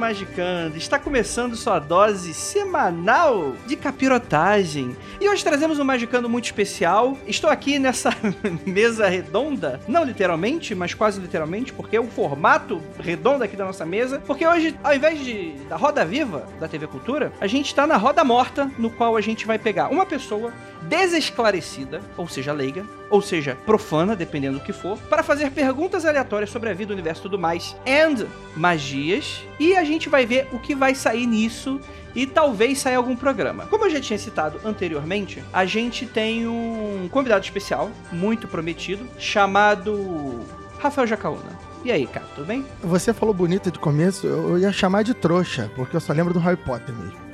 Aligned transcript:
Magicando, 0.07 0.77
está 0.77 0.97
começando 0.97 1.57
sua 1.57 1.79
dose 1.79 2.33
semanal 2.33 3.53
de 3.65 3.75
capirotagem. 3.75 4.95
E 5.19 5.27
hoje 5.27 5.43
trazemos 5.43 5.79
um 5.79 5.83
Magicando 5.83 6.29
muito 6.29 6.45
especial. 6.45 7.17
Estou 7.27 7.49
aqui 7.49 7.77
nessa 7.77 8.11
mesa 8.65 9.09
redonda, 9.09 9.81
não 9.85 10.05
literalmente, 10.05 10.73
mas 10.73 10.93
quase 10.93 11.19
literalmente, 11.19 11.73
porque 11.73 11.97
é 11.97 11.99
o 11.99 12.07
formato 12.07 12.81
redondo 12.97 13.43
aqui 13.43 13.57
da 13.57 13.65
nossa 13.65 13.85
mesa. 13.85 14.23
Porque 14.25 14.47
hoje, 14.47 14.79
ao 14.81 14.95
invés 14.95 15.19
de 15.19 15.51
da 15.67 15.75
roda 15.75 16.05
viva 16.05 16.47
da 16.57 16.69
TV 16.69 16.87
Cultura, 16.87 17.33
a 17.41 17.47
gente 17.47 17.65
está 17.65 17.85
na 17.85 17.97
roda 17.97 18.23
morta, 18.23 18.71
no 18.77 18.89
qual 18.89 19.17
a 19.17 19.21
gente 19.21 19.45
vai 19.45 19.59
pegar 19.59 19.89
uma 19.89 20.05
pessoa 20.05 20.53
desesclarecida, 20.83 22.01
ou 22.15 22.27
seja, 22.27 22.53
leiga, 22.53 22.85
ou 23.09 23.21
seja, 23.21 23.57
profana, 23.65 24.15
dependendo 24.15 24.59
do 24.59 24.63
que 24.63 24.73
for, 24.73 24.97
para 25.09 25.23
fazer 25.23 25.51
perguntas 25.51 26.05
aleatórias 26.05 26.49
sobre 26.49 26.69
a 26.69 26.73
vida, 26.73 26.91
o 26.91 26.93
universo 26.93 27.21
e 27.21 27.23
tudo 27.23 27.39
mais, 27.39 27.75
and 27.87 28.27
magias, 28.55 29.43
e 29.59 29.75
a 29.75 29.83
gente 29.83 30.09
vai 30.09 30.25
ver 30.25 30.47
o 30.51 30.59
que 30.59 30.75
vai 30.75 30.93
sair 30.93 31.25
nisso 31.25 31.79
e 32.15 32.25
talvez 32.25 32.79
saia 32.79 32.97
algum 32.97 33.15
programa. 33.15 33.65
Como 33.67 33.85
eu 33.85 33.89
já 33.89 34.01
tinha 34.01 34.17
citado 34.17 34.59
anteriormente, 34.65 35.43
a 35.53 35.65
gente 35.65 36.05
tem 36.05 36.47
um 36.47 37.07
convidado 37.11 37.43
especial, 37.43 37.91
muito 38.11 38.47
prometido, 38.47 39.07
chamado 39.19 40.39
Rafael 40.79 41.07
Jacaúna. 41.07 41.67
E 41.83 41.91
aí, 41.91 42.07
cara, 42.07 42.25
tudo 42.35 42.47
bem? 42.47 42.65
Você 42.81 43.13
falou 43.13 43.33
bonito 43.33 43.71
de 43.71 43.79
começo, 43.79 44.25
eu 44.25 44.57
ia 44.57 44.71
chamar 44.71 45.03
de 45.03 45.13
trouxa, 45.13 45.71
porque 45.75 45.95
eu 45.95 45.99
só 45.99 46.11
lembro 46.11 46.33
do 46.33 46.39
Harry 46.39 46.57
Potter 46.57 46.93
mesmo? 46.93 47.26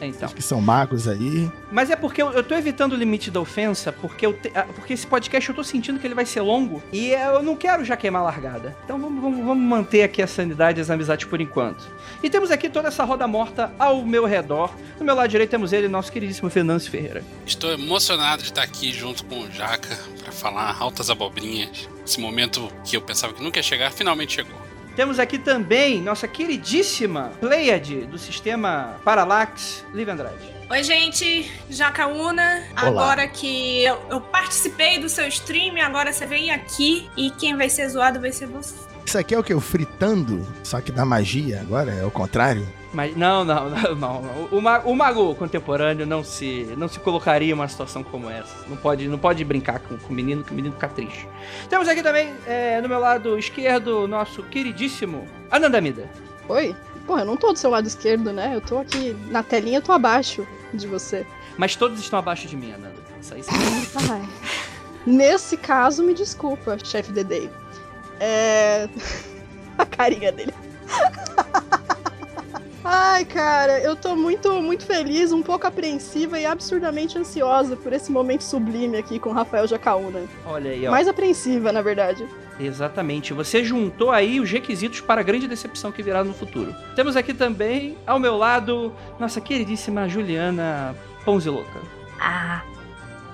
Então. 0.00 0.28
Os 0.28 0.34
que 0.34 0.42
são 0.42 0.60
magos 0.60 1.08
aí. 1.08 1.50
Mas 1.72 1.90
é 1.90 1.96
porque 1.96 2.20
eu, 2.20 2.30
eu 2.32 2.42
tô 2.42 2.54
evitando 2.54 2.92
o 2.92 2.96
limite 2.96 3.30
da 3.30 3.40
ofensa, 3.40 3.90
porque, 3.92 4.26
eu 4.26 4.32
te- 4.34 4.50
porque 4.74 4.92
esse 4.92 5.06
podcast 5.06 5.48
eu 5.48 5.54
tô 5.54 5.64
sentindo 5.64 5.98
que 5.98 6.06
ele 6.06 6.14
vai 6.14 6.26
ser 6.26 6.40
longo 6.42 6.82
e 6.92 7.10
eu 7.10 7.42
não 7.42 7.56
quero 7.56 7.84
já 7.84 7.96
queimar 7.96 8.20
a 8.22 8.24
largada. 8.26 8.76
Então 8.84 8.98
vamos, 9.00 9.22
vamos, 9.22 9.44
vamos 9.44 9.64
manter 9.64 10.02
aqui 10.02 10.20
a 10.22 10.26
sanidade 10.26 10.78
e 10.78 10.82
as 10.82 10.90
amizades 10.90 11.24
por 11.26 11.40
enquanto. 11.40 11.86
E 12.22 12.28
temos 12.28 12.50
aqui 12.50 12.68
toda 12.68 12.88
essa 12.88 13.04
roda 13.04 13.26
morta 13.26 13.72
ao 13.78 14.04
meu 14.04 14.24
redor. 14.26 14.74
No 14.98 15.04
meu 15.04 15.14
lado 15.14 15.28
direito 15.30 15.50
temos 15.50 15.72
ele, 15.72 15.88
nosso 15.88 16.12
queridíssimo 16.12 16.50
Fernandes 16.50 16.86
Ferreira. 16.86 17.22
Estou 17.46 17.70
emocionado 17.72 18.42
de 18.42 18.48
estar 18.48 18.62
aqui 18.62 18.92
junto 18.92 19.24
com 19.24 19.40
o 19.40 19.50
Jaca 19.50 19.96
para 20.22 20.32
falar 20.32 20.76
altas 20.78 21.08
abobrinhas. 21.10 21.88
Esse 22.06 22.20
momento 22.20 22.70
que 22.84 22.96
eu 22.96 23.00
pensava 23.00 23.32
que 23.32 23.42
nunca 23.42 23.58
ia 23.58 23.62
chegar, 23.62 23.90
finalmente 23.92 24.34
chegou. 24.34 24.54
Temos 24.96 25.18
aqui 25.18 25.38
também 25.38 26.00
nossa 26.00 26.26
queridíssima 26.26 27.30
Pleiade 27.38 28.06
do 28.06 28.16
sistema 28.16 28.96
Parallax, 29.04 29.84
Liv 29.92 30.08
Andrade. 30.08 30.56
Oi, 30.70 30.82
gente, 30.82 31.52
Jacaúna. 31.68 32.64
Agora 32.74 33.28
que 33.28 33.84
eu, 33.84 34.00
eu 34.08 34.20
participei 34.22 34.98
do 34.98 35.06
seu 35.06 35.28
stream, 35.28 35.76
agora 35.82 36.14
você 36.14 36.24
vem 36.24 36.50
aqui 36.50 37.10
e 37.14 37.30
quem 37.30 37.54
vai 37.54 37.68
ser 37.68 37.90
zoado 37.90 38.18
vai 38.18 38.32
ser 38.32 38.46
você. 38.46 38.74
Isso 39.04 39.18
aqui 39.18 39.34
é 39.34 39.38
o 39.38 39.44
que? 39.44 39.52
O 39.52 39.60
fritando? 39.60 40.44
Só 40.64 40.80
que 40.80 40.90
da 40.90 41.04
magia 41.04 41.60
agora? 41.60 41.92
É 41.92 42.04
o 42.04 42.10
contrário? 42.10 42.66
Mas 42.96 43.14
não, 43.14 43.44
não, 43.44 43.68
não, 43.68 43.94
não. 43.94 44.48
O, 44.50 44.58
ma- 44.58 44.78
o 44.78 44.96
mago 44.96 45.34
contemporâneo 45.34 46.06
não 46.06 46.24
se, 46.24 46.72
não 46.78 46.88
se 46.88 46.98
colocaria 46.98 47.50
em 47.50 47.52
uma 47.52 47.68
situação 47.68 48.02
como 48.02 48.30
essa. 48.30 48.54
Não 48.66 48.76
pode, 48.78 49.06
não 49.06 49.18
pode 49.18 49.44
brincar 49.44 49.80
com, 49.80 49.98
com 49.98 50.10
o 50.10 50.16
menino, 50.16 50.42
que 50.42 50.50
o 50.50 50.54
menino 50.54 50.72
fica 50.72 50.88
triste. 50.88 51.28
Temos 51.68 51.88
aqui 51.88 52.02
também, 52.02 52.32
é, 52.46 52.80
no 52.80 52.88
meu 52.88 52.98
lado 52.98 53.38
esquerdo, 53.38 54.08
nosso 54.08 54.42
queridíssimo 54.44 55.28
Anandamida. 55.50 56.08
Oi? 56.48 56.74
Pô, 57.06 57.18
eu 57.18 57.26
não 57.26 57.36
tô 57.36 57.52
do 57.52 57.58
seu 57.58 57.68
lado 57.68 57.86
esquerdo, 57.86 58.32
né? 58.32 58.52
Eu 58.54 58.62
tô 58.62 58.78
aqui 58.78 59.14
na 59.30 59.42
telinha, 59.42 59.76
eu 59.76 59.82
tô 59.82 59.92
abaixo 59.92 60.46
de 60.72 60.86
você. 60.86 61.26
Mas 61.58 61.76
todos 61.76 62.00
estão 62.00 62.18
abaixo 62.18 62.48
de 62.48 62.56
mim, 62.56 62.72
Ananda. 62.72 62.96
Isso 63.20 63.34
aí 63.34 63.42
sim. 63.42 63.50
Ai. 64.10 64.26
Nesse 65.06 65.58
caso, 65.58 66.02
me 66.02 66.14
desculpa, 66.14 66.78
chefe 66.82 67.12
Dedei. 67.12 67.50
É. 68.18 68.88
A 69.76 69.84
carinha 69.84 70.32
dele. 70.32 70.54
Ai, 72.88 73.24
cara, 73.24 73.80
eu 73.80 73.96
tô 73.96 74.14
muito, 74.14 74.62
muito 74.62 74.86
feliz, 74.86 75.32
um 75.32 75.42
pouco 75.42 75.66
apreensiva 75.66 76.38
e 76.38 76.46
absurdamente 76.46 77.18
ansiosa 77.18 77.76
por 77.76 77.92
esse 77.92 78.12
momento 78.12 78.42
sublime 78.44 78.96
aqui 78.96 79.18
com 79.18 79.30
o 79.30 79.32
Rafael 79.32 79.66
Jacaúna. 79.66 80.20
Olha 80.46 80.70
aí, 80.70 80.86
ó. 80.86 80.92
Mais 80.92 81.08
apreensiva, 81.08 81.72
na 81.72 81.82
verdade. 81.82 82.24
Exatamente. 82.60 83.34
Você 83.34 83.64
juntou 83.64 84.12
aí 84.12 84.38
os 84.38 84.48
requisitos 84.48 85.00
para 85.00 85.20
a 85.20 85.24
grande 85.24 85.48
decepção 85.48 85.90
que 85.90 86.00
virá 86.00 86.22
no 86.22 86.32
futuro. 86.32 86.72
Temos 86.94 87.16
aqui 87.16 87.34
também, 87.34 87.98
ao 88.06 88.20
meu 88.20 88.36
lado, 88.36 88.92
nossa 89.18 89.40
queridíssima 89.40 90.08
Juliana 90.08 90.94
Ponziloca. 91.24 91.80
Ah, 92.20 92.62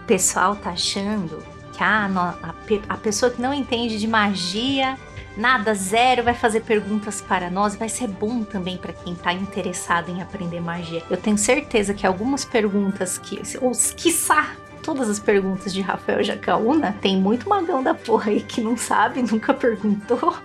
o 0.02 0.06
pessoal 0.06 0.56
tá 0.56 0.70
achando 0.70 1.44
que 1.74 1.82
ah, 1.82 2.08
a, 2.42 2.54
a 2.88 2.96
pessoa 2.96 3.30
que 3.30 3.42
não 3.42 3.52
entende 3.52 3.98
de 3.98 4.08
magia, 4.08 4.96
nada, 5.36 5.74
zero, 5.74 6.22
vai 6.22 6.34
fazer 6.34 6.60
perguntas 6.60 7.20
para 7.20 7.50
nós. 7.50 7.74
Vai 7.74 7.88
ser 7.88 8.08
bom 8.08 8.44
também 8.44 8.76
para 8.76 8.92
quem 8.92 9.14
tá 9.14 9.32
interessado 9.32 10.10
em 10.10 10.22
aprender 10.22 10.60
magia. 10.60 11.02
Eu 11.10 11.16
tenho 11.16 11.38
certeza 11.38 11.94
que 11.94 12.06
algumas 12.06 12.44
perguntas 12.44 13.18
que, 13.18 13.40
ou 13.60 13.72
quiçá, 13.96 14.56
todas 14.82 15.08
as 15.08 15.18
perguntas 15.18 15.72
de 15.72 15.80
Rafael 15.80 16.22
Jacaúna, 16.22 16.96
tem 17.00 17.16
muito 17.16 17.48
magão 17.48 17.82
da 17.82 17.94
porra 17.94 18.30
aí 18.30 18.40
que 18.40 18.60
não 18.60 18.76
sabe, 18.76 19.22
nunca 19.30 19.54
perguntou. 19.54 20.36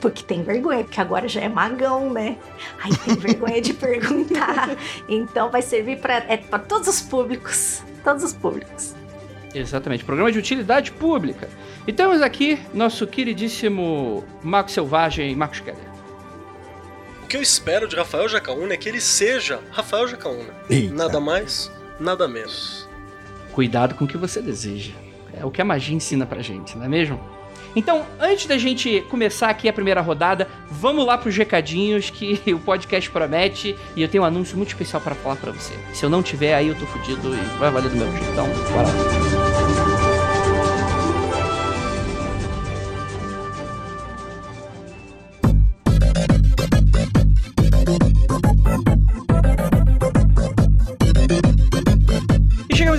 Porque 0.00 0.24
tem 0.24 0.42
vergonha, 0.42 0.82
porque 0.82 1.00
agora 1.00 1.28
já 1.28 1.40
é 1.40 1.48
magão, 1.48 2.12
né? 2.12 2.36
Aí 2.82 2.96
tem 2.96 3.14
vergonha 3.14 3.60
de 3.60 3.72
perguntar. 3.72 4.70
Então 5.08 5.50
vai 5.50 5.62
servir 5.62 6.00
para 6.00 6.16
é 6.28 6.36
para 6.36 6.58
todos 6.58 6.88
os 6.88 7.00
públicos, 7.00 7.82
todos 8.02 8.24
os 8.24 8.32
públicos. 8.32 8.97
Exatamente, 9.58 10.04
programa 10.04 10.30
de 10.30 10.38
utilidade 10.38 10.92
pública. 10.92 11.48
E 11.86 11.92
temos 11.92 12.22
aqui 12.22 12.58
nosso 12.72 13.06
queridíssimo 13.06 14.24
Mago 14.42 14.70
Selvagem, 14.70 15.34
Marcos 15.34 15.60
Keller. 15.60 15.88
O 17.24 17.26
que 17.26 17.36
eu 17.36 17.42
espero 17.42 17.88
de 17.88 17.96
Rafael 17.96 18.28
Jacaúna 18.28 18.74
é 18.74 18.76
que 18.76 18.88
ele 18.88 19.00
seja 19.00 19.60
Rafael 19.70 20.06
Jacaúna. 20.06 20.54
Eita. 20.70 20.94
Nada 20.94 21.20
mais, 21.20 21.70
nada 21.98 22.28
menos. 22.28 22.88
Cuidado 23.52 23.94
com 23.94 24.04
o 24.04 24.08
que 24.08 24.16
você 24.16 24.40
deseja. 24.40 24.92
É 25.32 25.44
o 25.44 25.50
que 25.50 25.60
a 25.60 25.64
magia 25.64 25.94
ensina 25.94 26.24
pra 26.24 26.40
gente, 26.40 26.78
não 26.78 26.84
é 26.84 26.88
mesmo? 26.88 27.20
Então, 27.76 28.06
antes 28.18 28.46
da 28.46 28.56
gente 28.56 29.02
começar 29.10 29.50
aqui 29.50 29.68
a 29.68 29.72
primeira 29.72 30.00
rodada, 30.00 30.48
vamos 30.70 31.04
lá 31.06 31.18
pros 31.18 31.36
recadinhos 31.36 32.10
que 32.10 32.40
o 32.52 32.58
podcast 32.58 33.10
promete 33.10 33.76
e 33.94 34.02
eu 34.02 34.08
tenho 34.08 34.24
um 34.24 34.26
anúncio 34.26 34.56
muito 34.56 34.70
especial 34.70 35.00
para 35.02 35.14
falar 35.14 35.36
pra 35.36 35.52
você. 35.52 35.74
Se 35.92 36.04
eu 36.04 36.10
não 36.10 36.22
tiver 36.22 36.54
aí, 36.54 36.68
eu 36.68 36.74
tô 36.74 36.86
fudido 36.86 37.34
e 37.34 37.58
vai 37.58 37.70
valer 37.70 37.90
do 37.90 37.96
meu 37.96 38.10
jeito. 38.10 38.26
Então, 38.32 38.46
bora 38.72 38.88
lá. 38.88 39.27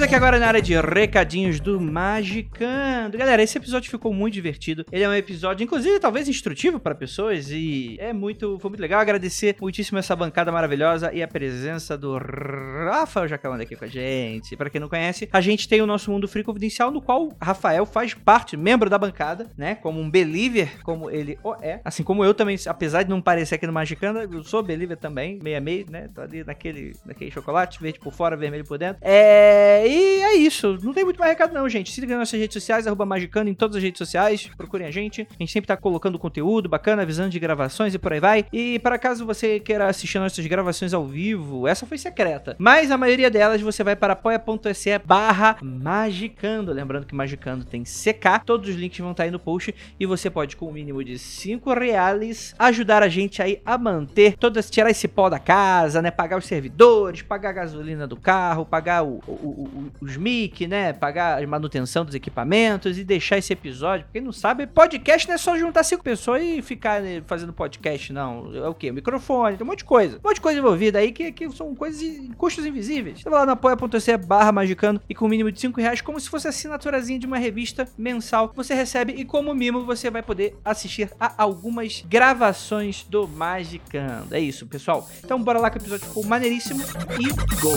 Aqui 0.10 0.16
agora 0.16 0.40
na 0.40 0.48
área 0.48 0.62
de 0.62 0.74
recadinhos 0.76 1.60
do 1.60 1.80
Magicando. 1.80 3.16
Galera, 3.16 3.44
esse 3.44 3.56
episódio 3.60 3.92
ficou 3.92 4.12
muito 4.12 4.34
divertido. 4.34 4.84
Ele 4.92 5.04
é 5.04 5.08
um 5.08 5.14
episódio, 5.14 5.64
inclusive, 5.64 6.00
talvez 6.00 6.28
instrutivo 6.28 6.80
para 6.80 6.96
pessoas 6.96 7.52
e 7.52 7.96
é 8.00 8.12
muito, 8.12 8.58
foi 8.58 8.72
muito 8.72 8.82
legal. 8.82 9.00
Agradecer 9.00 9.56
muitíssimo 9.62 10.00
essa 10.00 10.16
bancada 10.16 10.52
maravilhosa 10.52 11.14
e 11.14 11.22
a 11.22 11.28
presença 11.28 11.96
do 11.96 12.18
Rafael 12.18 13.28
Jacaúna 13.28 13.62
aqui 13.62 13.76
com 13.76 13.86
a 13.86 13.88
gente. 13.88 14.58
Para 14.58 14.72
quem 14.72 14.82
não 14.82 14.90
conhece, 14.90 15.30
a 15.32 15.42
gente 15.42 15.70
tem 15.70 15.80
o 15.80 15.86
nosso 15.86 16.10
Mundo 16.10 16.28
Free 16.28 16.44
Confidencial, 16.44 16.90
no 16.90 17.04
qual 17.04 17.30
Rafael 17.40 17.86
faz 17.86 18.16
parte, 18.16 18.58
membro 18.58 18.90
da 18.90 18.98
bancada, 18.98 19.52
né? 19.56 19.76
Como 19.76 20.00
um 20.00 20.10
believer, 20.10 20.82
como 20.82 21.12
ele 21.12 21.38
é. 21.62 21.82
Assim 21.86 22.02
como 22.02 22.26
eu 22.26 22.34
também, 22.34 22.58
apesar 22.66 23.04
de 23.04 23.12
não 23.12 23.22
parecer 23.22 23.54
aqui 23.54 23.68
no 23.68 23.74
Magicando, 23.74 24.18
eu 24.18 24.44
sou 24.44 24.64
believer 24.64 24.98
também, 24.98 25.38
meia 25.44 25.62
meia, 25.62 25.86
né? 25.88 26.10
Tô 26.16 26.22
ali 26.22 26.44
naquele, 26.44 26.96
naquele 27.06 27.30
chocolate, 27.30 27.80
verde 27.80 28.00
por 28.00 28.12
fora, 28.12 28.36
vermelho 28.36 28.66
por 28.66 28.80
dentro. 28.80 28.98
É, 29.04 29.88
e 29.88 29.99
é 30.02 30.36
isso. 30.36 30.78
Não 30.84 30.94
tem 30.94 31.04
muito 31.04 31.20
mais 31.20 31.32
recado, 31.32 31.54
não, 31.54 31.68
gente. 31.68 31.92
Se 31.92 32.02
liga 32.02 32.14
nas 32.14 32.22
nossas 32.22 32.40
redes 32.40 32.54
sociais, 32.54 32.88
arroba 32.88 33.06
Magicando 33.06 33.50
em 33.50 33.54
todas 33.54 33.78
as 33.78 33.84
redes 33.84 33.98
sociais. 33.98 34.50
Procurem 34.58 34.88
a 34.88 34.92
gente. 34.92 35.28
A 35.30 35.44
gente 35.44 35.52
sempre 35.52 35.68
tá 35.68 35.78
colocando 35.78 36.20
conteúdo 36.20 36.70
bacana, 36.70 37.02
avisando 37.02 37.30
de 37.30 37.40
gravações 37.40 37.94
e 37.94 38.00
por 38.00 38.14
aí 38.14 38.20
vai. 38.20 38.46
E 38.52 38.80
para 38.80 38.98
caso 39.00 39.26
você 39.26 39.60
queira 39.60 39.88
assistir 39.88 40.20
nossas 40.20 40.46
gravações 40.46 40.94
ao 40.94 41.06
vivo, 41.06 41.68
essa 41.68 41.86
foi 41.86 41.98
secreta. 41.98 42.56
Mas 42.60 42.92
a 42.92 42.98
maioria 42.98 43.30
delas 43.30 43.62
você 43.62 43.84
vai 43.84 43.96
para 43.96 44.14
apoia.se 44.14 44.98
barra 45.00 45.58
Magicando. 45.62 46.72
Lembrando 46.72 47.06
que 47.06 47.16
Magicando 47.16 47.66
tem 47.66 47.84
CK. 47.84 48.44
Todos 48.46 48.70
os 48.70 48.76
links 48.76 49.00
vão 49.00 49.12
estar 49.12 49.24
aí 49.24 49.32
no 49.32 49.40
post. 49.40 49.74
E 50.00 50.06
você 50.06 50.30
pode, 50.30 50.56
com 50.56 50.68
o 50.68 50.74
mínimo 50.74 51.04
de 51.04 51.18
5 51.18 51.74
reais, 51.74 52.54
ajudar 52.58 53.04
a 53.04 53.10
gente 53.10 53.42
aí 53.42 53.62
a 53.66 53.78
manter 53.78 54.38
todas, 54.38 54.70
tirar 54.70 54.90
esse 54.90 55.08
pó 55.08 55.30
da 55.30 55.40
casa, 55.40 56.02
né? 56.02 56.12
Pagar 56.12 56.38
os 56.38 56.46
servidores, 56.46 57.22
pagar 57.22 57.50
a 57.50 57.54
gasolina 57.54 58.08
do 58.08 58.16
carro, 58.16 58.66
pagar 58.66 59.04
o, 59.04 59.22
o, 59.28 59.32
o, 59.32 59.89
os 60.02 60.18
mic, 60.18 60.68
né? 60.68 60.94
Pagar 60.94 61.42
a 61.42 61.48
manutenção 61.48 62.06
dos 62.06 62.16
equipamentos 62.16 62.98
e 62.98 63.04
deixar 63.04 63.38
esse 63.38 63.54
episódio. 63.54 64.06
Quem 64.12 64.22
não 64.22 64.32
sabe, 64.32 64.68
podcast 64.68 65.28
não 65.28 65.36
é 65.36 65.38
só 65.38 65.58
juntar 65.58 65.84
cinco 65.84 66.04
pessoas 66.04 66.42
e 66.44 66.62
ficar 66.62 67.02
né, 67.02 67.22
fazendo 67.26 67.54
podcast, 67.54 68.12
não. 68.14 68.54
É 68.56 68.68
o 68.68 68.74
quê? 68.74 68.92
Microfone, 68.92 69.58
tem 69.58 69.66
um 69.66 69.70
monte 69.70 69.80
de 69.80 69.86
coisa. 69.86 70.18
Um 70.18 70.28
monte 70.28 70.36
de 70.36 70.42
coisa 70.42 70.60
envolvida 70.60 71.00
aí 71.00 71.12
que, 71.12 71.32
que 71.32 71.50
são 71.52 71.76
coisas, 71.76 72.02
custos 72.38 72.66
invisíveis. 72.66 73.22
Você 73.22 73.30
vai 73.30 73.40
lá 73.40 73.46
no 73.46 73.52
apoia.se 73.52 74.18
barra 74.18 74.52
magicando 74.52 75.02
e 75.10 75.16
com 75.16 75.26
o 75.26 75.30
mínimo 75.30 75.52
de 75.52 75.60
5 75.60 75.80
reais, 75.80 76.02
como 76.02 76.20
se 76.20 76.30
fosse 76.30 76.48
assinaturazinha 76.48 77.20
de 77.20 77.26
uma 77.26 77.38
revista 77.38 77.88
mensal, 77.98 78.52
você 78.56 78.74
recebe 78.74 79.14
e 79.14 79.26
como 79.26 79.54
mimo 79.54 79.86
você 79.86 80.10
vai 80.10 80.22
poder 80.22 80.56
assistir 80.64 81.10
a 81.20 81.34
algumas 81.42 82.04
gravações 82.08 83.06
do 83.10 83.28
Magicando. 83.28 84.36
É 84.36 84.40
isso, 84.40 84.66
pessoal. 84.66 85.08
Então 85.24 85.42
bora 85.42 85.60
lá 85.60 85.70
que 85.70 85.78
o 85.78 85.82
episódio 85.82 86.08
ficou 86.08 86.24
maneiríssimo 86.26 86.82
e 87.20 87.30
go! 87.62 87.70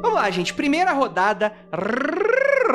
Vamos 0.00 0.14
lá, 0.14 0.30
gente. 0.30 0.54
Primeira 0.54 0.92
rodada. 0.92 1.52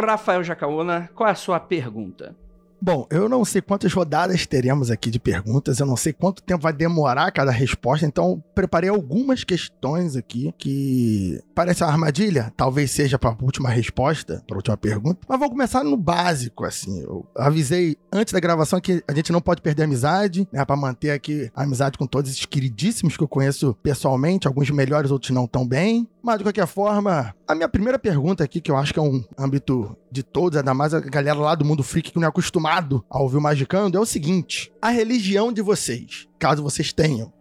Rafael 0.06 0.44
Jacaúna, 0.44 1.10
qual 1.16 1.30
é 1.30 1.32
a 1.32 1.36
sua 1.36 1.60
pergunta? 1.60 2.36
Bom, 2.82 3.06
eu 3.10 3.28
não 3.28 3.44
sei 3.44 3.62
quantas 3.62 3.92
rodadas 3.94 4.46
teremos 4.46 4.90
aqui 4.90 5.10
de 5.10 5.20
perguntas, 5.20 5.80
eu 5.80 5.86
não 5.86 5.98
sei 5.98 6.14
quanto 6.14 6.42
tempo 6.42 6.64
vai 6.64 6.72
demorar 6.72 7.32
cada 7.32 7.52
resposta, 7.52 8.06
então 8.06 8.42
preparei 8.56 8.90
algumas 8.90 9.44
questões 9.44 10.16
aqui 10.16 10.54
que 10.58 11.42
parece 11.54 11.84
uma 11.84 11.92
armadilha, 11.92 12.54
talvez 12.56 12.92
seja 12.92 13.20
para 13.20 13.32
a 13.32 13.38
última 13.42 13.70
resposta, 13.70 14.42
para 14.48 14.56
a 14.56 14.60
última 14.60 14.78
pergunta, 14.78 15.20
mas 15.28 15.40
vou 15.40 15.50
começar 15.50 15.84
no 15.84 15.98
básico, 15.98 16.64
assim. 16.64 17.02
Eu 17.02 17.26
avisei 17.36 17.98
antes 18.12 18.34
da 18.34 18.40
gravação 18.40 18.80
que 18.80 19.04
a 19.08 19.14
gente 19.14 19.32
não 19.32 19.42
pode 19.42 19.62
perder 19.62 19.84
a 19.84 19.86
amizade, 19.86 20.48
né, 20.52 20.64
para 20.64 20.76
manter 20.76 21.12
aqui 21.12 21.52
a 21.54 21.64
amizade 21.64 21.98
com 21.98 22.08
todos 22.08 22.32
esses 22.32 22.46
queridíssimos 22.46 23.18
que 23.18 23.24
eu 23.24 23.28
conheço 23.28 23.76
pessoalmente, 23.84 24.48
alguns 24.48 24.70
melhores, 24.70 25.12
outros 25.12 25.32
não 25.32 25.46
tão 25.46 25.68
bem. 25.68 26.08
Mas 26.22 26.38
de 26.38 26.44
qualquer 26.44 26.68
forma, 26.68 27.34
a 27.48 27.56
minha 27.56 27.70
primeira 27.70 27.98
pergunta 27.98 28.44
aqui, 28.44 28.60
que 28.60 28.70
eu 28.70 28.76
acho 28.76 28.94
que 28.94 29.00
é 29.00 29.02
um 29.02 29.24
âmbito 29.38 29.96
de 30.12 30.22
todos, 30.22 30.58
ainda 30.58 30.74
mais 30.74 30.94
a 30.94 31.00
galera 31.00 31.40
lá 31.40 31.56
do 31.56 31.64
mundo 31.64 31.84
freak 31.84 32.12
que 32.12 32.18
não 32.18 32.26
é 32.26 32.30
acostumado 32.30 33.04
a 33.10 33.20
ouvir 33.20 33.38
o 33.38 33.42
Magicando, 33.42 33.98
é 33.98 34.02
o 34.02 34.06
seguinte: 34.06 34.72
a 34.82 34.90
religião 34.90 35.52
de 35.52 35.62
vocês, 35.62 36.28
caso 36.38 36.62
vocês 36.62 36.92
tenham, 36.92 37.32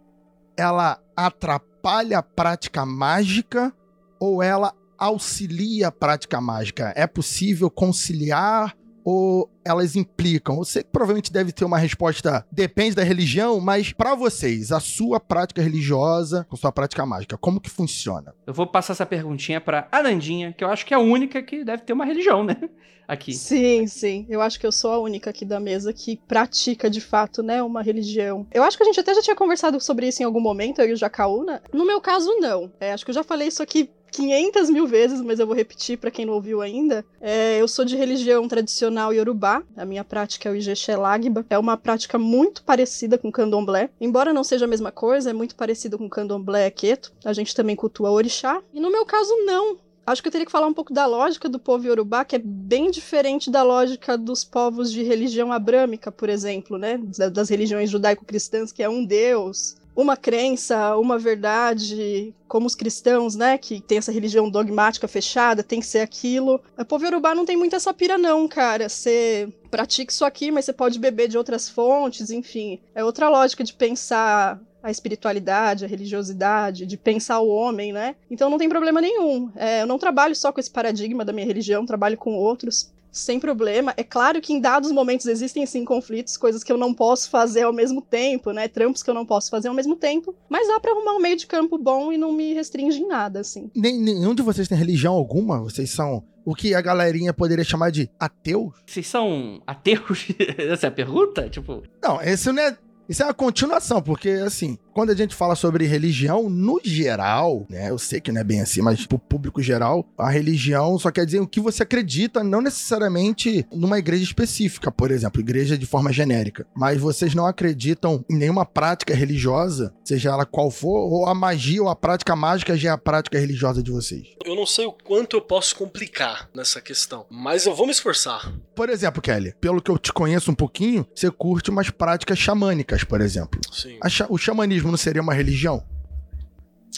ela 0.55 0.97
atrapalha 1.15 2.19
a 2.19 2.23
prática 2.23 2.85
mágica 2.85 3.73
ou 4.19 4.41
ela 4.41 4.73
auxilia 4.97 5.89
a 5.89 5.91
prática 5.91 6.39
mágica? 6.39 6.93
É 6.95 7.05
possível 7.05 7.69
conciliar 7.69 8.75
ou 9.09 9.49
elas 9.65 9.95
implicam? 9.95 10.57
Você 10.57 10.83
provavelmente 10.83 11.33
deve 11.33 11.51
ter 11.51 11.65
uma 11.65 11.79
resposta, 11.79 12.45
depende 12.51 12.95
da 12.95 13.03
religião, 13.03 13.59
mas 13.59 13.91
para 13.91 14.13
vocês, 14.13 14.71
a 14.71 14.79
sua 14.79 15.19
prática 15.19 15.61
religiosa 15.61 16.45
com 16.47 16.55
sua 16.55 16.71
prática 16.71 17.05
mágica, 17.05 17.37
como 17.37 17.59
que 17.59 17.69
funciona? 17.69 18.35
Eu 18.45 18.53
vou 18.53 18.67
passar 18.67 18.93
essa 18.93 19.05
perguntinha 19.05 19.59
pra 19.59 19.87
Anandinha, 19.91 20.53
que 20.53 20.63
eu 20.63 20.69
acho 20.69 20.85
que 20.85 20.93
é 20.93 20.97
a 20.97 20.99
única 20.99 21.41
que 21.41 21.63
deve 21.63 21.83
ter 21.83 21.93
uma 21.93 22.05
religião, 22.05 22.43
né? 22.43 22.55
Aqui. 23.09 23.33
Sim, 23.33 23.87
sim. 23.87 24.27
Eu 24.29 24.39
acho 24.39 24.59
que 24.59 24.67
eu 24.67 24.71
sou 24.71 24.91
a 24.91 24.99
única 24.99 25.31
aqui 25.31 25.43
da 25.43 25.59
mesa 25.59 25.91
que 25.91 26.15
pratica 26.27 26.87
de 26.87 27.01
fato, 27.01 27.41
né, 27.41 27.63
uma 27.63 27.81
religião. 27.81 28.45
Eu 28.53 28.61
acho 28.61 28.77
que 28.77 28.83
a 28.83 28.85
gente 28.85 28.99
até 28.99 29.15
já 29.15 29.21
tinha 29.23 29.35
conversado 29.35 29.81
sobre 29.81 30.07
isso 30.07 30.21
em 30.21 30.25
algum 30.25 30.39
momento, 30.39 30.79
eu 30.79 30.89
e 30.89 30.93
o 30.93 30.95
Jacaúna. 30.95 31.59
No 31.73 31.87
meu 31.87 31.99
caso, 31.99 32.31
não. 32.37 32.71
É, 32.79 32.93
acho 32.93 33.03
que 33.03 33.09
eu 33.09 33.15
já 33.15 33.23
falei 33.23 33.47
isso 33.47 33.63
aqui 33.63 33.89
500 34.11 34.69
mil 34.69 34.87
vezes, 34.87 35.21
mas 35.21 35.39
eu 35.39 35.47
vou 35.47 35.55
repetir 35.55 35.97
para 35.97 36.11
quem 36.11 36.25
não 36.25 36.33
ouviu 36.33 36.61
ainda. 36.61 37.05
É, 37.21 37.59
eu 37.59 37.67
sou 37.67 37.85
de 37.85 37.95
religião 37.95 38.47
tradicional 38.47 39.13
iorubá. 39.13 39.63
A 39.75 39.85
minha 39.85 40.03
prática 40.03 40.49
é 40.49 40.51
o 40.51 40.55
Ijexé 40.55 40.95
Lagba. 40.95 41.45
É 41.49 41.57
uma 41.57 41.77
prática 41.77 42.17
muito 42.17 42.63
parecida 42.63 43.17
com 43.17 43.31
candomblé. 43.31 43.89
Embora 43.99 44.33
não 44.33 44.43
seja 44.43 44.65
a 44.65 44.67
mesma 44.67 44.91
coisa, 44.91 45.29
é 45.29 45.33
muito 45.33 45.55
parecido 45.55 45.97
com 45.97 46.09
candomblé 46.09 46.69
queto. 46.69 47.11
A 47.23 47.33
gente 47.33 47.55
também 47.55 47.75
cultua 47.75 48.11
orixá. 48.11 48.61
E 48.73 48.79
no 48.79 48.91
meu 48.91 49.05
caso, 49.05 49.33
não. 49.45 49.77
Acho 50.09 50.23
que 50.23 50.27
eu 50.27 50.31
teria 50.31 50.45
que 50.45 50.51
falar 50.51 50.65
um 50.65 50.73
pouco 50.73 50.91
da 50.91 51.05
lógica 51.05 51.47
do 51.47 51.59
povo 51.59 51.85
iorubá, 51.85 52.25
que 52.25 52.35
é 52.35 52.41
bem 52.43 52.89
diferente 52.89 53.51
da 53.51 53.61
lógica 53.61 54.17
dos 54.17 54.43
povos 54.43 54.91
de 54.91 55.03
religião 55.03 55.51
abrâmica, 55.51 56.11
por 56.11 56.29
exemplo, 56.29 56.79
né? 56.79 56.99
Das 57.31 57.47
religiões 57.47 57.91
judaico-cristãs, 57.91 58.71
que 58.71 58.81
é 58.81 58.89
um 58.89 59.05
deus, 59.05 59.75
uma 59.95 60.15
crença, 60.15 60.95
uma 60.97 61.17
verdade, 61.17 62.33
como 62.47 62.65
os 62.65 62.75
cristãos, 62.75 63.35
né, 63.35 63.57
que 63.57 63.81
tem 63.81 63.97
essa 63.97 64.11
religião 64.11 64.49
dogmática 64.49 65.07
fechada, 65.07 65.63
tem 65.63 65.79
que 65.79 65.85
ser 65.85 65.99
aquilo. 65.99 66.61
O 66.77 66.85
povo 66.85 67.03
iorubá 67.03 67.35
não 67.35 67.45
tem 67.45 67.57
muito 67.57 67.75
essa 67.75 67.93
pira 67.93 68.17
não, 68.17 68.47
cara. 68.47 68.87
Você 68.87 69.51
pratica 69.69 70.11
isso 70.11 70.23
aqui, 70.23 70.51
mas 70.51 70.65
você 70.65 70.73
pode 70.73 70.99
beber 70.99 71.27
de 71.27 71.37
outras 71.37 71.69
fontes, 71.69 72.31
enfim. 72.31 72.79
É 72.95 73.03
outra 73.03 73.29
lógica 73.29 73.63
de 73.63 73.73
pensar 73.73 74.59
a 74.81 74.89
espiritualidade, 74.89 75.83
a 75.83 75.87
religiosidade, 75.87 76.85
de 76.85 76.97
pensar 76.97 77.39
o 77.39 77.49
homem, 77.49 77.91
né? 77.91 78.15
Então 78.31 78.49
não 78.49 78.57
tem 78.57 78.69
problema 78.69 79.01
nenhum. 79.01 79.51
É, 79.55 79.81
eu 79.81 79.87
não 79.87 79.99
trabalho 79.99 80.35
só 80.35 80.51
com 80.51 80.59
esse 80.59 80.71
paradigma 80.71 81.25
da 81.25 81.33
minha 81.33 81.45
religião, 81.45 81.85
trabalho 81.85 82.17
com 82.17 82.33
outros 82.33 82.91
sem 83.11 83.39
problema. 83.39 83.93
É 83.97 84.03
claro 84.03 84.41
que 84.41 84.53
em 84.53 84.59
dados 84.59 84.91
momentos 84.91 85.25
existem 85.25 85.65
sim 85.65 85.83
conflitos, 85.83 86.37
coisas 86.37 86.63
que 86.63 86.71
eu 86.71 86.77
não 86.77 86.93
posso 86.93 87.29
fazer 87.29 87.63
ao 87.63 87.73
mesmo 87.73 88.01
tempo, 88.01 88.51
né? 88.51 88.67
Trampos 88.67 89.03
que 89.03 89.09
eu 89.09 89.13
não 89.13 89.25
posso 89.25 89.49
fazer 89.49 89.67
ao 89.67 89.73
mesmo 89.73 89.95
tempo, 89.95 90.35
mas 90.47 90.67
dá 90.67 90.79
para 90.79 90.91
arrumar 90.91 91.13
um 91.13 91.19
meio 91.19 91.37
de 91.37 91.47
campo 91.47 91.77
bom 91.77 92.11
e 92.11 92.17
não 92.17 92.31
me 92.31 92.53
restringe 92.53 92.99
em 92.99 93.07
nada, 93.07 93.39
assim. 93.39 93.69
Nem, 93.75 93.99
nenhum 93.99 94.35
de 94.35 94.41
vocês 94.41 94.67
tem 94.67 94.77
religião 94.77 95.13
alguma? 95.13 95.59
Vocês 95.59 95.89
são 95.89 96.23
o 96.45 96.55
que 96.55 96.73
a 96.73 96.81
galerinha 96.81 97.33
poderia 97.33 97.63
chamar 97.63 97.91
de 97.91 98.09
ateus? 98.19 98.73
Vocês 98.85 99.07
são 99.07 99.61
ateus? 99.67 100.27
Essa 100.57 100.87
é 100.87 100.89
a 100.89 100.91
pergunta? 100.91 101.49
Tipo. 101.49 101.83
Não, 102.01 102.21
esse 102.21 102.51
não 102.51 102.61
é. 102.61 102.77
Isso 103.07 103.23
é 103.23 103.25
uma 103.25 103.33
continuação, 103.33 104.01
porque 104.03 104.29
assim, 104.29 104.77
quando 104.93 105.11
a 105.11 105.15
gente 105.15 105.35
fala 105.35 105.55
sobre 105.55 105.85
religião, 105.85 106.49
no 106.49 106.79
geral, 106.83 107.65
né? 107.69 107.89
Eu 107.89 107.97
sei 107.97 108.19
que 108.19 108.31
não 108.31 108.41
é 108.41 108.43
bem 108.43 108.61
assim, 108.61 108.81
mas 108.81 109.05
pro 109.05 109.19
público 109.19 109.61
geral, 109.61 110.05
a 110.17 110.29
religião 110.29 110.97
só 110.97 111.11
quer 111.11 111.25
dizer 111.25 111.39
o 111.39 111.47
que 111.47 111.59
você 111.59 111.83
acredita, 111.83 112.43
não 112.43 112.61
necessariamente 112.61 113.65
numa 113.71 113.99
igreja 113.99 114.23
específica, 114.23 114.91
por 114.91 115.11
exemplo, 115.11 115.41
igreja 115.41 115.77
de 115.77 115.85
forma 115.85 116.11
genérica. 116.11 116.65
Mas 116.75 116.99
vocês 116.99 117.33
não 117.33 117.45
acreditam 117.45 118.23
em 118.29 118.35
nenhuma 118.35 118.65
prática 118.65 119.13
religiosa, 119.13 119.93
seja 120.03 120.29
ela 120.29 120.45
qual 120.45 120.71
for, 120.71 121.11
ou 121.11 121.25
a 121.27 121.35
magia 121.35 121.81
ou 121.81 121.89
a 121.89 121.95
prática 121.95 122.35
mágica 122.35 122.77
já 122.77 122.89
é 122.89 122.91
a 122.91 122.97
prática 122.97 123.39
religiosa 123.39 123.83
de 123.83 123.91
vocês. 123.91 124.27
Eu 124.45 124.55
não 124.55 124.65
sei 124.65 124.85
o 124.85 124.91
quanto 124.91 125.35
eu 125.35 125.41
posso 125.41 125.75
complicar 125.75 126.49
nessa 126.55 126.81
questão, 126.81 127.25
mas 127.29 127.65
eu 127.65 127.75
vou 127.75 127.85
me 127.85 127.91
esforçar. 127.91 128.51
Por 128.75 128.89
exemplo, 128.89 129.21
Kelly, 129.21 129.53
pelo 129.59 129.81
que 129.81 129.91
eu 129.91 129.97
te 129.97 130.13
conheço 130.13 130.51
um 130.51 130.55
pouquinho, 130.55 131.05
você 131.13 131.29
curte 131.29 131.69
umas 131.69 131.89
práticas 131.89 132.39
xamânicas, 132.39 133.03
por 133.03 133.19
exemplo. 133.21 133.59
Sim. 133.71 133.99
O 134.29 134.37
xamanismo 134.37 134.78
não 134.87 134.97
seria 134.97 135.21
uma 135.21 135.33
religião? 135.33 135.83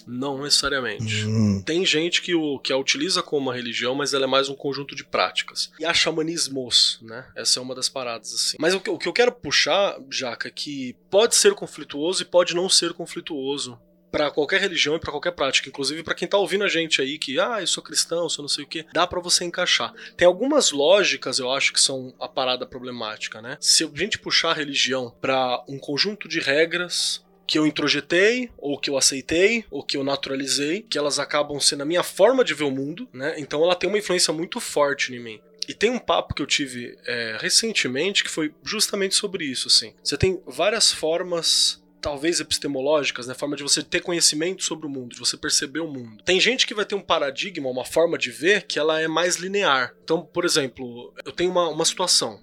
Não 0.08 0.42
necessariamente. 0.42 1.26
Hum. 1.26 1.62
Tem 1.62 1.86
gente 1.86 2.22
que, 2.22 2.34
o, 2.34 2.60
que 2.60 2.74
a 2.74 2.78
utiliza 2.78 3.22
como 3.22 3.50
uma 3.50 3.56
religião, 3.56 3.96
mas 3.96 4.14
ela 4.14 4.26
é 4.26 4.28
mais 4.28 4.50
um 4.50 4.56
conjunto 4.56 4.96
de 4.96 5.04
práticas. 5.04 5.72
E 5.80 5.86
há 5.86 5.94
xamanismos, 5.94 7.00
né? 7.02 7.26
Essa 7.36 7.60
é 7.60 7.64
uma 7.64 7.76
das 7.76 7.90
paradas, 7.90 8.34
assim. 8.34 8.58
Mas 8.60 8.74
o 8.74 8.80
que, 8.80 8.90
o 8.90 8.98
que 8.98 9.08
eu 9.08 9.14
quero 9.14 9.32
puxar, 9.32 9.98
Jaca, 10.10 10.48
é 10.48 10.52
que 10.52 10.96
pode 11.10 11.36
ser 11.36 11.54
conflituoso 11.54 12.22
e 12.24 12.26
pode 12.26 12.56
não 12.56 12.70
ser 12.70 12.94
conflituoso 12.94 13.80
para 14.12 14.30
qualquer 14.30 14.60
religião 14.60 14.96
e 14.96 15.00
para 15.00 15.12
qualquer 15.12 15.32
prática, 15.32 15.70
inclusive 15.70 16.04
para 16.04 16.14
quem 16.14 16.28
tá 16.28 16.38
ouvindo 16.38 16.66
a 16.66 16.68
gente 16.68 17.02
aí 17.02 17.18
que, 17.18 17.40
ah, 17.40 17.62
eu 17.62 17.68
sou 17.68 17.82
cristão, 17.82 18.28
sou 18.28 18.44
não 18.44 18.50
sei 18.50 18.66
o 18.66 18.68
que, 18.68 18.86
dá 18.94 19.08
para 19.08 19.22
você 19.22 19.46
encaixar. 19.46 19.94
Tem 20.18 20.28
algumas 20.28 20.72
lógicas, 20.72 21.40
eu 21.40 21.50
acho 21.50 21.72
que 21.72 21.80
são 21.80 22.14
a 22.20 22.28
parada 22.28 22.66
problemática, 22.66 23.42
né? 23.42 23.58
Se 23.62 23.86
a 23.86 23.90
gente 23.94 24.20
puxar 24.20 24.52
a 24.52 24.56
religião 24.56 25.16
para 25.22 25.64
um 25.68 25.80
conjunto 25.80 26.28
de 26.28 26.42
regras 26.42 27.24
que 27.51 27.60
eu 27.60 27.67
introjetei, 27.67 28.50
ou 28.58 28.77
que 28.77 28.89
eu 28.89 28.98
aceitei, 28.98 29.65
ou 29.70 29.84
que 29.84 29.98
eu 29.98 30.05
naturalizei, 30.05 30.84
que 30.84 30.98
elas 30.98 31.20
acabam 31.20 31.60
sendo 31.60 31.81
a 31.81 31.86
minha 31.86 32.01
forma 32.01 32.46
de 32.46 32.53
ver 32.53 32.63
o 32.63 32.72
mundo, 32.72 33.10
né? 33.12 33.36
Então 33.38 33.62
ela 33.62 33.75
tem 33.75 33.89
uma 33.89 33.98
influência 33.98 34.34
muito 34.34 34.62
forte 34.62 35.13
em 35.13 35.20
mim. 35.20 35.41
E 35.67 35.74
tem 35.74 35.89
um 35.89 36.00
papo 36.00 36.34
que 36.34 36.41
eu 36.41 36.48
tive 36.48 36.98
é, 37.05 37.38
recentemente 37.41 38.24
que 38.24 38.29
foi 38.29 38.55
justamente 38.63 39.15
sobre 39.15 39.43
isso, 39.43 39.67
assim. 39.67 39.93
Você 40.01 40.17
tem 40.17 40.41
várias 40.48 40.93
formas 40.93 41.84
talvez 42.00 42.39
epistemológicas, 42.39 43.27
né? 43.27 43.34
Forma 43.34 43.58
de 43.58 43.63
você 43.63 43.84
ter 43.84 44.00
conhecimento 44.00 44.63
sobre 44.63 44.88
o 44.88 44.89
mundo, 44.89 45.12
de 45.12 45.20
você 45.20 45.36
perceber 45.36 45.81
o 45.81 45.89
mundo. 45.89 46.24
Tem 46.24 46.39
gente 46.39 46.65
que 46.65 46.74
vai 46.74 46.86
ter 46.86 46.96
um 46.96 47.01
paradigma, 47.01 47.70
uma 47.70 47.84
forma 47.84 48.17
de 48.17 48.31
ver 48.31 48.62
que 48.62 48.79
ela 48.79 49.01
é 49.01 49.10
mais 49.10 49.36
linear. 49.36 49.93
Então, 50.05 50.25
por 50.25 50.46
exemplo, 50.46 51.13
eu 51.25 51.34
tenho 51.34 51.51
uma, 51.51 51.67
uma 51.67 51.84
situação. 51.84 52.39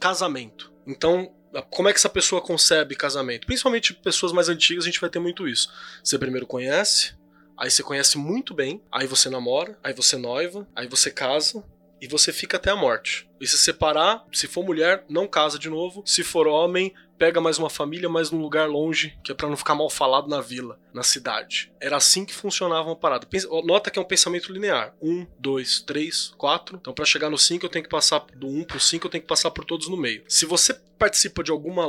Casamento. 0.00 0.72
Então, 0.84 1.32
como 1.62 1.88
é 1.88 1.92
que 1.92 1.98
essa 1.98 2.08
pessoa 2.08 2.40
concebe 2.40 2.94
casamento? 2.94 3.46
Principalmente 3.46 3.94
pessoas 3.94 4.32
mais 4.32 4.48
antigas, 4.48 4.84
a 4.84 4.86
gente 4.86 5.00
vai 5.00 5.10
ter 5.10 5.18
muito 5.18 5.48
isso. 5.48 5.72
Você 6.02 6.18
primeiro 6.18 6.46
conhece, 6.46 7.14
aí 7.56 7.70
você 7.70 7.82
conhece 7.82 8.18
muito 8.18 8.54
bem, 8.54 8.82
aí 8.92 9.06
você 9.06 9.30
namora, 9.30 9.78
aí 9.82 9.92
você 9.92 10.16
noiva, 10.16 10.66
aí 10.74 10.86
você 10.86 11.10
casa, 11.10 11.64
e 12.00 12.06
você 12.06 12.32
fica 12.32 12.56
até 12.56 12.70
a 12.70 12.76
morte. 12.76 13.28
E 13.40 13.46
se 13.46 13.58
separar, 13.58 14.24
se 14.32 14.46
for 14.46 14.64
mulher, 14.64 15.04
não 15.08 15.26
casa 15.26 15.58
de 15.58 15.68
novo. 15.68 16.02
Se 16.06 16.22
for 16.22 16.46
homem, 16.46 16.92
pega 17.18 17.40
mais 17.40 17.58
uma 17.58 17.70
família, 17.70 18.08
mas 18.08 18.30
num 18.30 18.40
lugar 18.40 18.68
longe, 18.68 19.18
que 19.22 19.32
é 19.32 19.34
para 19.34 19.48
não 19.48 19.56
ficar 19.56 19.74
mal 19.74 19.90
falado 19.90 20.28
na 20.28 20.40
vila, 20.40 20.78
na 20.92 21.02
cidade. 21.02 21.72
Era 21.80 21.96
assim 21.96 22.24
que 22.24 22.34
funcionava 22.34 22.88
uma 22.88 22.96
parada. 22.96 23.26
Nota 23.64 23.90
que 23.90 23.98
é 23.98 24.02
um 24.02 24.06
pensamento 24.06 24.52
linear. 24.52 24.94
Um, 25.00 25.26
dois, 25.38 25.80
três, 25.80 26.32
quatro. 26.36 26.78
Então, 26.80 26.94
para 26.94 27.04
chegar 27.04 27.30
no 27.30 27.38
cinco, 27.38 27.66
eu 27.66 27.70
tenho 27.70 27.84
que 27.84 27.90
passar 27.90 28.24
do 28.34 28.46
um 28.46 28.64
pro 28.64 28.80
cinco, 28.80 29.06
eu 29.06 29.10
tenho 29.10 29.22
que 29.22 29.28
passar 29.28 29.50
por 29.50 29.64
todos 29.64 29.88
no 29.88 29.96
meio. 29.96 30.24
Se 30.28 30.46
você 30.46 30.74
participa 30.98 31.42
de 31.42 31.50
alguma 31.50 31.86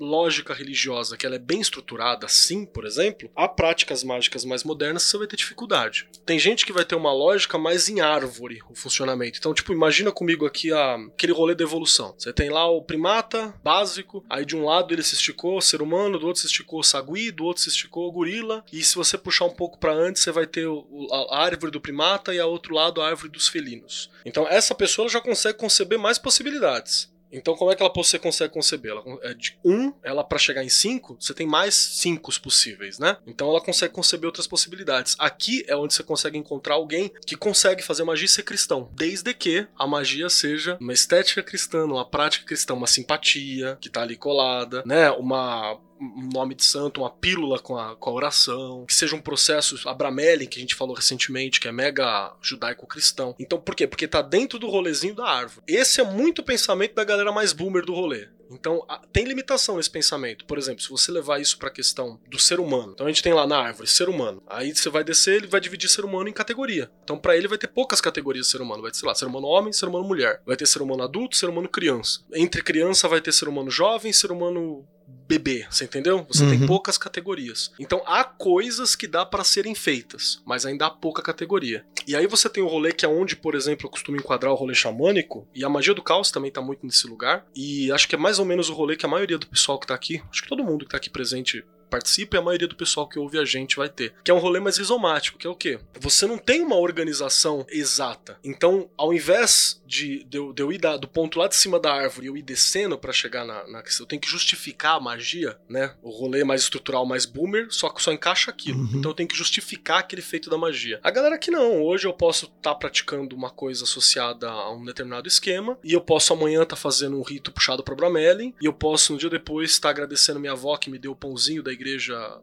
lógica 0.00 0.54
religiosa 0.54 1.16
que 1.16 1.26
ela 1.26 1.36
é 1.36 1.38
bem 1.38 1.60
estruturada, 1.60 2.26
assim, 2.26 2.64
por 2.64 2.86
exemplo, 2.86 3.30
há 3.36 3.46
práticas 3.46 4.02
mágicas 4.02 4.44
mais 4.44 4.64
modernas 4.64 5.04
que 5.04 5.10
você 5.10 5.18
vai 5.18 5.26
ter 5.26 5.36
dificuldade. 5.36 6.08
Tem 6.24 6.38
gente 6.38 6.64
que 6.64 6.72
vai 6.72 6.84
ter 6.84 6.94
uma 6.94 7.12
lógica 7.12 7.58
mais 7.58 7.88
em 7.88 8.00
árvore, 8.00 8.60
o 8.68 8.74
funcionamento. 8.74 9.38
Então, 9.38 9.52
tipo, 9.52 9.72
imagina 9.72 10.10
comigo 10.10 10.46
aqui 10.46 10.72
a, 10.72 10.94
aquele 10.94 11.32
rolê 11.32 11.54
da 11.54 11.64
evolução. 11.64 12.14
Você 12.16 12.32
tem 12.32 12.48
lá 12.48 12.68
o 12.68 12.82
primata 12.82 13.54
básico, 13.62 14.24
aí 14.28 14.44
de 14.44 14.56
um 14.56 14.64
lado 14.64 14.94
ele 14.94 15.02
se 15.02 15.14
esticou 15.14 15.60
ser 15.60 15.82
humano, 15.82 16.18
do 16.18 16.26
outro 16.26 16.40
se 16.40 16.46
esticou 16.46 16.82
sagui, 16.82 17.30
do 17.30 17.44
outro 17.44 17.62
se 17.62 17.68
esticou 17.68 18.10
gorila, 18.10 18.64
e 18.72 18.82
se 18.82 18.94
você 18.94 19.18
puxar 19.18 19.44
um 19.44 19.54
pouco 19.54 19.78
para 19.78 19.92
antes, 19.92 20.22
você 20.22 20.32
vai 20.32 20.46
ter 20.46 20.66
o, 20.66 21.08
a 21.12 21.42
árvore 21.42 21.70
do 21.70 21.80
primata 21.80 22.34
e 22.34 22.40
a 22.40 22.46
outro 22.46 22.74
lado 22.74 23.02
a 23.02 23.08
árvore 23.08 23.30
dos 23.30 23.48
felinos. 23.48 24.10
Então, 24.24 24.46
essa 24.48 24.74
pessoa 24.74 25.08
já 25.08 25.20
consegue 25.20 25.58
conceber 25.58 25.98
mais 25.98 26.18
possibilidades. 26.18 27.10
Então, 27.32 27.54
como 27.54 27.70
é 27.70 27.76
que 27.76 27.82
ela 27.82 27.92
você 27.92 28.18
consegue 28.18 28.52
conceber? 28.52 28.92
Ela, 28.92 29.04
é 29.22 29.34
de 29.34 29.58
um, 29.64 29.92
ela 30.02 30.24
para 30.24 30.38
chegar 30.38 30.64
em 30.64 30.68
cinco, 30.68 31.16
você 31.20 31.34
tem 31.34 31.46
mais 31.46 31.74
cinco 31.74 32.30
possíveis, 32.40 32.98
né? 32.98 33.16
Então, 33.26 33.48
ela 33.48 33.60
consegue 33.60 33.92
conceber 33.92 34.26
outras 34.26 34.46
possibilidades. 34.46 35.16
Aqui 35.18 35.64
é 35.66 35.76
onde 35.76 35.94
você 35.94 36.02
consegue 36.02 36.38
encontrar 36.38 36.74
alguém 36.74 37.10
que 37.26 37.36
consegue 37.36 37.82
fazer 37.82 38.04
magia 38.04 38.26
e 38.26 38.28
ser 38.28 38.42
cristão, 38.42 38.88
desde 38.92 39.34
que 39.34 39.66
a 39.78 39.86
magia 39.86 40.28
seja 40.28 40.76
uma 40.80 40.92
estética 40.92 41.42
cristã, 41.42 41.84
uma 41.84 42.04
prática 42.08 42.46
cristã, 42.46 42.74
uma 42.74 42.86
simpatia 42.86 43.76
que 43.80 43.88
tá 43.88 44.02
ali 44.02 44.16
colada, 44.16 44.82
né? 44.86 45.10
Uma 45.10 45.78
um 46.00 46.28
nome 46.32 46.54
de 46.54 46.64
santo, 46.64 47.02
uma 47.02 47.10
pílula 47.10 47.58
com 47.58 47.76
a, 47.76 47.94
com 47.96 48.10
a 48.10 48.12
oração, 48.12 48.84
que 48.86 48.94
seja 48.94 49.14
um 49.14 49.20
processo 49.20 49.88
Abramelin, 49.88 50.46
que 50.46 50.58
a 50.58 50.60
gente 50.60 50.74
falou 50.74 50.94
recentemente, 50.94 51.60
que 51.60 51.68
é 51.68 51.72
mega 51.72 52.34
judaico-cristão. 52.40 53.34
Então, 53.38 53.60
por 53.60 53.74
quê? 53.74 53.86
Porque 53.86 54.08
tá 54.08 54.22
dentro 54.22 54.58
do 54.58 54.68
rolezinho 54.68 55.14
da 55.14 55.26
árvore. 55.26 55.64
Esse 55.68 56.00
é 56.00 56.04
muito 56.04 56.40
o 56.40 56.44
pensamento 56.44 56.94
da 56.94 57.04
galera 57.04 57.32
mais 57.32 57.52
boomer 57.52 57.84
do 57.84 57.94
rolê. 57.94 58.28
Então, 58.50 58.84
tem 59.12 59.24
limitação 59.24 59.76
nesse 59.76 59.90
pensamento. 59.90 60.44
Por 60.44 60.58
exemplo, 60.58 60.82
se 60.82 60.90
você 60.90 61.12
levar 61.12 61.40
isso 61.40 61.56
para 61.56 61.68
a 61.68 61.72
questão 61.72 62.18
do 62.28 62.38
ser 62.38 62.58
humano. 62.58 62.92
Então, 62.92 63.06
a 63.06 63.10
gente 63.10 63.22
tem 63.22 63.32
lá 63.32 63.46
na 63.46 63.58
árvore 63.58 63.88
ser 63.88 64.08
humano. 64.08 64.42
Aí 64.48 64.74
você 64.74 64.88
vai 64.88 65.04
descer, 65.04 65.36
ele 65.36 65.46
vai 65.46 65.60
dividir 65.60 65.88
ser 65.88 66.04
humano 66.04 66.28
em 66.28 66.32
categoria. 66.32 66.90
Então, 67.04 67.16
para 67.16 67.36
ele 67.36 67.46
vai 67.46 67.58
ter 67.58 67.68
poucas 67.68 68.00
categorias 68.00 68.46
de 68.46 68.52
ser 68.52 68.60
humano. 68.60 68.82
Vai 68.82 68.90
ter, 68.90 68.98
sei 68.98 69.08
lá, 69.08 69.14
ser 69.14 69.26
humano 69.26 69.46
homem, 69.46 69.72
ser 69.72 69.86
humano 69.86 70.04
mulher. 70.04 70.42
Vai 70.44 70.56
ter 70.56 70.66
ser 70.66 70.82
humano 70.82 71.04
adulto, 71.04 71.36
ser 71.36 71.48
humano 71.48 71.68
criança. 71.68 72.20
Entre 72.34 72.62
criança 72.62 73.06
vai 73.06 73.20
ter 73.20 73.32
ser 73.32 73.48
humano 73.48 73.70
jovem, 73.70 74.12
ser 74.12 74.32
humano 74.32 74.84
bebê, 75.30 75.64
você 75.70 75.84
entendeu? 75.84 76.26
Você 76.28 76.42
uhum. 76.42 76.50
tem 76.50 76.66
poucas 76.66 76.98
categorias. 76.98 77.70
Então 77.78 78.02
há 78.04 78.24
coisas 78.24 78.96
que 78.96 79.06
dá 79.06 79.24
para 79.24 79.44
serem 79.44 79.76
feitas, 79.76 80.42
mas 80.44 80.66
ainda 80.66 80.86
há 80.86 80.90
pouca 80.90 81.22
categoria. 81.22 81.84
E 82.06 82.16
aí 82.16 82.26
você 82.26 82.48
tem 82.48 82.62
o 82.62 82.66
rolê 82.66 82.92
que 82.92 83.04
é 83.04 83.08
onde, 83.08 83.36
por 83.36 83.54
exemplo, 83.54 83.86
eu 83.86 83.90
costumo 83.90 84.16
enquadrar 84.16 84.52
o 84.52 84.56
rolê 84.56 84.74
xamânico, 84.74 85.46
e 85.54 85.64
a 85.64 85.68
magia 85.68 85.94
do 85.94 86.02
caos 86.02 86.32
também 86.32 86.50
tá 86.50 86.60
muito 86.60 86.84
nesse 86.84 87.06
lugar, 87.06 87.46
e 87.54 87.92
acho 87.92 88.08
que 88.08 88.16
é 88.16 88.18
mais 88.18 88.40
ou 88.40 88.44
menos 88.44 88.68
o 88.68 88.74
rolê 88.74 88.96
que 88.96 89.06
a 89.06 89.08
maioria 89.08 89.38
do 89.38 89.46
pessoal 89.46 89.78
que 89.78 89.86
tá 89.86 89.94
aqui, 89.94 90.20
acho 90.30 90.42
que 90.42 90.48
todo 90.48 90.64
mundo 90.64 90.84
que 90.84 90.90
tá 90.90 90.96
aqui 90.96 91.08
presente 91.08 91.64
participa 91.90 92.36
e 92.36 92.38
a 92.38 92.42
maioria 92.42 92.68
do 92.68 92.76
pessoal 92.76 93.08
que 93.08 93.18
ouve 93.18 93.38
a 93.38 93.44
gente 93.44 93.76
vai 93.76 93.88
ter. 93.88 94.14
Que 94.24 94.30
é 94.30 94.34
um 94.34 94.38
rolê 94.38 94.60
mais 94.60 94.78
rizomático, 94.78 95.38
que 95.38 95.46
é 95.46 95.50
o 95.50 95.54
quê? 95.54 95.78
Você 95.98 96.26
não 96.26 96.38
tem 96.38 96.62
uma 96.62 96.76
organização 96.76 97.66
exata. 97.68 98.38
Então, 98.42 98.88
ao 98.96 99.12
invés 99.12 99.80
de, 99.86 100.24
de, 100.24 100.38
eu, 100.38 100.52
de 100.52 100.62
eu 100.62 100.72
ir 100.72 100.78
da, 100.78 100.96
do 100.96 101.08
ponto 101.08 101.38
lá 101.38 101.48
de 101.48 101.56
cima 101.56 101.80
da 101.80 101.92
árvore 101.92 102.26
e 102.26 102.28
eu 102.28 102.36
ir 102.36 102.42
descendo 102.42 102.96
para 102.96 103.12
chegar 103.12 103.44
na, 103.44 103.66
na 103.66 103.82
questão, 103.82 104.04
eu 104.04 104.08
tenho 104.08 104.22
que 104.22 104.30
justificar 104.30 104.96
a 104.96 105.00
magia, 105.00 105.58
né? 105.68 105.94
O 106.02 106.10
rolê 106.10 106.44
mais 106.44 106.62
estrutural, 106.62 107.04
mais 107.04 107.26
boomer, 107.26 107.66
só 107.70 107.88
que 107.90 108.02
só 108.02 108.12
encaixa 108.12 108.50
aquilo. 108.50 108.78
Uhum. 108.78 108.90
Então 108.94 109.10
eu 109.10 109.14
tenho 109.14 109.28
que 109.28 109.36
justificar 109.36 109.98
aquele 109.98 110.22
feito 110.22 110.48
da 110.48 110.56
magia. 110.56 111.00
A 111.02 111.10
galera 111.10 111.38
que 111.38 111.50
não, 111.50 111.82
hoje 111.82 112.06
eu 112.06 112.12
posso 112.12 112.46
estar 112.46 112.70
tá 112.70 112.74
praticando 112.74 113.34
uma 113.34 113.50
coisa 113.50 113.84
associada 113.84 114.48
a 114.48 114.72
um 114.72 114.84
determinado 114.84 115.26
esquema, 115.26 115.78
e 115.82 115.92
eu 115.92 116.00
posso 116.00 116.32
amanhã 116.32 116.62
estar 116.62 116.76
tá 116.76 116.80
fazendo 116.80 117.18
um 117.18 117.22
rito 117.22 117.50
puxado 117.50 117.82
pra 117.82 117.94
Bramelin, 117.94 118.54
e 118.60 118.66
eu 118.66 118.72
posso 118.72 119.12
no 119.12 119.18
dia 119.18 119.28
depois 119.28 119.70
estar 119.70 119.88
tá 119.88 119.90
agradecendo 119.90 120.38
minha 120.38 120.52
avó 120.52 120.76
que 120.76 120.90
me 120.90 120.98
deu 120.98 121.12
o 121.12 121.16
pãozinho 121.16 121.62
da 121.62 121.72
igreja 121.72 121.79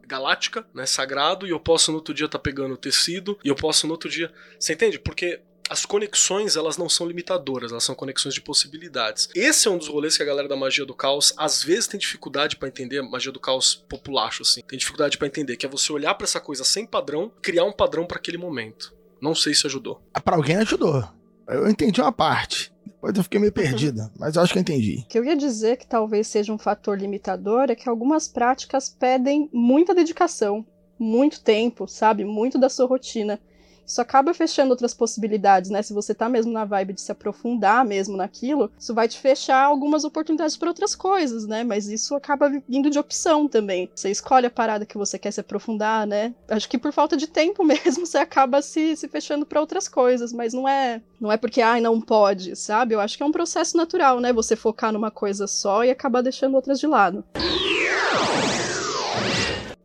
galáctica, 0.06 0.66
né, 0.74 0.86
sagrado, 0.86 1.46
e 1.46 1.50
eu 1.50 1.60
posso 1.60 1.90
no 1.90 1.98
outro 1.98 2.14
dia 2.14 2.26
estar 2.26 2.38
tá 2.38 2.42
pegando 2.42 2.76
tecido, 2.76 3.38
e 3.44 3.48
eu 3.48 3.54
posso 3.54 3.86
no 3.86 3.92
outro 3.92 4.08
dia. 4.08 4.32
Você 4.58 4.72
entende? 4.72 4.98
Porque 4.98 5.40
as 5.68 5.84
conexões 5.84 6.56
elas 6.56 6.76
não 6.76 6.88
são 6.88 7.06
limitadoras, 7.06 7.70
elas 7.70 7.84
são 7.84 7.94
conexões 7.94 8.34
de 8.34 8.40
possibilidades. 8.40 9.28
Esse 9.34 9.68
é 9.68 9.70
um 9.70 9.78
dos 9.78 9.88
rolês 9.88 10.16
que 10.16 10.22
a 10.22 10.26
galera 10.26 10.48
da 10.48 10.56
magia 10.56 10.84
do 10.84 10.94
caos 10.94 11.34
às 11.36 11.62
vezes 11.62 11.86
tem 11.86 12.00
dificuldade 12.00 12.56
para 12.56 12.68
entender, 12.68 13.02
magia 13.02 13.32
do 13.32 13.40
caos 13.40 13.74
populacho 13.74 14.42
assim. 14.42 14.62
Tem 14.62 14.78
dificuldade 14.78 15.18
para 15.18 15.26
entender 15.26 15.56
que 15.56 15.66
é 15.66 15.68
você 15.68 15.92
olhar 15.92 16.14
para 16.14 16.24
essa 16.24 16.40
coisa 16.40 16.64
sem 16.64 16.86
padrão, 16.86 17.30
criar 17.42 17.64
um 17.64 17.72
padrão 17.72 18.06
para 18.06 18.18
aquele 18.18 18.38
momento. 18.38 18.94
Não 19.20 19.34
sei 19.34 19.54
se 19.54 19.66
ajudou. 19.66 20.00
Para 20.24 20.36
alguém 20.36 20.56
ajudou. 20.56 21.06
Eu 21.48 21.68
entendi 21.68 22.00
uma 22.00 22.12
parte. 22.12 22.72
Depois 22.98 23.16
eu 23.16 23.22
fiquei 23.22 23.40
meio 23.40 23.52
perdida, 23.54 24.10
mas 24.18 24.36
eu 24.36 24.42
acho 24.42 24.52
que 24.52 24.58
eu 24.58 24.62
entendi. 24.62 25.04
O 25.04 25.08
que 25.08 25.18
eu 25.18 25.24
ia 25.24 25.36
dizer 25.36 25.76
que 25.76 25.86
talvez 25.86 26.26
seja 26.26 26.52
um 26.52 26.58
fator 26.58 26.98
limitador 26.98 27.70
é 27.70 27.74
que 27.74 27.88
algumas 27.88 28.28
práticas 28.28 28.88
pedem 28.88 29.48
muita 29.52 29.94
dedicação, 29.94 30.66
muito 30.98 31.40
tempo, 31.40 31.86
sabe? 31.86 32.24
Muito 32.24 32.58
da 32.58 32.68
sua 32.68 32.86
rotina 32.86 33.40
isso 33.88 34.02
acaba 34.02 34.34
fechando 34.34 34.70
outras 34.70 34.92
possibilidades, 34.92 35.70
né? 35.70 35.80
Se 35.80 35.94
você 35.94 36.14
tá 36.14 36.28
mesmo 36.28 36.52
na 36.52 36.66
vibe 36.66 36.92
de 36.92 37.00
se 37.00 37.10
aprofundar 37.10 37.86
mesmo 37.86 38.18
naquilo, 38.18 38.70
isso 38.78 38.94
vai 38.94 39.08
te 39.08 39.18
fechar 39.18 39.64
algumas 39.64 40.04
oportunidades 40.04 40.58
para 40.58 40.68
outras 40.68 40.94
coisas, 40.94 41.46
né? 41.46 41.64
Mas 41.64 41.88
isso 41.88 42.14
acaba 42.14 42.52
vindo 42.68 42.90
de 42.90 42.98
opção 42.98 43.48
também. 43.48 43.88
Você 43.94 44.10
escolhe 44.10 44.46
a 44.46 44.50
parada 44.50 44.84
que 44.84 44.98
você 44.98 45.18
quer 45.18 45.30
se 45.30 45.40
aprofundar, 45.40 46.06
né? 46.06 46.34
Acho 46.48 46.68
que 46.68 46.76
por 46.76 46.92
falta 46.92 47.16
de 47.16 47.26
tempo 47.26 47.64
mesmo 47.66 48.04
você 48.04 48.18
acaba 48.18 48.60
se, 48.60 48.94
se 48.94 49.08
fechando 49.08 49.46
para 49.46 49.60
outras 49.60 49.88
coisas, 49.88 50.34
mas 50.34 50.52
não 50.52 50.68
é, 50.68 51.00
não 51.18 51.32
é 51.32 51.38
porque 51.38 51.62
ai 51.62 51.80
não 51.80 51.98
pode, 51.98 52.54
sabe? 52.56 52.94
Eu 52.94 53.00
acho 53.00 53.16
que 53.16 53.22
é 53.22 53.26
um 53.26 53.32
processo 53.32 53.74
natural, 53.74 54.20
né? 54.20 54.34
Você 54.34 54.54
focar 54.54 54.92
numa 54.92 55.10
coisa 55.10 55.46
só 55.46 55.82
e 55.82 55.90
acabar 55.90 56.20
deixando 56.20 56.56
outras 56.56 56.78
de 56.78 56.86
lado. 56.86 57.24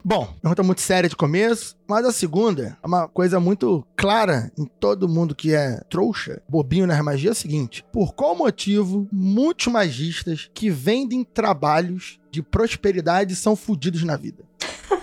Bom, 0.06 0.26
pergunta 0.42 0.64
muito 0.64 0.82
séria 0.82 1.10
de 1.10 1.16
começo, 1.16 1.78
mas 1.88 2.06
a 2.06 2.12
segunda 2.12 2.78
é 2.84 2.86
uma 2.86 3.08
coisa 3.08 3.40
muito 3.40 3.88
clara 3.96 4.52
em 4.58 4.66
todo 4.66 5.08
mundo 5.08 5.34
que 5.34 5.54
é 5.54 5.80
trouxa, 5.90 6.42
bobinho 6.48 6.86
na 6.86 7.02
magia, 7.02 7.30
é 7.30 7.32
o 7.32 7.36
seguinte: 7.36 7.86
por 7.90 8.14
qual 8.14 8.36
motivo 8.36 9.08
muitos 9.10 9.68
magistas 9.68 10.50
que 10.54 10.70
vendem 10.70 11.24
trabalhos 11.24 12.20
de 12.30 12.44
prosperidade 12.44 13.34
são 13.34 13.56
fodidos 13.56 14.04
na 14.04 14.18
vida? 14.18 14.44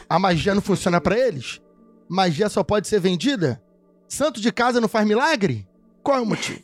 A 0.07 0.19
magia 0.19 0.55
não 0.55 0.61
funciona 0.61 1.01
para 1.01 1.19
eles? 1.19 1.63
Magia 2.07 2.51
só 2.51 2.63
pode 2.63 2.87
ser 2.87 3.01
vendida? 3.01 3.63
Santo 4.07 4.39
de 4.39 4.53
casa 4.53 4.83
não 4.83 4.89
faz 4.89 5.07
milagre? 5.07 5.67
Qual 6.03 6.19
é 6.19 6.21
o 6.21 6.27
motivo? 6.27 6.63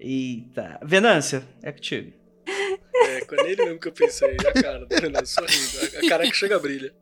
Eita. 0.00 0.80
Venância, 0.82 1.46
é 1.62 1.72
contigo. 1.72 2.12
É, 2.46 3.20
com 3.24 3.34
ele 3.34 3.64
mesmo 3.64 3.80
que 3.80 3.88
eu 3.88 3.92
pensei, 3.92 4.36
a 4.36 4.62
cara 4.62 4.86
do 4.86 5.00
Venâncio 5.00 5.34
sorrindo. 5.34 5.98
A 5.98 6.08
cara 6.08 6.24
que 6.24 6.34
chega 6.34 6.58
brilha. 6.58 6.94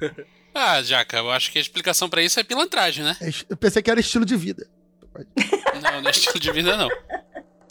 Ah, 0.52 0.82
Jaca, 0.82 1.18
eu 1.18 1.30
acho 1.30 1.52
que 1.52 1.58
a 1.58 1.60
explicação 1.60 2.08
para 2.08 2.22
isso 2.22 2.40
é 2.40 2.42
pilantragem, 2.42 3.04
né? 3.04 3.16
Eu 3.48 3.56
pensei 3.56 3.80
que 3.80 3.88
era 3.88 4.00
estilo 4.00 4.24
de 4.24 4.36
vida. 4.36 4.68
Não, 5.80 6.00
não 6.00 6.08
é 6.08 6.10
estilo 6.10 6.40
de 6.40 6.50
vida, 6.50 6.76
não. 6.76 6.88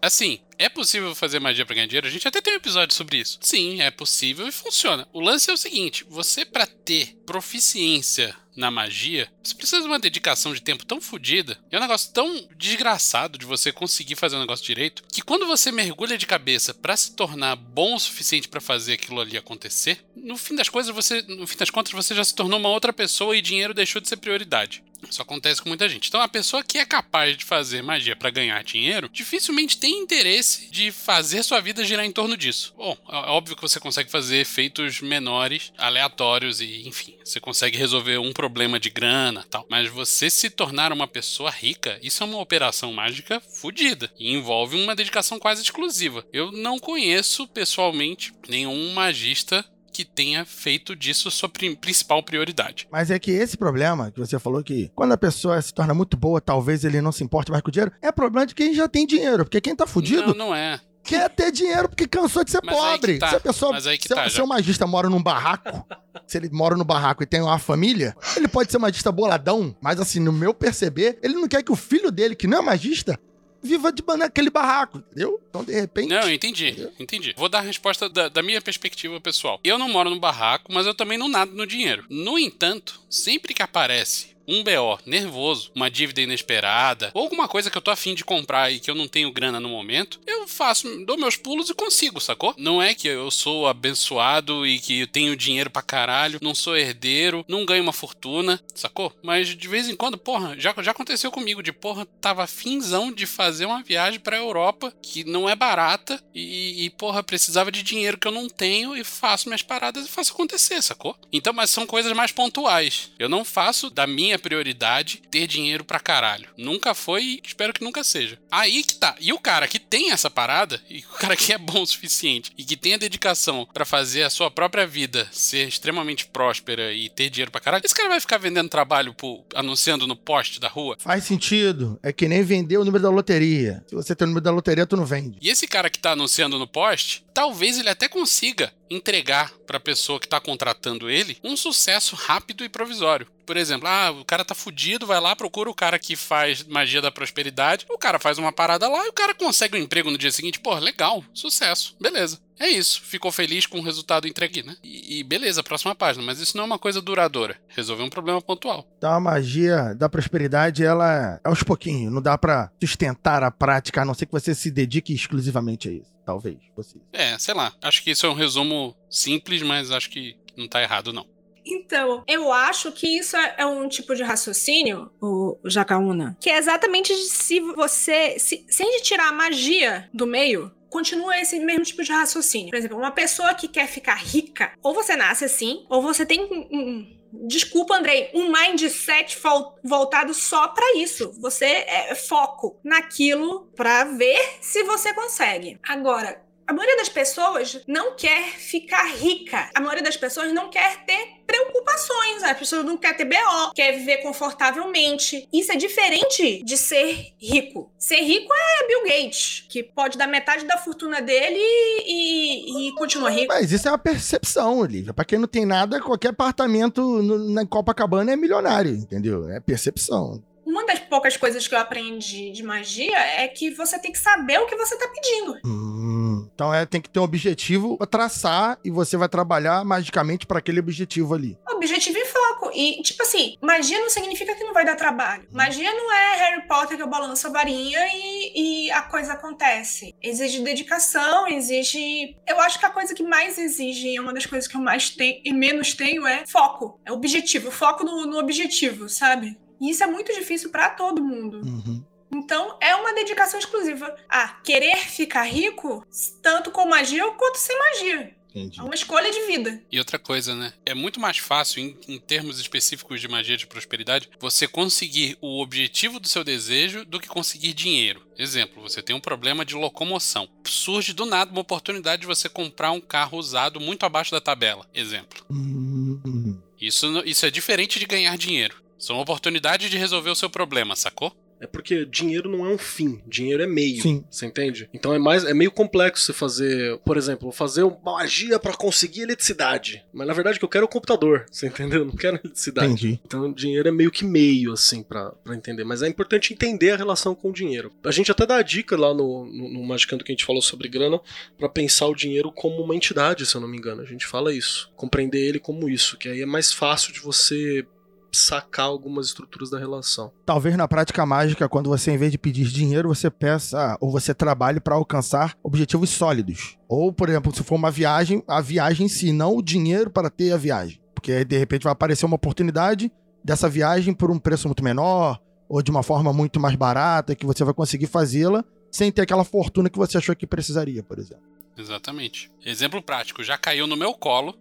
Assim, 0.01 0.39
é 0.59 0.67
possível 0.67 1.15
fazer 1.15 1.39
magia 1.39 1.65
pra 1.65 1.73
ganhar 1.73 1.87
dinheiro? 1.87 2.05
A 2.05 2.11
gente 2.11 2.27
até 2.27 2.41
tem 2.41 2.53
um 2.53 2.57
episódio 2.57 2.93
sobre 2.93 3.17
isso. 3.17 3.39
Sim, 3.41 3.81
é 3.81 3.89
possível 3.89 4.45
e 4.45 4.51
funciona. 4.51 5.07
O 5.13 5.21
lance 5.21 5.49
é 5.49 5.53
o 5.53 5.57
seguinte: 5.57 6.05
você, 6.09 6.43
para 6.43 6.67
ter 6.67 7.15
proficiência 7.25 8.35
na 8.57 8.69
magia, 8.69 9.31
você 9.41 9.55
precisa 9.55 9.81
de 9.81 9.87
uma 9.87 9.97
dedicação 9.97 10.53
de 10.53 10.61
tempo 10.61 10.85
tão 10.85 10.99
fodida, 10.99 11.57
é 11.71 11.77
um 11.77 11.81
negócio 11.81 12.11
tão 12.11 12.45
desgraçado 12.57 13.37
de 13.37 13.45
você 13.45 13.71
conseguir 13.71 14.17
fazer 14.17 14.35
um 14.35 14.41
negócio 14.41 14.65
direito, 14.65 15.01
que 15.09 15.21
quando 15.21 15.47
você 15.47 15.71
mergulha 15.71 16.17
de 16.17 16.27
cabeça 16.27 16.73
para 16.73 16.97
se 16.97 17.15
tornar 17.15 17.55
bom 17.55 17.95
o 17.95 17.99
suficiente 17.99 18.49
para 18.49 18.59
fazer 18.59 18.93
aquilo 18.93 19.21
ali 19.21 19.37
acontecer, 19.37 20.03
no 20.13 20.35
fim 20.35 20.55
das 20.55 20.67
coisas 20.67 20.93
você, 20.93 21.21
no 21.21 21.47
fim 21.47 21.57
das 21.57 21.69
contas 21.69 21.93
você 21.93 22.13
já 22.13 22.23
se 22.23 22.35
tornou 22.35 22.59
uma 22.59 22.67
outra 22.67 22.91
pessoa 22.91 23.37
e 23.37 23.41
dinheiro 23.41 23.73
deixou 23.73 24.01
de 24.01 24.09
ser 24.09 24.17
prioridade. 24.17 24.83
Isso 25.07 25.21
acontece 25.21 25.61
com 25.61 25.69
muita 25.69 25.87
gente. 25.87 26.09
Então, 26.09 26.21
a 26.21 26.27
pessoa 26.27 26.63
que 26.63 26.77
é 26.77 26.85
capaz 26.85 27.37
de 27.37 27.45
fazer 27.45 27.81
magia 27.81 28.15
para 28.15 28.29
ganhar 28.29 28.61
dinheiro, 28.63 29.09
dificilmente 29.11 29.77
tem 29.77 29.97
interesse 29.99 30.48
de 30.69 30.91
fazer 30.91 31.43
sua 31.43 31.59
vida 31.59 31.83
girar 31.83 32.05
em 32.05 32.11
torno 32.11 32.37
disso. 32.37 32.73
Bom, 32.77 32.97
é 33.09 33.15
óbvio 33.29 33.55
que 33.55 33.61
você 33.61 33.79
consegue 33.79 34.09
fazer 34.09 34.37
efeitos 34.37 35.01
menores, 35.01 35.71
aleatórios 35.77 36.61
e, 36.61 36.87
enfim, 36.87 37.15
você 37.23 37.39
consegue 37.39 37.77
resolver 37.77 38.17
um 38.17 38.33
problema 38.33 38.79
de 38.79 38.89
grana, 38.89 39.45
tal. 39.49 39.65
Mas 39.69 39.89
você 39.89 40.29
se 40.29 40.49
tornar 40.49 40.91
uma 40.91 41.07
pessoa 41.07 41.49
rica, 41.49 41.99
isso 42.01 42.23
é 42.23 42.25
uma 42.25 42.39
operação 42.39 42.93
mágica 42.93 43.39
fodida 43.39 44.11
e 44.17 44.33
envolve 44.33 44.75
uma 44.75 44.95
dedicação 44.95 45.39
quase 45.39 45.61
exclusiva. 45.61 46.25
Eu 46.31 46.51
não 46.51 46.79
conheço 46.79 47.47
pessoalmente 47.47 48.33
nenhum 48.47 48.93
magista 48.93 49.65
que 49.89 50.05
tenha 50.05 50.45
feito 50.45 50.95
disso 50.95 51.31
sua 51.31 51.49
principal 51.49 52.23
prioridade. 52.23 52.87
Mas 52.91 53.11
é 53.11 53.19
que 53.19 53.31
esse 53.31 53.57
problema 53.57 54.11
que 54.11 54.19
você 54.19 54.39
falou 54.39 54.63
que 54.63 54.91
quando 54.95 55.11
a 55.13 55.17
pessoa 55.17 55.61
se 55.61 55.73
torna 55.73 55.93
muito 55.93 56.15
boa, 56.15 56.39
talvez 56.39 56.83
ele 56.83 57.01
não 57.01 57.11
se 57.11 57.23
importe 57.23 57.51
mais 57.51 57.61
com 57.61 57.69
o 57.69 57.71
dinheiro, 57.71 57.91
é 58.01 58.11
problema 58.11 58.45
de 58.45 58.55
quem 58.55 58.73
já 58.73 58.87
tem 58.87 59.05
dinheiro. 59.05 59.43
Porque 59.45 59.61
quem 59.61 59.75
tá 59.75 59.87
fudido. 59.87 60.27
Não, 60.27 60.47
não 60.47 60.55
é. 60.55 60.79
Quer 61.03 61.29
ter 61.29 61.51
dinheiro 61.51 61.89
porque 61.89 62.07
cansou 62.07 62.43
de 62.43 62.51
ser 62.51 62.61
Mas 62.63 62.75
pobre. 62.75 63.17
Tá. 63.17 63.29
Se 63.29 63.35
a 63.35 63.39
pessoa. 63.39 63.71
Mas 63.71 63.87
aí 63.87 63.97
que 63.97 64.07
se, 64.07 64.13
tá, 64.13 64.29
se 64.29 64.41
o 64.41 64.47
magista 64.47 64.85
mora 64.85 65.09
num 65.09 65.21
barraco, 65.21 65.85
se 66.27 66.37
ele 66.37 66.49
mora 66.51 66.75
no 66.75 66.85
barraco 66.85 67.23
e 67.23 67.25
tem 67.25 67.41
uma 67.41 67.57
família, 67.57 68.15
ele 68.35 68.47
pode 68.47 68.71
ser 68.71 68.77
magista 68.77 69.11
boladão, 69.11 69.75
mas 69.81 69.99
assim, 69.99 70.19
no 70.19 70.31
meu 70.31 70.53
perceber, 70.53 71.17
ele 71.23 71.33
não 71.33 71.47
quer 71.47 71.63
que 71.63 71.71
o 71.71 71.75
filho 71.75 72.11
dele, 72.11 72.35
que 72.35 72.47
não 72.47 72.59
é 72.59 72.61
magista, 72.61 73.19
viva 73.61 73.91
de 73.91 74.03
naquele 74.17 74.49
barraco, 74.49 74.97
entendeu? 74.97 75.41
Então, 75.49 75.63
de 75.63 75.73
repente. 75.73 76.09
Não, 76.09 76.21
eu 76.21 76.33
entendi, 76.33 76.69
entendeu? 76.69 76.93
entendi. 76.99 77.33
Vou 77.37 77.49
dar 77.49 77.59
a 77.59 77.63
resposta 77.63 78.09
da, 78.09 78.29
da, 78.29 78.41
minha 78.41 78.61
perspectiva 78.61 79.19
pessoal. 79.21 79.59
Eu 79.63 79.77
não 79.77 79.89
moro 79.89 80.09
no 80.09 80.19
barraco, 80.19 80.71
mas 80.73 80.85
eu 80.85 80.93
também 80.93 81.17
não 81.17 81.27
nado 81.27 81.51
no 81.51 81.67
dinheiro. 81.67 82.05
No 82.09 82.37
entanto, 82.37 83.01
sempre 83.09 83.53
que 83.53 83.61
aparece 83.61 84.38
um 84.49 84.63
BO 84.63 84.99
nervoso, 85.05 85.71
uma 85.75 85.91
dívida 85.91 86.21
inesperada, 86.21 87.11
ou 87.13 87.23
alguma 87.23 87.47
coisa 87.47 87.69
que 87.69 87.77
eu 87.77 87.81
tô 87.81 87.91
afim 87.91 88.15
de 88.15 88.25
comprar 88.25 88.71
e 88.71 88.79
que 88.79 88.89
eu 88.89 88.95
não 88.95 89.07
tenho 89.07 89.31
grana 89.31 89.59
no 89.59 89.69
momento, 89.69 90.19
eu 90.25 90.47
faço, 90.47 91.05
dou 91.05 91.17
meus 91.17 91.37
pulos 91.37 91.69
e 91.69 91.73
consigo, 91.75 92.19
sacou? 92.19 92.55
Não 92.57 92.81
é 92.81 92.95
que 92.95 93.07
eu 93.07 93.29
sou 93.29 93.67
abençoado 93.67 94.65
e 94.65 94.79
que 94.79 95.01
eu 95.01 95.07
tenho 95.07 95.35
dinheiro 95.35 95.69
pra 95.69 95.83
caralho, 95.83 96.39
não 96.41 96.55
sou 96.55 96.75
herdeiro, 96.75 97.45
não 97.47 97.65
ganho 97.65 97.83
uma 97.83 97.93
fortuna, 97.93 98.59
sacou? 98.73 99.13
Mas 99.21 99.49
de 99.55 99.67
vez 99.67 99.87
em 99.87 99.95
quando, 99.95 100.17
porra, 100.17 100.55
já, 100.57 100.73
já 100.79 100.91
aconteceu 100.91 101.31
comigo 101.31 101.61
de 101.61 101.71
porra, 101.71 102.07
tava 102.19 102.47
finzão 102.47 103.11
de 103.11 103.27
fazer 103.27 103.65
uma 103.65 103.83
viagem 103.83 104.19
pra 104.19 104.37
Europa 104.37 104.91
que 105.01 105.23
não 105.23 105.47
é 105.47 105.55
barata 105.55 106.21
e, 106.33 106.85
e 106.85 106.89
porra, 106.89 107.21
precisava 107.21 107.71
de 107.71 107.83
dinheiro 107.83 108.17
que 108.17 108.27
eu 108.27 108.31
não 108.31 108.49
tenho 108.49 108.95
e 108.95 109.03
faço 109.03 109.47
minhas 109.47 109.61
paradas 109.61 110.05
e 110.05 110.09
faço 110.09 110.33
acontecer, 110.33 110.81
sacou? 110.81 111.15
Então, 111.31 111.53
mas 111.53 111.69
são 111.69 111.85
coisas 111.85 112.11
mais 112.13 112.31
pontuais. 112.31 113.11
Eu 113.19 113.29
não 113.29 113.45
faço 113.45 113.89
da 113.89 114.07
minha 114.07 114.38
prioridade 114.39 115.21
ter 115.29 115.47
dinheiro 115.47 115.83
pra 115.83 115.99
caralho. 115.99 116.49
Nunca 116.57 116.93
foi 116.93 117.23
e 117.23 117.41
espero 117.43 117.73
que 117.73 117.83
nunca 117.83 118.03
seja. 118.03 118.37
Aí 118.51 118.83
que 118.83 118.95
tá. 118.95 119.15
E 119.19 119.31
o 119.33 119.39
cara 119.39 119.67
que 119.67 119.79
tem 119.79 120.11
essa 120.11 120.29
parada, 120.29 120.81
e 120.89 120.99
o 120.99 121.17
cara 121.19 121.35
que 121.35 121.53
é 121.53 121.57
bom 121.57 121.81
o 121.81 121.87
suficiente 121.87 122.51
e 122.57 122.63
que 122.63 122.77
tem 122.77 122.93
a 122.93 122.97
dedicação 122.97 123.67
para 123.73 123.85
fazer 123.85 124.23
a 124.23 124.29
sua 124.29 124.49
própria 124.49 124.87
vida 124.87 125.27
ser 125.31 125.67
extremamente 125.67 126.25
próspera 126.25 126.93
e 126.93 127.09
ter 127.09 127.29
dinheiro 127.29 127.51
pra 127.51 127.61
caralho, 127.61 127.85
esse 127.85 127.95
cara 127.95 128.09
vai 128.09 128.19
ficar 128.19 128.37
vendendo 128.37 128.69
trabalho 128.69 129.13
pro, 129.13 129.43
anunciando 129.53 130.07
no 130.07 130.15
poste 130.15 130.59
da 130.59 130.67
rua? 130.67 130.97
Faz 130.99 131.23
sentido. 131.23 131.99
É 132.01 132.11
que 132.11 132.27
nem 132.27 132.43
vender 132.43 132.77
o 132.77 132.85
número 132.85 133.03
da 133.03 133.09
loteria. 133.09 133.83
Se 133.87 133.95
você 133.95 134.15
tem 134.15 134.25
o 134.25 134.29
número 134.29 134.43
da 134.43 134.51
loteria, 134.51 134.85
tu 134.85 134.97
não 134.97 135.05
vende. 135.05 135.37
E 135.41 135.49
esse 135.49 135.67
cara 135.67 135.89
que 135.89 135.99
tá 135.99 136.11
anunciando 136.11 136.57
no 136.57 136.67
poste, 136.67 137.23
talvez 137.33 137.77
ele 137.77 137.89
até 137.89 138.07
consiga 138.07 138.71
entregar 138.89 139.51
para 139.65 139.77
a 139.77 139.81
pessoa 139.81 140.19
que 140.19 140.25
está 140.25 140.39
contratando 140.39 141.09
ele 141.09 141.37
um 141.43 141.55
sucesso 141.55 142.15
rápido 142.15 142.63
e 142.63 142.69
provisório. 142.69 143.27
Por 143.49 143.57
exemplo, 143.57 143.87
ah, 143.87 144.11
o 144.11 144.23
cara 144.23 144.45
tá 144.45 144.53
fudido, 144.53 145.07
vai 145.07 145.19
lá, 145.19 145.35
procura 145.35 145.71
o 145.71 145.73
cara 145.73 145.97
que 145.97 146.15
faz 146.15 146.61
magia 146.65 147.01
da 147.01 147.09
prosperidade, 147.09 147.83
o 147.89 147.97
cara 147.97 148.19
faz 148.19 148.37
uma 148.37 148.51
parada 148.51 148.87
lá 148.87 149.03
e 149.07 149.09
o 149.09 149.13
cara 149.13 149.33
consegue 149.33 149.75
um 149.75 149.81
emprego 149.81 150.11
no 150.11 150.19
dia 150.19 150.31
seguinte. 150.31 150.59
Pô, 150.59 150.77
legal, 150.77 151.23
sucesso, 151.33 151.97
beleza. 151.99 152.39
É 152.59 152.69
isso, 152.69 153.01
ficou 153.01 153.31
feliz 153.31 153.65
com 153.65 153.79
o 153.79 153.83
resultado 153.83 154.27
entregue, 154.27 154.61
né? 154.61 154.75
E, 154.83 155.17
e, 155.17 155.23
beleza, 155.23 155.63
próxima 155.63 155.95
página, 155.95 156.23
mas 156.23 156.39
isso 156.39 156.55
não 156.55 156.65
é 156.65 156.67
uma 156.67 156.77
coisa 156.77 157.01
duradoura. 157.01 157.59
Resolver 157.69 158.03
um 158.03 158.09
problema 158.11 158.39
pontual. 158.39 158.87
Então 158.99 159.11
a 159.11 159.19
magia 159.19 159.95
da 159.95 160.07
prosperidade, 160.07 160.85
ela 160.85 161.11
é 161.11 161.39
aos 161.43 161.63
pouquinhos, 161.63 162.13
não 162.13 162.21
dá 162.21 162.37
para 162.37 162.71
sustentar 162.79 163.41
a 163.41 163.49
prática, 163.49 164.03
a 164.03 164.05
não 164.05 164.13
ser 164.13 164.27
que 164.27 164.31
você 164.31 164.53
se 164.53 164.69
dedique 164.69 165.11
exclusivamente 165.11 165.89
a 165.89 165.91
isso. 165.91 166.11
Talvez, 166.23 166.57
você. 166.75 166.99
É, 167.11 167.35
sei 167.39 167.55
lá. 167.55 167.73
Acho 167.81 168.03
que 168.03 168.11
isso 168.11 168.27
é 168.27 168.29
um 168.29 168.35
resumo 168.35 168.95
simples, 169.09 169.63
mas 169.63 169.89
acho 169.89 170.11
que 170.11 170.37
não 170.55 170.67
tá 170.67 170.83
errado, 170.83 171.11
não. 171.11 171.25
Então, 171.65 172.23
eu 172.27 172.51
acho 172.51 172.91
que 172.91 173.17
isso 173.17 173.35
é 173.35 173.65
um 173.65 173.87
tipo 173.87 174.15
de 174.15 174.23
raciocínio, 174.23 175.11
o 175.21 175.57
Jacaúna, 175.65 176.37
que 176.39 176.49
é 176.49 176.57
exatamente 176.57 177.13
se 177.15 177.59
você. 177.59 178.37
Se, 178.39 178.65
se 178.67 178.83
a 178.83 179.01
tirar 179.01 179.29
a 179.29 179.33
magia 179.33 180.09
do 180.13 180.25
meio, 180.25 180.71
continua 180.89 181.39
esse 181.39 181.59
mesmo 181.59 181.83
tipo 181.83 182.03
de 182.03 182.11
raciocínio. 182.11 182.69
Por 182.69 182.77
exemplo, 182.77 182.97
uma 182.97 183.11
pessoa 183.11 183.53
que 183.53 183.67
quer 183.67 183.87
ficar 183.87 184.15
rica, 184.15 184.71
ou 184.81 184.93
você 184.93 185.15
nasce 185.15 185.45
assim, 185.45 185.85
ou 185.89 186.01
você 186.01 186.25
tem 186.25 186.41
um, 186.41 186.67
um 186.71 187.19
Desculpa, 187.31 187.95
Andrei, 187.95 188.31
um 188.33 188.51
mindset 188.51 189.37
voltado 189.83 190.33
só 190.33 190.67
para 190.69 190.97
isso. 190.97 191.31
Você 191.39 191.65
é 191.65 192.15
foco 192.15 192.79
naquilo 192.83 193.69
para 193.75 194.03
ver 194.03 194.57
se 194.61 194.83
você 194.83 195.13
consegue. 195.13 195.79
Agora, 195.87 196.41
a 196.69 196.73
maioria 196.73 196.97
das 196.97 197.09
pessoas 197.09 197.81
não 197.87 198.15
quer 198.15 198.51
ficar 198.51 199.03
rica. 199.15 199.71
A 199.73 199.79
maioria 199.79 200.03
das 200.03 200.15
pessoas 200.15 200.53
não 200.53 200.69
quer 200.69 201.03
ter 201.03 201.39
preocupações. 201.47 202.43
A 202.43 202.53
pessoa 202.53 202.83
não 202.83 202.95
quer 202.95 203.17
ter 203.17 203.25
BO, 203.25 203.73
quer 203.73 203.93
viver 203.93 204.17
confortavelmente. 204.17 205.49
Isso 205.51 205.71
é 205.71 205.75
diferente 205.75 206.63
de 206.63 206.77
ser 206.77 207.33
rico. 207.39 207.91
Ser 207.97 208.21
rico 208.21 208.53
é 208.53 208.87
Bill 208.87 209.03
Gates, 209.03 209.65
que 209.67 209.81
pode 209.81 210.15
dar 210.15 210.27
metade 210.27 210.63
da 210.65 210.77
fortuna 210.77 211.23
dele 211.23 211.57
e, 211.57 212.89
e 212.89 212.93
continua 212.93 213.31
rico. 213.31 213.47
Mas 213.51 213.71
isso 213.71 213.87
é 213.87 213.91
uma 213.91 213.97
percepção, 213.97 214.77
Olivia. 214.77 215.11
Pra 215.11 215.25
quem 215.25 215.39
não 215.39 215.47
tem 215.47 215.65
nada, 215.65 215.99
qualquer 215.99 216.29
apartamento 216.29 217.01
no, 217.01 217.49
na 217.49 217.65
Copacabana 217.65 218.31
é 218.31 218.35
milionário, 218.35 218.91
entendeu? 218.91 219.49
É 219.49 219.59
percepção. 219.59 220.39
Das 220.89 220.97
poucas 220.97 221.37
coisas 221.37 221.67
que 221.67 221.75
eu 221.75 221.77
aprendi 221.77 222.49
de 222.49 222.63
magia 222.63 223.15
é 223.15 223.47
que 223.47 223.69
você 223.69 223.99
tem 223.99 224.11
que 224.11 224.17
saber 224.17 224.57
o 224.59 224.65
que 224.65 224.75
você 224.75 224.97
tá 224.97 225.07
pedindo. 225.07 225.55
Hum, 225.63 226.49
então 226.51 226.73
é, 226.73 226.83
tem 226.83 226.99
que 226.99 227.07
ter 227.07 227.19
um 227.19 227.23
objetivo 227.23 227.95
pra 227.95 228.07
traçar 228.07 228.79
e 228.83 228.89
você 228.89 229.15
vai 229.15 229.29
trabalhar 229.29 229.85
magicamente 229.85 230.47
para 230.47 230.57
aquele 230.57 230.79
objetivo 230.79 231.35
ali. 231.35 231.55
Objetivo 231.69 232.17
e 232.17 232.25
foco. 232.25 232.71
E, 232.73 233.03
tipo 233.03 233.21
assim, 233.21 233.55
magia 233.61 233.99
não 233.99 234.09
significa 234.09 234.55
que 234.55 234.63
não 234.63 234.73
vai 234.73 234.83
dar 234.83 234.95
trabalho. 234.95 235.47
Magia 235.51 235.93
não 235.93 236.11
é 236.11 236.35
Harry 236.37 236.67
Potter 236.67 236.97
que 236.97 237.03
eu 237.03 237.07
balanço 237.07 237.45
a 237.45 237.51
varinha 237.51 237.99
e, 238.11 238.87
e 238.87 238.91
a 238.91 239.03
coisa 239.03 239.33
acontece. 239.33 240.15
Exige 240.19 240.61
dedicação, 240.61 241.47
exige. 241.47 242.35
Eu 242.47 242.59
acho 242.61 242.79
que 242.79 242.85
a 242.87 242.89
coisa 242.89 243.13
que 243.13 243.21
mais 243.21 243.59
exige, 243.59 244.17
é 244.17 244.19
uma 244.19 244.33
das 244.33 244.47
coisas 244.47 244.67
que 244.67 244.75
eu 244.75 244.81
mais 244.81 245.11
tenho 245.11 245.39
e 245.45 245.53
menos 245.53 245.93
tenho, 245.93 246.25
é 246.25 246.47
foco. 246.47 246.99
É 247.05 247.11
objetivo. 247.11 247.69
Foco 247.69 248.03
no, 248.03 248.25
no 248.25 248.39
objetivo, 248.39 249.07
sabe? 249.07 249.55
E 249.79 249.89
isso 249.89 250.03
é 250.03 250.07
muito 250.07 250.33
difícil 250.33 250.69
para 250.69 250.89
todo 250.89 251.23
mundo. 251.23 251.61
Uhum. 251.61 252.03
Então, 252.31 252.77
é 252.79 252.95
uma 252.95 253.13
dedicação 253.13 253.59
exclusiva 253.59 254.15
a 254.27 254.47
querer 254.47 254.97
ficar 254.97 255.43
rico, 255.43 256.05
tanto 256.41 256.69
com 256.69 256.85
magia 256.85 257.29
quanto 257.31 257.57
sem 257.57 257.77
magia. 257.77 258.39
Entendi. 258.49 258.79
É 258.79 258.83
uma 258.83 258.95
escolha 258.95 259.31
de 259.31 259.45
vida. 259.45 259.81
E 259.91 259.99
outra 259.99 260.17
coisa, 260.17 260.55
né? 260.55 260.73
É 260.85 260.93
muito 260.93 261.19
mais 261.19 261.37
fácil, 261.37 261.81
em, 261.81 261.97
em, 262.07 262.17
termos 262.17 262.59
específicos 262.59 263.21
de 263.21 263.27
magia 263.27 263.55
de 263.55 263.67
prosperidade, 263.67 264.29
você 264.39 264.67
conseguir 264.67 265.37
o 265.39 265.61
objetivo 265.61 266.19
do 266.19 266.27
seu 266.27 266.43
desejo 266.43 267.05
do 267.05 267.19
que 267.19 267.27
conseguir 267.27 267.73
dinheiro. 267.73 268.25
Exemplo, 268.37 268.81
você 268.81 269.01
tem 269.01 269.15
um 269.15 269.19
problema 269.19 269.63
de 269.63 269.75
locomoção. 269.75 270.49
Surge 270.65 271.13
do 271.13 271.25
nada 271.25 271.51
uma 271.51 271.61
oportunidade 271.61 272.21
de 272.21 272.27
você 272.27 272.49
comprar 272.49 272.91
um 272.91 273.01
carro 273.01 273.37
usado 273.37 273.79
muito 273.79 274.03
abaixo 274.05 274.31
da 274.31 274.41
tabela. 274.41 274.87
Exemplo. 274.93 275.45
Uhum. 275.49 276.59
Isso, 276.79 277.05
isso 277.25 277.45
é 277.45 277.51
diferente 277.51 277.99
de 277.99 278.05
ganhar 278.05 278.37
dinheiro. 278.37 278.81
São 278.99 279.17
oportunidades 279.17 279.89
de 279.89 279.97
resolver 279.97 280.29
o 280.29 280.35
seu 280.35 280.49
problema, 280.49 280.95
sacou? 280.95 281.33
É 281.59 281.67
porque 281.67 282.05
dinheiro 282.05 282.49
não 282.49 282.65
é 282.65 282.69
um 282.69 282.77
fim, 282.77 283.21
dinheiro 283.27 283.61
é 283.61 283.67
meio. 283.67 284.01
Sim. 284.01 284.23
Você 284.29 284.45
entende? 284.45 284.89
Então 284.93 285.13
é 285.13 285.19
mais 285.19 285.43
é 285.43 285.53
meio 285.53 285.71
complexo 285.71 286.25
você 286.25 286.33
fazer, 286.33 286.97
por 286.99 287.17
exemplo, 287.17 287.51
fazer 287.51 287.83
uma 287.83 288.13
magia 288.13 288.57
pra 288.57 288.73
conseguir 288.73 289.21
eletricidade. 289.21 290.05
Mas 290.13 290.25
na 290.25 290.33
verdade 290.33 290.55
o 290.55 290.59
que 290.59 290.65
eu 290.65 290.69
quero 290.69 290.83
é 290.83 290.85
o 290.85 290.89
computador. 290.89 291.45
Você 291.51 291.67
entendeu? 291.67 291.99
Eu 291.99 292.05
não 292.05 292.15
quero 292.15 292.37
eletricidade. 292.37 292.87
Entendi. 292.87 293.19
Então 293.25 293.51
dinheiro 293.51 293.89
é 293.89 293.91
meio 293.91 294.11
que 294.11 294.23
meio, 294.23 294.71
assim, 294.71 295.03
pra, 295.03 295.31
pra 295.43 295.55
entender. 295.55 295.83
Mas 295.83 296.01
é 296.01 296.07
importante 296.07 296.53
entender 296.53 296.91
a 296.91 296.95
relação 296.95 297.35
com 297.35 297.49
o 297.49 297.53
dinheiro. 297.53 297.91
A 298.03 298.11
gente 298.11 298.31
até 298.31 298.45
dá 298.45 298.57
a 298.57 298.61
dica 298.61 298.95
lá 298.95 299.13
no, 299.13 299.45
no, 299.45 299.73
no 299.73 299.83
Magicando 299.83 300.23
que 300.23 300.31
a 300.31 300.35
gente 300.35 300.45
falou 300.45 300.61
sobre 300.61 300.87
grana 300.87 301.19
pra 301.57 301.67
pensar 301.67 302.07
o 302.07 302.15
dinheiro 302.15 302.51
como 302.51 302.81
uma 302.81 302.95
entidade, 302.95 303.45
se 303.45 303.55
eu 303.55 303.61
não 303.61 303.67
me 303.67 303.77
engano. 303.77 304.01
A 304.01 304.05
gente 304.05 304.25
fala 304.25 304.53
isso. 304.53 304.91
Compreender 304.95 305.39
ele 305.39 305.59
como 305.59 305.89
isso. 305.89 306.17
Que 306.17 306.29
aí 306.29 306.41
é 306.41 306.45
mais 306.45 306.71
fácil 306.71 307.11
de 307.11 307.19
você 307.19 307.85
sacar 308.31 308.85
algumas 308.85 309.27
estruturas 309.27 309.69
da 309.69 309.79
relação. 309.79 310.31
Talvez 310.45 310.75
na 310.75 310.87
prática 310.87 311.25
mágica, 311.25 311.69
quando 311.69 311.89
você, 311.89 312.11
em 312.11 312.17
vez 312.17 312.31
de 312.31 312.37
pedir 312.37 312.65
dinheiro, 312.67 313.09
você 313.09 313.29
peça 313.29 313.97
ou 313.99 314.11
você 314.11 314.33
trabalhe 314.33 314.79
para 314.79 314.95
alcançar 314.95 315.55
objetivos 315.63 316.09
sólidos. 316.09 316.77
Ou, 316.87 317.11
por 317.11 317.29
exemplo, 317.29 317.53
se 317.53 317.63
for 317.63 317.75
uma 317.75 317.91
viagem, 317.91 318.43
a 318.47 318.61
viagem 318.61 319.05
em 319.05 319.09
si, 319.09 319.31
não 319.31 319.55
o 319.55 319.61
dinheiro 319.61 320.09
para 320.09 320.29
ter 320.29 320.51
a 320.51 320.57
viagem. 320.57 321.01
Porque 321.13 321.31
aí, 321.31 321.45
de 321.45 321.57
repente, 321.57 321.83
vai 321.83 321.93
aparecer 321.93 322.25
uma 322.25 322.35
oportunidade 322.35 323.11
dessa 323.43 323.69
viagem 323.69 324.13
por 324.13 324.31
um 324.31 324.39
preço 324.39 324.67
muito 324.67 324.83
menor, 324.83 325.39
ou 325.67 325.81
de 325.81 325.91
uma 325.91 326.03
forma 326.03 326.33
muito 326.33 326.59
mais 326.59 326.75
barata, 326.75 327.35
que 327.35 327.45
você 327.45 327.63
vai 327.63 327.73
conseguir 327.73 328.07
fazê-la 328.07 328.63
sem 328.91 329.11
ter 329.11 329.21
aquela 329.21 329.43
fortuna 329.43 329.89
que 329.89 329.97
você 329.97 330.17
achou 330.17 330.35
que 330.35 330.47
precisaria, 330.47 331.03
por 331.03 331.19
exemplo. 331.19 331.43
Exatamente. 331.77 332.51
Exemplo 332.65 333.01
prático, 333.01 333.43
já 333.43 333.57
caiu 333.57 333.87
no 333.87 333.95
meu 333.95 334.13
colo 334.13 334.57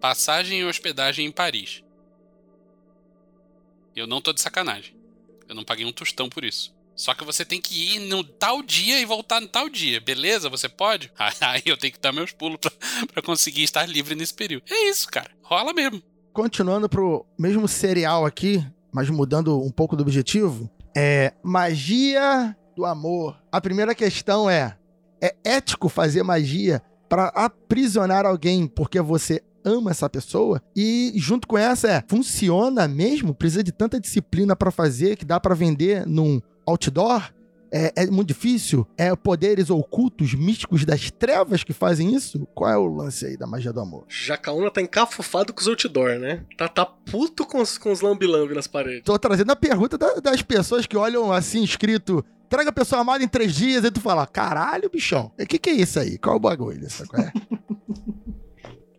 passagem 0.00 0.60
e 0.60 0.64
hospedagem 0.64 1.26
em 1.26 1.30
Paris. 1.30 1.84
Eu 4.00 4.06
não 4.06 4.22
tô 4.22 4.32
de 4.32 4.40
sacanagem. 4.40 4.96
Eu 5.46 5.54
não 5.54 5.62
paguei 5.62 5.84
um 5.84 5.92
tostão 5.92 6.26
por 6.26 6.42
isso. 6.42 6.74
Só 6.96 7.12
que 7.12 7.22
você 7.22 7.44
tem 7.44 7.60
que 7.60 7.96
ir 7.96 8.08
no 8.08 8.24
tal 8.24 8.62
dia 8.62 8.98
e 8.98 9.04
voltar 9.04 9.42
no 9.42 9.48
tal 9.48 9.68
dia, 9.68 10.00
beleza? 10.00 10.48
Você 10.48 10.70
pode? 10.70 11.12
Aí 11.40 11.62
eu 11.66 11.76
tenho 11.76 11.92
que 11.92 12.00
dar 12.00 12.10
meus 12.10 12.32
pulos 12.32 12.58
pra, 12.58 12.72
pra 13.12 13.22
conseguir 13.22 13.62
estar 13.62 13.86
livre 13.86 14.14
nesse 14.14 14.32
período. 14.32 14.64
É 14.70 14.88
isso, 14.88 15.06
cara. 15.08 15.30
Rola 15.42 15.74
mesmo. 15.74 16.02
Continuando 16.32 16.88
pro 16.88 17.26
mesmo 17.38 17.68
cereal 17.68 18.24
aqui, 18.24 18.64
mas 18.90 19.10
mudando 19.10 19.60
um 19.60 19.70
pouco 19.70 19.94
do 19.94 20.02
objetivo, 20.02 20.70
é 20.96 21.34
magia 21.42 22.56
do 22.74 22.86
amor. 22.86 23.36
A 23.52 23.60
primeira 23.60 23.94
questão 23.94 24.48
é: 24.48 24.78
é 25.20 25.34
ético 25.44 25.90
fazer 25.90 26.22
magia 26.22 26.80
para 27.06 27.26
aprisionar 27.28 28.24
alguém 28.24 28.66
porque 28.66 28.98
você 29.00 29.42
ama 29.64 29.90
essa 29.90 30.08
pessoa? 30.08 30.62
E 30.76 31.12
junto 31.16 31.46
com 31.48 31.56
essa 31.58 31.88
é: 31.88 32.04
funciona 32.08 32.86
mesmo? 32.88 33.34
Precisa 33.34 33.62
de 33.62 33.72
tanta 33.72 34.00
disciplina 34.00 34.54
para 34.56 34.70
fazer 34.70 35.16
que 35.16 35.24
dá 35.24 35.38
para 35.40 35.54
vender 35.54 36.06
num 36.06 36.40
outdoor? 36.66 37.32
É, 37.72 37.92
é 38.02 38.06
muito 38.10 38.26
difícil? 38.28 38.84
É 38.98 39.14
poderes 39.14 39.70
ocultos, 39.70 40.34
místicos 40.34 40.84
das 40.84 41.08
trevas 41.12 41.62
que 41.62 41.72
fazem 41.72 42.12
isso? 42.12 42.44
Qual 42.52 42.68
é 42.68 42.76
o 42.76 42.86
lance 42.86 43.24
aí 43.26 43.36
da 43.36 43.46
magia 43.46 43.72
do 43.72 43.78
amor? 43.80 44.04
Jacaúna 44.08 44.72
tá 44.72 44.82
encafufado 44.82 45.52
com 45.54 45.60
os 45.60 45.68
outdoor, 45.68 46.18
né? 46.18 46.44
Tá, 46.58 46.66
tá 46.66 46.84
puto 46.84 47.46
com 47.46 47.60
os, 47.60 47.78
com 47.78 47.92
os 47.92 48.00
lambi-lambi 48.00 48.54
nas 48.54 48.66
paredes. 48.66 49.04
Tô 49.04 49.16
trazendo 49.16 49.52
a 49.52 49.56
pergunta 49.56 49.96
da- 49.96 50.14
das 50.14 50.42
pessoas 50.42 50.84
que 50.84 50.96
olham 50.96 51.32
assim, 51.32 51.62
escrito. 51.62 52.24
Traga 52.48 52.70
a 52.70 52.72
pessoa 52.72 53.02
amada 53.02 53.22
em 53.22 53.28
três 53.28 53.54
dias, 53.54 53.84
e 53.84 53.90
tu 53.92 54.00
fala, 54.00 54.26
caralho, 54.26 54.90
bichão. 54.90 55.30
O 55.40 55.46
que, 55.46 55.56
que 55.56 55.70
é 55.70 55.74
isso 55.74 56.00
aí? 56.00 56.18
Qual 56.18 56.34
é 56.34 56.36
o 56.36 56.40
bagulho? 56.40 56.90
Sabe 56.90 57.08
qual 57.08 57.22
é? 57.22 57.32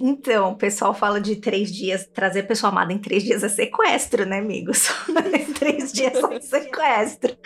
Então, 0.04 0.54
o 0.54 0.56
pessoal 0.56 0.96
fala 0.96 1.22
de 1.22 1.36
três 1.36 1.72
dias, 1.72 2.10
trazer 2.12 2.44
pessoa 2.44 2.72
amada 2.72 2.92
em 2.92 2.98
três 2.98 3.24
dias 3.24 3.44
é 3.44 3.50
sequestro, 3.50 4.26
né, 4.26 4.40
amigos? 4.40 4.90
em 5.38 5.54
três 5.54 5.94
dias 5.94 6.16
é 6.16 6.42
sequestro. 6.42 7.38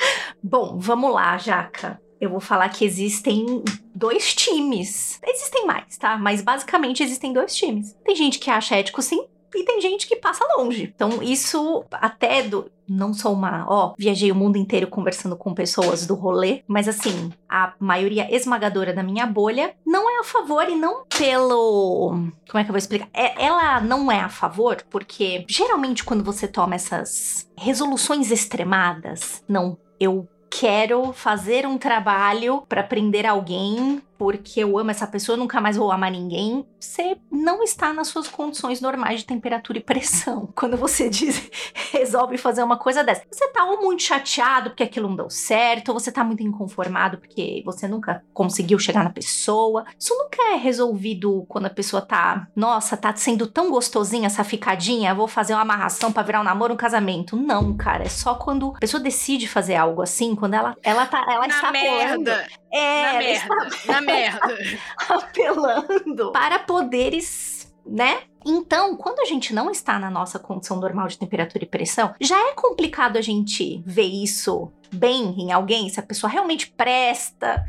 Bom, 0.41 0.79
vamos 0.79 1.13
lá, 1.13 1.37
Jaca. 1.37 2.01
Eu 2.19 2.29
vou 2.29 2.39
falar 2.39 2.69
que 2.69 2.85
existem 2.85 3.61
dois 3.93 4.33
times. 4.33 5.19
Existem 5.21 5.65
mais, 5.65 5.97
tá? 5.97 6.17
Mas 6.17 6.41
basicamente 6.41 7.03
existem 7.03 7.33
dois 7.33 7.53
times. 7.53 7.93
Tem 8.05 8.15
gente 8.15 8.39
que 8.39 8.49
acha 8.49 8.77
ético 8.77 9.01
sim, 9.01 9.27
e 9.55 9.63
tem 9.63 9.79
gente 9.81 10.07
que 10.07 10.15
passa 10.15 10.45
longe. 10.57 10.91
Então, 10.95 11.21
isso 11.21 11.83
até 11.91 12.43
do. 12.43 12.69
Não 12.87 13.13
sou 13.15 13.33
uma. 13.33 13.65
Ó, 13.67 13.93
viajei 13.97 14.31
o 14.31 14.35
mundo 14.35 14.57
inteiro 14.57 14.85
conversando 14.87 15.35
com 15.35 15.55
pessoas 15.55 16.05
do 16.05 16.13
rolê, 16.13 16.61
mas 16.67 16.87
assim, 16.87 17.31
a 17.49 17.73
maioria 17.79 18.27
esmagadora 18.33 18.93
da 18.93 19.01
minha 19.01 19.25
bolha 19.25 19.73
não 19.85 20.07
é 20.07 20.19
a 20.19 20.23
favor 20.23 20.69
e 20.69 20.75
não 20.75 21.03
pelo. 21.17 22.09
Como 22.47 22.59
é 22.59 22.63
que 22.63 22.69
eu 22.69 22.73
vou 22.73 22.77
explicar? 22.77 23.09
É- 23.11 23.43
ela 23.43 23.81
não 23.81 24.11
é 24.11 24.19
a 24.19 24.29
favor 24.29 24.83
porque 24.89 25.45
geralmente 25.47 26.03
quando 26.03 26.23
você 26.23 26.47
toma 26.47 26.75
essas 26.75 27.49
resoluções 27.57 28.29
extremadas, 28.29 29.43
não, 29.47 29.77
eu 29.99 30.27
quero 30.49 31.11
fazer 31.11 31.65
um 31.65 31.77
trabalho 31.77 32.63
pra 32.69 32.83
prender 32.83 33.25
alguém 33.25 34.01
porque 34.17 34.59
eu 34.59 34.77
amo 34.77 34.91
essa 34.91 35.07
pessoa, 35.07 35.37
nunca 35.37 35.61
mais 35.61 35.77
vou 35.77 35.91
amar 35.91 36.11
ninguém. 36.11 36.65
Você 36.79 37.17
não 37.31 37.63
está 37.63 37.93
nas 37.93 38.07
suas 38.07 38.27
condições 38.27 38.81
normais 38.81 39.19
de 39.19 39.25
temperatura 39.25 39.77
e 39.77 39.83
pressão. 39.83 40.49
Quando 40.55 40.77
você 40.77 41.09
diz, 41.09 41.49
resolve 41.91 42.37
fazer 42.37 42.63
uma 42.63 42.77
coisa 42.77 43.03
dessa, 43.03 43.23
você 43.29 43.47
tá 43.49 43.65
ou 43.65 43.81
muito 43.81 44.03
chateado 44.03 44.69
porque 44.71 44.83
aquilo 44.83 45.09
não 45.09 45.15
deu 45.15 45.29
certo, 45.29 45.89
ou 45.89 45.99
você 45.99 46.11
tá 46.11 46.23
muito 46.23 46.43
inconformado 46.43 47.17
porque 47.17 47.61
você 47.65 47.87
nunca 47.87 48.23
conseguiu 48.33 48.79
chegar 48.79 49.03
na 49.03 49.09
pessoa. 49.09 49.85
Isso 49.99 50.15
nunca 50.15 50.53
é 50.53 50.55
resolvido 50.55 51.45
quando 51.47 51.65
a 51.65 51.69
pessoa 51.69 52.01
tá, 52.01 52.47
nossa, 52.55 52.95
tá 52.95 53.15
sendo 53.15 53.47
tão 53.47 53.69
gostosinha 53.69 54.27
essa 54.27 54.43
ficadinha, 54.43 55.13
vou 55.13 55.27
fazer 55.27 55.53
uma 55.53 55.61
amarração 55.61 56.11
pra 56.11 56.23
virar 56.23 56.41
um 56.41 56.43
namoro, 56.43 56.73
um 56.73 56.77
casamento. 56.77 57.35
Não, 57.35 57.75
cara, 57.75 58.03
é 58.03 58.09
só 58.09 58.35
quando 58.35 58.73
a 58.75 58.79
pessoa 58.79 59.01
decide 59.01 59.47
fazer 59.47 59.75
algo 59.75 60.01
assim, 60.01 60.35
quando 60.35 60.53
ela 60.53 60.75
ela 60.83 61.05
tá 61.05 61.25
ela 61.27 61.47
Na 61.47 61.55
está 61.55 61.71
merda. 61.71 62.47
É, 62.75 63.13
Na 63.13 63.19
merda. 63.19 63.55
Na 63.87 64.01
merda. 64.01 64.57
apelando 65.09 66.31
para 66.31 66.59
poderes, 66.59 67.73
né? 67.85 68.23
Então, 68.45 68.95
quando 68.95 69.19
a 69.21 69.25
gente 69.25 69.53
não 69.53 69.71
está 69.71 69.97
na 69.97 70.11
nossa 70.11 70.37
condição 70.37 70.77
normal 70.77 71.07
de 71.07 71.17
temperatura 71.17 71.63
e 71.63 71.67
pressão, 71.67 72.13
já 72.19 72.37
é 72.49 72.53
complicado 72.53 73.17
a 73.17 73.21
gente 73.21 73.81
ver 73.85 74.03
isso 74.03 74.71
bem 74.91 75.33
em 75.39 75.51
alguém, 75.51 75.89
se 75.89 75.99
a 75.99 76.03
pessoa 76.03 76.29
realmente 76.29 76.67
presta 76.71 77.65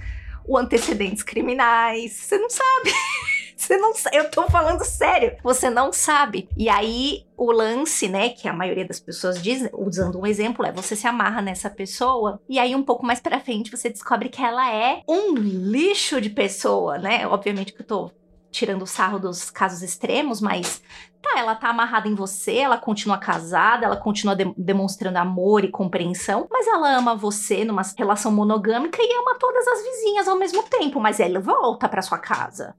o 0.47 0.59
antecedentes 0.59 1.23
criminais. 1.23 2.13
Você 2.13 2.39
não 2.39 2.51
sabe. 2.51 2.93
Você 3.57 3.77
não 3.79 3.95
sabe. 3.95 4.17
Eu 4.17 4.31
tô 4.31 4.43
falando 4.45 4.85
sério. 4.85 5.37
Você 5.43 5.71
não 5.71 5.91
sabe. 5.93 6.49
E 6.57 6.69
aí, 6.69 7.25
o 7.37 7.51
lance, 7.51 8.07
né, 8.07 8.29
que 8.29 8.47
a 8.47 8.53
maioria 8.53 8.87
das 8.87 9.01
pessoas 9.01 9.43
diz, 9.43 9.69
usando 9.73 10.21
um 10.21 10.27
exemplo, 10.27 10.65
é 10.67 10.71
você 10.71 10.95
se 10.95 11.07
amarra 11.07 11.41
nessa 11.41 11.71
pessoa 11.71 12.41
e 12.49 12.59
aí 12.59 12.75
um 12.77 12.83
pouco 12.83 13.05
mais 13.07 13.19
pra 13.19 13.41
frente 13.41 13.71
você 13.71 13.89
descobre 13.89 14.29
que 14.29 14.43
ela 14.43 14.71
é 14.73 15.03
um 15.09 15.33
lixo 15.35 16.21
de 16.21 16.29
pessoa, 16.31 16.99
né? 16.99 17.27
Obviamente 17.27 17.73
que 17.73 17.81
eu 17.81 17.87
tô 17.87 18.11
tirando 18.51 18.83
o 18.83 18.87
sarro 18.87 19.19
dos 19.19 19.51
casos 19.51 19.83
extremos, 19.83 20.41
mas 20.41 20.81
tá, 21.21 21.39
ela 21.39 21.55
tá 21.55 21.69
amarrada 21.69 22.09
em 22.09 22.15
você, 22.15 22.57
ela 22.57 22.79
continua 22.79 23.19
casada, 23.19 23.85
ela 23.85 23.97
continua 23.97 24.35
de- 24.35 24.55
demonstrando 24.57 25.19
amor 25.19 25.63
e 25.65 25.71
compreensão, 25.71 26.47
mas 26.51 26.67
ela 26.67 26.97
ama 26.97 27.15
você 27.15 27.65
numa 27.65 27.83
relação 27.99 28.33
monogâmica 28.33 28.99
e 29.01 29.19
ama 29.21 29.37
todas 29.39 29.67
as 29.67 29.83
vizinhas 29.83 30.29
ao 30.29 30.39
mesmo 30.39 30.63
tempo, 30.63 30.99
mas 31.01 31.21
ela 31.21 31.39
volta 31.41 31.87
pra 31.89 32.01
sua 32.01 32.19
casa. 32.19 32.75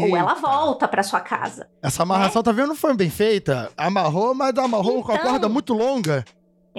Ou 0.00 0.16
ela 0.16 0.30
Eita. 0.34 0.40
volta 0.40 0.86
pra 0.88 1.02
sua 1.02 1.20
casa. 1.20 1.68
Essa 1.82 2.02
amarração, 2.02 2.42
tá 2.42 2.52
vendo? 2.52 2.68
Não 2.68 2.76
foi 2.76 2.94
bem 2.94 3.10
feita. 3.10 3.70
Amarrou, 3.76 4.34
mas 4.34 4.56
amarrou 4.58 5.02
com 5.02 5.12
a 5.12 5.14
Então. 5.16 5.30
corda 5.30 5.48
muito 5.48 5.72
longa. 5.72 6.24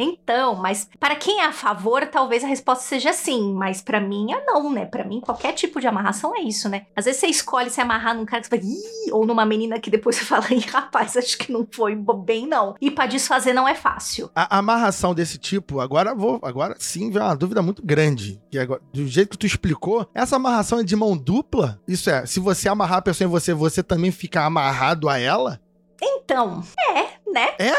Então, 0.02 0.56
mas 0.56 0.90
para 0.98 1.16
quem 1.16 1.42
é 1.42 1.46
a 1.46 1.52
favor, 1.52 2.08
talvez 2.08 2.42
a 2.44 2.48
resposta 2.48 2.86
seja 2.86 3.12
sim, 3.12 3.54
mas 3.54 3.82
pra 3.82 4.00
mim 4.00 4.32
é 4.32 4.46
não, 4.46 4.72
né? 4.72 4.86
Pra 4.86 5.04
mim 5.04 5.20
qualquer 5.20 5.52
tipo 5.52 5.82
de 5.82 5.88
amarração 5.88 6.34
é 6.36 6.40
isso, 6.42 6.70
né? 6.70 6.86
Às 6.96 7.04
vezes 7.04 7.20
você 7.20 7.28
escolhe 7.28 7.70
se 7.70 7.82
amarrar 7.82 8.16
num 8.16 8.26
cara 8.26 8.42
que 8.42 8.48
você 8.48 8.58
fala, 8.58 8.72
Ih! 8.72 9.12
ou 9.12 9.26
numa 9.26 9.46
menina 9.46 9.78
que 9.78 9.90
depois 9.90 10.16
você 10.16 10.24
fala, 10.26 10.46
Ih, 10.54 10.60
rapaz, 10.60 11.18
acho 11.18 11.38
que 11.38 11.52
não 11.52 11.68
foi 11.70 11.96
bem 12.24 12.48
não. 12.48 12.76
E 12.80 12.90
pra 12.90 13.06
desfazer 13.06 13.54
não 13.54 13.68
é 13.68 13.76
fácil. 13.76 14.30
A 14.34 14.58
amarração 14.60 15.14
desse 15.14 15.38
tipo, 15.38 15.82
agora 15.82 16.16
vou, 16.16 16.40
agora 16.44 16.76
sim 16.80 17.12
vem 17.12 17.22
uma 17.22 17.36
dúvida 17.36 17.62
muito 17.62 17.86
grande. 17.86 18.42
Que 18.50 18.58
agora, 18.58 18.82
do 18.94 19.06
jeito 19.06 19.32
que 19.32 19.38
tu 19.38 19.46
explicou, 19.46 20.10
essa 20.14 20.38
amarração 20.38 20.80
é 20.80 20.84
de 20.84 20.96
mão 20.96 21.18
dupla? 21.18 21.82
Isso 21.86 22.10
é, 22.10 22.26
se 22.26 22.40
você 22.40 22.70
amarrar 22.70 23.00
a 23.00 23.02
pessoa 23.02 23.28
em 23.28 23.32
você, 23.32 23.54
você 23.54 23.84
também 23.84 24.12
fica 24.12 24.46
amarrado 24.46 25.10
a 25.10 25.20
ela? 25.20 25.60
Então, 26.02 26.64
é, 26.96 27.09
né? 27.34 27.50
É? 27.60 27.74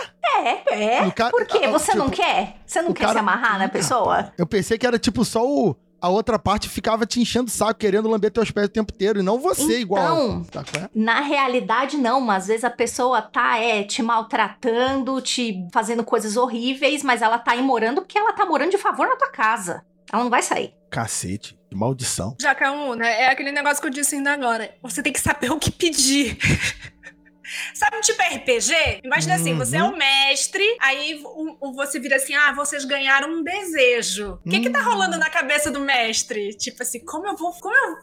É, 0.71 0.85
é. 1.05 1.11
Ca- 1.11 1.31
Por 1.31 1.45
quê? 1.47 1.61
ah, 1.65 1.71
Você 1.71 1.95
não 1.95 2.09
tipo, 2.11 2.23
quer? 2.23 2.57
Você 2.67 2.81
não 2.83 2.93
quer 2.93 3.01
cara- 3.03 3.13
se 3.15 3.19
amarrar 3.19 3.59
na 3.59 3.69
pessoa? 3.69 4.33
Eu 4.39 4.47
pensei 4.47 4.79
que 4.79 4.87
era 4.87 4.99
tipo 4.99 5.25
só 5.25 5.45
o. 5.47 5.77
A 6.03 6.09
outra 6.09 6.39
parte 6.39 6.67
ficava 6.67 7.05
te 7.05 7.21
enchendo 7.21 7.49
o 7.49 7.51
saco, 7.53 7.75
querendo 7.79 8.09
lamber 8.09 8.31
teus 8.31 8.51
pés 8.51 8.67
o 8.69 8.71
tempo 8.71 8.91
inteiro, 8.95 9.21
e 9.21 9.23
não 9.23 9.39
você 9.39 9.81
igual. 9.81 10.03
Então, 10.03 10.45
Tá, 10.45 10.65
qual 10.65 10.85
é? 10.85 10.89
Na 10.95 11.21
realidade, 11.21 11.99
não. 11.99 12.31
Às 12.31 12.47
vezes 12.47 12.65
a 12.65 12.71
pessoa 12.71 13.21
tá, 13.21 13.59
é, 13.59 13.83
te 13.83 14.03
maltratando, 14.03 15.21
te 15.21 15.67
fazendo 15.73 16.03
coisas 16.03 16.39
horríveis, 16.39 17.03
mas 17.03 17.21
ela 17.21 17.39
tá 17.39 17.53
aí 17.53 17.61
morando 17.63 18.01
porque 18.01 18.17
ela 18.19 18.33
tá 18.33 18.47
morando 18.47 18.71
de 18.71 18.79
favor 18.79 19.07
na 19.09 19.17
tua 19.17 19.29
casa. 19.31 19.85
Ela 20.11 20.23
não 20.25 20.31
vai 20.31 20.41
sair. 20.43 20.73
Cacete, 20.91 21.59
que 21.69 21.77
maldição. 21.77 22.35
Jacaúna, 22.41 23.07
é 23.07 23.29
aquele 23.31 23.53
negócio 23.53 23.81
que 23.83 23.87
eu 23.87 23.93
disse 23.93 24.15
ainda 24.17 24.33
agora. 24.33 24.75
Você 24.83 25.03
tem 25.03 25.13
que 25.13 25.21
saber 25.21 25.53
o 25.53 25.59
que 25.59 25.71
pedir. 25.71 26.39
Sabe, 27.75 28.01
tipo 28.01 28.21
RPG? 28.23 29.01
Imagina 29.05 29.35
assim, 29.35 29.55
você 29.57 29.77
é 29.77 29.83
o 29.85 29.97
mestre, 29.97 30.65
aí 30.81 31.21
o- 31.25 31.57
o- 31.61 31.73
você 31.75 31.99
vira 31.99 32.17
assim, 32.17 32.35
ah, 32.35 32.53
vocês 32.53 32.85
ganharam 32.85 33.29
um 33.31 33.43
desejo. 33.43 34.39
O 34.45 34.51
que 34.51 34.61
que 34.61 34.71
tá 34.71 34.81
rolando 34.83 35.19
na 35.19 35.29
cabeça 35.31 35.71
do 35.71 35.81
mestre? 35.81 36.55
Tipo 36.55 36.83
assim, 36.83 37.01
como 37.05 37.27
eu 37.27 37.37
vou... 37.37 37.53
Como 37.53 37.75
eu, 37.75 37.97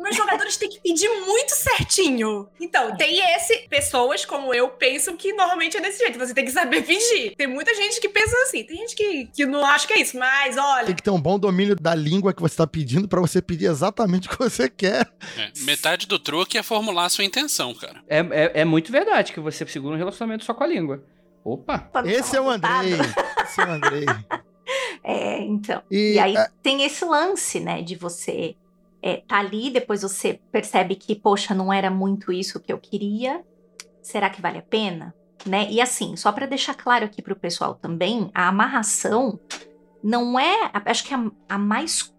meus 0.00 0.16
jogadores 0.16 0.56
têm 0.56 0.68
que 0.68 0.80
pedir 0.80 1.08
muito 1.26 1.50
certinho. 1.50 2.48
Então, 2.60 2.96
tem 2.96 3.20
esse... 3.34 3.66
Pessoas 3.68 4.24
como 4.24 4.52
eu 4.54 4.68
pensam 4.68 5.16
que 5.16 5.32
normalmente 5.32 5.76
é 5.76 5.80
desse 5.80 5.98
jeito. 5.98 6.18
Você 6.18 6.34
tem 6.34 6.44
que 6.44 6.50
saber 6.50 6.82
pedir. 6.86 7.34
Tem 7.36 7.46
muita 7.46 7.74
gente 7.74 8.00
que 8.00 8.08
pensa 8.08 8.36
assim. 8.42 8.64
Tem 8.64 8.76
gente 8.76 8.94
que, 8.94 9.26
que 9.26 9.46
não 9.46 9.64
acha 9.64 9.86
que 9.86 9.92
é 9.92 10.00
isso. 10.00 10.18
Mas, 10.18 10.56
olha... 10.56 10.86
Tem 10.86 10.94
que 10.94 11.02
ter 11.02 11.10
um 11.10 11.20
bom 11.20 11.38
domínio 11.38 11.76
da 11.76 11.94
língua 11.94 12.32
que 12.32 12.42
você 12.42 12.56
tá 12.56 12.66
pedindo 12.66 13.08
pra 13.08 13.20
você 13.20 13.42
pedir 13.42 13.66
exatamente 13.66 14.28
o 14.28 14.30
que 14.30 14.38
você 14.38 14.68
quer. 14.68 15.10
É, 15.36 15.52
metade 15.60 16.06
do 16.06 16.18
truque 16.18 16.58
é 16.58 16.62
formular 16.62 17.06
a 17.06 17.08
sua 17.08 17.24
intenção, 17.24 17.74
cara. 17.74 18.02
É, 18.08 18.18
é, 18.18 18.60
é 18.60 18.64
muito 18.64 18.92
verdade 18.92 19.32
que 19.32 19.40
você 19.40 19.66
segura 19.66 19.94
um 19.94 19.98
relacionamento 19.98 20.44
só 20.44 20.54
com 20.54 20.64
a 20.64 20.66
língua. 20.66 21.02
Opa! 21.44 21.78
Quando 21.78 22.08
Esse 22.08 22.36
é 22.36 22.40
o 22.40 22.50
Andrei. 22.50 22.94
Esse 23.44 23.60
é 23.60 23.64
o 23.64 23.70
Andrei. 23.70 24.06
É, 25.04 25.38
então. 25.38 25.80
E, 25.88 26.14
E 26.14 26.18
aí 26.18 26.36
é, 26.36 26.48
tem 26.60 26.82
esse 26.84 27.04
lance, 27.04 27.60
né, 27.60 27.82
de 27.82 27.94
você 27.94 28.56
é, 29.06 29.22
tá 29.28 29.38
ali, 29.38 29.70
depois 29.70 30.02
você 30.02 30.40
percebe 30.50 30.96
que, 30.96 31.14
poxa, 31.14 31.54
não 31.54 31.72
era 31.72 31.88
muito 31.88 32.32
isso 32.32 32.58
que 32.58 32.72
eu 32.72 32.78
queria. 32.78 33.44
Será 34.02 34.28
que 34.28 34.42
vale 34.42 34.58
a 34.58 34.62
pena? 34.62 35.14
Né? 35.46 35.68
E 35.70 35.80
assim, 35.80 36.16
só 36.16 36.32
para 36.32 36.44
deixar 36.44 36.74
claro 36.74 37.04
aqui 37.04 37.22
pro 37.22 37.36
pessoal 37.36 37.76
também, 37.76 38.28
a 38.34 38.48
amarração 38.48 39.38
não 40.02 40.36
é, 40.40 40.72
acho 40.84 41.04
que 41.04 41.14
a, 41.14 41.24
a 41.48 41.56
mais 41.56 42.12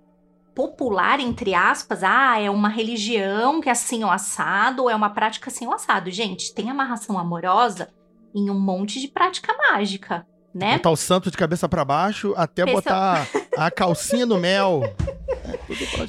popular, 0.55 1.19
entre 1.19 1.53
aspas, 1.53 2.03
ah, 2.03 2.39
é 2.39 2.49
uma 2.49 2.69
religião 2.69 3.59
que 3.59 3.67
é 3.67 3.71
assim 3.73 4.05
ou 4.05 4.09
assado, 4.09 4.83
ou 4.83 4.89
é 4.89 4.95
uma 4.95 5.09
prática 5.09 5.49
assim 5.49 5.67
ou 5.67 5.73
assado. 5.73 6.09
Gente, 6.09 6.53
tem 6.53 6.69
amarração 6.69 7.19
amorosa 7.19 7.89
em 8.33 8.49
um 8.49 8.59
monte 8.59 9.01
de 9.01 9.09
prática 9.09 9.53
mágica, 9.57 10.25
né? 10.53 10.77
botar 10.77 10.91
o 10.91 10.95
santo 10.95 11.29
de 11.29 11.37
cabeça 11.37 11.67
pra 11.67 11.83
baixo 11.83 12.33
até 12.37 12.63
Pessoal- 12.63 12.81
botar 12.81 13.27
a 13.57 13.69
calcinha 13.69 14.25
no 14.25 14.37
mel. 14.39 14.81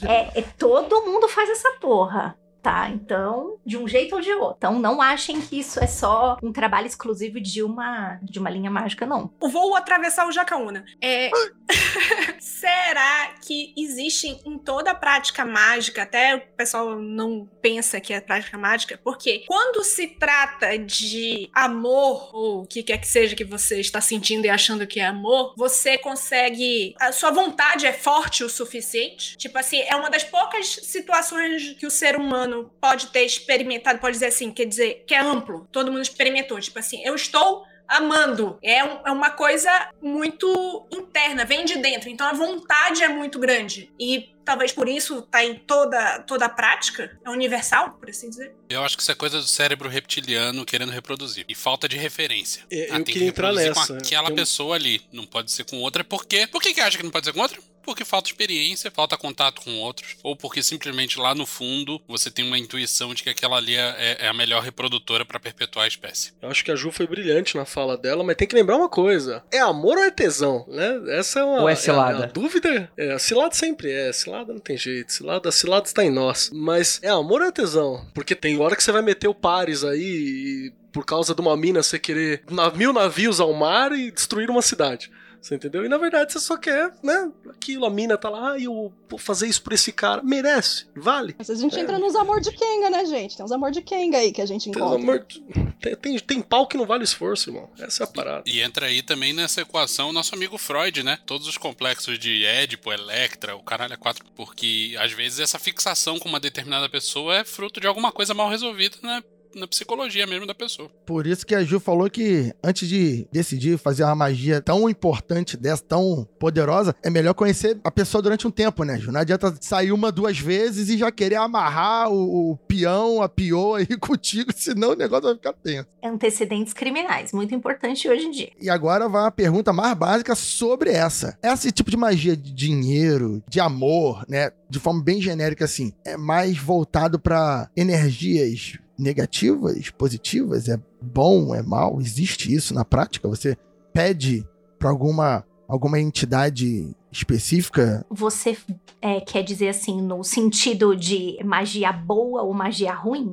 É, 0.09 0.40
é- 0.40 0.44
todo 0.59 1.03
mundo 1.07 1.29
faz 1.29 1.48
essa 1.51 1.72
porra, 1.81 2.37
tá? 2.68 2.90
Então, 2.90 3.59
de 3.64 3.78
um 3.78 3.88
jeito 3.88 4.14
ou 4.14 4.20
de 4.20 4.31
outro. 4.31 4.57
Então, 4.59 4.78
não 4.78 5.00
achem 5.00 5.40
que 5.40 5.59
isso 5.59 5.83
é 5.83 5.87
só 5.87 6.37
um 6.42 6.52
trabalho 6.52 6.87
exclusivo 6.87 7.40
de 7.40 7.62
uma 7.62 8.18
de 8.22 8.38
uma 8.38 8.50
linha 8.50 8.70
mágica, 8.70 9.07
não. 9.07 9.33
Vou 9.40 9.74
atravessar 9.74 10.28
o 10.28 10.33
Jacaúna. 10.33 10.85
É... 11.02 11.31
Será 12.38 13.35
que 13.40 13.72
existe 13.74 14.38
em 14.44 14.59
toda 14.59 14.90
a 14.90 14.94
prática 14.94 15.46
mágica, 15.46 16.02
até 16.02 16.37
o 16.37 16.40
pessoal 16.57 17.00
não 17.00 17.48
pensa 17.62 18.00
que 18.00 18.12
é 18.12 18.20
prática 18.20 18.59
mágica, 18.59 19.00
porque 19.02 19.44
quando 19.46 19.83
se 19.83 20.07
trata 20.07 20.78
de 20.78 21.48
amor, 21.54 22.31
ou 22.35 22.62
o 22.62 22.66
que 22.66 22.83
quer 22.83 22.98
que 22.98 23.09
seja 23.09 23.35
que 23.35 23.44
você 23.44 23.81
está 23.81 24.00
sentindo 24.00 24.44
e 24.44 24.50
achando 24.50 24.87
que 24.87 25.00
é 25.00 25.07
amor, 25.07 25.54
você 25.57 25.96
consegue. 25.96 26.94
A 27.00 27.12
sua 27.12 27.31
vontade 27.31 27.87
é 27.87 27.92
forte 27.94 28.44
o 28.44 28.50
suficiente? 28.50 29.38
Tipo 29.38 29.59
assim, 29.59 29.81
é 29.81 29.96
uma 29.96 30.11
das 30.11 30.24
poucas 30.24 30.66
situações 30.83 31.74
que 31.78 31.87
o 31.87 31.90
ser 31.90 32.16
humano 32.16 32.58
pode 32.81 33.09
ter 33.09 33.25
experimentado, 33.25 33.99
pode 33.99 34.14
dizer 34.14 34.27
assim, 34.27 34.51
quer 34.51 34.64
dizer, 34.66 35.05
que 35.07 35.14
é 35.14 35.18
amplo. 35.21 35.66
Todo 35.73 35.90
mundo 35.92 36.03
experimentou. 36.03 36.59
Tipo 36.61 36.79
assim, 36.79 37.03
eu 37.05 37.14
estou 37.14 37.64
amando. 37.87 38.59
É, 38.62 38.85
um- 38.85 39.01
é 39.07 39.11
uma 39.11 39.31
coisa 39.31 39.71
muito 40.03 40.87
interna, 40.92 41.44
vem 41.44 41.64
de 41.64 41.77
dentro. 41.79 42.09
Então 42.09 42.27
a 42.27 42.33
vontade 42.33 43.03
é 43.03 43.09
muito 43.09 43.38
grande. 43.38 43.90
E 43.99 44.31
talvez 44.44 44.73
por 44.73 44.88
isso 44.88 45.23
tá 45.23 45.42
em 45.44 45.55
toda, 45.55 46.21
toda 46.21 46.44
a 46.44 46.49
prática. 46.51 47.18
É 47.25 47.31
universal, 47.31 47.92
por 47.92 48.11
assim 48.11 48.29
dizer. 48.29 48.55
Eu 48.68 48.83
acho 48.83 48.94
que 48.97 49.03
isso 49.03 49.12
é 49.12 49.14
coisa 49.14 49.38
do 49.38 49.47
cérebro 49.47 49.88
reptiliano 49.88 50.64
querendo 50.66 50.92
reproduzir. 50.92 51.47
E 51.49 51.55
falta 51.55 51.88
de 51.88 51.97
referência. 51.97 52.62
É, 52.71 52.90
eu 52.90 52.94
Ah, 52.94 52.97
tem 52.97 53.05
que 53.05 53.25
entrar 53.25 53.49
reproduzir 53.49 53.68
nessa. 53.75 53.92
Com 53.94 53.99
aquela 53.99 54.31
um- 54.31 54.35
pessoa 54.35 54.75
ali. 54.77 55.01
Não 55.12 55.25
pode 55.25 55.51
ser 55.51 55.64
com 55.64 55.79
outra. 55.79 56.05
Por 56.05 56.27
quê? 56.27 56.47
Por 56.47 56.61
que, 56.61 56.75
que 56.75 56.81
acha 56.83 56.97
que 56.99 57.03
não 57.05 57.11
pode 57.11 57.25
ser 57.27 57.33
com 57.33 57.40
outra? 57.40 57.59
Porque 57.88 58.05
falta 58.05 58.29
experiência, 58.29 58.90
falta 58.90 59.16
contato 59.16 59.62
com 59.62 59.79
outros. 59.79 60.18
Ou 60.22 60.37
porque 60.37 60.62
simplesmente 60.62 61.18
lá 61.18 61.35
no 61.35 61.46
fundo 61.46 61.98
você 62.07 62.31
tem 62.31 62.44
uma 62.44 62.59
intuição 62.59 63.14
de 63.14 63.22
que 63.22 63.31
aquela 63.31 63.57
ali 63.57 63.77
é, 63.77 64.18
é 64.20 64.29
a 64.29 64.35
melhor 64.35 64.62
reprodutora 64.62 65.24
pra 65.24 65.40
perpetuar 65.40 65.87
a 65.87 65.88
espécie. 65.88 66.35
Eu 66.42 66.51
acho 66.51 66.62
que 66.62 66.70
a 66.70 66.77
Ju 66.77 66.92
foi 66.92 67.07
brilhante 67.07 67.57
na 67.57 67.64
fala 67.64 67.96
dela, 67.96 68.22
mas 68.22 68.37
tem 68.37 68.46
que 68.46 68.55
lembrar 68.55 68.77
uma 68.77 68.90
coisa: 68.90 69.42
é 69.51 69.59
amor 69.59 69.96
ou 69.96 70.05
é 70.05 70.11
tesão? 70.11 70.66
Né? 70.68 71.01
Essa 71.18 71.40
é 71.40 71.44
uma. 71.44 71.62
Ou 71.62 71.68
é 71.70 71.74
cilada? 71.74 72.24
A, 72.24 72.27
dúvida. 72.27 72.92
É, 72.94 73.18
cilada 73.18 73.55
sempre 73.55 73.90
é. 73.90 74.12
Cilada 74.12 74.53
não 74.53 74.61
tem 74.61 74.77
jeito. 74.77 75.11
Cilada, 75.11 75.51
cilada 75.51 75.87
está 75.87 76.05
em 76.05 76.11
nós. 76.11 76.51
Mas 76.53 77.01
é 77.03 77.09
amor 77.09 77.40
ou 77.40 77.48
é 77.48 77.53
tesão? 77.53 78.07
Porque 78.12 78.35
tem 78.35 78.61
hora 78.61 78.77
que 78.77 78.85
você 78.85 78.92
vai 78.92 79.01
meter 79.01 79.29
o 79.29 79.35
pares 79.35 79.83
aí 79.83 80.03
e 80.03 80.72
por 80.92 81.07
causa 81.07 81.35
de 81.35 81.40
uma 81.40 81.57
mina 81.57 81.83
você 81.83 81.98
querer 81.98 82.42
mil 82.74 82.92
navios 82.92 83.40
ao 83.40 83.53
mar 83.53 83.92
e 83.92 84.11
destruir 84.11 84.51
uma 84.51 84.61
cidade. 84.61 85.11
Você 85.40 85.55
entendeu? 85.55 85.85
E 85.85 85.88
na 85.88 85.96
verdade 85.98 86.33
você 86.33 86.40
só 86.40 86.57
quer, 86.57 86.92
né? 87.03 87.31
Aquilo, 87.51 87.87
a 87.87 87.90
mina 87.90 88.16
tá 88.18 88.29
lá, 88.29 88.53
ah, 88.53 88.59
eu 88.61 88.92
vou 89.09 89.18
fazer 89.18 89.46
isso 89.46 89.62
por 89.62 89.72
esse 89.72 89.92
cara. 89.92 90.22
Merece, 90.22 90.87
vale. 90.96 91.35
Mas 91.38 91.48
a 91.48 91.55
gente 91.55 91.79
entra 91.79 91.98
nos 91.98 92.14
amor 92.16 92.40
de 92.40 92.51
Kenga, 92.53 92.90
né, 92.90 93.05
gente? 93.07 93.37
Tem 93.37 93.44
uns 93.44 93.53
amor 93.53 93.70
de 93.70 93.81
Kenga 93.83 94.18
aí 94.18 94.33
que 94.33 94.42
a 94.42 94.46
gente 94.46 94.68
encontra. 94.68 94.96
amor 94.96 95.24
de- 95.27 95.40
tem, 95.81 95.94
tem, 95.96 96.18
tem 96.18 96.42
pau 96.42 96.66
que 96.66 96.77
não 96.77 96.85
vale 96.87 97.05
esforço, 97.05 97.51
irmão. 97.51 97.70
Essa 97.79 98.03
é 98.03 98.05
a 98.05 98.07
parada. 98.09 98.42
E 98.46 98.61
entra 98.61 98.87
aí 98.87 99.01
também 99.01 99.33
nessa 99.33 99.61
equação 99.61 100.11
o 100.11 100.12
nosso 100.12 100.35
amigo 100.35 100.59
Freud, 100.59 101.03
né? 101.03 101.18
Todos 101.24 101.46
os 101.46 101.57
complexos 101.57 102.18
de 102.18 102.44
Édipo, 102.44 102.92
Electra, 102.92 103.55
o 103.57 103.62
caralho 103.62 103.94
é 103.94 103.96
quatro. 103.96 104.24
Porque 104.35 104.96
às 104.98 105.12
vezes 105.12 105.38
essa 105.38 105.59
fixação 105.59 106.18
com 106.18 106.29
uma 106.29 106.40
determinada 106.40 106.88
pessoa 106.88 107.37
é 107.37 107.44
fruto 107.44 107.81
de 107.81 107.87
alguma 107.87 108.11
coisa 108.11 108.35
mal 108.35 108.48
resolvida 108.51 108.96
na, 109.03 109.22
na 109.54 109.66
psicologia 109.66 110.26
mesmo 110.26 110.46
da 110.46 110.54
pessoa. 110.54 110.90
Por 111.06 111.26
isso 111.26 111.46
que 111.46 111.54
a 111.54 111.64
Ju 111.64 111.80
falou 111.80 112.08
que 112.11 112.52
antes 112.62 112.88
de 112.88 113.26
decidir 113.32 113.78
fazer 113.78 114.04
uma 114.04 114.14
magia 114.14 114.61
tão 114.61 114.88
importante 114.88 115.56
dessa, 115.56 115.82
tão 115.82 116.28
poderosa, 116.38 116.94
é 117.02 117.11
melhor 117.11 117.34
conhecer 117.34 117.78
a 117.84 117.90
pessoa 117.90 118.22
durante 118.22 118.46
um 118.46 118.50
tempo, 118.50 118.84
né, 118.84 118.98
Ju? 118.98 119.12
Não 119.12 119.20
adianta 119.20 119.54
sair 119.61 119.92
uma, 119.92 120.12
duas 120.12 120.38
vezes 120.38 120.88
e 120.88 120.98
já 120.98 121.11
querer 121.11 121.37
amarrar 121.37 122.11
o, 122.11 122.52
o 122.52 122.56
peão, 122.56 123.22
a 123.22 123.28
pioa 123.28 123.78
aí 123.78 123.87
contigo, 123.98 124.52
senão 124.54 124.90
o 124.90 124.96
negócio 124.96 125.24
vai 125.24 125.34
ficar 125.34 125.52
tenso. 125.52 125.88
Antecedentes 126.02 126.72
criminais, 126.72 127.32
muito 127.32 127.54
importante 127.54 128.08
hoje 128.08 128.26
em 128.26 128.30
dia. 128.30 128.50
E 128.61 128.70
agora 128.70 129.08
vai 129.08 129.22
uma 129.22 129.30
pergunta 129.30 129.72
mais 129.72 129.96
básica 129.96 130.34
sobre 130.34 130.90
essa. 130.90 131.38
Esse 131.42 131.70
tipo 131.72 131.90
de 131.90 131.96
magia 131.96 132.37
de 132.37 132.52
dinheiro, 132.52 133.42
de 133.48 133.61
amor, 133.61 134.24
né? 134.28 134.50
De 134.68 134.78
forma 134.78 135.02
bem 135.02 135.20
genérica 135.20 135.64
assim, 135.64 135.92
é 136.04 136.16
mais 136.16 136.58
voltado 136.58 137.18
pra 137.18 137.70
energias 137.76 138.78
negativas, 138.98 139.90
positivas? 139.90 140.68
É 140.68 140.78
bom, 141.00 141.54
é 141.54 141.62
mal? 141.62 142.00
Existe 142.00 142.52
isso 142.52 142.74
na 142.74 142.84
prática? 142.84 143.28
Você 143.28 143.56
pede 143.92 144.46
pra 144.78 144.90
alguma 144.90 145.44
alguma 145.68 146.00
entidade 146.00 146.90
específica? 147.12 148.04
Você 148.11 148.56
é, 149.02 149.20
quer 149.20 149.42
dizer 149.44 149.68
assim, 149.68 150.00
no 150.00 150.24
sentido 150.24 150.96
de 150.96 151.38
magia 151.44 151.92
boa 151.92 152.42
ou 152.42 152.54
magia 152.54 152.94
ruim? 152.94 153.32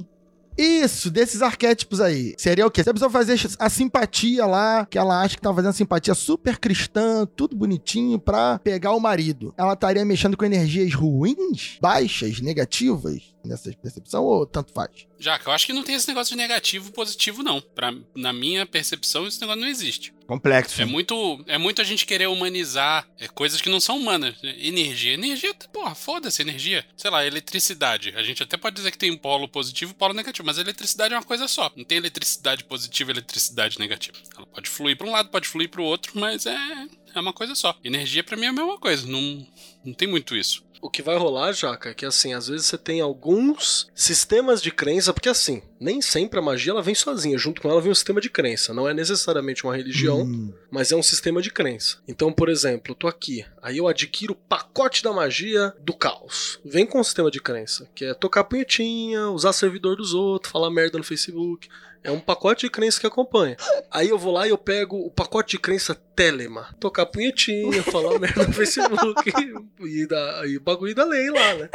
Isso, 0.57 1.11
desses 1.11 1.41
arquétipos 1.41 1.99
aí. 1.99 2.33
Seria 2.37 2.65
o 2.65 2.71
quê? 2.71 2.83
Se 2.83 2.89
a 2.89 2.93
pessoa 2.93 3.09
fazer 3.09 3.39
a 3.59 3.69
simpatia 3.69 4.45
lá, 4.45 4.85
que 4.85 4.97
ela 4.97 5.21
acha 5.21 5.35
que 5.35 5.41
tá 5.41 5.53
fazendo 5.53 5.73
simpatia 5.73 6.13
super 6.13 6.57
cristã, 6.57 7.25
tudo 7.35 7.55
bonitinho 7.55 8.17
pra 8.17 8.59
pegar 8.59 8.93
o 8.93 8.99
marido. 8.99 9.53
Ela 9.57 9.73
estaria 9.73 10.05
mexendo 10.05 10.37
com 10.37 10.45
energias 10.45 10.93
ruins, 10.93 11.77
baixas, 11.81 12.39
negativas, 12.39 13.21
nessa 13.43 13.71
percepção, 13.73 14.23
ou 14.23 14.45
tanto 14.45 14.71
faz? 14.71 15.07
Jaca, 15.19 15.49
eu 15.49 15.53
acho 15.53 15.65
que 15.65 15.73
não 15.73 15.83
tem 15.83 15.95
esse 15.95 16.07
negócio 16.07 16.35
de 16.35 16.41
negativo 16.41 16.91
positivo, 16.91 17.43
não. 17.43 17.61
Pra, 17.61 17.93
na 18.15 18.31
minha 18.31 18.65
percepção, 18.65 19.27
esse 19.27 19.41
negócio 19.41 19.61
não 19.61 19.67
existe. 19.67 20.13
Complexo. 20.27 20.81
É 20.81 20.85
muito, 20.85 21.43
é 21.47 21.57
muito 21.57 21.81
a 21.81 21.83
gente 21.83 22.05
querer 22.05 22.27
humanizar 22.27 23.07
é, 23.19 23.27
coisas 23.27 23.61
que 23.61 23.69
não 23.69 23.79
são 23.79 23.97
humanas. 23.97 24.35
Energia. 24.43 25.13
Energia, 25.13 25.53
porra, 25.71 25.93
foda-se, 25.93 26.41
energia. 26.41 26.85
Sei 26.97 27.09
lá, 27.11 27.25
eletricidade. 27.25 28.13
A 28.15 28.23
gente 28.23 28.41
até 28.41 28.57
pode 28.57 28.75
dizer 28.75 28.91
que 28.91 28.97
tem 28.97 29.11
um 29.11 29.17
polo 29.17 29.47
positivo 29.47 29.91
e 29.91 29.95
polo 29.95 30.13
negativo, 30.13 30.45
mas 30.45 30.57
a 30.57 30.61
eletricidade 30.61 31.13
é 31.13 31.17
uma 31.17 31.23
coisa 31.23 31.47
só. 31.47 31.71
Não 31.75 31.83
tem 31.83 31.97
eletricidade 31.97 32.63
positiva 32.63 33.11
e 33.11 33.13
eletricidade 33.13 33.79
negativa. 33.79 34.17
Ela 34.35 34.47
pode 34.47 34.69
fluir 34.69 34.97
pra 34.97 35.07
um 35.07 35.11
lado, 35.11 35.29
pode 35.29 35.47
fluir 35.47 35.69
pro 35.69 35.83
outro, 35.83 36.13
mas 36.15 36.45
é, 36.45 36.87
é 37.13 37.19
uma 37.19 37.33
coisa 37.33 37.53
só. 37.55 37.77
Energia 37.83 38.23
pra 38.23 38.37
mim 38.37 38.45
é 38.45 38.49
a 38.49 38.53
mesma 38.53 38.77
coisa. 38.79 39.05
Não, 39.07 39.45
não 39.83 39.93
tem 39.93 40.07
muito 40.07 40.35
isso. 40.35 40.65
O 40.81 40.89
que 40.89 41.01
vai 41.01 41.17
rolar, 41.17 41.51
Jaca, 41.51 41.89
é 41.89 41.93
que 41.95 42.05
assim, 42.05 42.33
às 42.33 42.47
vezes 42.47 42.67
você 42.67 42.77
tem 42.77 43.01
alguns 43.01 43.89
sistemas 43.95 44.61
de 44.61 44.69
crença, 44.69 45.11
porque 45.11 45.29
assim, 45.29 45.63
nem 45.79 46.01
sempre 46.01 46.39
a 46.39 46.41
magia 46.41 46.71
ela 46.71 46.81
vem 46.81 46.95
sozinha, 46.95 47.37
junto 47.37 47.61
com 47.61 47.69
ela 47.69 47.81
vem 47.81 47.91
um 47.91 47.95
sistema 47.95 48.21
de 48.21 48.29
crença. 48.29 48.73
Não 48.73 48.87
é 48.87 48.93
necessariamente 48.93 49.63
uma 49.63 49.75
religião, 49.75 50.21
Hum, 50.23 50.53
mas 50.71 50.91
é 50.91 50.95
um 50.95 51.03
sistema 51.03 51.41
de 51.41 51.51
crença. 51.51 51.97
Então, 52.07 52.31
por 52.31 52.49
exemplo, 52.49 52.91
eu 52.91 52.95
tô 52.95 53.07
aqui, 53.07 53.45
aí 53.61 53.77
eu 53.77 53.87
adquiro 53.87 54.33
o 54.33 54.35
pacote 54.35 55.03
da 55.03 55.11
magia 55.11 55.73
do 55.79 55.93
caos. 55.93 56.59
Vem 56.63 56.85
com 56.85 56.99
um 56.99 57.03
sistema 57.03 57.29
de 57.29 57.41
crença, 57.41 57.87
que 57.93 58.05
é 58.05 58.13
tocar 58.13 58.43
punhetinha, 58.45 59.29
usar 59.29 59.53
servidor 59.53 59.95
dos 59.97 60.13
outros, 60.13 60.51
falar 60.51 60.69
merda 60.69 60.97
no 60.97 61.03
Facebook. 61.03 61.67
É 62.03 62.11
um 62.11 62.19
pacote 62.19 62.67
de 62.67 62.69
crença 62.69 62.99
que 62.99 63.07
acompanha. 63.07 63.57
Aí 63.89 64.09
eu 64.09 64.19
vou 64.19 64.31
lá 64.31 64.45
e 64.45 64.51
eu 64.51 64.59
pego 64.59 64.95
o 64.95 65.09
pacote 65.09 65.57
de 65.57 65.59
crença 65.59 65.99
Telema. 66.15 66.67
Tocar 66.79 67.07
punhetinha, 67.07 67.81
falar 67.81 68.17
merda 68.21 68.45
no 68.45 68.53
Facebook 68.53 69.33
e, 69.81 70.05
da, 70.05 70.45
e 70.45 70.55
o 70.55 70.61
bagulho 70.61 70.93
da 70.93 71.03
lei 71.03 71.31
lá, 71.31 71.55
né? 71.55 71.69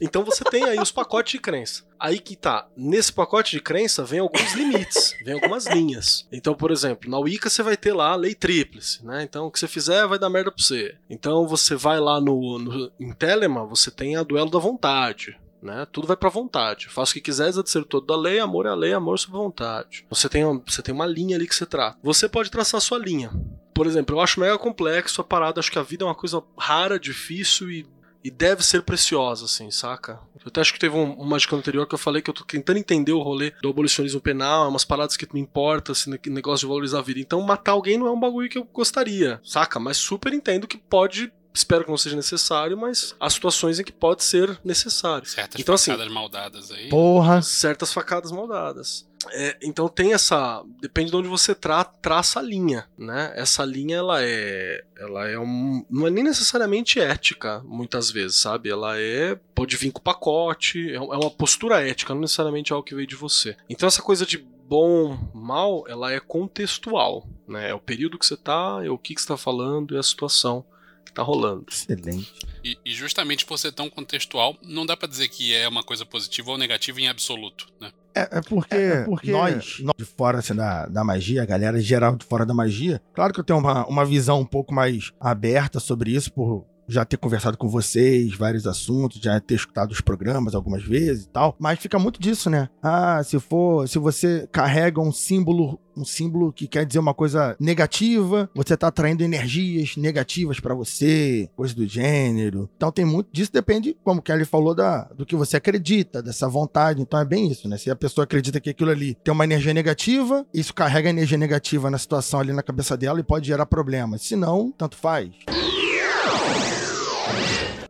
Então 0.00 0.24
você 0.24 0.42
tem 0.42 0.64
aí 0.64 0.78
os 0.80 0.90
pacotes 0.90 1.32
de 1.32 1.38
crença. 1.38 1.84
Aí 2.00 2.18
que 2.18 2.34
tá, 2.34 2.66
nesse 2.76 3.12
pacote 3.12 3.45
de 3.50 3.60
crença 3.60 4.04
vem 4.04 4.20
alguns 4.20 4.54
limites, 4.54 5.14
vem 5.24 5.34
algumas 5.34 5.66
linhas. 5.66 6.26
Então, 6.32 6.54
por 6.54 6.70
exemplo, 6.70 7.10
na 7.10 7.18
Wicca 7.18 7.50
você 7.50 7.62
vai 7.62 7.76
ter 7.76 7.92
lá 7.92 8.12
a 8.12 8.16
lei 8.16 8.34
tríplice, 8.34 9.04
né? 9.04 9.22
Então, 9.22 9.46
o 9.46 9.50
que 9.50 9.58
você 9.58 9.68
fizer 9.68 10.06
vai 10.06 10.18
dar 10.18 10.30
merda 10.30 10.50
pra 10.50 10.62
você. 10.62 10.96
Então, 11.08 11.46
você 11.46 11.74
vai 11.74 12.00
lá 12.00 12.20
no, 12.20 12.58
no 12.58 12.92
em 12.98 13.12
Telema, 13.12 13.64
você 13.64 13.90
tem 13.90 14.16
a 14.16 14.22
duelo 14.22 14.50
da 14.50 14.58
vontade. 14.58 15.36
Né? 15.62 15.86
Tudo 15.90 16.06
vai 16.06 16.16
pra 16.16 16.28
vontade. 16.28 16.88
Faça 16.88 17.10
o 17.10 17.14
que 17.14 17.20
quiseres 17.20 17.56
ser 17.66 17.84
todo 17.84 18.06
da 18.06 18.16
lei, 18.16 18.38
amor 18.38 18.66
é 18.66 18.68
a 18.68 18.74
lei, 18.74 18.92
amor 18.92 19.18
sob 19.18 19.36
vontade. 19.36 20.06
Você 20.08 20.28
tem, 20.28 20.44
uma, 20.44 20.62
você 20.64 20.80
tem 20.80 20.94
uma 20.94 21.06
linha 21.06 21.36
ali 21.36 21.48
que 21.48 21.54
você 21.54 21.66
trata. 21.66 21.98
Você 22.02 22.28
pode 22.28 22.50
traçar 22.50 22.78
a 22.78 22.80
sua 22.80 22.98
linha. 22.98 23.32
Por 23.74 23.86
exemplo, 23.86 24.14
eu 24.14 24.20
acho 24.20 24.38
mega 24.38 24.56
complexo 24.58 25.20
a 25.20 25.24
parada, 25.24 25.58
acho 25.58 25.72
que 25.72 25.78
a 25.78 25.82
vida 25.82 26.04
é 26.04 26.06
uma 26.06 26.14
coisa 26.14 26.42
rara, 26.56 27.00
difícil 27.00 27.70
e 27.70 27.86
e 28.26 28.30
deve 28.30 28.66
ser 28.66 28.82
preciosa, 28.82 29.44
assim, 29.44 29.70
saca? 29.70 30.18
Eu 30.34 30.48
até 30.48 30.60
acho 30.60 30.72
que 30.72 30.80
teve 30.80 30.96
um, 30.96 31.16
um 31.20 31.34
anterior 31.52 31.86
que 31.86 31.94
eu 31.94 31.98
falei 31.98 32.20
que 32.20 32.28
eu 32.28 32.34
tô 32.34 32.42
tentando 32.42 32.76
entender 32.76 33.12
o 33.12 33.22
rolê 33.22 33.52
do 33.62 33.68
abolicionismo 33.68 34.20
penal, 34.20 34.68
umas 34.68 34.84
paradas 34.84 35.16
que 35.16 35.32
me 35.32 35.38
importam, 35.38 35.92
esse 35.92 36.10
assim, 36.10 36.30
negócio 36.30 36.66
de 36.66 36.68
valorizar 36.68 36.98
a 36.98 37.02
vida. 37.02 37.20
Então, 37.20 37.40
matar 37.40 37.70
alguém 37.70 37.96
não 37.96 38.08
é 38.08 38.10
um 38.10 38.18
bagulho 38.18 38.48
que 38.48 38.58
eu 38.58 38.64
gostaria, 38.64 39.40
saca? 39.44 39.78
Mas 39.78 39.96
super 39.98 40.32
entendo 40.32 40.66
que 40.66 40.76
pode 40.76 41.32
espero 41.56 41.84
que 41.84 41.90
não 41.90 41.96
seja 41.96 42.14
necessário, 42.14 42.76
mas 42.76 43.14
há 43.18 43.30
situações 43.30 43.80
em 43.80 43.84
que 43.84 43.92
pode 43.92 44.22
ser 44.22 44.58
necessário. 44.62 45.26
Certas 45.26 45.60
então, 45.60 45.74
assim, 45.74 45.90
facadas 45.90 46.12
maldadas 46.12 46.70
aí. 46.70 46.88
Porra. 46.88 47.42
certas 47.42 47.92
facadas 47.92 48.30
maldadas. 48.30 49.06
É, 49.32 49.56
então 49.62 49.88
tem 49.88 50.12
essa. 50.12 50.62
Depende 50.80 51.10
de 51.10 51.16
onde 51.16 51.28
você 51.28 51.54
tra, 51.54 51.82
traça 51.82 52.38
a 52.38 52.42
linha, 52.42 52.86
né? 52.96 53.32
Essa 53.34 53.64
linha 53.64 53.96
ela 53.96 54.22
é. 54.22 54.84
Ela 54.96 55.28
é 55.28 55.38
um. 55.38 55.84
Não 55.90 56.06
é 56.06 56.10
nem 56.10 56.22
necessariamente 56.22 57.00
ética, 57.00 57.62
muitas 57.64 58.10
vezes, 58.10 58.36
sabe? 58.36 58.68
Ela 58.68 58.98
é. 59.00 59.34
Pode 59.54 59.76
vir 59.76 59.90
com 59.90 59.98
o 59.98 60.02
pacote, 60.02 60.90
é, 60.90 60.96
é 60.96 61.00
uma 61.00 61.30
postura 61.30 61.80
ética, 61.80 62.14
não 62.14 62.20
necessariamente 62.20 62.72
algo 62.72 62.84
que 62.84 62.94
veio 62.94 63.06
de 63.06 63.16
você. 63.16 63.56
Então 63.68 63.86
essa 63.86 64.02
coisa 64.02 64.24
de 64.24 64.38
bom, 64.38 65.16
mal, 65.32 65.84
ela 65.88 66.12
é 66.12 66.20
contextual, 66.20 67.26
né? 67.48 67.70
É 67.70 67.74
o 67.74 67.80
período 67.80 68.18
que 68.18 68.26
você 68.26 68.36
tá, 68.36 68.80
é 68.84 68.90
o 68.90 68.98
que, 68.98 69.14
que 69.14 69.22
você 69.22 69.28
tá 69.28 69.36
falando, 69.36 69.96
é 69.96 69.98
a 69.98 70.02
situação 70.02 70.64
que 71.06 71.12
tá 71.12 71.22
rolando. 71.22 71.64
Excelente. 71.70 72.32
E, 72.62 72.76
e 72.84 72.92
justamente 72.92 73.46
por 73.46 73.58
ser 73.58 73.72
tão 73.72 73.88
contextual, 73.88 74.56
não 74.62 74.84
dá 74.84 74.96
pra 74.96 75.08
dizer 75.08 75.28
que 75.28 75.54
é 75.54 75.66
uma 75.68 75.82
coisa 75.82 76.04
positiva 76.04 76.50
ou 76.50 76.58
negativa 76.58 77.00
em 77.00 77.08
absoluto, 77.08 77.66
né? 77.80 77.90
É, 78.14 78.38
é 78.38 78.40
porque, 78.42 78.76
porque- 79.06 79.30
nós, 79.30 79.78
nós 79.80 79.94
de 79.96 80.04
fora 80.04 80.38
assim, 80.38 80.54
da, 80.54 80.86
da 80.86 81.04
magia, 81.04 81.42
a 81.42 81.46
galera 81.46 81.80
geral 81.80 82.16
de 82.16 82.24
fora 82.24 82.44
da 82.46 82.52
magia, 82.54 83.00
claro 83.14 83.32
que 83.32 83.40
eu 83.40 83.44
tenho 83.44 83.58
uma, 83.58 83.86
uma 83.86 84.04
visão 84.04 84.40
um 84.40 84.44
pouco 84.46 84.74
mais 84.74 85.12
aberta 85.20 85.78
sobre 85.78 86.10
isso, 86.12 86.32
por 86.32 86.66
já 86.88 87.04
ter 87.04 87.16
conversado 87.16 87.56
com 87.56 87.68
vocês, 87.68 88.34
vários 88.34 88.66
assuntos, 88.66 89.20
já 89.20 89.38
ter 89.40 89.54
escutado 89.54 89.92
os 89.92 90.00
programas 90.00 90.54
algumas 90.54 90.82
vezes 90.82 91.24
e 91.24 91.28
tal, 91.28 91.54
mas 91.58 91.78
fica 91.78 91.98
muito 91.98 92.20
disso, 92.20 92.48
né? 92.48 92.68
Ah, 92.82 93.22
se 93.24 93.38
for, 93.38 93.88
se 93.88 93.98
você 93.98 94.48
carrega 94.52 95.00
um 95.00 95.12
símbolo, 95.12 95.78
um 95.96 96.04
símbolo 96.04 96.52
que 96.52 96.66
quer 96.66 96.84
dizer 96.84 96.98
uma 96.98 97.14
coisa 97.14 97.56
negativa, 97.58 98.48
você 98.54 98.76
tá 98.76 98.88
atraindo 98.88 99.24
energias 99.24 99.96
negativas 99.96 100.60
pra 100.60 100.74
você, 100.74 101.48
coisa 101.56 101.74
do 101.74 101.86
gênero. 101.86 102.68
Então 102.76 102.92
tem 102.92 103.04
muito 103.04 103.28
disso, 103.32 103.52
depende, 103.52 103.96
como 104.04 104.20
o 104.20 104.22
Kelly 104.22 104.44
falou, 104.44 104.74
da, 104.74 105.04
do 105.16 105.24
que 105.24 105.34
você 105.34 105.56
acredita, 105.56 106.22
dessa 106.22 106.48
vontade. 106.48 107.00
Então 107.00 107.18
é 107.18 107.24
bem 107.24 107.50
isso, 107.50 107.68
né? 107.68 107.78
Se 107.78 107.90
a 107.90 107.96
pessoa 107.96 108.24
acredita 108.24 108.60
que 108.60 108.70
aquilo 108.70 108.90
ali 108.90 109.16
tem 109.24 109.32
uma 109.32 109.44
energia 109.44 109.72
negativa, 109.72 110.46
isso 110.52 110.74
carrega 110.74 111.10
energia 111.10 111.38
negativa 111.38 111.90
na 111.90 111.98
situação 111.98 112.40
ali 112.40 112.52
na 112.52 112.62
cabeça 112.62 112.96
dela 112.96 113.20
e 113.20 113.24
pode 113.24 113.46
gerar 113.46 113.66
problemas. 113.66 114.22
Se 114.22 114.36
não, 114.36 114.70
tanto 114.70 114.96
faz. 114.96 115.30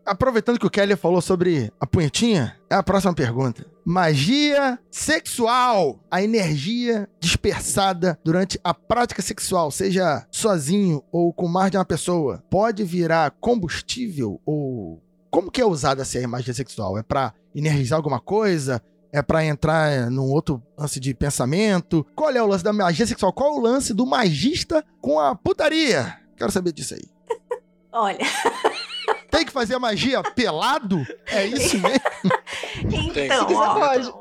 Aproveitando 0.07 0.61
que 0.61 0.66
o 0.66 0.71
Kelly 0.71 0.95
falou 0.95 1.21
sobre 1.21 1.73
a 1.81 1.87
punhetinha, 1.87 2.57
é 2.71 2.77
a 2.77 2.83
próxima 2.83 3.12
pergunta. 3.12 3.66
Magia 3.85 4.79
sexual. 4.88 5.99
A 6.09 6.23
energia 6.23 7.09
dispersada 7.19 8.16
durante 8.25 8.61
a 8.62 8.73
prática 8.73 9.21
sexual, 9.21 9.71
seja 9.73 10.25
sozinho 10.31 11.03
ou 11.11 11.33
com 11.33 11.49
mais 11.49 11.73
de 11.73 11.77
uma 11.77 11.85
pessoa, 11.85 12.42
pode 12.49 12.85
virar 12.85 13.33
combustível 13.40 14.40
ou 14.47 15.03
como 15.29 15.51
que 15.51 15.61
é 15.61 15.66
usada 15.66 16.03
essa 16.03 16.27
magia 16.29 16.55
sexual? 16.55 16.97
É 16.97 17.03
pra 17.03 17.35
energizar 17.55 17.97
alguma 17.97 18.21
coisa? 18.21 18.81
É 19.12 19.21
pra 19.23 19.45
entrar 19.45 20.11
num 20.11 20.31
outro 20.31 20.62
lance 20.79 21.01
de 21.01 21.12
pensamento? 21.14 22.07
Qual 22.14 22.31
é 22.31 22.40
o 22.40 22.47
lance 22.47 22.62
da 22.62 22.73
magia 22.73 23.07
sexual? 23.07 23.33
Qual 23.33 23.55
é 23.55 23.59
o 23.59 23.61
lance 23.61 23.92
do 23.92 24.07
magista 24.07 24.85
com 25.01 25.19
a 25.19 25.35
putaria? 25.35 26.16
Quero 26.37 26.53
saber 26.53 26.73
disso 26.73 26.95
aí. 26.95 27.05
Olha, 27.92 28.19
Tem 29.37 29.44
que 29.44 29.53
fazer 29.53 29.75
a 29.75 29.79
magia 29.79 30.22
pelado? 30.22 31.07
É 31.27 31.44
isso 31.44 31.79
mesmo? 31.79 32.01
então, 33.14 33.46
ó, 33.55 33.75
pode. 33.75 34.12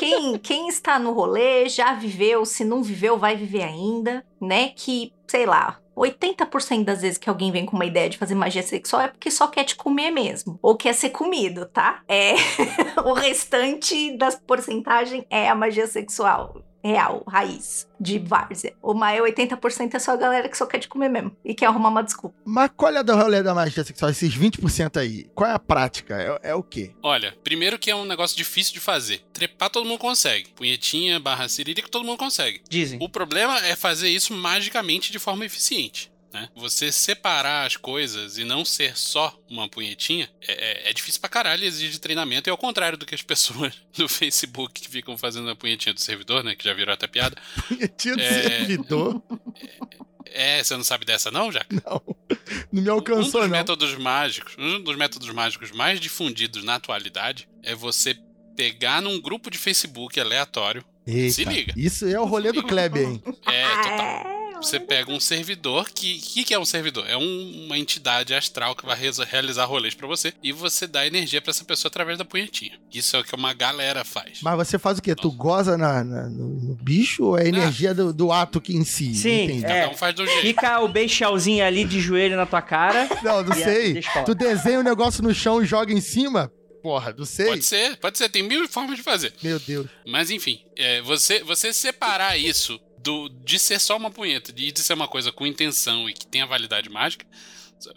quem, 0.00 0.38
quem 0.38 0.68
está 0.68 0.98
no 0.98 1.12
rolê 1.12 1.68
já 1.68 1.94
viveu, 1.94 2.44
se 2.44 2.64
não 2.64 2.82
viveu, 2.82 3.16
vai 3.16 3.36
viver 3.36 3.62
ainda, 3.62 4.24
né? 4.40 4.70
Que, 4.74 5.12
sei 5.28 5.46
lá, 5.46 5.78
80% 5.96 6.84
das 6.84 7.02
vezes 7.02 7.16
que 7.16 7.28
alguém 7.28 7.52
vem 7.52 7.64
com 7.64 7.76
uma 7.76 7.86
ideia 7.86 8.10
de 8.10 8.18
fazer 8.18 8.34
magia 8.34 8.62
sexual 8.62 9.02
é 9.02 9.08
porque 9.08 9.30
só 9.30 9.46
quer 9.46 9.62
te 9.62 9.76
comer 9.76 10.10
mesmo. 10.10 10.58
Ou 10.60 10.76
quer 10.76 10.94
ser 10.94 11.10
comido, 11.10 11.66
tá? 11.66 12.02
É. 12.08 12.34
o 13.06 13.12
restante 13.12 14.16
das 14.16 14.34
porcentagens 14.34 15.24
é 15.30 15.48
a 15.48 15.54
magia 15.54 15.86
sexual. 15.86 16.60
Real, 16.84 17.24
raiz, 17.26 17.88
de 17.98 18.18
várzea. 18.18 18.74
O 18.82 18.92
mais 18.92 19.18
80% 19.18 19.94
é 19.94 19.98
só 19.98 20.12
a 20.12 20.16
galera 20.16 20.50
que 20.50 20.58
só 20.58 20.66
quer 20.66 20.78
te 20.78 20.86
comer 20.86 21.08
mesmo. 21.08 21.34
E 21.42 21.54
quer 21.54 21.64
arrumar 21.64 21.88
uma 21.88 22.02
desculpa. 22.04 22.36
Mas 22.44 22.70
qual 22.76 22.94
é 22.94 23.02
do 23.02 23.16
rolê 23.16 23.42
da 23.42 23.54
magia 23.54 23.82
sexual? 23.82 24.10
Esses 24.10 24.36
20% 24.36 25.00
aí. 25.00 25.24
Qual 25.34 25.48
é 25.48 25.54
a 25.54 25.58
prática? 25.58 26.14
É, 26.42 26.50
é 26.50 26.54
o 26.54 26.62
quê? 26.62 26.94
Olha, 27.02 27.34
primeiro 27.42 27.78
que 27.78 27.90
é 27.90 27.96
um 27.96 28.04
negócio 28.04 28.36
difícil 28.36 28.74
de 28.74 28.80
fazer. 28.80 29.22
Trepar 29.32 29.70
todo 29.70 29.88
mundo 29.88 29.98
consegue. 29.98 30.50
Punhetinha, 30.54 31.18
barra 31.18 31.48
cirílica, 31.48 31.88
todo 31.88 32.04
mundo 32.04 32.18
consegue. 32.18 32.60
Dizem. 32.68 32.98
O 33.00 33.08
problema 33.08 33.64
é 33.64 33.74
fazer 33.74 34.10
isso 34.10 34.34
magicamente 34.34 35.10
de 35.10 35.18
forma 35.18 35.46
eficiente. 35.46 36.12
Né? 36.34 36.48
Você 36.56 36.90
separar 36.90 37.64
as 37.64 37.76
coisas 37.76 38.36
e 38.38 38.44
não 38.44 38.64
ser 38.64 38.96
só 38.96 39.38
uma 39.48 39.68
punhetinha 39.68 40.28
é, 40.46 40.88
é- 40.88 40.90
é 40.90 40.92
difícil 40.92 41.20
pra 41.20 41.30
caralho 41.30 41.64
exige 41.64 42.00
treinamento. 42.00 42.48
E 42.48 42.50
ao 42.50 42.58
contrário 42.58 42.98
do 42.98 43.06
que 43.06 43.14
as 43.14 43.22
pessoas 43.22 43.72
do 43.96 44.08
Facebook 44.08 44.80
que 44.80 44.88
ficam 44.88 45.16
fazendo 45.16 45.48
a 45.48 45.54
punhetinha 45.54 45.94
do 45.94 46.00
servidor, 46.00 46.42
né? 46.42 46.56
Que 46.56 46.64
já 46.64 46.74
virou 46.74 46.92
até 46.92 47.06
piada. 47.06 47.36
Punhetinha 47.68 48.16
do 48.16 48.20
É. 48.22 48.42
servidor? 48.42 49.22
É, 50.26 50.62
você 50.64 50.76
não 50.76 50.82
sabe 50.82 51.04
dessa 51.04 51.30
não, 51.30 51.52
Jaca? 51.52 51.68
Não. 51.86 52.02
Não 52.72 52.82
me 52.82 52.90
Um 52.90 52.94
alcançou, 52.94 53.40
dos 53.42 53.50
não. 53.50 53.56
métodos 53.56 53.94
mágicos, 53.96 54.56
um 54.58 54.80
dos 54.82 54.96
métodos 54.96 55.28
mágicos 55.30 55.70
mais 55.70 56.00
difundidos 56.00 56.64
na 56.64 56.74
atualidade 56.74 57.48
é 57.62 57.74
você 57.76 58.18
pegar 58.56 59.00
num 59.00 59.20
grupo 59.20 59.50
de 59.50 59.58
Facebook 59.58 60.18
aleatório. 60.18 60.84
Eita, 61.06 61.30
Se 61.34 61.44
liga. 61.44 61.72
Isso 61.76 62.06
é 62.06 62.18
o 62.18 62.24
rolê 62.24 62.50
do 62.50 62.64
Kleber, 62.64 63.06
hein? 63.06 63.22
É, 63.46 63.68
total. 63.82 64.43
Você 64.56 64.78
pega 64.80 65.10
um 65.12 65.20
servidor 65.20 65.90
que. 65.90 66.16
O 66.18 66.20
que, 66.34 66.44
que 66.44 66.54
é 66.54 66.58
um 66.58 66.64
servidor? 66.64 67.04
É 67.08 67.16
um- 67.16 67.64
uma 67.66 67.78
entidade 67.78 68.34
astral 68.34 68.74
que 68.74 68.84
vai 68.86 68.96
realizar 69.30 69.64
rolês 69.64 69.94
pra 69.94 70.06
você 70.06 70.32
e 70.42 70.52
você 70.52 70.86
dá 70.86 71.06
energia 71.06 71.40
pra 71.40 71.50
essa 71.50 71.64
pessoa 71.64 71.88
através 71.90 72.18
da 72.18 72.24
punhetinha. 72.24 72.78
Isso 72.92 73.16
é 73.16 73.20
o 73.20 73.24
que 73.24 73.34
uma 73.34 73.52
galera 73.52 74.04
faz. 74.04 74.40
Mas 74.42 74.56
você 74.56 74.78
faz 74.78 74.98
o 74.98 75.02
quê? 75.02 75.14
Tu 75.14 75.30
goza 75.30 75.76
na, 75.76 76.02
na- 76.04 76.28
no, 76.28 76.48
no 76.60 76.74
bicho 76.76 77.24
ou 77.24 77.38
é 77.38 77.42
a 77.44 77.48
energia 77.48 77.92
do, 77.94 78.12
do 78.12 78.32
ato 78.32 78.60
que 78.60 78.74
em 78.76 78.84
si? 78.84 79.14
Sim, 79.14 79.44
Entendi. 79.44 79.64
é. 79.64 79.68
Cada 79.80 79.92
um 79.92 79.96
faz 79.96 80.14
de 80.14 80.22
um 80.22 80.26
jeito. 80.26 80.40
Fica 80.42 80.80
o 80.80 80.88
beixalzinho 80.88 81.64
ali 81.64 81.84
de 81.84 82.00
joelho 82.00 82.36
na 82.36 82.46
tua 82.46 82.62
cara. 82.62 83.08
Não, 83.22 83.42
não 83.42 83.54
sei. 83.54 84.00
Tu 84.26 84.34
desenha 84.34 84.80
o 84.80 84.82
negócio 84.82 85.22
no 85.22 85.32
chão 85.34 85.62
e 85.62 85.66
joga 85.66 85.92
em 85.92 86.00
cima? 86.00 86.50
Porra, 86.82 87.14
não 87.16 87.24
sei. 87.24 87.46
Pode 87.46 87.64
ser, 87.64 87.96
pode 87.96 88.18
ser, 88.18 88.28
tem 88.28 88.42
mil 88.42 88.68
formas 88.68 88.96
de 88.98 89.02
fazer. 89.02 89.32
Meu 89.42 89.58
Deus. 89.58 89.86
Mas 90.06 90.30
enfim, 90.30 90.60
é, 90.76 91.00
você, 91.00 91.42
você 91.42 91.72
separar 91.72 92.36
isso 92.38 92.78
do, 93.04 93.28
de 93.28 93.58
ser 93.58 93.78
só 93.78 93.96
uma 93.96 94.10
punheta 94.10 94.50
e 94.56 94.72
de 94.72 94.80
ser 94.80 94.94
uma 94.94 95.06
coisa 95.06 95.30
com 95.30 95.46
intenção 95.46 96.08
e 96.08 96.14
que 96.14 96.26
tenha 96.26 96.46
validade 96.46 96.88
mágica 96.88 97.26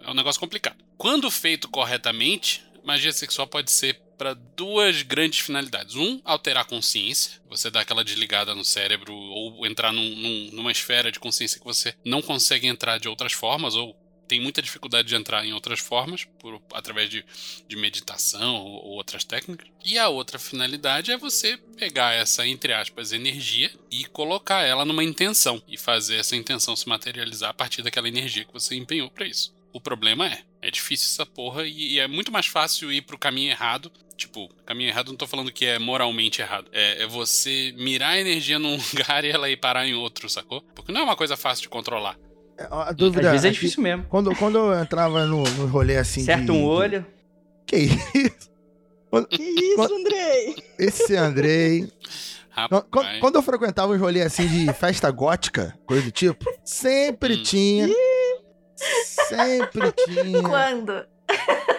é 0.04 0.12
um 0.12 0.14
negócio 0.14 0.40
complicado. 0.40 0.78
Quando 0.98 1.32
feito 1.32 1.70
corretamente, 1.70 2.62
magia 2.84 3.14
sexual 3.14 3.48
pode 3.48 3.72
ser 3.72 4.02
para 4.18 4.34
duas 4.34 5.04
grandes 5.04 5.40
finalidades. 5.40 5.96
Um, 5.96 6.20
alterar 6.26 6.64
a 6.64 6.68
consciência, 6.68 7.40
você 7.48 7.70
dá 7.70 7.82
aquela 7.82 8.04
desligada 8.04 8.54
no 8.56 8.66
cérebro 8.66 9.14
ou 9.14 9.66
entrar 9.66 9.94
num- 9.94 10.16
num- 10.16 10.50
numa 10.54 10.72
esfera 10.72 11.12
de 11.12 11.20
consciência 11.20 11.60
que 11.60 11.66
você 11.66 11.96
não 12.04 12.22
consegue 12.22 12.68
entrar 12.68 13.00
de 13.00 13.08
outras 13.08 13.32
formas 13.32 13.76
ou 13.76 13.96
tem 14.28 14.42
muita 14.42 14.62
dificuldade 14.62 15.08
de 15.08 15.16
entrar 15.16 15.46
em 15.46 15.54
outras 15.54 15.80
formas, 15.80 16.26
por, 16.40 16.62
através 16.74 17.10
de, 17.10 17.26
de 17.68 17.76
meditação 17.76 18.56
ou, 18.56 18.86
ou 18.86 18.92
outras 18.92 19.24
técnicas. 19.24 19.68
E 19.84 19.98
a 19.98 20.10
outra 20.10 20.38
finalidade 20.38 21.12
é 21.12 21.18
você 21.18 21.58
pegar 21.78 22.14
essa, 22.14 22.46
entre 22.46 22.74
aspas, 22.74 23.14
energia 23.14 23.72
e 23.90 24.06
colocar 24.06 24.64
ela 24.64 24.86
numa 24.86 25.04
intenção 25.04 25.62
e 25.68 25.78
fazer 25.78 26.18
essa 26.18 26.36
intenção 26.36 26.76
se 26.76 26.88
materializar 26.88 27.52
a 27.52 27.54
partir 27.54 27.82
daquela 27.82 28.08
energia 28.08 28.46
que 28.46 28.54
você 28.54 28.76
empenhou 28.76 29.10
para 29.10 29.26
isso. 29.26 29.56
O 29.72 29.82
problema 29.82 30.28
é, 30.28 30.44
é 30.62 30.72
difícil 30.72 31.08
essa 31.08 31.26
porra 31.26 31.66
e, 31.66 31.94
e 31.94 32.00
é 32.00 32.08
muito 32.08 32.32
mais 32.32 32.48
fácil 32.48 32.92
ir 32.92 33.02
pro 33.02 33.18
caminho 33.18 33.52
errado. 33.52 33.92
Tipo, 34.16 34.50
caminho 34.66 34.90
errado 34.90 35.10
não 35.10 35.16
tô 35.16 35.28
falando 35.28 35.52
que 35.52 35.66
é 35.66 35.78
moralmente 35.78 36.42
errado. 36.42 36.68
É, 36.72 37.04
é 37.04 37.08
você 37.08 37.74
mirar 37.78 38.14
a 38.14 38.20
energia 38.20 38.58
num 38.58 38.76
lugar 38.92 39.24
e 39.24 39.30
ela 39.30 39.50
ir 39.50 39.58
parar 39.58 39.88
em 39.88 39.94
outro, 39.94 40.30
sacou? 40.30 40.62
Porque 40.74 40.92
não 40.92 41.02
é 41.02 41.04
uma 41.04 41.16
coisa 41.16 41.38
fácil 41.38 41.64
de 41.64 41.70
controlar. 41.70 42.18
É, 42.58 42.68
A 42.70 42.90
Às 42.90 42.96
dúvida 42.96 43.30
vezes 43.32 43.46
é 43.46 43.50
aqui- 43.50 43.56
difícil 43.56 43.84
mesmo. 43.84 44.06
Quando, 44.10 44.36
quando 44.36 44.58
eu 44.58 44.80
entrava 44.82 45.26
no, 45.26 45.44
no 45.44 45.68
rolê 45.68 45.98
assim 45.98 46.24
Certo 46.24 46.46
de... 46.46 46.52
um 46.52 46.64
olho. 46.66 47.06
Que 47.66 47.78
isso? 47.78 48.50
Que 49.30 49.44
isso, 49.44 49.82
Andrei? 49.96 50.56
Esse 50.80 51.16
Andrei... 51.16 51.88
Quando, 52.70 52.84
Rapaz. 52.96 53.20
quando 53.20 53.36
eu 53.36 53.42
frequentava 53.44 53.94
os 53.94 54.00
rolês 54.02 54.26
assim 54.26 54.48
de 54.48 54.74
festa 54.74 55.12
gótica, 55.12 55.78
coisa 55.86 56.04
do 56.06 56.12
tipo, 56.12 56.44
sempre 56.66 57.36
Hum. 57.36 57.44
tinha. 57.44 57.88
Sempre 59.30 59.92
tinha. 59.92 60.42
Quando? 60.42 61.06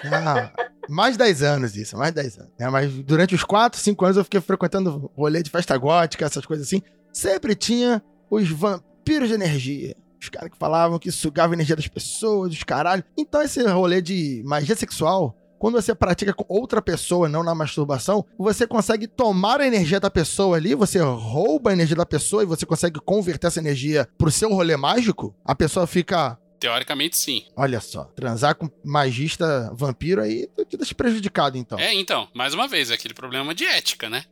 Ah, 0.04 0.52
mais 0.88 1.14
de 1.14 1.18
10 1.18 1.42
anos 1.42 1.76
isso, 1.76 1.96
mais 1.96 2.12
de 2.14 2.22
10 2.22 2.38
anos. 2.38 2.52
né? 2.58 2.68
mas 2.70 2.92
durante 2.92 3.34
os 3.34 3.42
4, 3.42 3.80
5 3.80 4.04
anos 4.04 4.16
eu 4.18 4.24
fiquei 4.24 4.40
frequentando 4.40 5.10
rolê 5.16 5.42
de 5.42 5.50
festa 5.50 5.76
gótica, 5.76 6.24
essas 6.24 6.46
coisas 6.46 6.66
assim. 6.68 6.80
Sempre 7.12 7.56
tinha 7.56 8.00
os 8.30 8.48
vampiros 8.48 9.28
de 9.28 9.34
energia. 9.34 9.96
Os 10.20 10.28
caras 10.28 10.50
que 10.50 10.58
falavam 10.58 10.98
que 10.98 11.10
sugavam 11.10 11.52
a 11.52 11.54
energia 11.54 11.76
das 11.76 11.88
pessoas, 11.88 12.52
os 12.52 12.62
caralho. 12.62 13.04
Então 13.16 13.42
esse 13.42 13.62
rolê 13.66 14.02
de 14.02 14.42
magia 14.44 14.74
sexual, 14.74 15.36
quando 15.58 15.74
você 15.74 15.94
pratica 15.94 16.32
com 16.32 16.44
outra 16.48 16.80
pessoa, 16.80 17.28
não 17.28 17.42
na 17.42 17.54
masturbação, 17.54 18.24
você 18.38 18.66
consegue 18.66 19.06
tomar 19.06 19.60
a 19.60 19.66
energia 19.66 19.98
da 19.98 20.10
pessoa 20.10 20.56
ali, 20.56 20.74
você 20.74 21.00
rouba 21.00 21.70
a 21.70 21.72
energia 21.72 21.96
da 21.96 22.06
pessoa 22.06 22.42
e 22.42 22.46
você 22.46 22.64
consegue 22.64 23.00
converter 23.00 23.48
essa 23.48 23.58
energia 23.58 24.08
pro 24.16 24.30
seu 24.30 24.50
rolê 24.50 24.76
mágico. 24.76 25.34
A 25.44 25.54
pessoa 25.54 25.86
fica 25.86 26.38
Teoricamente, 26.58 27.16
sim. 27.16 27.44
Olha 27.54 27.80
só, 27.80 28.04
transar 28.16 28.54
com 28.56 28.68
magista 28.84 29.72
vampiro 29.74 30.20
aí 30.20 30.48
tu 30.56 30.64
te 30.64 30.76
deixa 30.76 30.94
prejudicado, 30.94 31.56
então. 31.56 31.78
É, 31.78 31.94
então, 31.94 32.28
mais 32.34 32.52
uma 32.52 32.66
vez, 32.66 32.90
aquele 32.90 33.14
problema 33.14 33.54
de 33.54 33.64
ética, 33.64 34.10
né? 34.10 34.24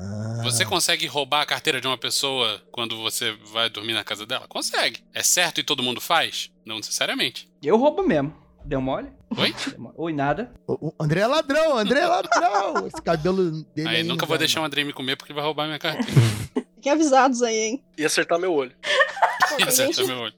Ah. 0.00 0.40
Você 0.42 0.64
consegue 0.64 1.06
roubar 1.06 1.42
a 1.42 1.46
carteira 1.46 1.80
de 1.80 1.86
uma 1.86 1.98
pessoa 1.98 2.62
quando 2.72 2.96
você 2.96 3.32
vai 3.52 3.68
dormir 3.68 3.92
na 3.92 4.02
casa 4.02 4.24
dela? 4.24 4.46
Consegue. 4.48 5.00
É 5.12 5.22
certo 5.22 5.60
e 5.60 5.64
todo 5.64 5.82
mundo 5.82 6.00
faz? 6.00 6.50
Não 6.64 6.76
necessariamente. 6.76 7.48
Eu 7.62 7.76
roubo 7.76 8.02
mesmo. 8.02 8.34
Deu 8.64 8.80
mole? 8.80 9.08
Oi? 9.36 9.54
Oi, 9.96 10.12
nada. 10.12 10.52
O, 10.66 10.88
o 10.88 10.94
André 10.98 11.20
é 11.20 11.26
ladrão, 11.26 11.76
André 11.76 12.00
é 12.00 12.06
ladrão. 12.06 12.86
Esse 12.86 13.02
cabelo 13.02 13.50
dele 13.74 13.88
Aí 13.88 13.96
aí. 13.96 14.02
nunca 14.02 14.24
vou 14.24 14.38
deixar 14.38 14.60
o. 14.60 14.64
Andrei 14.64 14.84
me 14.84 14.92
comer 14.92 15.16
porque 15.16 15.32
ele 15.32 15.36
vai 15.36 15.44
roubar 15.44 15.66
minha 15.66 15.78
carteira. 15.78 16.20
Fiquem 16.76 16.92
avisados 16.92 17.42
aí, 17.42 17.56
hein? 17.56 17.84
E 17.98 18.04
acertar 18.04 18.38
meu 18.38 18.52
olho. 18.54 18.72
E 19.58 19.62
acerta 19.64 20.04
meu 20.04 20.16
olho. 20.16 20.34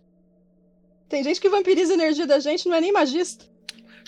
Tem 1.07 1.23
gente 1.23 1.39
que 1.39 1.49
vampiriza 1.51 1.93
a 1.93 1.95
energia 1.95 2.27
da 2.27 2.41
gente, 2.41 2.67
não 2.67 2.75
é 2.75 2.81
nem 2.81 2.91
magista. 2.93 3.45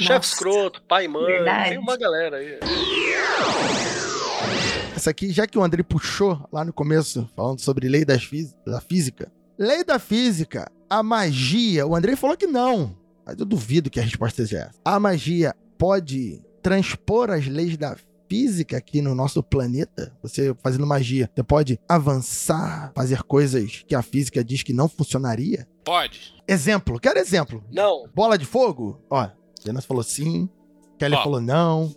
Chefe 0.01 0.27
escroto, 0.27 0.81
pai 0.83 1.05
e 1.05 1.09
mãe. 1.09 1.27
Verdade. 1.27 1.69
Tem 1.71 1.79
uma 1.79 1.97
galera 1.97 2.39
aí. 2.39 2.59
Essa 5.05 5.11
aqui, 5.11 5.31
já 5.31 5.47
que 5.47 5.59
o 5.59 5.63
André 5.63 5.83
puxou 5.83 6.49
lá 6.51 6.65
no 6.65 6.73
começo, 6.73 7.29
falando 7.37 7.61
sobre 7.61 7.91
lei 7.91 8.07
das 8.07 8.25
fí- 8.25 8.51
da 8.67 8.81
física. 8.81 9.31
Lei 9.59 9.85
da 9.85 9.99
física, 9.99 10.73
a 10.89 11.03
magia, 11.03 11.87
o 11.87 11.95
André 11.95 12.17
falou 12.17 12.39
que 12.39 12.47
não. 12.47 12.97
Mas 13.27 13.39
eu 13.39 13.45
duvido 13.45 13.91
que 13.91 14.01
a 14.01 14.03
resposta 14.03 14.47
seja 14.47 14.61
essa. 14.61 14.81
A 14.83 14.99
magia 14.99 15.55
pode 15.77 16.41
transpor 16.63 17.29
as 17.29 17.47
leis 17.47 17.77
da 17.77 17.99
física 18.31 18.79
aqui 18.79 19.03
no 19.03 19.15
nosso 19.15 19.43
planeta? 19.43 20.11
Você 20.23 20.55
fazendo 20.63 20.87
magia, 20.87 21.31
você 21.37 21.43
pode 21.43 21.79
avançar, 21.87 22.91
fazer 22.97 23.23
coisas 23.25 23.85
que 23.87 23.95
a 23.95 24.01
física 24.01 24.43
diz 24.43 24.63
que 24.63 24.73
não 24.73 24.89
funcionaria? 24.89 25.69
Pode. 25.85 26.33
Exemplo, 26.49 26.99
quero 26.99 27.19
exemplo. 27.19 27.63
Não, 27.71 28.09
Bola 28.15 28.39
de 28.39 28.47
fogo? 28.47 28.99
Ó, 29.11 29.29
Jonas 29.67 29.85
falou 29.85 30.03
sim, 30.03 30.49
Kelly 30.99 31.15
Ó. 31.15 31.23
falou 31.23 31.43
não. 31.43 31.95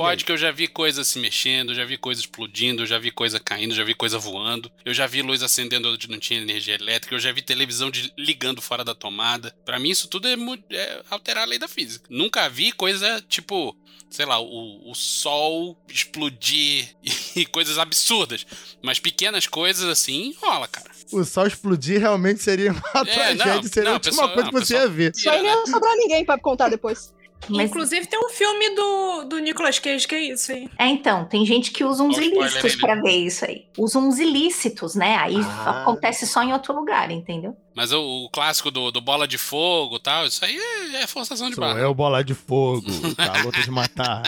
Pode 0.00 0.24
que 0.24 0.32
eu 0.32 0.36
já 0.36 0.50
vi 0.50 0.66
coisa 0.66 1.04
se 1.04 1.18
mexendo, 1.18 1.74
já 1.74 1.84
vi 1.84 1.96
coisa 1.96 2.20
explodindo, 2.20 2.86
já 2.86 2.98
vi 2.98 3.10
coisa 3.10 3.38
caindo, 3.38 3.74
já 3.74 3.84
vi 3.84 3.94
coisa 3.94 4.18
voando. 4.18 4.70
Eu 4.84 4.94
já 4.94 5.06
vi 5.06 5.22
luz 5.22 5.42
acendendo 5.42 5.92
onde 5.92 6.08
não 6.08 6.18
tinha 6.18 6.40
energia 6.40 6.74
elétrica, 6.74 7.14
eu 7.14 7.18
já 7.20 7.30
vi 7.32 7.42
televisão 7.42 7.90
de- 7.90 8.12
ligando 8.18 8.60
fora 8.62 8.84
da 8.84 8.94
tomada. 8.94 9.54
Pra 9.64 9.78
mim 9.78 9.90
isso 9.90 10.08
tudo 10.08 10.26
é, 10.28 10.34
é 10.70 11.02
alterar 11.10 11.44
a 11.44 11.46
lei 11.46 11.58
da 11.58 11.68
física. 11.68 12.06
Nunca 12.10 12.48
vi 12.48 12.72
coisa 12.72 13.22
tipo, 13.28 13.76
sei 14.08 14.24
lá, 14.26 14.40
o, 14.40 14.90
o 14.90 14.94
sol 14.94 15.76
explodir 15.88 16.88
e, 17.36 17.46
coisas 17.46 17.78
absurdas. 17.78 18.46
Mas 18.82 18.98
pequenas 18.98 19.46
coisas 19.46 19.88
assim, 19.88 20.34
rola, 20.40 20.66
cara. 20.66 20.90
O 21.12 21.24
sol 21.24 21.46
explodir 21.46 22.00
realmente 22.00 22.42
seria 22.42 22.72
uma 22.72 22.82
É, 22.94 23.04
tragédia, 23.04 23.54
não, 23.54 23.62
seria 23.64 23.82
não, 23.84 23.90
a 23.90 23.94
última 23.94 23.98
pessoal- 24.12 24.28
coisa 24.34 24.48
que 24.48 24.54
não, 24.54 24.60
você 24.60 24.74
pessoal- 24.74 24.82
ia 24.82 24.88
ver. 24.88 25.12
Isso 25.14 25.30
aí 25.30 25.42
não 25.42 25.60
ia 25.60 25.66
sobrar 25.66 25.96
ninguém 25.96 26.24
pra 26.24 26.38
contar 26.38 26.68
depois. 26.68 27.12
Mas- 27.48 27.70
Inclusive 27.70 28.06
tem 28.06 28.18
um 28.18 28.28
filme 28.28 28.70
do, 28.74 29.24
do 29.24 29.38
Nicolas 29.38 29.78
Cage 29.78 30.06
que 30.06 30.14
é 30.14 30.20
isso 30.24 30.52
aí. 30.52 30.68
É, 30.78 30.86
então, 30.86 31.24
tem 31.24 31.44
gente 31.46 31.70
que 31.70 31.82
usa 31.84 32.02
uns 32.02 32.16
ilícitos 32.18 32.64
aí, 32.64 32.70
né? 32.72 32.76
pra 32.80 32.94
ver 33.00 33.16
isso 33.16 33.44
aí. 33.44 33.64
Usa 33.78 33.98
uns 33.98 34.18
ilícitos, 34.18 34.94
né? 34.94 35.16
Aí 35.16 35.36
Ah. 35.40 35.82
acontece 35.82 36.26
só 36.26 36.42
em 36.42 36.52
outro 36.52 36.74
lugar, 36.74 37.10
entendeu? 37.10 37.56
Mas 37.74 37.92
o, 37.92 38.00
o 38.24 38.30
clássico 38.30 38.70
do, 38.70 38.90
do 38.90 39.00
bola 39.00 39.26
de 39.26 39.38
fogo 39.38 39.96
e 39.96 40.00
tal, 40.00 40.26
isso 40.26 40.44
aí 40.44 40.56
é, 40.94 41.02
é 41.02 41.06
forçação 41.06 41.48
de 41.50 41.56
barra. 41.56 41.78
eu, 41.80 41.94
bola 41.94 42.22
de 42.22 42.34
fogo, 42.34 42.82
tá 43.16 43.42
luta 43.42 43.60
de 43.62 43.70
matar. 43.70 44.22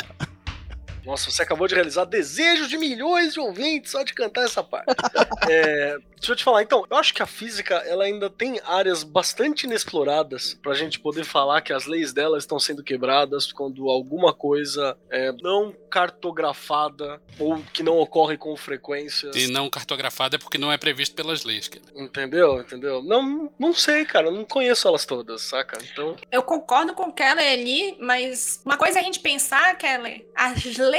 Nossa, 1.05 1.31
você 1.31 1.43
acabou 1.43 1.67
de 1.67 1.75
realizar 1.75 2.05
desejos 2.05 2.69
de 2.69 2.79
milhões 2.79 3.35
de 3.35 3.41
ouvintes 3.41 3.91
só 3.91 4.03
de 4.03 4.15
cantar 4.15 4.45
essa 4.45 4.63
parte. 4.63 4.93
É, 5.51 5.99
deixa 6.17 6.33
eu 6.33 6.37
te 6.37 6.45
falar, 6.45 6.63
então, 6.63 6.87
eu 6.89 6.97
acho 6.97 7.13
que 7.13 7.21
a 7.21 7.27
física 7.27 7.75
ela 7.87 8.05
ainda 8.05 8.31
tem 8.31 8.61
áreas 8.65 9.03
bastante 9.03 9.65
inexploradas 9.65 10.55
pra 10.63 10.73
gente 10.73 11.01
poder 11.01 11.25
falar 11.25 11.61
que 11.63 11.73
as 11.73 11.87
leis 11.87 12.13
dela 12.13 12.39
estão 12.39 12.61
sendo 12.61 12.83
quebradas 12.83 13.53
quando 13.53 13.91
alguma 13.91 14.33
coisa 14.33 14.97
é 15.11 15.33
não 15.43 15.75
cartografada 15.91 17.21
ou 17.41 17.59
que 17.73 17.83
não 17.83 17.99
ocorre 17.99 18.37
com 18.37 18.57
frequência. 18.57 19.33
E 19.35 19.49
não 19.49 19.69
cartografado 19.69 20.37
é 20.37 20.39
porque 20.39 20.59
não 20.59 20.71
é 20.73 20.79
previsto 20.79 21.15
pelas 21.17 21.43
leis. 21.45 21.67
cara. 21.67 21.85
Entendeu? 21.97 22.61
Entendeu? 22.61 23.03
Não, 23.03 23.53
não 23.59 23.75
sei, 23.75 24.05
cara, 24.05 24.29
eu 24.29 24.33
não 24.33 24.45
conheço 24.45 24.87
elas 24.87 25.05
todas, 25.05 25.43
saca? 25.43 25.77
Então, 25.93 26.17
Eu 26.31 26.43
concordo 26.45 26.95
com 26.95 27.09
o 27.09 27.13
Keller 27.13 27.53
ali, 27.53 27.97
mas 28.01 28.61
uma 28.65 28.77
coisa 28.77 28.99
é 28.99 29.01
a 29.01 29.05
gente 29.05 29.19
pensar, 29.19 29.77
Keller, 29.77 30.25
as 30.37 30.77
leis 30.77 30.92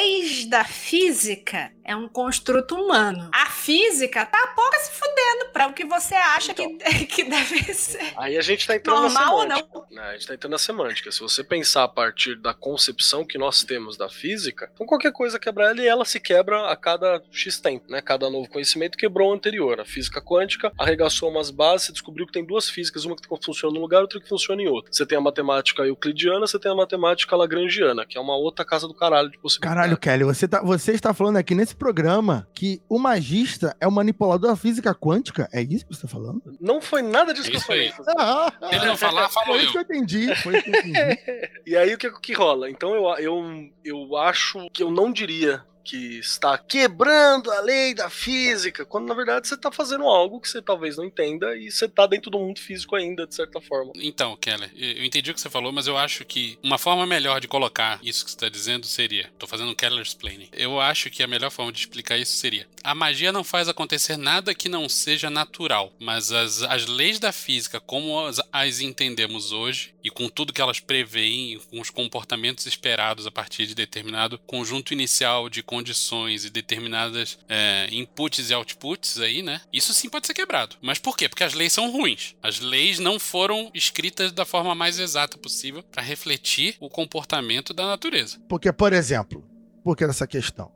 da 0.50 0.64
física 0.64 1.72
é 1.84 1.96
um 1.96 2.08
construto 2.08 2.76
humano. 2.76 3.30
A 3.34 3.48
física 3.48 4.26
tá 4.26 4.54
pouco 4.56 4.76
se 4.78 4.92
fudendo 4.92 5.52
pra 5.52 5.68
o 5.68 5.74
que 5.74 5.86
você 5.86 6.16
acha 6.16 6.54
que, 6.54 6.68
que 7.06 7.24
deve 7.24 7.74
ser. 7.74 8.14
aí 8.18 8.38
a 8.38 8.42
gente 8.42 8.66
tá 8.66 8.76
entrando 8.76 9.02
Normal 9.02 9.48
na 9.48 9.56
ou 9.56 9.62
semântica. 9.62 9.86
né? 9.92 10.02
A 10.02 10.14
gente 10.14 10.28
tá 10.28 10.34
entrando 10.34 10.52
na 10.52 10.58
semântica. 10.58 11.12
Se 11.12 11.20
você 11.20 11.44
pensar 11.44 11.84
a 11.84 11.88
partir 11.88 12.36
da 12.36 12.54
concepção 12.54 13.26
que 13.26 13.38
nós 13.38 13.64
temos 13.64 13.98
da 13.98 14.10
física, 14.10 14.70
então 14.74 14.88
qualquer 14.88 15.12
coisa 15.12 15.38
quebrar 15.38 15.72
ela 15.72 15.82
e 15.82 15.88
ela 15.88 16.06
se 16.06 16.20
quebra 16.20 16.70
a 16.72 16.76
cada 16.76 17.22
X 17.32 17.60
tempo, 17.60 17.92
né? 17.92 18.02
Cada 18.02 18.30
novo 18.30 18.50
conhecimento 18.50 18.98
quebrou 18.98 19.30
o 19.30 19.34
anterior. 19.34 19.80
A 19.80 19.86
física 19.86 20.22
quântica 20.22 20.72
arregaçou 20.80 21.30
umas 21.30 21.52
bases 21.52 21.90
e 21.90 21.94
descobriu 21.94 22.26
que 22.26 22.34
tem 22.34 22.46
duas 22.46 22.70
físicas, 22.70 23.06
uma 23.06 23.16
que 23.16 23.28
funciona 23.44 23.74
num 23.74 23.82
lugar, 23.82 24.02
outra 24.02 24.20
que 24.20 24.28
funciona 24.28 24.62
em 24.62 24.68
outro. 24.68 24.94
Você 24.94 25.06
tem 25.06 25.18
a 25.18 25.22
matemática 25.22 25.84
euclidiana, 25.84 26.48
você 26.48 26.58
tem 26.58 26.72
a 26.72 26.76
matemática 26.76 27.36
lagrangiana, 27.36 28.06
que 28.06 28.18
é 28.18 28.22
uma 28.22 28.36
outra 28.36 28.64
casa 28.64 28.88
do 28.88 28.94
caralho 28.94 29.30
de 29.30 29.38
possibilidades. 29.38 29.76
Caralho, 29.76 29.83
Kelly, 29.98 30.24
você, 30.24 30.48
tá, 30.48 30.62
você 30.62 30.92
está 30.94 31.14
falando 31.14 31.38
aqui 31.38 31.54
nesse 31.54 31.76
programa 31.76 32.48
que 32.54 32.82
o 32.88 32.98
magista 32.98 33.76
é 33.80 33.88
o 33.88 33.92
manipulador 33.92 34.50
da 34.50 34.56
física 34.56 34.94
quântica? 34.96 35.50
É 35.52 35.62
isso 35.62 35.86
que 35.86 35.94
você 35.94 36.06
está 36.06 36.08
falando? 36.08 36.42
Não 36.60 36.82
foi 36.82 37.02
nada 37.02 37.34
disso 37.34 37.50
que 37.50 37.56
eu 37.56 37.58
Isso 37.58 37.68
falei. 37.68 37.88
aí. 37.88 38.70
Se 38.70 38.76
ele 38.76 38.86
não 38.86 38.98
falar, 38.98 39.30
falo 39.30 39.46
Foi 39.48 39.58
isso 39.58 39.68
eu. 39.68 39.72
que 39.72 39.78
eu 39.78 39.82
entendi. 39.98 40.36
Foi 40.38 40.56
isso 40.56 40.64
que 40.64 40.70
eu 40.70 40.80
entendi. 40.80 40.94
E 41.66 41.78
aí 41.78 41.94
o 41.94 41.98
que, 41.98 42.10
que 42.20 42.34
rola? 42.34 42.70
Então 42.70 42.94
eu, 42.94 43.06
eu, 43.18 43.70
eu 43.84 44.18
acho 44.18 44.68
que 44.74 44.84
eu 44.84 44.92
não 44.92 45.12
diria 45.12 45.64
que 45.84 46.20
está 46.20 46.58
quebrando 46.58 47.52
a 47.52 47.62
lei 47.62 47.94
da 47.94 48.10
física, 48.10 48.86
quando 48.86 49.08
na 49.08 49.14
verdade 49.14 49.48
você 49.48 49.56
está 49.56 49.72
fazendo 49.72 50.06
algo 50.06 50.40
que 50.40 50.50
você 50.50 50.62
talvez 50.62 50.98
não 50.98 51.06
entenda 51.06 51.56
e 51.58 51.70
você 51.70 51.86
está 51.86 52.08
dentro 52.08 52.32
do 52.32 52.40
mundo 52.40 52.60
físico 52.60 52.96
ainda, 52.96 53.28
de 53.28 53.36
certa 53.36 53.60
forma. 53.60 53.92
Então, 53.96 54.36
Keller, 54.38 54.72
eu 54.76 55.04
entendi 55.04 55.32
o 55.32 55.34
que 55.34 55.42
você 55.42 55.50
falou, 55.50 55.72
mas 55.72 55.88
eu 55.88 55.98
acho 55.98 56.26
que 56.26 56.58
uma 56.64 56.78
forma 56.78 57.06
melhor 57.06 57.42
de 57.42 57.48
colocar 57.48 58.00
isso 58.02 58.24
que 58.24 58.32
você 58.32 58.38
está 58.38 58.50
dizendo 58.50 58.86
seria. 58.86 59.30
Tô 59.38 59.46
fazendo 59.46 59.72
um 59.72 59.76
Keller 59.76 60.02
explaining. 60.02 60.50
Eu 60.54 60.80
acho 60.80 61.10
que 61.10 61.24
a 61.24 61.28
melhor 61.28 61.52
forma 61.52 61.72
de 61.72 61.80
explicar 61.80 62.18
isso 62.18 62.36
seria: 62.36 62.68
a 62.84 62.96
magia 62.96 63.32
não 63.32 63.44
faz 63.44 63.68
acontecer 63.68 64.18
nada 64.18 64.56
que 64.56 64.70
não 64.70 64.88
seja 64.88 65.30
natural, 65.30 65.92
mas 66.00 66.32
as, 66.32 66.64
as 66.64 66.86
leis 66.86 67.20
da 67.20 67.32
física, 67.32 67.80
como 67.80 68.26
as, 68.26 68.42
as 68.52 68.80
entendemos 68.80 69.52
hoje, 69.52 69.93
e 70.04 70.10
com 70.10 70.28
tudo 70.28 70.54
que 70.54 70.62
elas 70.62 70.80
preveem, 70.80 71.60
com 71.70 71.80
os 71.80 71.90
comportamentos 71.90 72.66
esperados 72.66 73.26
a 73.26 73.32
partir 73.32 73.66
de 73.66 73.74
determinado 73.74 74.38
conjunto 74.40 74.94
inicial 74.94 75.50
de 75.50 75.64
condições 75.64 76.46
e 76.46 76.50
determinadas 76.50 77.40
é, 77.48 77.88
inputs 77.92 78.50
e 78.50 78.54
outputs 78.54 79.20
aí, 79.20 79.42
né? 79.42 79.62
Isso 79.72 79.94
sim 79.94 80.10
pode 80.10 80.28
ser 80.28 80.34
quebrado. 80.34 80.76
Mas 80.82 81.00
por 81.00 81.16
quê? 81.16 81.30
Porque 81.30 81.44
as 81.44 81.54
leis 81.54 81.74
são 81.74 81.92
ruins. 81.92 82.36
As 82.42 82.60
leis 82.60 83.00
não 83.00 83.20
foram 83.20 83.72
escritas 83.74 84.32
da 84.32 84.46
forma 84.46 84.76
mais 84.76 85.00
exata 85.00 85.38
possível 85.38 85.84
para 85.84 86.04
refletir 86.04 86.76
o 86.80 86.90
comportamento 86.90 87.74
da 87.74 87.86
natureza. 87.86 88.40
Porque, 88.50 88.72
por 88.74 88.94
exemplo, 88.94 89.44
por 89.84 89.96
que 89.96 90.06
dessa 90.06 90.28
questão? 90.28 90.72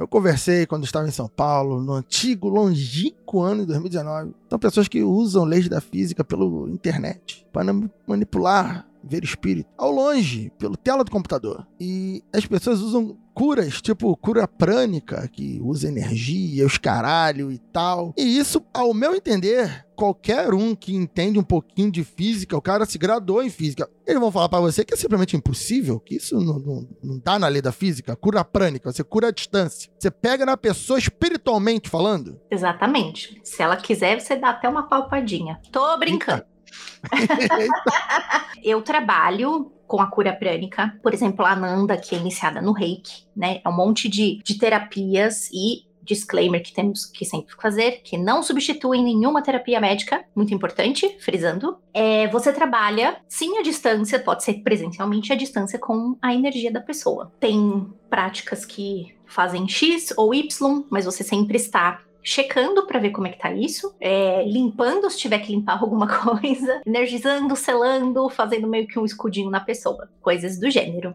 Eu 0.00 0.08
conversei 0.08 0.64
quando 0.64 0.84
estava 0.84 1.06
em 1.06 1.10
São 1.10 1.28
Paulo, 1.28 1.82
no 1.82 1.92
antigo, 1.92 2.48
longínquo 2.48 3.42
ano 3.42 3.60
de 3.60 3.66
2019. 3.66 4.32
São 4.48 4.58
pessoas 4.58 4.88
que 4.88 5.02
usam 5.02 5.44
leis 5.44 5.68
da 5.68 5.78
física 5.78 6.24
pela 6.24 6.42
internet 6.70 7.46
para 7.52 7.70
manipular, 8.06 8.88
ver 9.04 9.22
espírito, 9.22 9.68
ao 9.76 9.90
longe, 9.92 10.50
pelo 10.58 10.74
tela 10.74 11.04
do 11.04 11.10
computador. 11.10 11.66
E 11.78 12.24
as 12.32 12.46
pessoas 12.46 12.80
usam 12.80 13.18
curas, 13.40 13.80
tipo 13.80 14.14
cura 14.18 14.46
prânica, 14.46 15.26
que 15.26 15.58
usa 15.62 15.88
energia, 15.88 16.66
os 16.66 16.76
caralho 16.76 17.50
e 17.50 17.56
tal. 17.56 18.12
E 18.14 18.36
isso, 18.36 18.62
ao 18.70 18.92
meu 18.92 19.14
entender, 19.14 19.86
qualquer 19.96 20.52
um 20.52 20.74
que 20.74 20.94
entende 20.94 21.38
um 21.38 21.42
pouquinho 21.42 21.90
de 21.90 22.04
física, 22.04 22.54
o 22.54 22.60
cara 22.60 22.84
se 22.84 22.98
graduou 22.98 23.42
em 23.42 23.48
física, 23.48 23.88
eles 24.06 24.20
vão 24.20 24.30
falar 24.30 24.50
pra 24.50 24.60
você 24.60 24.84
que 24.84 24.92
é 24.92 24.96
simplesmente 24.96 25.38
impossível, 25.38 25.98
que 25.98 26.16
isso 26.16 26.38
não, 26.38 26.58
não, 26.58 26.88
não 27.02 27.18
tá 27.18 27.38
na 27.38 27.48
lei 27.48 27.62
da 27.62 27.72
física. 27.72 28.14
Cura 28.14 28.44
prânica, 28.44 28.92
você 28.92 29.02
cura 29.02 29.28
a 29.28 29.32
distância. 29.32 29.90
Você 29.98 30.10
pega 30.10 30.44
na 30.44 30.58
pessoa 30.58 30.98
espiritualmente 30.98 31.88
falando. 31.88 32.38
Exatamente. 32.50 33.40
Se 33.42 33.62
ela 33.62 33.78
quiser, 33.78 34.20
você 34.20 34.36
dá 34.36 34.50
até 34.50 34.68
uma 34.68 34.82
palpadinha. 34.82 35.58
Tô 35.72 35.96
brincando. 35.96 36.44
Eu 38.62 38.82
trabalho 38.82 39.72
com 39.90 40.00
a 40.00 40.06
cura 40.06 40.32
prânica, 40.32 40.96
por 41.02 41.12
exemplo, 41.12 41.44
a 41.44 41.50
Ananda, 41.50 41.96
que 41.96 42.14
é 42.14 42.18
iniciada 42.18 42.62
no 42.62 42.70
reiki, 42.70 43.24
né? 43.34 43.60
É 43.64 43.68
um 43.68 43.76
monte 43.76 44.08
de, 44.08 44.40
de 44.44 44.56
terapias 44.56 45.50
e 45.52 45.84
disclaimer 46.00 46.62
que 46.62 46.72
temos 46.72 47.04
que 47.04 47.24
sempre 47.24 47.56
fazer, 47.60 48.00
que 48.04 48.16
não 48.16 48.40
substituem 48.40 49.02
nenhuma 49.02 49.42
terapia 49.42 49.80
médica, 49.80 50.24
muito 50.34 50.54
importante, 50.54 51.16
frisando. 51.18 51.76
É, 51.92 52.28
você 52.28 52.52
trabalha, 52.52 53.20
sim, 53.28 53.58
à 53.58 53.62
distância, 53.62 54.20
pode 54.20 54.44
ser 54.44 54.62
presencialmente 54.62 55.32
à 55.32 55.36
distância 55.36 55.76
com 55.76 56.16
a 56.22 56.32
energia 56.32 56.70
da 56.70 56.80
pessoa. 56.80 57.32
Tem 57.40 57.92
práticas 58.08 58.64
que 58.64 59.16
fazem 59.26 59.68
X 59.68 60.14
ou 60.16 60.32
Y, 60.32 60.84
mas 60.88 61.04
você 61.04 61.24
sempre 61.24 61.56
está 61.56 62.00
checando 62.22 62.86
para 62.86 62.98
ver 63.00 63.10
como 63.10 63.26
é 63.26 63.30
que 63.30 63.38
tá 63.38 63.52
isso, 63.52 63.94
é, 64.00 64.44
limpando 64.44 65.10
se 65.10 65.18
tiver 65.18 65.38
que 65.38 65.52
limpar 65.52 65.78
alguma 65.82 66.06
coisa, 66.06 66.80
energizando, 66.86 67.56
selando, 67.56 68.28
fazendo 68.28 68.66
meio 68.66 68.86
que 68.86 68.98
um 68.98 69.04
escudinho 69.04 69.50
na 69.50 69.60
pessoa, 69.60 70.08
coisas 70.20 70.58
do 70.58 70.70
gênero 70.70 71.14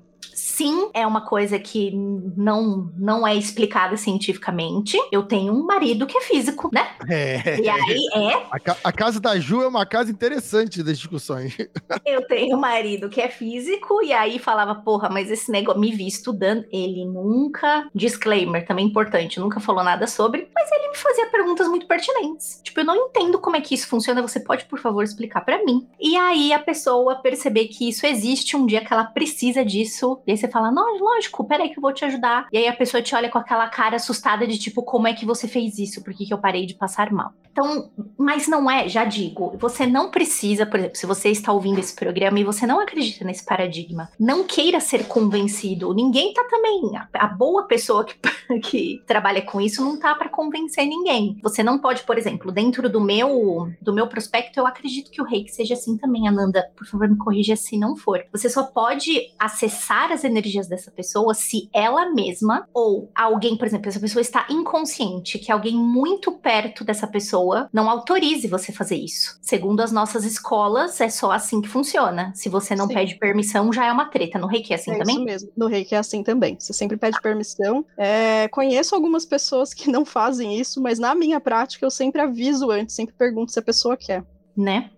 sim, 0.56 0.90
é 0.94 1.06
uma 1.06 1.22
coisa 1.22 1.60
que 1.60 1.92
não, 2.38 2.90
não 2.98 3.28
é 3.28 3.36
explicada 3.36 3.98
cientificamente. 3.98 4.98
Eu 5.12 5.24
tenho 5.24 5.54
um 5.54 5.66
marido 5.66 6.06
que 6.08 6.18
é 6.18 6.22
físico, 6.22 6.70
né? 6.74 6.88
É. 7.10 7.60
E 7.60 7.70
aí 7.70 8.08
é. 8.14 8.46
A, 8.52 8.60
ca- 8.60 8.78
a 8.84 8.92
casa 8.92 9.20
da 9.20 9.38
Ju 9.40 9.62
é 9.62 9.68
uma 9.68 9.86
casa 9.86 10.12
interessante 10.12 10.82
das 10.82 10.98
discussões. 10.98 11.56
Eu 12.06 12.26
tenho 12.28 12.56
um 12.56 12.60
marido 12.60 13.10
que 13.10 13.20
é 13.22 13.28
físico, 13.30 14.02
e 14.04 14.14
aí 14.14 14.40
falava, 14.40 14.76
porra, 14.76 15.10
mas 15.10 15.30
esse 15.30 15.52
negócio, 15.52 15.80
me 15.82 15.92
vi 15.92 16.08
estudando. 16.08 16.66
Ele 16.72 17.06
nunca, 17.06 17.88
disclaimer, 17.94 18.66
também 18.66 18.86
importante, 18.86 19.40
nunca 19.40 19.60
falou 19.60 19.84
nada 19.84 20.08
sobre, 20.08 20.48
mas 20.54 20.72
ele 20.72 20.90
me 20.90 20.96
fazia 20.98 21.28
perguntas 21.28 21.68
muito 21.68 21.88
pertinentes. 21.88 22.62
Tipo, 22.64 22.80
eu 22.82 22.86
não 22.86 22.96
entendo 23.08 23.40
como 23.40 23.56
é 23.56 23.62
que 23.62 23.76
isso 23.76 23.88
funciona, 23.88 24.22
você 24.22 24.40
pode, 24.40 24.66
por 24.66 24.80
favor, 24.80 25.04
explicar 25.04 25.42
pra 25.42 25.64
mim? 25.66 25.88
E 26.00 26.16
aí 26.16 26.54
a 26.54 26.60
pessoa 26.60 27.16
perceber 27.16 27.66
que 27.68 27.90
isso 27.90 28.06
existe 28.06 28.56
um 28.56 28.66
dia 28.66 28.84
que 28.84 28.94
ela 28.94 29.04
precisa 29.06 29.66
disso, 29.66 30.20
e 30.26 30.32
aí 30.32 30.38
você 30.46 30.52
fala, 30.52 30.72
não, 30.72 30.98
lógico, 30.98 31.44
peraí 31.44 31.70
que 31.70 31.78
eu 31.78 31.82
vou 31.82 31.94
te 31.94 32.06
ajudar. 32.06 32.48
E 32.52 32.58
aí 32.58 32.68
a 32.68 32.76
pessoa 32.76 33.02
te 33.02 33.16
olha 33.16 33.30
com 33.30 33.38
aquela 33.38 33.68
cara 33.68 33.96
assustada 33.96 34.46
de 34.46 34.58
tipo, 34.58 34.84
como 34.84 35.08
é 35.08 35.14
que 35.14 35.26
você 35.26 35.48
fez 35.48 35.78
isso? 35.80 36.04
Por 36.04 36.14
que, 36.14 36.26
que 36.26 36.34
eu 36.34 36.38
parei 36.38 36.66
de 36.66 36.76
passar 36.76 37.12
mal? 37.12 37.34
Então, 37.52 37.90
mas 38.18 38.50
não 38.50 38.70
é, 38.70 38.90
já 38.90 39.06
digo, 39.06 39.56
você 39.58 39.86
não 39.86 40.12
precisa, 40.12 40.66
por 40.66 40.78
exemplo, 40.78 40.98
se 40.98 41.06
você 41.06 41.30
está 41.30 41.54
ouvindo 41.54 41.80
esse 41.80 41.96
programa 41.96 42.38
e 42.38 42.44
você 42.44 42.68
não 42.68 42.82
acredita 42.82 43.24
nesse 43.24 43.46
paradigma, 43.46 44.10
não 44.20 44.44
queira 44.44 44.82
ser 44.82 45.08
convencido. 45.08 45.94
Ninguém 45.94 46.34
tá 46.34 46.44
também. 46.50 46.92
A, 46.98 47.08
a 47.14 47.28
boa 47.28 47.64
pessoa 47.64 48.04
que, 48.04 48.16
que 48.60 49.02
trabalha 49.08 49.42
com 49.42 49.62
isso 49.62 49.82
não 49.82 49.98
tá 49.98 50.14
para 50.16 50.28
convencer 50.28 50.86
ninguém. 50.86 51.38
Você 51.42 51.64
não 51.64 51.80
pode, 51.80 52.04
por 52.04 52.18
exemplo, 52.18 52.52
dentro 52.52 52.90
do 52.90 53.00
meu 53.00 53.72
do 53.82 53.94
meu 53.94 54.08
prospecto, 54.08 54.60
eu 54.60 54.68
acredito 54.68 55.10
que 55.10 55.22
o 55.22 55.26
reiki 55.26 55.50
seja 55.50 55.76
assim 55.76 55.98
também, 55.98 56.28
Ananda. 56.28 56.70
Por 56.76 56.86
favor, 56.86 57.08
me 57.08 57.16
corrija 57.18 57.56
se 57.56 57.78
não 57.78 57.96
for. 57.96 58.22
Você 58.34 58.50
só 58.50 58.64
pode 58.64 59.32
acessar 59.40 60.12
as 60.12 60.26
energias 60.26 60.35
dessa 60.42 60.92
pessoa 60.92 61.34
se 61.34 61.70
ela 61.74 62.12
mesma 62.14 62.68
ou 62.74 63.10
alguém, 63.16 63.58
por 63.58 63.68
exemplo, 63.68 63.90
essa 63.90 64.00
pessoa 64.00 64.22
está 64.22 64.46
inconsciente, 64.50 65.40
que 65.40 65.52
alguém 65.52 65.76
muito 65.76 66.32
perto 66.32 66.84
dessa 66.84 67.08
pessoa 67.08 67.70
não 67.72 67.90
autorize 67.90 68.48
você 68.48 68.72
fazer 68.72 68.96
isso. 68.96 69.38
Segundo 69.42 69.82
as 69.82 69.92
nossas 69.92 70.24
escolas, 70.24 71.00
é 71.02 71.10
só 71.10 71.32
assim 71.32 71.62
que 71.62 71.68
funciona. 71.68 72.32
Se 72.36 72.50
você 72.50 72.76
não 72.76 72.88
Sim. 72.88 72.94
pede 72.94 73.16
permissão, 73.16 73.72
já 73.72 73.86
é 73.86 73.92
uma 73.92 74.06
treta. 74.06 74.38
No 74.40 74.48
reiki 74.48 74.74
é 74.74 74.76
assim 74.76 74.92
é 74.92 74.98
também? 74.98 75.16
isso 75.16 75.26
mesmo. 75.26 75.52
No 75.56 75.68
reiki 75.68 75.96
é 75.96 75.98
assim 75.98 76.24
também. 76.24 76.58
Você 76.60 76.74
sempre 76.74 76.98
pede 76.98 77.20
permissão. 77.22 77.86
É, 77.98 78.48
conheço 78.50 78.96
algumas 78.96 79.26
pessoas 79.26 79.74
que 79.74 79.90
não 79.90 80.06
fazem 80.06 80.60
isso, 80.60 80.82
mas 80.82 81.00
na 81.00 81.16
minha 81.16 81.40
prática 81.40 81.86
eu 81.86 81.92
sempre 81.92 82.22
aviso 82.22 82.72
antes, 82.72 82.96
sempre 82.96 83.16
pergunto 83.16 83.52
se 83.52 83.60
a 83.60 83.64
pessoa 83.64 83.98
quer. 83.98 84.24
né? 84.56 84.90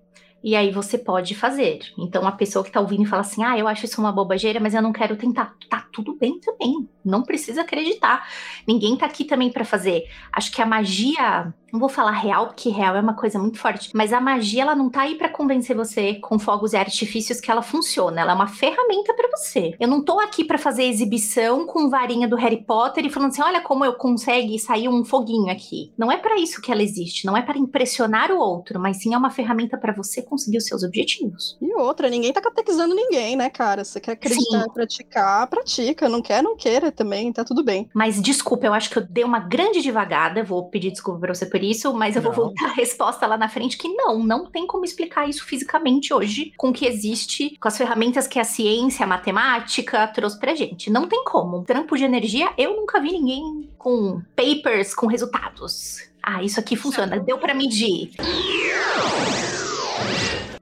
E 0.48 0.56
aí 0.56 0.72
você 0.72 0.98
pode 0.98 1.36
fazer. 1.36 1.80
Então 1.98 2.26
a 2.26 2.32
pessoa 2.32 2.64
que 2.64 2.72
tá 2.72 2.80
ouvindo 2.80 3.04
e 3.04 3.06
fala 3.06 3.20
assim: 3.20 3.44
"Ah, 3.44 3.60
eu 3.60 3.68
acho 3.68 3.84
isso 3.84 4.00
uma 4.00 4.14
bobageira, 4.14 4.62
mas 4.62 4.74
eu 4.74 4.82
não 4.82 4.94
quero 4.94 5.18
tentar". 5.18 5.54
Tá 5.70 5.86
tudo 5.92 6.16
bem 6.16 6.40
também. 6.40 6.88
Não 7.04 7.22
precisa 7.22 7.62
acreditar. 7.62 8.26
Ninguém 8.66 8.96
tá 8.98 9.06
aqui 9.06 9.26
também 9.26 9.52
pra 9.52 9.66
fazer. 9.66 10.06
Acho 10.32 10.52
que 10.52 10.62
a 10.62 10.66
magia, 10.66 11.54
não 11.72 11.80
vou 11.80 11.90
falar 11.90 12.12
real, 12.12 12.48
porque 12.48 12.70
real 12.70 12.96
é 12.96 13.02
uma 13.02 13.14
coisa 13.14 13.40
muito 13.40 13.58
forte, 13.58 13.90
mas 13.94 14.12
a 14.14 14.20
magia 14.22 14.62
ela 14.62 14.76
não 14.76 14.90
tá 14.90 15.02
aí 15.02 15.16
pra 15.16 15.28
convencer 15.30 15.76
você 15.76 16.16
com 16.16 16.38
fogos 16.40 16.74
e 16.74 16.78
artifícios 16.78 17.40
que 17.42 17.50
ela 17.52 17.62
funciona. 17.62 18.22
Ela 18.22 18.32
é 18.32 18.36
uma 18.36 18.48
ferramenta 18.48 19.14
pra 19.14 19.30
você. 19.36 19.74
Eu 19.80 19.88
não 19.88 20.04
tô 20.04 20.20
aqui 20.20 20.44
pra 20.46 20.58
fazer 20.58 20.84
exibição 20.84 21.66
com 21.66 21.90
varinha 21.90 22.28
do 22.28 22.36
Harry 22.38 22.64
Potter 22.64 23.06
e 23.06 23.10
falando 23.10 23.32
assim: 23.32 23.42
"Olha 23.42 23.62
como 23.62 23.84
eu 23.86 23.94
consegui 23.96 24.60
sair 24.60 24.88
um 24.88 25.04
foguinho 25.04 25.52
aqui". 25.52 25.92
Não 25.98 26.12
é 26.12 26.18
pra 26.18 26.38
isso 26.38 26.62
que 26.62 26.72
ela 26.72 26.84
existe, 26.84 27.26
não 27.26 27.36
é 27.36 27.42
para 27.42 27.58
impressionar 27.58 28.32
o 28.32 28.40
outro, 28.40 28.80
mas 28.80 28.98
sim 29.02 29.14
é 29.14 29.18
uma 29.18 29.30
ferramenta 29.30 29.78
pra 29.78 29.94
você 29.94 30.22
conseguir 30.22 30.37
os 30.38 30.66
seus 30.66 30.84
objetivos. 30.84 31.58
E 31.62 31.74
outra, 31.74 32.10
ninguém 32.10 32.32
tá 32.32 32.42
catequizando 32.42 32.94
ninguém, 32.94 33.36
né, 33.36 33.50
cara? 33.50 33.84
Você 33.84 34.00
quer 34.00 34.12
acreditar, 34.12 34.64
Sim. 34.64 34.70
praticar, 34.74 35.48
pratica. 35.48 36.10
Não 36.10 36.22
quer, 36.22 36.44
não 36.44 36.56
queira 36.56 36.92
também, 36.92 37.32
tá 37.34 37.44
tudo 37.44 37.64
bem. 37.64 37.90
Mas 37.94 38.22
desculpa, 38.22 38.66
eu 38.66 38.74
acho 38.74 38.90
que 38.90 38.98
eu 38.98 39.06
dei 39.08 39.24
uma 39.24 39.40
grande 39.40 39.82
devagada, 39.82 40.44
vou 40.44 40.70
pedir 40.70 40.92
desculpa 40.92 41.20
pra 41.20 41.34
você 41.34 41.46
por 41.46 41.64
isso, 41.64 41.94
mas 41.94 42.16
eu 42.16 42.22
vou 42.22 42.32
Não. 42.32 42.38
voltar 42.38 42.66
a 42.66 42.74
resposta 42.74 43.26
lá 43.26 43.38
na 43.38 43.50
frente 43.50 43.78
que 43.78 43.88
não, 43.88 44.20
não 44.24 44.46
tem 44.46 44.68
como 44.68 44.86
explicar 44.86 45.28
isso 45.30 45.44
fisicamente 45.46 46.14
hoje 46.14 46.52
com 46.58 46.70
o 46.70 46.74
que 46.74 46.86
existe, 46.86 47.58
com 47.60 47.68
as 47.68 47.78
ferramentas 47.78 48.28
que 48.28 48.40
a 48.40 48.44
ciência, 48.44 49.04
a 49.04 49.08
matemática 49.08 50.08
trouxe 50.08 50.40
pra 50.40 50.54
gente. 50.56 50.90
Não 50.90 51.08
tem 51.08 51.24
como. 51.24 51.64
Trampo 51.64 51.96
de 51.98 52.04
energia, 52.04 52.50
eu 52.58 52.76
nunca 52.76 53.00
vi 53.00 53.12
ninguém 53.12 53.70
com 53.78 54.22
papers 54.36 54.94
com 54.94 55.08
resultados. 55.08 56.08
Ah, 56.22 56.44
isso 56.44 56.60
aqui 56.60 56.76
funciona, 56.76 57.18
deu 57.20 57.38
pra 57.38 57.54
medir. 57.54 58.12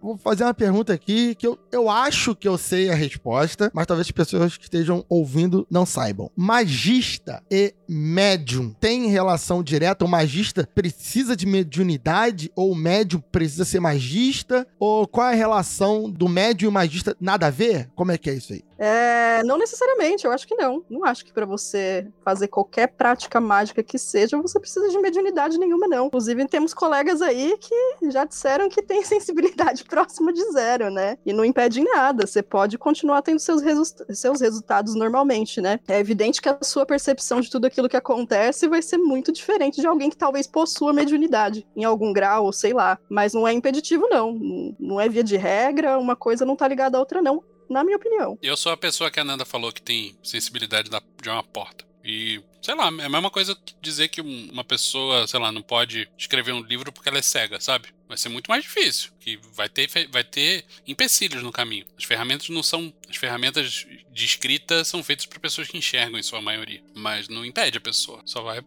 Vou 0.06 0.20
fazer 0.20 0.44
uma 0.44 0.54
pergunta 0.54 0.94
aqui 0.94 1.34
que 1.34 1.48
eu, 1.48 1.58
eu 1.72 1.90
acho 1.90 2.36
que 2.36 2.48
eu 2.48 2.60
sei 2.60 2.92
a 2.92 2.94
resposta, 2.94 3.72
mas 3.74 3.88
talvez 3.88 4.06
as 4.06 4.12
pessoas 4.12 4.56
que 4.56 4.66
estejam 4.66 5.04
ouvindo 5.10 5.66
não 5.68 5.84
saibam. 5.84 6.30
Magista 6.36 7.42
e 7.50 7.74
médium 7.90 8.70
têm 8.80 9.08
relação 9.08 9.64
direta? 9.64 10.06
O 10.06 10.08
magista 10.08 10.70
precisa 10.76 11.36
de 11.36 11.48
mediunidade? 11.48 12.52
Ou 12.56 12.72
o 12.72 12.76
médium 12.76 13.20
precisa 13.32 13.66
ser 13.66 13.80
magista? 13.80 14.68
Ou 14.80 15.08
qual 15.08 15.30
é 15.30 15.34
a 15.34 15.36
relação 15.36 16.08
do 16.08 16.30
médium 16.30 16.70
e 16.70 16.74
magista? 16.74 17.18
Nada 17.20 17.48
a 17.48 17.50
ver? 17.50 17.90
Como 17.96 18.12
é 18.12 18.18
que 18.20 18.30
é 18.30 18.36
isso 18.36 18.54
aí? 18.54 18.64
É, 18.78 19.42
não 19.44 19.58
necessariamente, 19.58 20.26
eu 20.26 20.32
acho 20.32 20.48
que 20.48 20.56
não. 20.56 20.84
Não 20.90 21.06
acho 21.06 21.24
que 21.26 21.32
pra 21.34 21.46
você 21.46 22.08
fazer 22.24 22.48
qualquer 22.48 22.88
prática 22.88 23.40
mágica 23.40 23.82
que 23.82 23.98
seja, 23.98 24.42
você 24.42 24.60
precisa 24.60 24.90
de 24.90 24.98
mediunidade 25.00 25.58
nenhuma, 25.58 25.88
não. 25.88 26.08
Inclusive, 26.08 26.46
temos 26.48 26.74
colegas 26.74 27.22
aí 27.22 27.58
que 27.60 28.12
já 28.12 28.26
disseram 28.26 28.68
que 28.70 28.82
tem 28.82 29.04
sensibilidade 29.06 29.84
próxima 29.86 30.34
de 30.34 30.44
zero, 30.52 30.90
né? 30.90 31.18
E 31.26 31.32
não 31.32 31.46
impede 31.46 31.82
nada. 31.84 32.28
Você 32.28 32.42
pode 32.44 32.78
continuar 32.78 33.22
tendo 33.22 33.40
seus, 33.40 33.62
resu- 33.62 33.96
seus 34.10 34.42
resultados 34.42 34.94
normalmente, 34.96 35.62
né? 35.62 35.80
É 35.88 36.00
evidente 36.00 36.42
que 36.42 36.50
a 36.50 36.58
sua 36.62 36.86
percepção 36.86 37.40
de 37.40 37.50
tudo 37.50 37.66
aquilo 37.66 37.88
que 37.90 37.98
acontece 37.98 38.68
vai 38.68 38.82
ser 38.82 38.98
muito 38.98 39.32
diferente 39.32 39.80
de 39.80 39.88
alguém 39.88 40.10
que 40.10 40.18
talvez 40.18 40.48
possua 40.48 40.92
mediunidade 40.94 41.66
em 41.76 41.84
algum 41.84 42.12
grau, 42.12 42.46
ou 42.46 42.54
sei 42.54 42.74
lá. 42.74 42.98
Mas 43.10 43.34
não 43.34 43.48
é 43.48 43.54
impeditivo. 43.54 44.08
Não- 44.10 44.76
Não 44.80 45.00
é 45.00 45.08
via 45.08 45.24
de 45.24 45.38
regra, 45.38 45.98
uma 45.98 46.16
coisa 46.16 46.46
não 46.46 46.56
tá 46.56 46.68
ligada 46.68 46.98
à 46.98 47.00
outra, 47.00 47.22
não. 47.22 47.44
Na 47.70 47.84
minha 47.84 47.98
opinião. 47.98 48.38
Eu 48.42 48.56
sou 48.58 48.72
a 48.72 48.78
pessoa 48.78 49.10
que 49.12 49.20
a 49.20 49.24
Nanda 49.24 49.46
falou 49.46 49.72
que 49.72 49.82
tem 49.82 50.18
sensibilidade 50.24 50.90
da- 50.90 51.02
de 51.22 51.30
uma 51.30 51.44
porta. 51.44 51.84
E, 52.08 52.40
sei 52.62 52.76
lá, 52.76 52.86
é 52.86 53.06
a 53.06 53.10
mesma 53.10 53.32
coisa 53.32 53.56
que 53.56 53.74
dizer 53.82 54.10
que 54.10 54.22
um- 54.22 54.50
uma 54.52 54.64
pessoa, 54.64 55.26
sei 55.28 55.40
lá, 55.40 55.52
não 55.52 55.64
pode 55.64 56.08
escrever 56.16 56.52
um 56.52 56.62
livro 56.62 56.92
porque 56.92 57.10
ela 57.10 57.18
é 57.18 57.22
cega, 57.24 57.60
sabe? 57.60 57.88
Vai 58.08 58.16
ser 58.16 58.30
muito 58.30 58.48
mais 58.48 58.64
difícil. 58.64 59.10
Que 59.20 59.38
vai 59.54 59.68
ter, 59.68 59.90
vai 60.12 60.24
ter 60.24 60.64
empecilhos 60.86 61.42
no 61.42 61.52
caminho. 61.52 61.88
As 61.98 62.04
ferramentas 62.04 62.48
não 62.50 62.62
são. 62.62 62.94
As 63.10 63.16
ferramentas 63.16 63.88
de 64.12 64.26
escrita 64.26 64.84
são 64.84 65.04
feitas 65.04 65.26
para 65.26 65.40
pessoas 65.40 65.68
que 65.68 65.78
enxergam, 65.80 66.20
em 66.20 66.24
sua 66.24 66.40
maioria. 66.42 66.84
Mas 66.94 67.28
não 67.28 67.44
impede 67.44 67.80
a 67.80 67.82
pessoa. 67.82 68.22
Só 68.24 68.44
vai 68.44 68.62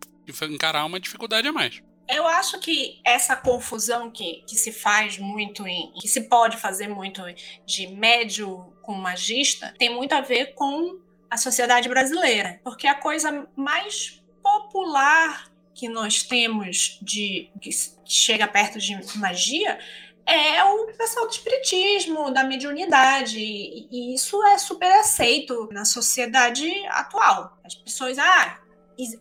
encarar 0.50 0.84
uma 0.84 0.98
dificuldade 0.98 1.46
a 1.46 1.52
mais. 1.52 1.80
Eu 2.08 2.26
acho 2.26 2.58
que 2.58 3.00
essa 3.04 3.36
confusão 3.36 4.10
que, 4.10 4.42
que 4.48 4.56
se 4.56 4.72
faz 4.72 5.18
muito 5.18 5.64
em. 5.68 5.92
que 6.00 6.08
se 6.08 6.22
pode 6.22 6.56
fazer 6.56 6.88
muito 6.88 7.22
de 7.66 7.86
médio 7.86 8.72
com 8.88 8.94
magista 8.94 9.74
tem 9.78 9.94
muito 9.94 10.14
a 10.14 10.22
ver 10.22 10.54
com 10.54 10.98
a 11.28 11.36
sociedade 11.36 11.90
brasileira. 11.90 12.58
Porque 12.64 12.86
a 12.86 12.94
coisa 12.94 13.46
mais 13.54 14.22
popular 14.42 15.52
que 15.74 15.90
nós 15.90 16.22
temos 16.22 16.98
de. 17.02 17.50
que 17.60 17.68
chega 18.06 18.48
perto 18.48 18.78
de 18.78 18.98
magia 19.18 19.78
é 20.24 20.64
o 20.64 20.86
pessoal 20.86 21.26
do 21.26 21.32
espiritismo, 21.32 22.30
da 22.30 22.44
mediunidade. 22.44 23.38
E 23.38 24.14
isso 24.14 24.42
é 24.44 24.56
super 24.56 24.90
aceito 25.00 25.68
na 25.70 25.84
sociedade 25.84 26.66
atual. 26.86 27.58
As 27.62 27.74
pessoas, 27.74 28.18
ah, 28.18 28.58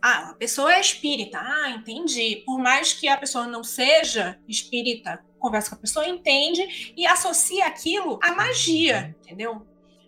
ah, 0.01 0.29
a 0.29 0.33
pessoa 0.35 0.73
é 0.73 0.79
espírita. 0.79 1.39
Ah, 1.41 1.71
entendi. 1.71 2.41
Por 2.45 2.57
mais 2.57 2.93
que 2.93 3.09
a 3.09 3.17
pessoa 3.17 3.45
não 3.45 3.65
seja 3.65 4.39
espírita, 4.47 5.21
conversa 5.39 5.69
com 5.69 5.75
a 5.75 5.79
pessoa, 5.79 6.07
entende 6.07 6.93
e 6.95 7.05
associa 7.05 7.65
aquilo 7.65 8.19
à 8.21 8.33
magia, 8.33 9.15
entendeu? 9.23 9.65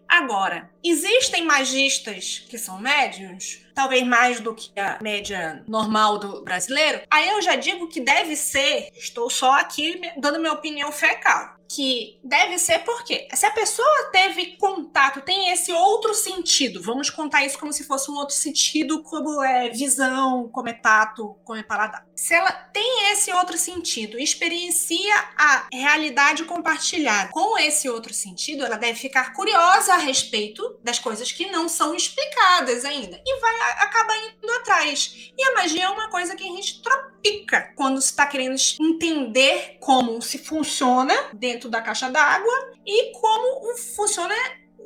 Agora, 0.10 0.72
existem 0.84 1.46
magistas 1.46 2.44
que 2.50 2.58
são 2.58 2.80
médiums, 2.80 3.62
talvez 3.76 4.04
mais 4.04 4.40
do 4.40 4.56
que 4.56 4.72
a 4.80 4.98
média 5.00 5.64
normal 5.68 6.18
do 6.18 6.44
brasileiro. 6.44 7.02
Aí 7.12 7.30
eu 7.30 7.40
já 7.44 7.56
digo 7.56 7.88
que 7.88 8.02
deve 8.02 8.36
ser, 8.36 8.90
estou 8.96 9.30
só 9.30 9.60
aqui 9.60 10.02
dando 10.18 10.40
minha 10.40 10.54
opinião 10.54 10.92
fecal, 10.92 11.59
que 11.70 12.20
deve 12.24 12.58
ser 12.58 12.80
porque 12.80 13.28
se 13.32 13.46
a 13.46 13.52
pessoa 13.52 14.10
teve 14.12 14.58
contato, 14.58 15.22
tem 15.22 15.52
esse 15.52 15.72
outro 15.72 16.16
sentido, 16.16 16.82
vamos 16.82 17.12
contar 17.12 17.46
isso 17.46 17.60
como 17.60 17.72
se 17.72 17.84
fosse 17.84 18.10
um 18.10 18.16
outro 18.16 18.36
sentido, 18.36 19.04
como 19.04 19.44
é 19.44 19.70
visão, 19.70 20.50
como 20.50 20.68
é 20.68 20.74
tato, 20.74 21.38
como 21.46 21.60
é 21.60 21.64
paladar. 21.64 22.08
Se 22.16 22.34
ela 22.34 22.52
tem 22.52 23.12
esse 23.12 23.32
outro 23.32 23.58
sentido, 23.58 24.20
experiencia 24.20 25.16
a 25.38 25.68
realidade 25.72 26.44
compartilhada 26.44 27.30
com 27.32 27.58
esse 27.58 27.88
outro 27.88 28.14
sentido, 28.14 28.66
ela 28.66 28.78
deve 28.78 29.00
ficar 29.00 29.34
curiosa 29.34 29.94
a 29.94 29.98
respeito 29.98 30.78
das 30.84 30.98
coisas 30.98 31.32
que 31.32 31.52
não 31.52 31.70
são 31.70 31.94
explicadas 31.94 32.84
ainda 32.84 33.22
e 33.26 33.40
vai 33.40 33.56
acabar 33.84 34.18
indo 34.18 34.52
atrás. 34.54 35.32
E 35.38 35.44
a 35.44 35.54
magia 35.54 35.84
é 35.84 35.90
uma 35.90 36.10
coisa 36.10 36.36
que 36.36 36.44
a 36.44 36.52
gente 36.52 36.82
tropica 36.82 37.74
quando 37.76 38.00
está 38.00 38.26
querendo 38.26 38.56
entender 38.80 39.78
como 39.80 40.22
se 40.22 40.38
funciona 40.38 41.14
dentro 41.34 41.59
da 41.68 41.82
caixa 41.82 42.10
d'água 42.10 42.54
e 42.86 43.12
como 43.14 43.76
funciona 43.96 44.36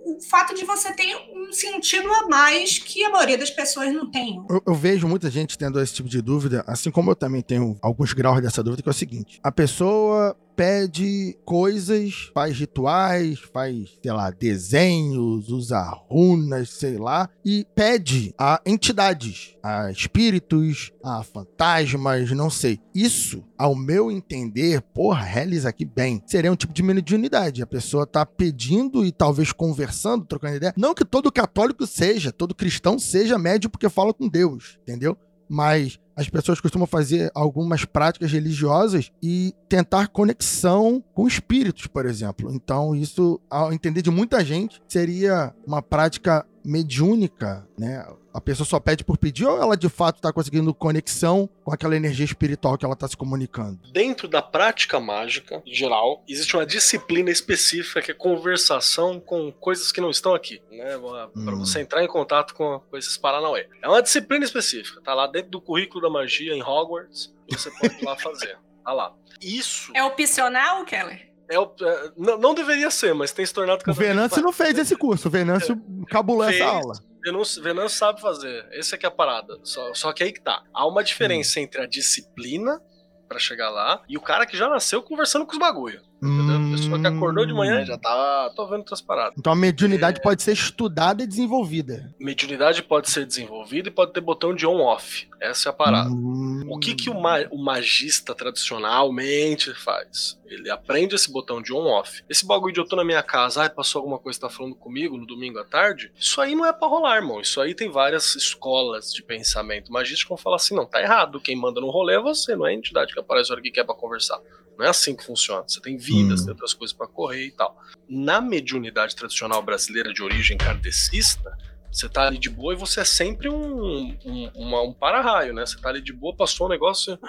o 0.05 0.19
fato 0.21 0.53
de 0.53 0.65
você 0.65 0.91
ter 0.93 1.15
um 1.33 1.51
sentido 1.51 2.11
a 2.11 2.27
mais 2.27 2.77
que 2.77 3.03
a 3.03 3.09
maioria 3.09 3.37
das 3.37 3.49
pessoas 3.49 3.93
não 3.93 4.09
tem. 4.09 4.43
Eu, 4.49 4.61
eu 4.67 4.75
vejo 4.75 5.07
muita 5.07 5.29
gente 5.29 5.57
tendo 5.57 5.79
esse 5.79 5.93
tipo 5.93 6.09
de 6.09 6.21
dúvida, 6.21 6.63
assim 6.67 6.91
como 6.91 7.11
eu 7.11 7.15
também 7.15 7.41
tenho 7.41 7.77
alguns 7.81 8.13
graus 8.13 8.41
dessa 8.41 8.61
dúvida, 8.61 8.83
que 8.83 8.89
é 8.89 8.91
o 8.91 8.93
seguinte: 8.93 9.39
a 9.41 9.51
pessoa 9.51 10.35
pede 10.55 11.37
coisas, 11.45 12.31
faz 12.33 12.57
rituais, 12.57 13.39
faz, 13.39 13.97
sei 14.01 14.11
lá, 14.11 14.29
desenhos, 14.29 15.49
usa 15.49 15.81
runas, 16.09 16.69
sei 16.69 16.97
lá, 16.97 17.29
e 17.43 17.65
pede 17.75 18.33
a 18.37 18.61
entidades, 18.65 19.55
a 19.63 19.91
espíritos, 19.91 20.91
a 21.03 21.23
fantasmas, 21.23 22.31
não 22.31 22.49
sei. 22.49 22.79
Isso, 22.93 23.43
ao 23.57 23.75
meu 23.75 24.11
entender, 24.11 24.81
porra, 24.81 25.23
realiza 25.23 25.69
aqui 25.69 25.85
bem. 25.85 26.21
Seria 26.25 26.51
um 26.51 26.55
tipo 26.55 26.73
de 26.73 26.83
mediunidade. 26.83 27.61
A 27.61 27.67
pessoa 27.67 28.05
tá 28.05 28.25
pedindo 28.25 29.05
e 29.05 29.11
talvez 29.11 29.51
conversando, 29.51 30.25
trocando 30.25 30.57
ideia. 30.57 30.73
Não 30.77 30.93
que 30.93 31.05
todo 31.05 31.31
católico 31.31 31.87
seja, 31.87 32.31
todo 32.31 32.55
cristão 32.55 32.99
seja 32.99 33.37
médio 33.37 33.69
porque 33.69 33.89
fala 33.89 34.13
com 34.13 34.27
Deus, 34.27 34.77
entendeu? 34.81 35.17
Mas 35.49 35.99
as 36.15 36.29
pessoas 36.29 36.61
costumam 36.61 36.87
fazer 36.87 37.31
algumas 37.33 37.85
práticas 37.85 38.31
religiosas 38.31 39.11
e 39.21 39.53
tentar 39.67 40.07
conexão 40.07 41.03
com 41.13 41.27
espíritos, 41.27 41.87
por 41.87 42.05
exemplo. 42.05 42.51
Então, 42.53 42.95
isso, 42.95 43.39
ao 43.49 43.73
entender 43.73 44.01
de 44.01 44.11
muita 44.11 44.43
gente, 44.43 44.81
seria 44.87 45.53
uma 45.65 45.81
prática 45.81 46.45
mediúnica, 46.63 47.67
né? 47.77 48.05
A 48.33 48.41
pessoa 48.41 48.65
só 48.65 48.79
pede 48.79 49.03
por 49.03 49.17
pedir 49.17 49.45
ou 49.45 49.61
ela 49.61 49.77
de 49.77 49.87
fato 49.89 50.15
está 50.17 50.33
conseguindo 50.33 50.73
conexão 50.73 51.47
com 51.63 51.71
aquela 51.71 51.95
energia 51.95 52.25
espiritual 52.25 52.77
que 52.77 52.83
ela 52.85 52.95
está 52.95 53.07
se 53.07 53.15
comunicando? 53.15 53.79
Dentro 53.91 54.27
da 54.27 54.41
prática 54.41 54.99
mágica, 54.99 55.61
em 55.65 55.73
geral, 55.73 56.23
existe 56.27 56.55
uma 56.55 56.65
disciplina 56.65 57.29
específica 57.29 58.01
que 58.01 58.11
é 58.11 58.13
conversação 58.13 59.19
com 59.19 59.51
coisas 59.51 59.91
que 59.91 60.01
não 60.01 60.09
estão 60.09 60.33
aqui, 60.33 60.61
né? 60.71 60.97
Para 60.97 61.53
Hum. 61.53 61.59
você 61.59 61.81
entrar 61.81 62.03
em 62.03 62.07
contato 62.07 62.53
com, 62.55 62.79
com 62.89 62.97
esses 62.97 63.17
Paranauê. 63.17 63.67
É 63.81 63.87
uma 63.87 64.01
disciplina 64.01 64.43
específica, 64.43 64.99
tá 65.01 65.13
lá 65.13 65.27
dentro 65.27 65.51
do 65.51 65.61
currículo 65.61 66.01
da 66.01 66.09
magia 66.09 66.53
em 66.53 66.61
Hogwarts, 66.63 67.33
você 67.51 67.69
pode 67.71 67.95
ir 68.01 68.03
lá 68.03 68.15
fazer. 68.17 68.57
Tá 68.83 68.91
lá. 68.93 69.13
Isso 69.41 69.91
É 69.95 70.03
opcional, 70.03 70.83
Keller? 70.85 71.31
é 71.49 71.59
o. 71.59 71.71
é, 71.81 72.11
não, 72.17 72.37
não 72.39 72.53
deveria 72.55 72.89
ser, 72.89 73.13
mas 73.13 73.31
tem 73.31 73.45
se 73.45 73.53
tornado 73.53 73.81
O 73.81 73.85
cada 73.85 73.97
vez 73.97 74.09
Venâncio 74.09 74.41
não 74.41 74.51
fez 74.51 74.77
esse 74.77 74.95
curso, 74.95 75.27
o 75.27 75.31
Venâncio 75.31 75.79
cabulou 76.07 76.45
Fez. 76.47 76.59
essa 76.59 76.69
aula. 76.69 76.93
Venâncio, 77.23 77.63
Venâncio 77.63 77.97
sabe 77.97 78.19
fazer. 78.21 78.67
Essa 78.71 78.95
é 78.95 78.97
que 78.97 79.05
é 79.05 79.09
a 79.09 79.11
parada. 79.11 79.57
Só, 79.63 79.93
só 79.93 80.11
que 80.13 80.23
aí 80.23 80.31
que 80.33 80.41
tá. 80.41 80.63
Há 80.73 80.85
uma 80.87 81.03
diferença 81.03 81.59
Hum. 81.59 81.63
entre 81.63 81.81
a 81.81 81.85
disciplina 81.87 82.81
pra 83.27 83.39
chegar 83.39 83.69
lá 83.69 84.03
e 84.07 84.17
o 84.17 84.21
cara 84.21 84.45
que 84.45 84.57
já 84.57 84.69
nasceu 84.69 85.01
conversando 85.01 85.45
com 85.45 85.53
os 85.53 85.57
bagulho. 85.57 86.01
A 86.23 86.71
pessoa 86.77 86.99
que 86.99 87.07
acordou 87.07 87.45
de 87.45 87.53
manhã 87.53 87.81
e 87.81 87.85
já 87.85 87.97
tá. 87.97 88.51
tô 88.55 88.65
vendo 88.67 88.79
outras 88.79 89.01
paradas. 89.01 89.33
Então 89.37 89.51
a 89.51 89.55
mediunidade 89.55 90.19
É. 90.19 90.23
pode 90.23 90.41
ser 90.41 90.53
estudada 90.53 91.23
e 91.23 91.27
desenvolvida. 91.27 92.13
Mediunidade 92.19 92.81
pode 92.81 93.09
ser 93.09 93.25
desenvolvida 93.25 93.89
e 93.89 93.91
pode 93.91 94.13
ter 94.13 94.21
botão 94.21 94.55
de 94.55 94.65
on-off. 94.65 95.27
Essa 95.41 95.67
é 95.67 95.71
a 95.71 95.73
parada. 95.73 96.09
Hum. 96.09 96.63
O 96.69 96.79
que, 96.79 96.95
que 96.95 97.09
o, 97.09 97.19
ma- 97.19 97.45
o 97.51 97.61
magista 97.61 98.33
tradicionalmente 98.33 99.73
faz? 99.73 100.39
Ele 100.45 100.69
aprende 100.69 101.15
esse 101.15 101.31
botão 101.31 101.61
de 101.61 101.73
on-off. 101.73 102.23
Esse 102.29 102.45
bagulho 102.45 102.73
de 102.73 102.79
eu 102.79 102.87
tô 102.87 102.95
na 102.95 103.03
minha 103.03 103.23
casa, 103.23 103.63
ai, 103.63 103.69
passou 103.69 103.99
alguma 103.99 104.19
coisa 104.19 104.37
que 104.39 104.45
tá 104.45 104.49
falando 104.49 104.75
comigo 104.75 105.17
no 105.17 105.25
domingo 105.25 105.59
à 105.59 105.65
tarde. 105.65 106.11
Isso 106.17 106.39
aí 106.39 106.55
não 106.55 106.65
é 106.65 106.71
pra 106.71 106.87
rolar, 106.87 107.15
irmão. 107.17 107.41
Isso 107.41 107.59
aí 107.59 107.73
tem 107.73 107.89
várias 107.89 108.35
escolas 108.35 109.11
de 109.11 109.23
pensamento 109.23 109.91
magístico 109.91 110.27
que 110.27 110.29
vão 110.29 110.37
falar 110.37 110.57
assim: 110.57 110.75
não, 110.75 110.85
tá 110.85 111.01
errado. 111.01 111.41
Quem 111.41 111.55
manda 111.55 111.81
no 111.81 111.89
rolê 111.89 112.15
é 112.15 112.19
você, 112.21 112.55
não 112.55 112.67
é 112.67 112.69
a 112.69 112.73
entidade 112.73 113.13
que 113.13 113.19
aparece 113.19 113.49
na 113.49 113.55
hora 113.55 113.61
que 113.63 113.71
quer 113.71 113.83
pra 113.83 113.95
conversar. 113.95 114.39
Não 114.77 114.85
é 114.85 114.89
assim 114.89 115.15
que 115.15 115.23
funciona. 115.25 115.63
Você 115.67 115.79
tem 115.81 115.97
vidas, 115.97 116.41
Hum. 116.41 116.45
tem 116.45 116.51
outras 116.53 116.73
coisas 116.73 116.95
pra 116.95 117.07
correr 117.07 117.45
e 117.47 117.51
tal. 117.51 117.77
Na 118.09 118.41
mediunidade 118.41 119.15
tradicional 119.15 119.61
brasileira 119.61 120.11
de 120.13 120.21
origem 120.23 120.57
kardecista, 120.57 121.55
você 121.91 122.09
tá 122.09 122.25
ali 122.27 122.39
de 122.39 122.49
boa 122.49 122.73
e 122.73 122.77
você 122.77 123.01
é 123.01 123.05
sempre 123.05 123.49
um, 123.49 124.17
um, 124.25 124.51
uma- 124.55 124.81
um 124.81 124.91
para-raio, 124.93 125.53
né? 125.53 125.63
Você 125.65 125.79
tá 125.79 125.89
ali 125.89 126.01
de 126.01 126.11
boa, 126.11 126.35
passou 126.35 126.65
um 126.67 126.69
negócio, 126.69 127.19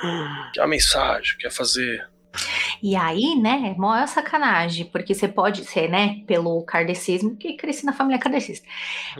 quer 0.54 0.62
a 0.62 0.66
mensagem, 0.66 1.36
quer 1.38 1.50
fazer. 1.50 2.08
E 2.82 2.96
aí, 2.96 3.36
né, 3.36 3.72
é 3.76 3.78
maior 3.78 4.08
sacanagem, 4.08 4.86
porque 4.86 5.14
você 5.14 5.28
pode 5.28 5.64
ser, 5.64 5.88
né, 5.88 6.20
pelo 6.26 6.62
kardecismo, 6.64 7.36
que 7.36 7.56
cresci 7.56 7.86
na 7.86 7.92
família 7.92 8.18
kardecista. 8.18 8.66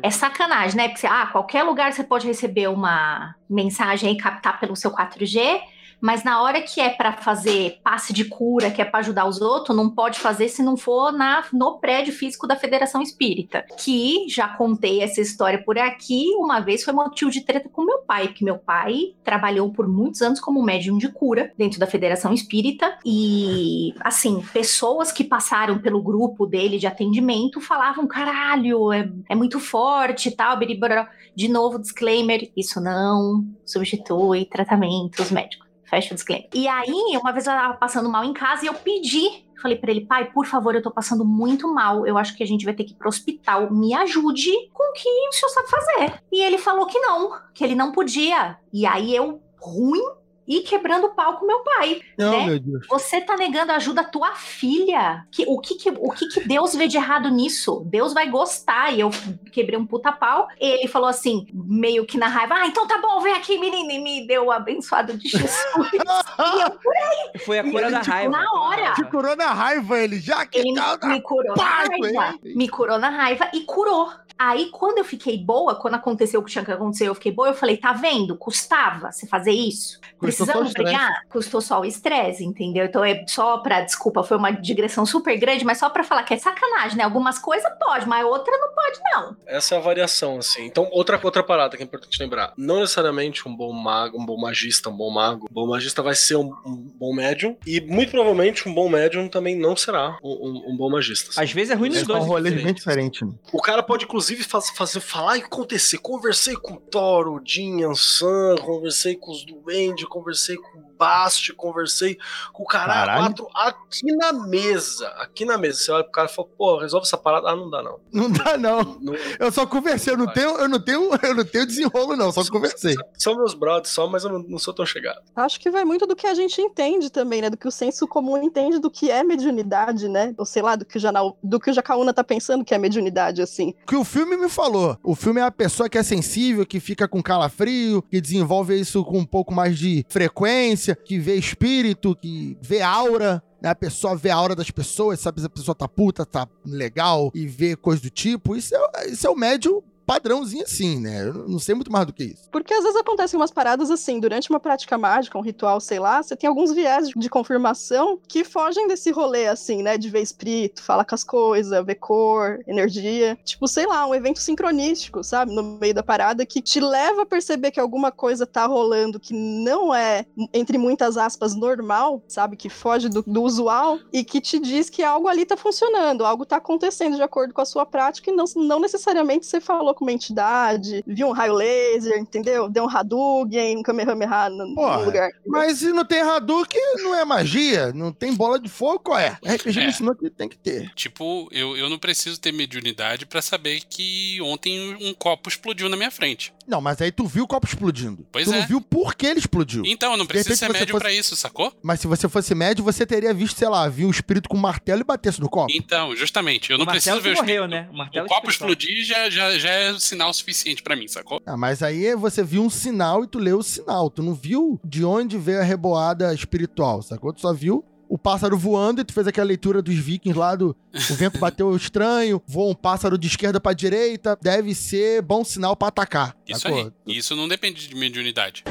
É 0.02 0.10
sacanagem, 0.10 0.76
né? 0.76 0.88
Porque, 0.88 1.00
você, 1.02 1.06
ah, 1.06 1.26
qualquer 1.28 1.62
lugar 1.62 1.92
você 1.92 2.02
pode 2.02 2.26
receber 2.26 2.68
uma 2.68 3.36
mensagem 3.48 4.12
e 4.12 4.16
captar 4.18 4.58
pelo 4.58 4.74
seu 4.74 4.90
4G, 4.90 5.60
mas 6.00 6.24
na 6.24 6.42
hora 6.42 6.60
que 6.60 6.80
é 6.80 6.90
pra 6.90 7.12
fazer 7.12 7.80
passe 7.82 8.12
de 8.12 8.24
cura, 8.24 8.70
que 8.70 8.82
é 8.82 8.84
pra 8.84 9.00
ajudar 9.00 9.26
os 9.26 9.40
outros, 9.40 9.76
não 9.76 9.90
pode 9.90 10.18
fazer 10.18 10.48
se 10.48 10.62
não 10.62 10.76
for 10.76 11.12
na, 11.12 11.44
no 11.52 11.78
prédio 11.78 12.12
físico 12.12 12.46
da 12.46 12.56
Federação 12.56 13.02
Espírita. 13.02 13.64
Que 13.78 14.26
já 14.28 14.48
contei 14.48 15.02
essa 15.02 15.20
história 15.20 15.62
por 15.62 15.78
aqui, 15.78 16.26
uma 16.36 16.60
vez 16.60 16.84
foi 16.84 16.92
motivo 16.92 17.30
de 17.30 17.42
treta 17.42 17.68
com 17.68 17.84
meu 17.84 17.98
pai, 17.98 18.28
porque 18.28 18.44
meu 18.44 18.58
pai 18.58 19.14
trabalhou 19.22 19.70
por 19.72 19.88
muitos 19.88 20.22
anos 20.22 20.40
como 20.40 20.62
médium 20.62 20.98
de 20.98 21.08
cura 21.08 21.52
dentro 21.56 21.78
da 21.78 21.86
Federação 21.86 22.32
Espírita 22.32 22.98
e, 23.04 23.94
assim, 24.00 24.42
pessoas 24.52 25.10
que 25.10 25.24
passaram 25.24 25.78
pelo 25.78 26.02
grupo 26.02 26.46
dele 26.46 26.78
de 26.78 26.86
atendimento 26.86 27.60
falavam: 27.60 28.06
caralho, 28.06 28.92
é, 28.92 29.10
é 29.28 29.34
muito 29.34 29.58
forte 29.58 30.30
tal, 30.30 30.58
biriboró. 30.58 31.06
De 31.34 31.48
novo, 31.48 31.78
disclaimer: 31.78 32.50
isso 32.56 32.80
não 32.80 33.44
substitui 33.64 34.44
tratamentos 34.46 35.30
médicos. 35.30 35.63
Fecha 35.94 36.12
o 36.12 36.14
disclaimer. 36.16 36.48
E 36.52 36.66
aí, 36.66 37.16
uma 37.20 37.30
vez 37.30 37.46
eu 37.46 37.52
tava 37.52 37.74
passando 37.74 38.08
mal 38.08 38.24
em 38.24 38.32
casa 38.32 38.64
e 38.64 38.66
eu 38.66 38.74
pedi. 38.74 39.44
Falei 39.62 39.78
pra 39.78 39.92
ele, 39.92 40.04
pai, 40.04 40.24
por 40.32 40.44
favor, 40.44 40.74
eu 40.74 40.82
tô 40.82 40.90
passando 40.90 41.24
muito 41.24 41.72
mal. 41.72 42.04
Eu 42.04 42.18
acho 42.18 42.36
que 42.36 42.42
a 42.42 42.46
gente 42.46 42.64
vai 42.64 42.74
ter 42.74 42.82
que 42.82 42.94
ir 42.94 42.96
pro 42.96 43.08
hospital. 43.08 43.72
Me 43.72 43.94
ajude 43.94 44.50
com 44.72 44.90
o 44.90 44.92
que 44.92 45.08
o 45.08 45.32
senhor 45.32 45.50
sabe 45.50 45.70
fazer. 45.70 46.22
E 46.32 46.42
ele 46.42 46.58
falou 46.58 46.86
que 46.86 46.98
não, 46.98 47.38
que 47.54 47.62
ele 47.62 47.76
não 47.76 47.92
podia. 47.92 48.58
E 48.72 48.84
aí 48.84 49.14
eu, 49.14 49.40
ruim 49.56 50.02
e 50.46 50.60
quebrando 50.60 51.06
o 51.06 51.14
pau 51.14 51.38
com 51.38 51.46
meu 51.46 51.60
pai. 51.60 52.00
Não, 52.18 52.30
né? 52.32 52.46
meu 52.46 52.58
Deus. 52.60 52.86
Você 52.88 53.20
tá 53.20 53.36
negando 53.36 53.72
a 53.72 53.76
ajuda 53.76 54.02
à 54.02 54.04
tua 54.04 54.34
filha. 54.34 55.26
Que, 55.30 55.44
o 55.46 55.58
que, 55.58 55.74
que, 55.76 55.90
o 55.90 56.10
que, 56.10 56.26
que 56.28 56.40
Deus 56.46 56.74
vê 56.74 56.86
de 56.86 56.96
errado 56.96 57.30
nisso? 57.30 57.82
Deus 57.86 58.12
vai 58.12 58.28
gostar. 58.28 58.92
E 58.94 59.00
eu 59.00 59.10
quebrei 59.52 59.78
um 59.78 59.86
puta 59.86 60.12
pau. 60.12 60.48
Ele 60.58 60.88
falou 60.88 61.08
assim, 61.08 61.46
meio 61.52 62.04
que 62.06 62.18
na 62.18 62.28
raiva: 62.28 62.54
Ah, 62.56 62.66
então 62.66 62.86
tá 62.86 62.98
bom, 62.98 63.20
vem 63.20 63.34
aqui, 63.34 63.58
menina. 63.58 63.92
E 63.92 63.98
me 63.98 64.26
deu 64.26 64.46
o 64.46 64.50
abençoado 64.52 65.16
de 65.16 65.28
Jesus. 65.28 65.56
e 65.94 66.60
eu, 66.60 67.40
Foi 67.44 67.58
a 67.58 67.64
cura 67.64 67.86
Ele, 67.86 67.90
da 67.90 68.00
tipo, 68.00 68.12
raiva. 68.12 68.30
na 68.30 68.52
hora. 68.52 68.94
Te 68.94 69.04
curou 69.04 69.36
na 69.36 69.52
raiva 69.52 69.98
ele, 69.98 70.20
já 70.20 70.44
que 70.46 70.58
ele 70.58 70.74
tá 70.74 70.98
me, 71.04 71.14
me 71.14 71.22
curou 71.22 71.56
na 71.56 71.64
raiva. 71.64 72.38
hein? 72.44 72.56
Me 72.56 72.68
curou 72.68 72.98
na 72.98 73.10
raiva 73.10 73.50
e 73.52 73.60
curou. 73.60 74.10
Aí, 74.36 74.68
quando 74.70 74.98
eu 74.98 75.04
fiquei 75.04 75.38
boa, 75.38 75.76
quando 75.76 75.94
aconteceu 75.94 76.40
o 76.40 76.42
que 76.44 76.50
tinha 76.50 76.64
que 76.64 76.72
acontecer, 76.72 77.06
eu 77.06 77.14
fiquei 77.14 77.30
boa, 77.30 77.48
eu 77.48 77.54
falei, 77.54 77.76
tá 77.76 77.92
vendo? 77.92 78.36
Custava 78.36 79.12
você 79.12 79.28
fazer 79.28 79.52
isso? 79.52 80.00
O 80.20 80.26
Precisamos 80.36 80.72
brigar? 80.72 81.22
Custou 81.30 81.60
só 81.60 81.80
o 81.80 81.84
estresse, 81.84 82.44
entendeu? 82.44 82.84
Então 82.86 83.04
é 83.04 83.24
só 83.28 83.58
pra, 83.58 83.80
desculpa, 83.82 84.22
foi 84.22 84.36
uma 84.36 84.50
digressão 84.50 85.04
super 85.06 85.36
grande, 85.38 85.64
mas 85.64 85.78
só 85.78 85.88
pra 85.88 86.04
falar 86.04 86.22
que 86.24 86.34
é 86.34 86.38
sacanagem, 86.38 86.96
né? 86.98 87.04
Algumas 87.04 87.38
coisas 87.38 87.70
pode, 87.78 88.06
mas 88.08 88.24
outra 88.24 88.52
não 88.58 88.74
pode, 88.74 89.00
não. 89.14 89.36
Essa 89.46 89.74
é 89.74 89.78
a 89.78 89.80
variação, 89.80 90.38
assim. 90.38 90.64
Então, 90.66 90.88
outra, 90.92 91.18
outra 91.22 91.42
parada 91.42 91.76
que 91.76 91.82
é 91.82 91.86
importante 91.86 92.18
lembrar. 92.20 92.52
Não 92.56 92.80
necessariamente 92.80 93.48
um 93.48 93.54
bom 93.56 93.72
mago, 93.72 94.20
um 94.20 94.24
bom 94.26 94.38
magista, 94.40 94.88
um 94.90 94.96
bom 94.96 95.10
mago. 95.10 95.46
Um 95.50 95.54
bom 95.54 95.66
magista 95.66 96.02
vai 96.02 96.14
ser 96.14 96.36
um, 96.36 96.52
um 96.66 96.76
bom 96.96 97.14
médium. 97.14 97.56
E 97.66 97.80
muito 97.80 98.10
provavelmente 98.10 98.68
um 98.68 98.74
bom 98.74 98.88
médium 98.88 99.28
também 99.28 99.56
não 99.56 99.76
será 99.76 100.18
um, 100.22 100.30
um- 100.30 100.72
um 100.72 100.76
bom 100.76 100.90
magista. 100.90 101.40
Às 101.40 101.52
vezes 101.52 101.70
é 101.70 101.74
ruim 101.74 101.88
nos 101.90 101.98
É 102.02 102.04
dois. 102.04 102.22
um 102.24 102.26
rolê 102.26 102.50
bem 102.50 102.72
diferente. 102.74 103.24
Né? 103.24 103.32
O 103.52 103.60
cara 103.60 103.82
pode, 103.82 104.04
inclusive, 104.04 104.42
faz- 104.44 104.70
fazer, 104.70 105.00
falar 105.00 105.36
e 105.38 105.40
acontecer. 105.42 105.98
Conversei 105.98 106.54
com 106.56 106.74
o 106.74 106.76
Thor, 106.80 107.28
o 107.28 107.40
Jin 107.44 107.80
Yansan, 107.82 108.56
conversei 108.62 109.14
com 109.16 109.30
os 109.32 109.44
Duende, 109.44 110.06
conversei 110.06 110.23
com 110.56 110.83
o 110.94 110.98
Bast, 110.98 111.52
conversei 111.54 112.16
com 112.52 112.62
o 112.62 112.66
cara 112.66 112.92
Caralho. 112.94 113.34
4 113.34 113.48
aqui 113.54 114.16
na 114.16 114.32
mesa. 114.32 115.08
Aqui 115.18 115.44
na 115.44 115.58
mesa. 115.58 115.78
Você 115.78 115.92
olha 115.92 116.04
pro 116.04 116.12
cara 116.12 116.28
e 116.30 116.34
fala, 116.34 116.48
pô, 116.56 116.78
resolve 116.78 117.06
essa 117.06 117.16
parada. 117.16 117.48
Ah, 117.48 117.56
não 117.56 117.68
dá, 117.70 117.82
não. 117.82 118.00
Não 118.12 118.30
dá, 118.30 118.56
não. 118.56 118.98
Não- 119.00 119.14
Eu 119.38 119.50
só 119.52 119.66
conversei, 119.66 120.12
eu 120.12 120.16
não 120.16 120.26
tenho, 120.32 120.56
eu 120.58 120.68
não 120.68 120.80
tenho, 120.82 121.10
eu 121.22 121.34
não 121.34 121.44
tenho 121.44 121.66
desenrolo, 121.66 122.16
não, 122.16 122.30
só 122.32 122.44
conversei. 122.50 122.94
São 123.18 123.36
meus 123.36 123.54
brothers 123.54 123.90
só, 123.92 124.06
mas 124.06 124.24
eu 124.24 124.30
não, 124.32 124.38
não 124.40 124.58
sou 124.58 124.72
tão 124.72 124.86
chegado. 124.86 125.20
Acho 125.34 125.58
que 125.60 125.70
vai 125.70 125.84
muito 125.84 126.06
do 126.06 126.14
que 126.16 126.26
a 126.26 126.34
gente 126.34 126.60
entende 126.60 127.10
também, 127.10 127.42
né? 127.42 127.50
Do 127.50 127.56
que 127.56 127.68
o 127.68 127.70
senso 127.72 128.06
comum 128.06 128.40
entende 128.42 128.78
do 128.78 128.90
que 128.90 129.10
é 129.10 129.22
mediunidade, 129.24 130.08
né? 130.08 130.34
Ou 130.38 130.44
sei 130.44 130.62
lá, 130.62 130.76
do 130.76 130.84
que 130.84 130.96
o, 130.96 131.00
Janau, 131.00 131.36
do 131.42 131.58
que 131.58 131.70
o 131.70 131.74
Jacaúna 131.74 132.12
tá 132.12 132.22
pensando 132.24 132.64
que 132.64 132.74
é 132.74 132.78
mediunidade, 132.78 133.42
assim. 133.42 133.74
O 133.82 133.86
que 133.86 133.96
o 133.96 134.04
filme 134.04 134.36
me 134.36 134.48
falou. 134.48 134.96
O 135.02 135.14
filme 135.14 135.40
é 135.40 135.44
a 135.44 135.50
pessoa 135.50 135.88
que 135.88 135.98
é 135.98 136.02
sensível, 136.02 136.64
que 136.66 136.80
fica 136.80 137.08
com 137.08 137.22
calafrio, 137.22 138.02
que 138.02 138.20
desenvolve 138.20 138.78
isso 138.78 139.04
com 139.04 139.18
um 139.18 139.24
pouco 139.26 139.52
mais 139.52 139.78
de 139.78 140.04
frequência, 140.08 140.83
que 140.92 141.18
vê 141.18 141.36
espírito, 141.36 142.16
que 142.16 142.58
vê 142.60 142.82
aura. 142.82 143.42
Né? 143.62 143.70
A 143.70 143.74
pessoa 143.74 144.16
vê 144.16 144.30
a 144.30 144.36
aura 144.36 144.56
das 144.56 144.70
pessoas, 144.70 145.20
sabe 145.20 145.40
se 145.40 145.46
a 145.46 145.50
pessoa 145.50 145.74
tá 145.74 145.86
puta, 145.86 146.26
tá 146.26 146.48
legal, 146.66 147.30
e 147.34 147.46
vê 147.46 147.76
coisa 147.76 148.02
do 148.02 148.10
tipo. 148.10 148.56
Isso 148.56 148.74
é, 148.74 149.08
isso 149.08 149.26
é 149.26 149.30
o 149.30 149.36
médio 149.36 149.82
padrãozinho 150.06 150.64
assim, 150.64 151.00
né? 151.00 151.26
Eu 151.26 151.48
não 151.48 151.58
sei 151.58 151.74
muito 151.74 151.90
mais 151.90 152.06
do 152.06 152.12
que 152.12 152.24
isso. 152.24 152.48
Porque 152.50 152.72
às 152.72 152.82
vezes 152.82 152.98
acontecem 152.98 153.38
umas 153.38 153.50
paradas 153.50 153.90
assim, 153.90 154.20
durante 154.20 154.50
uma 154.50 154.60
prática 154.60 154.96
mágica, 154.96 155.38
um 155.38 155.42
ritual, 155.42 155.80
sei 155.80 155.98
lá, 155.98 156.22
você 156.22 156.36
tem 156.36 156.48
alguns 156.48 156.72
viés 156.72 157.08
de, 157.08 157.34
confirmação 157.34 158.18
que 158.28 158.44
fogem 158.44 158.86
desse 158.86 159.10
rolê, 159.10 159.48
assim, 159.48 159.82
né? 159.82 159.98
De 159.98 160.08
ver 160.08 160.20
espírito, 160.20 160.82
falar 160.82 161.04
com 161.04 161.14
as 161.14 161.24
coisas, 161.24 161.84
ver 161.84 161.96
cor, 161.96 162.60
energia. 162.66 163.36
Tipo, 163.44 163.66
sei 163.66 163.86
lá, 163.86 164.06
um 164.06 164.14
evento 164.14 164.40
sincronístico, 164.40 165.24
sabe? 165.24 165.52
No 165.52 165.62
meio 165.62 165.94
da 165.94 166.02
parada 166.02 166.46
que 166.46 166.62
te 166.62 166.78
leva 166.80 167.22
a 167.22 167.26
perceber 167.26 167.70
que 167.72 167.80
alguma 167.80 168.12
coisa 168.12 168.46
tá 168.46 168.66
rolando 168.66 169.18
que 169.18 169.34
não 169.34 169.92
é, 169.92 170.26
entre 170.52 170.78
muitas 170.78 171.16
aspas, 171.16 171.54
normal, 171.54 172.22
sabe? 172.28 172.56
Que 172.56 172.68
foge 172.68 173.08
do, 173.08 173.22
do 173.22 173.42
usual 173.42 173.98
e 174.12 174.22
que 174.22 174.40
te 174.40 174.58
diz 174.58 174.88
que 174.88 175.02
algo 175.02 175.26
ali 175.26 175.44
tá 175.44 175.56
funcionando, 175.56 176.24
algo 176.24 176.46
tá 176.46 176.56
acontecendo 176.56 177.16
de 177.16 177.22
acordo 177.22 177.52
com 177.52 177.60
a 177.60 177.66
sua 177.66 177.84
prática 177.84 178.30
e 178.30 178.34
não, 178.34 178.44
não 178.56 178.78
necessariamente 178.78 179.46
você 179.46 179.60
falou 179.60 179.93
com 179.94 180.04
uma 180.04 180.12
entidade, 180.12 181.02
viu 181.06 181.28
um 181.28 181.32
raio 181.32 181.54
laser, 181.54 182.18
entendeu? 182.18 182.68
Deu 182.68 182.84
um 182.84 182.88
Hadouken, 182.88 183.78
um 183.78 183.82
Kamehameha 183.82 184.50
no, 184.50 184.74
Porra, 184.74 184.98
no 184.98 185.04
lugar. 185.04 185.30
Mas 185.46 185.78
se 185.78 185.92
não 185.92 186.04
tem 186.04 186.20
Hadouken, 186.20 186.80
não 187.02 187.14
é 187.14 187.24
magia, 187.24 187.92
não 187.92 188.12
tem 188.12 188.34
bola 188.34 188.58
de 188.58 188.68
fogo, 188.68 188.98
qual 189.00 189.18
é? 189.18 189.38
RPG 189.44 189.78
me 189.78 189.84
É. 189.86 189.88
ensinou 189.88 190.14
que 190.14 190.28
tem 190.30 190.48
que 190.48 190.56
ter. 190.58 190.92
Tipo, 190.94 191.48
eu, 191.52 191.76
eu 191.76 191.88
não 191.88 191.98
preciso 191.98 192.40
ter 192.40 192.52
mediunidade 192.52 193.26
pra 193.26 193.40
saber 193.40 193.80
que 193.88 194.38
ontem 194.42 194.96
um 195.00 195.14
copo 195.14 195.48
explodiu 195.48 195.88
na 195.88 195.96
minha 195.96 196.10
frente. 196.10 196.52
Não, 196.66 196.80
mas 196.80 197.00
aí 197.00 197.12
tu 197.12 197.26
viu 197.26 197.44
o 197.44 197.46
copo 197.46 197.66
explodindo. 197.66 198.26
Pois 198.32 198.46
tu 198.46 198.52
é. 198.54 198.60
não 198.60 198.66
viu 198.66 198.80
por 198.80 199.14
que 199.14 199.26
ele 199.26 199.38
explodiu. 199.38 199.82
Então, 199.86 200.12
eu 200.12 200.16
não 200.18 200.26
preciso 200.26 200.56
ser 200.56 200.66
você 200.66 200.72
médium 200.72 200.92
fosse- 200.94 201.02
pra 201.02 201.12
isso, 201.12 201.36
sacou? 201.36 201.72
Mas 201.82 202.00
se 202.00 202.06
você 202.06 202.28
fosse 202.28 202.54
médio, 202.54 202.82
você 202.84 203.04
teria 203.06 203.32
visto, 203.34 203.58
sei 203.58 203.68
lá, 203.68 203.88
viu 203.88 204.08
um 204.08 204.10
espírito 204.10 204.48
com 204.48 204.56
um 204.56 204.60
martelo 204.60 205.00
e 205.00 205.04
batesse 205.04 205.40
no 205.40 205.48
copo. 205.48 205.72
Então, 205.74 206.14
justamente, 206.16 206.70
eu 206.70 206.78
não 206.78 206.84
o 206.84 206.86
martelo 206.86 207.20
preciso 207.20 207.22
ver 207.22 207.34
que 207.34 207.40
o 207.40 207.42
morreu, 207.42 207.64
espírito. 207.64 207.84
né? 207.86 207.88
O 207.92 207.96
martelo 207.98 208.26
O 208.26 208.28
copo 208.28 208.50
explodir 208.50 209.04
já, 209.04 209.28
já, 209.30 209.58
já 209.58 209.70
é 209.70 209.98
sinal 209.98 210.32
suficiente 210.32 210.82
pra 210.82 210.96
mim, 210.96 211.06
sacou? 211.08 211.40
Ah, 211.46 211.56
mas 211.56 211.82
aí 211.82 212.14
você 212.16 212.42
viu 212.42 212.62
um 212.62 212.70
sinal 212.70 213.24
e 213.24 213.26
tu 213.26 213.38
leu 213.38 213.58
o 213.58 213.62
sinal. 213.62 214.08
Tu 214.10 214.22
não 214.22 214.34
viu 214.34 214.80
de 214.84 215.04
onde 215.04 215.36
veio 215.38 215.60
a 215.60 215.64
reboada 215.64 216.32
espiritual, 216.34 217.02
sacou? 217.02 217.32
Tu 217.32 217.40
só 217.40 217.52
viu 217.52 217.84
o 218.08 218.18
pássaro 218.18 218.56
voando 218.56 219.00
e 219.00 219.04
tu 219.04 219.12
fez 219.12 219.26
aquela 219.26 219.46
leitura 219.46 219.80
dos 219.82 219.94
vikings 219.96 220.38
lá 220.38 220.54
do 220.54 220.76
o 221.10 221.14
vento 221.14 221.38
bateu 221.38 221.74
estranho, 221.76 222.40
voa 222.46 222.70
um 222.70 222.74
pássaro 222.74 223.16
de 223.18 223.26
esquerda 223.26 223.60
pra 223.60 223.72
direita, 223.72 224.38
deve 224.40 224.74
ser 224.74 225.22
bom 225.22 225.44
sinal 225.44 225.76
pra 225.76 225.88
atacar. 225.88 226.36
Isso 226.46 226.60
sacou? 226.60 226.78
aí. 226.78 226.92
Isso 227.18 227.34
não 227.36 227.48
depende 227.48 227.88
de 227.88 227.94
mediunidade. 227.94 228.64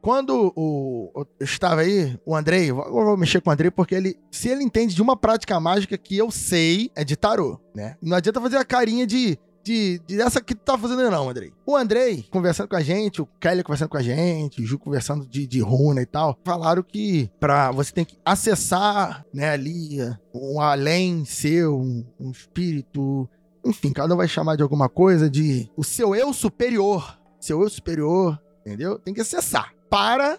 Quando 0.00 0.52
o, 0.54 1.10
o- 1.14 1.26
eu 1.40 1.44
estava 1.44 1.80
aí, 1.80 2.16
o 2.24 2.34
Andrei, 2.36 2.70
eu 2.70 2.76
vou 2.76 3.04
vou 3.04 3.16
mexer 3.16 3.40
com 3.40 3.50
o 3.50 3.52
Andrei 3.52 3.70
porque 3.72 3.94
ele, 3.94 4.16
se 4.30 4.48
ele 4.48 4.62
entende 4.62 4.94
de 4.94 5.02
uma 5.02 5.16
prática 5.16 5.58
mágica 5.58 5.98
que 5.98 6.16
eu 6.16 6.30
sei, 6.30 6.90
é 6.94 7.02
de 7.02 7.16
tarô, 7.16 7.58
né? 7.74 7.96
Não 8.00 8.16
adianta 8.16 8.40
fazer 8.40 8.56
a 8.56 8.64
carinha 8.64 9.04
de, 9.04 9.36
de, 9.66 10.00
de 10.06 10.16
que 10.44 10.54
tu 10.54 10.60
tá 10.60 10.78
fazendo 10.78 11.10
não, 11.10 11.28
Andrei. 11.28 11.52
O 11.66 11.74
Andrei, 11.74 12.24
conversando 12.30 12.68
com 12.68 12.76
a 12.76 12.82
gente, 12.82 13.20
o 13.20 13.26
Kelly 13.40 13.64
conversando 13.64 13.88
com 13.88 13.96
a 13.96 14.02
gente, 14.02 14.62
o 14.62 14.64
Ju 14.64 14.78
conversando 14.78 15.26
de, 15.26 15.44
de 15.44 15.60
runa 15.60 16.00
e 16.00 16.06
tal, 16.06 16.38
falaram 16.44 16.84
que 16.84 17.28
pra 17.40 17.72
você 17.72 17.92
tem 17.92 18.04
que 18.04 18.16
acessar, 18.24 19.26
né, 19.34 19.50
ali, 19.50 19.98
um 20.32 20.60
além 20.60 21.24
seu, 21.24 21.76
um, 21.76 22.06
um 22.20 22.30
espírito, 22.30 23.28
enfim, 23.64 23.92
cada 23.92 24.14
um 24.14 24.16
vai 24.16 24.28
chamar 24.28 24.54
de 24.54 24.62
alguma 24.62 24.88
coisa, 24.88 25.28
de 25.28 25.68
o 25.76 25.82
seu 25.82 26.14
eu 26.14 26.32
superior, 26.32 27.18
seu 27.40 27.60
eu 27.60 27.68
superior, 27.68 28.40
entendeu? 28.60 29.00
Tem 29.00 29.12
que 29.12 29.20
acessar 29.20 29.74
para 29.90 30.38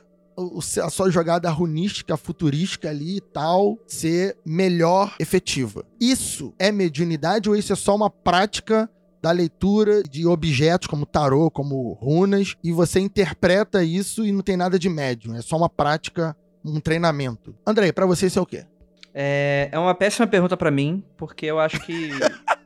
a 0.81 0.89
sua 0.89 1.09
jogada 1.09 1.49
runística, 1.49 2.15
futurística 2.15 2.89
ali 2.89 3.17
e 3.17 3.21
tal, 3.21 3.77
ser 3.87 4.37
melhor 4.45 5.15
efetiva. 5.19 5.83
Isso 5.99 6.53
é 6.57 6.71
mediunidade 6.71 7.49
ou 7.49 7.55
isso 7.55 7.73
é 7.73 7.75
só 7.75 7.93
uma 7.95 8.09
prática 8.09 8.89
da 9.21 9.31
leitura 9.31 10.03
de 10.03 10.25
objetos 10.25 10.87
como 10.87 11.05
tarô, 11.05 11.49
como 11.49 11.93
runas, 11.93 12.55
e 12.63 12.71
você 12.71 12.99
interpreta 12.99 13.83
isso 13.83 14.25
e 14.25 14.31
não 14.31 14.41
tem 14.41 14.57
nada 14.57 14.77
de 14.77 14.89
médium, 14.89 15.35
é 15.35 15.41
só 15.41 15.57
uma 15.57 15.69
prática, 15.69 16.35
um 16.63 16.79
treinamento. 16.79 17.55
Andrei, 17.65 17.91
pra 17.91 18.05
você 18.05 18.27
isso 18.27 18.39
é 18.39 18.41
o 18.41 18.45
quê? 18.45 18.65
É, 19.13 19.69
é 19.71 19.79
uma 19.79 19.95
péssima 19.95 20.27
pergunta 20.27 20.55
pra 20.55 20.69
mim, 20.69 21.03
porque 21.17 21.45
eu 21.47 21.59
acho 21.59 21.79
que. 21.79 22.11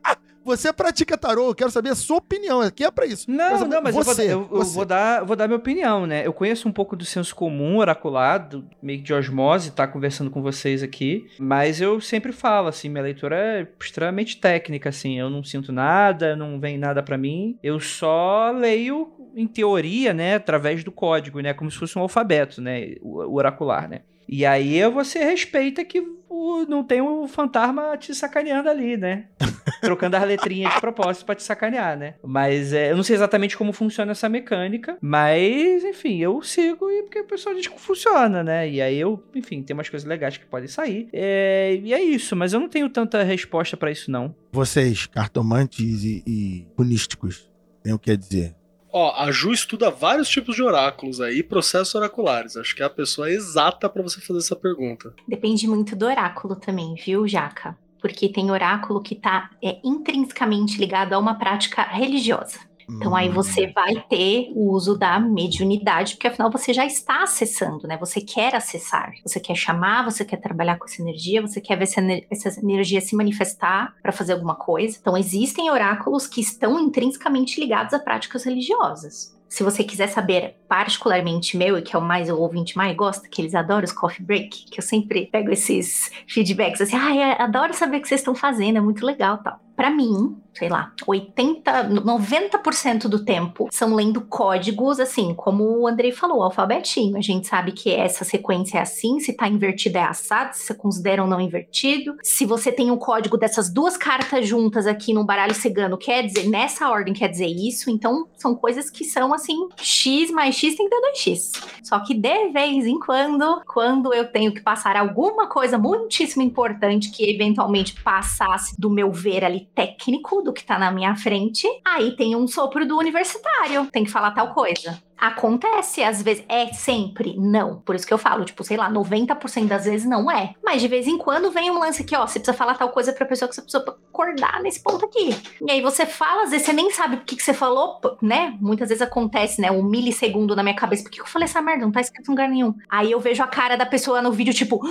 Você 0.43 0.73
pratica 0.73 1.17
tarô, 1.17 1.49
eu 1.49 1.55
quero 1.55 1.69
saber 1.69 1.89
a 1.89 1.95
sua 1.95 2.17
opinião, 2.17 2.61
aqui 2.61 2.83
é 2.83 2.89
pra 2.91 3.05
isso. 3.05 3.29
Não, 3.29 3.57
saber 3.59 3.75
não, 3.75 3.81
mas 3.81 3.95
eu, 3.95 4.03
vou, 4.03 4.13
você, 4.13 4.23
eu- 4.25 4.27
eu 4.29 4.47
você. 4.47 4.75
vou 4.75 4.85
dar, 4.85 5.23
vou 5.23 5.35
dar 5.35 5.47
minha 5.47 5.57
opinião, 5.57 6.05
né? 6.07 6.25
Eu 6.25 6.33
conheço 6.33 6.67
um 6.67 6.71
pouco 6.71 6.95
do 6.95 7.05
senso 7.05 7.35
comum 7.35 7.77
oracular, 7.77 8.49
do, 8.49 8.65
meio 8.81 8.99
que 8.99 9.05
de 9.05 9.13
osmose, 9.13 9.71
tá 9.71 9.87
conversando 9.87 10.31
com 10.31 10.41
vocês 10.41 10.81
aqui, 10.81 11.27
mas 11.39 11.79
eu 11.79 12.01
sempre 12.01 12.31
falo, 12.31 12.67
assim, 12.67 12.89
minha 12.89 13.03
leitura 13.03 13.35
é 13.37 13.67
extremamente 13.79 14.37
técnica, 14.37 14.89
assim, 14.89 15.19
eu 15.19 15.29
não 15.29 15.43
sinto 15.43 15.71
nada, 15.71 16.35
não 16.35 16.59
vem 16.59 16.77
nada 16.77 17.03
pra 17.03 17.17
mim, 17.17 17.57
eu 17.61 17.79
só 17.79 18.51
leio, 18.51 19.11
em 19.35 19.47
teoria, 19.47 20.13
né, 20.13 20.35
através 20.35 20.83
do 20.83 20.91
código, 20.91 21.39
né, 21.39 21.53
como 21.53 21.69
se 21.69 21.77
fosse 21.77 21.97
um 21.97 22.01
alfabeto, 22.01 22.61
né, 22.61 22.95
o 23.01 23.35
oracular, 23.35 23.87
né. 23.87 24.01
E 24.27 24.45
aí 24.45 24.81
você 24.89 25.19
respeita 25.25 25.83
que 25.83 26.01
o- 26.41 26.65
não 26.67 26.83
tem 26.83 27.01
um 27.01 27.27
fantasma 27.27 27.95
te 27.97 28.13
sacaneando 28.15 28.69
ali, 28.69 28.97
né? 28.97 29.25
Trocando 29.81 30.15
as 30.15 30.23
letrinhas 30.23 30.73
de 30.73 30.79
propósito 30.79 31.25
pra 31.25 31.35
te 31.35 31.43
sacanear, 31.43 31.97
né? 31.97 32.15
Mas 32.23 32.73
é, 32.73 32.91
eu 32.91 32.95
não 32.95 33.03
sei 33.03 33.15
exatamente 33.15 33.57
como 33.57 33.71
funciona 33.73 34.11
essa 34.11 34.27
mecânica, 34.29 34.97
mas 35.01 35.83
enfim, 35.83 36.17
eu 36.19 36.41
sigo 36.41 36.89
e 36.89 37.03
porque 37.03 37.19
o 37.19 37.25
pessoal 37.27 37.55
diz 37.55 37.67
que 37.67 37.79
funciona, 37.79 38.43
né? 38.43 38.69
E 38.69 38.81
aí 38.81 38.97
eu, 38.99 39.23
enfim, 39.35 39.61
tem 39.63 39.73
umas 39.73 39.89
coisas 39.89 40.07
legais 40.07 40.37
que 40.37 40.45
podem 40.45 40.67
sair. 40.67 41.07
É, 41.13 41.79
e 41.83 41.93
é 41.93 42.01
isso, 42.01 42.35
mas 42.35 42.53
eu 42.53 42.59
não 42.59 42.69
tenho 42.69 42.89
tanta 42.89 43.23
resposta 43.23 43.75
pra 43.77 43.91
isso, 43.91 44.09
não. 44.11 44.35
Vocês, 44.51 45.05
cartomantes 45.07 46.03
e, 46.03 46.23
e 46.27 46.67
runísticos, 46.77 47.49
tem 47.83 47.93
o 47.93 47.99
que 47.99 48.15
dizer? 48.15 48.53
Ó, 48.93 49.13
a 49.15 49.31
Ju 49.31 49.53
estuda 49.53 49.89
vários 49.89 50.27
tipos 50.27 50.55
de 50.55 50.63
oráculos 50.63 51.21
aí, 51.21 51.41
processos 51.41 51.95
oraculares. 51.95 52.57
Acho 52.57 52.75
que 52.75 52.83
é 52.83 52.85
a 52.85 52.89
pessoa 52.89 53.31
exata 53.31 53.89
pra 53.89 54.03
você 54.03 54.19
fazer 54.19 54.39
essa 54.39 54.55
pergunta. 54.55 55.13
Depende 55.27 55.67
muito 55.67 55.95
do 55.95 56.05
oráculo 56.05 56.55
também, 56.55 56.95
viu, 56.95 57.27
Jaca? 57.27 57.77
Porque 58.01 58.27
tem 58.27 58.51
oráculo 58.51 59.01
que 59.01 59.15
tá 59.15 59.49
é, 59.63 59.79
intrinsecamente 59.83 60.77
ligado 60.77 61.13
a 61.13 61.19
uma 61.19 61.35
prática 61.35 61.83
religiosa. 61.83 62.59
Então 62.97 63.15
aí 63.15 63.29
Hum. 63.29 63.33
você 63.33 63.67
vai 63.73 63.95
ter 64.09 64.51
o 64.55 64.71
uso 64.71 64.97
da 64.97 65.19
mediunidade, 65.19 66.15
porque 66.15 66.27
afinal 66.27 66.51
você 66.51 66.73
já 66.73 66.85
está 66.85 67.23
acessando, 67.23 67.87
né? 67.87 67.97
Você 67.97 68.21
quer 68.21 68.55
acessar, 68.55 69.11
você 69.25 69.39
quer 69.39 69.55
chamar, 69.55 70.03
você 70.05 70.23
quer 70.23 70.37
trabalhar 70.37 70.77
com 70.77 70.85
essa 70.85 71.01
energia, 71.01 71.41
você 71.41 71.59
quer 71.59 71.77
ver 71.77 71.83
essa, 71.83 71.99
ener- 71.99 72.27
essa 72.29 72.59
energia 72.61 73.01
se 73.01 73.15
manifestar 73.15 73.93
para 74.01 74.11
fazer 74.11 74.33
alguma 74.33 74.55
coisa. 74.55 74.97
Então 74.99 75.17
existem 75.17 75.69
oráculos 75.71 76.27
que 76.27 76.41
estão 76.41 76.79
intrinsecamente 76.79 77.59
ligados 77.59 77.93
a 77.93 77.99
práticas 77.99 78.43
religiosas. 78.43 79.35
Se 79.49 79.63
você 79.63 79.83
quiser 79.83 80.07
saber 80.07 80.55
particularmente 80.67 81.57
meu, 81.57 81.77
e 81.77 81.81
que 81.81 81.93
é 81.95 81.99
o 81.99 82.01
mais 82.01 82.29
o 82.29 82.37
ouvinte 82.37 82.77
mais 82.77 82.95
gosta, 82.95 83.27
que 83.29 83.41
eles 83.41 83.53
adoram 83.53 83.83
os 83.83 83.91
coffee 83.91 84.25
break, 84.25 84.65
que 84.71 84.79
eu 84.79 84.83
sempre 84.83 85.25
pego 85.27 85.51
esses 85.51 86.09
feedbacks 86.27 86.79
assim, 86.81 86.95
ah, 86.95 87.43
adoro 87.43 87.73
saber 87.73 87.97
o 87.97 88.01
que 88.01 88.07
vocês 88.07 88.21
estão 88.21 88.33
fazendo, 88.33 88.77
é 88.77 88.81
muito 88.81 89.05
legal 89.05 89.39
tal. 89.43 89.59
Pra 89.75 89.89
mim, 89.89 90.37
sei 90.53 90.69
lá, 90.69 90.91
80, 91.07 91.89
90% 91.89 93.07
do 93.07 93.23
tempo 93.23 93.67
são 93.71 93.95
lendo 93.95 94.21
códigos, 94.21 94.99
assim, 94.99 95.33
como 95.33 95.63
o 95.63 95.87
Andrei 95.87 96.11
falou, 96.11 96.43
alfabetinho. 96.43 97.17
A 97.17 97.21
gente 97.21 97.47
sabe 97.47 97.71
que 97.71 97.91
essa 97.91 98.23
sequência 98.23 98.77
é 98.77 98.81
assim, 98.81 99.19
se 99.19 99.33
tá 99.33 99.47
invertido 99.47 99.97
é 99.97 100.03
assado, 100.03 100.53
se 100.53 100.65
você 100.65 100.73
considera 100.73 101.23
ou 101.23 101.27
não 101.27 101.39
invertido. 101.39 102.15
Se 102.21 102.45
você 102.45 102.71
tem 102.71 102.91
o 102.91 102.95
um 102.95 102.97
código 102.97 103.37
dessas 103.37 103.71
duas 103.71 103.97
cartas 103.97 104.47
juntas 104.47 104.85
aqui 104.85 105.13
no 105.13 105.23
baralho 105.23 105.55
cigano, 105.55 105.97
quer 105.97 106.23
dizer, 106.25 106.47
nessa 106.47 106.89
ordem 106.89 107.13
quer 107.13 107.29
dizer 107.29 107.47
isso. 107.47 107.89
Então, 107.89 108.27
são 108.35 108.53
coisas 108.53 108.89
que 108.89 109.05
são, 109.05 109.33
assim, 109.33 109.69
X 109.77 110.31
mais 110.31 110.55
X 110.55 110.75
tem 110.75 110.87
que 110.87 111.01
dar 111.01 111.11
2X. 111.11 111.63
Só 111.83 111.99
que 111.99 112.13
de 112.13 112.49
vez 112.49 112.85
em 112.85 112.99
quando, 112.99 113.61
quando 113.65 114.13
eu 114.13 114.31
tenho 114.31 114.53
que 114.53 114.61
passar 114.61 114.95
alguma 114.95 115.47
coisa 115.47 115.77
muitíssimo 115.77 116.43
importante 116.43 117.09
que 117.09 117.29
eventualmente 117.29 118.01
passasse 118.01 118.79
do 118.79 118.89
meu 118.89 119.11
ver 119.11 119.43
ali 119.43 119.60
técnico, 119.75 120.41
do 120.41 120.53
que 120.53 120.63
tá 120.63 120.77
na 120.77 120.91
minha 120.91 121.15
frente, 121.15 121.67
aí 121.85 122.15
tem 122.15 122.35
um 122.35 122.47
sopro 122.47 122.85
do 122.85 122.97
universitário, 122.97 123.87
tem 123.91 124.03
que 124.03 124.11
falar 124.11 124.31
tal 124.31 124.53
coisa. 124.53 125.01
Acontece, 125.21 126.01
às 126.01 126.23
vezes. 126.23 126.43
É 126.49 126.73
sempre? 126.73 127.35
Não. 127.37 127.79
Por 127.81 127.95
isso 127.95 128.07
que 128.07 128.13
eu 128.13 128.17
falo, 128.17 128.43
tipo, 128.43 128.63
sei 128.63 128.75
lá, 128.75 128.91
90% 128.91 129.67
das 129.67 129.85
vezes 129.85 130.07
não 130.07 130.31
é. 130.31 130.55
Mas 130.63 130.81
de 130.81 130.87
vez 130.87 131.05
em 131.05 131.15
quando 131.15 131.51
vem 131.51 131.69
um 131.69 131.77
lance 131.77 132.01
aqui, 132.01 132.15
ó, 132.15 132.25
você 132.25 132.39
precisa 132.39 132.57
falar 132.57 132.73
tal 132.73 132.89
coisa 132.89 133.13
pra 133.13 133.27
pessoa 133.27 133.47
que 133.47 133.53
você 133.53 133.61
precisa 133.61 133.85
acordar 133.87 134.59
nesse 134.63 134.81
ponto 134.81 135.05
aqui. 135.05 135.29
E 135.61 135.71
aí 135.71 135.79
você 135.79 136.07
fala, 136.07 136.43
às 136.43 136.49
vezes 136.49 136.65
você 136.65 136.73
nem 136.73 136.89
sabe 136.89 137.17
o 137.17 137.21
que, 137.21 137.35
que 137.35 137.43
você 137.43 137.53
falou, 137.53 137.99
né? 138.19 138.57
Muitas 138.59 138.89
vezes 138.89 139.01
acontece, 139.03 139.61
né? 139.61 139.69
Um 139.69 139.83
milissegundo 139.83 140.55
na 140.55 140.63
minha 140.63 140.75
cabeça. 140.75 141.03
Por 141.03 141.11
que 141.11 141.21
eu 141.21 141.25
falei 141.27 141.45
essa 141.45 141.61
merda? 141.61 141.85
Não 141.85 141.91
tá 141.91 142.01
escrito 142.01 142.27
em 142.27 142.31
lugar 142.31 142.49
nenhum. 142.49 142.73
Aí 142.89 143.11
eu 143.11 143.19
vejo 143.19 143.43
a 143.43 143.47
cara 143.47 143.75
da 143.75 143.85
pessoa 143.85 144.23
no 144.23 144.31
vídeo, 144.31 144.55
tipo, 144.55 144.81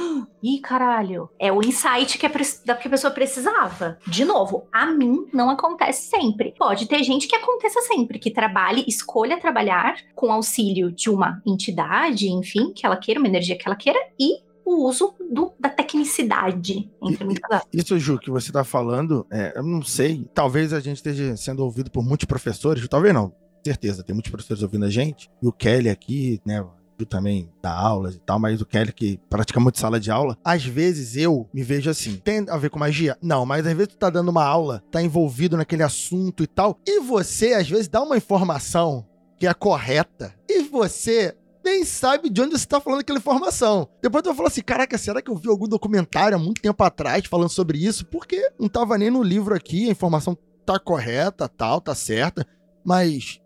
ih, 0.40 0.60
caralho. 0.60 1.28
É 1.40 1.52
o 1.52 1.60
insight 1.60 2.18
que 2.18 2.26
a, 2.26 2.30
que 2.30 2.86
a 2.86 2.90
pessoa 2.90 3.12
precisava. 3.12 3.98
De 4.06 4.24
novo, 4.24 4.68
a 4.72 4.86
mim 4.86 5.26
não 5.32 5.50
acontece 5.50 6.08
sempre. 6.08 6.54
Pode 6.56 6.86
ter 6.86 7.02
gente 7.02 7.26
que 7.26 7.34
aconteça 7.34 7.80
sempre, 7.82 8.18
que 8.18 8.30
trabalhe, 8.30 8.84
escolha 8.86 9.40
trabalhar 9.40 9.96
com 10.20 10.30
auxílio 10.30 10.92
de 10.92 11.08
uma 11.08 11.40
entidade, 11.46 12.28
enfim, 12.28 12.74
que 12.74 12.84
ela 12.84 12.98
queira, 12.98 13.18
uma 13.18 13.26
energia 13.26 13.56
que 13.56 13.66
ela 13.66 13.74
queira, 13.74 13.98
e 14.20 14.42
o 14.66 14.86
uso 14.86 15.14
do, 15.32 15.54
da 15.58 15.70
tecnicidade, 15.70 16.90
Isso, 17.72 17.98
Ju, 17.98 18.18
que 18.18 18.30
você 18.30 18.50
está 18.50 18.62
falando, 18.62 19.26
é, 19.32 19.54
eu 19.56 19.62
não 19.62 19.80
sei, 19.80 20.28
talvez 20.34 20.74
a 20.74 20.80
gente 20.80 20.96
esteja 20.96 21.34
sendo 21.38 21.64
ouvido 21.64 21.90
por 21.90 22.04
muitos 22.04 22.26
professores, 22.26 22.86
talvez 22.86 23.14
não, 23.14 23.32
certeza, 23.64 24.02
tem 24.02 24.14
muitos 24.14 24.30
professores 24.30 24.62
ouvindo 24.62 24.84
a 24.84 24.90
gente, 24.90 25.30
e 25.42 25.46
o 25.46 25.52
Kelly 25.52 25.88
aqui, 25.88 26.38
né, 26.44 26.62
Ju 27.00 27.06
também 27.06 27.50
dá 27.62 27.72
aulas 27.72 28.14
e 28.14 28.20
tal, 28.20 28.38
mas 28.38 28.60
o 28.60 28.66
Kelly 28.66 28.92
que 28.92 29.18
pratica 29.30 29.58
muito 29.58 29.80
sala 29.80 29.98
de 29.98 30.10
aula, 30.10 30.36
às 30.44 30.66
vezes 30.66 31.16
eu 31.16 31.48
me 31.50 31.62
vejo 31.62 31.88
assim, 31.88 32.16
tem 32.16 32.44
a 32.50 32.58
ver 32.58 32.68
com 32.68 32.78
magia? 32.78 33.16
Não, 33.22 33.46
mas 33.46 33.66
às 33.66 33.72
vezes 33.72 33.88
tu 33.88 33.96
tá 33.96 34.10
dando 34.10 34.28
uma 34.28 34.44
aula, 34.44 34.82
tá 34.90 35.00
envolvido 35.02 35.56
naquele 35.56 35.82
assunto 35.82 36.42
e 36.42 36.46
tal, 36.46 36.78
e 36.86 37.00
você 37.00 37.54
às 37.54 37.70
vezes 37.70 37.88
dá 37.88 38.02
uma 38.02 38.18
informação 38.18 39.06
que 39.40 39.46
é 39.46 39.54
correta, 39.54 40.34
e 40.46 40.64
você 40.64 41.34
nem 41.64 41.82
sabe 41.82 42.28
de 42.28 42.42
onde 42.42 42.50
você 42.50 42.64
está 42.64 42.78
falando 42.78 43.00
aquela 43.00 43.18
informação. 43.18 43.88
Depois 44.02 44.22
tu 44.22 44.26
vai 44.26 44.36
falar 44.36 44.48
assim: 44.48 44.60
caraca, 44.60 44.98
será 44.98 45.22
que 45.22 45.30
eu 45.30 45.34
vi 45.34 45.48
algum 45.48 45.66
documentário 45.66 46.36
há 46.36 46.38
muito 46.38 46.60
tempo 46.60 46.84
atrás 46.84 47.24
falando 47.26 47.48
sobre 47.48 47.78
isso? 47.78 48.04
Porque 48.04 48.52
não 48.58 48.68
tava 48.68 48.98
nem 48.98 49.10
no 49.10 49.22
livro 49.22 49.54
aqui, 49.54 49.88
a 49.88 49.92
informação 49.92 50.36
tá 50.66 50.78
correta, 50.78 51.48
tal, 51.48 51.80
tá 51.80 51.94
certa, 51.94 52.46
mas 52.84 53.40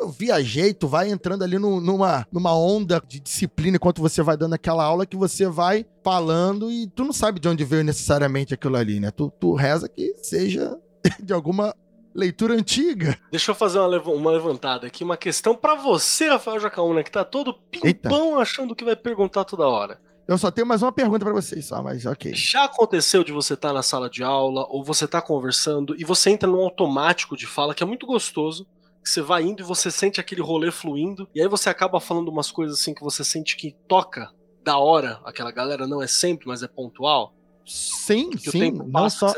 eu 0.00 0.08
viajei, 0.08 0.72
tu 0.72 0.88
vai 0.88 1.10
entrando 1.10 1.44
ali 1.44 1.58
no, 1.58 1.78
numa, 1.78 2.26
numa 2.32 2.56
onda 2.56 3.02
de 3.06 3.20
disciplina 3.20 3.76
enquanto 3.76 4.00
você 4.00 4.22
vai 4.22 4.38
dando 4.38 4.54
aquela 4.54 4.82
aula 4.82 5.04
que 5.04 5.16
você 5.16 5.46
vai 5.46 5.84
falando 6.02 6.70
e 6.70 6.86
tu 6.86 7.04
não 7.04 7.12
sabe 7.12 7.38
de 7.38 7.48
onde 7.48 7.64
veio 7.64 7.84
necessariamente 7.84 8.54
aquilo 8.54 8.76
ali, 8.76 8.98
né? 8.98 9.10
Tu, 9.10 9.30
tu 9.38 9.54
reza 9.54 9.90
que 9.90 10.14
seja 10.22 10.74
de 11.22 11.34
alguma 11.34 11.74
leitura 12.14 12.54
antiga. 12.54 13.18
Deixa 13.30 13.50
eu 13.50 13.54
fazer 13.54 13.78
uma, 13.78 14.00
uma 14.00 14.30
levantada 14.30 14.86
aqui, 14.86 15.02
uma 15.02 15.16
questão 15.16 15.54
para 15.54 15.74
você, 15.74 16.28
Rafael 16.28 16.60
Jacaúna, 16.60 17.02
que 17.02 17.10
tá 17.10 17.24
todo 17.24 17.54
pimpão 17.70 18.28
Eita. 18.30 18.40
achando 18.40 18.74
que 18.74 18.84
vai 18.84 18.94
perguntar 18.94 19.44
toda 19.44 19.66
hora. 19.66 20.00
Eu 20.26 20.38
só 20.38 20.50
tenho 20.50 20.66
mais 20.66 20.82
uma 20.82 20.92
pergunta 20.92 21.24
para 21.24 21.34
vocês, 21.34 21.66
só, 21.66 21.82
mas 21.82 22.06
ok. 22.06 22.32
Já 22.34 22.64
aconteceu 22.64 23.22
de 23.22 23.30
você 23.30 23.54
estar 23.54 23.68
tá 23.68 23.74
na 23.74 23.82
sala 23.82 24.08
de 24.08 24.22
aula 24.22 24.66
ou 24.70 24.82
você 24.82 25.06
tá 25.06 25.20
conversando 25.20 25.94
e 25.98 26.04
você 26.04 26.30
entra 26.30 26.48
num 26.48 26.62
automático 26.62 27.36
de 27.36 27.46
fala 27.46 27.74
que 27.74 27.82
é 27.82 27.86
muito 27.86 28.06
gostoso, 28.06 28.66
que 29.02 29.10
você 29.10 29.20
vai 29.20 29.42
indo 29.42 29.62
e 29.62 29.66
você 29.66 29.90
sente 29.90 30.18
aquele 30.18 30.40
rolê 30.40 30.70
fluindo, 30.70 31.28
e 31.34 31.42
aí 31.42 31.48
você 31.48 31.68
acaba 31.68 32.00
falando 32.00 32.28
umas 32.28 32.50
coisas 32.50 32.80
assim 32.80 32.94
que 32.94 33.02
você 33.02 33.22
sente 33.22 33.54
que 33.54 33.76
toca 33.86 34.30
da 34.64 34.78
hora 34.78 35.20
aquela 35.26 35.52
galera, 35.52 35.86
não 35.86 36.02
é 36.02 36.06
sempre, 36.06 36.48
mas 36.48 36.62
é 36.62 36.68
pontual. 36.68 37.34
Sim, 37.66 38.30
que 38.30 38.50
sim. 38.50 38.72
não 38.86 39.08
só, 39.08 39.32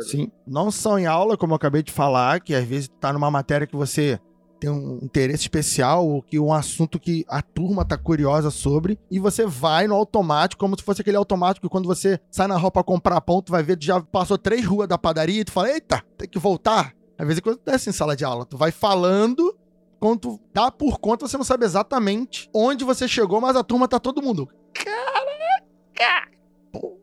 Sim, 0.00 0.30
não 0.46 0.70
só 0.70 0.98
em 0.98 1.06
aula, 1.06 1.36
como 1.36 1.52
eu 1.52 1.56
acabei 1.56 1.82
de 1.82 1.90
falar, 1.90 2.40
que 2.40 2.54
às 2.54 2.64
vezes 2.64 2.88
tá 3.00 3.12
numa 3.12 3.30
matéria 3.30 3.66
que 3.66 3.74
você 3.74 4.20
tem 4.60 4.70
um 4.70 4.98
interesse 5.02 5.42
especial, 5.42 6.08
ou 6.08 6.22
que 6.22 6.38
um 6.38 6.52
assunto 6.52 6.98
que 6.98 7.24
a 7.28 7.42
turma 7.42 7.84
tá 7.84 7.98
curiosa 7.98 8.50
sobre, 8.50 8.98
e 9.10 9.18
você 9.18 9.44
vai 9.44 9.86
no 9.86 9.94
automático, 9.94 10.60
como 10.60 10.78
se 10.78 10.82
fosse 10.82 11.02
aquele 11.02 11.16
automático 11.16 11.66
que 11.66 11.70
quando 11.70 11.86
você 11.86 12.18
sai 12.30 12.46
na 12.46 12.56
rua 12.56 12.70
pra 12.70 12.82
comprar 12.82 13.20
pão, 13.20 13.42
tu 13.42 13.52
vai 13.52 13.62
ver, 13.62 13.76
tu 13.76 13.84
já 13.84 14.00
passou 14.00 14.38
três 14.38 14.64
ruas 14.64 14.88
da 14.88 14.96
padaria 14.96 15.40
e 15.40 15.44
tu 15.44 15.52
fala, 15.52 15.70
eita, 15.70 16.02
tem 16.16 16.28
que 16.28 16.38
voltar. 16.38 16.94
Às 17.18 17.26
vezes 17.26 17.40
acontece 17.40 17.90
em 17.90 17.92
sala 17.92 18.16
de 18.16 18.24
aula, 18.24 18.46
tu 18.46 18.56
vai 18.56 18.70
falando, 18.70 19.54
quando 20.00 20.20
tu 20.20 20.40
dá 20.52 20.70
por 20.70 20.98
conta, 20.98 21.26
você 21.26 21.36
não 21.36 21.44
sabe 21.44 21.64
exatamente 21.64 22.48
onde 22.54 22.84
você 22.84 23.06
chegou, 23.06 23.40
mas 23.40 23.56
a 23.56 23.64
turma 23.64 23.88
tá 23.88 23.98
todo 23.98 24.22
mundo. 24.22 24.48
Caraca! 24.72 26.30
Pô, 26.72 26.98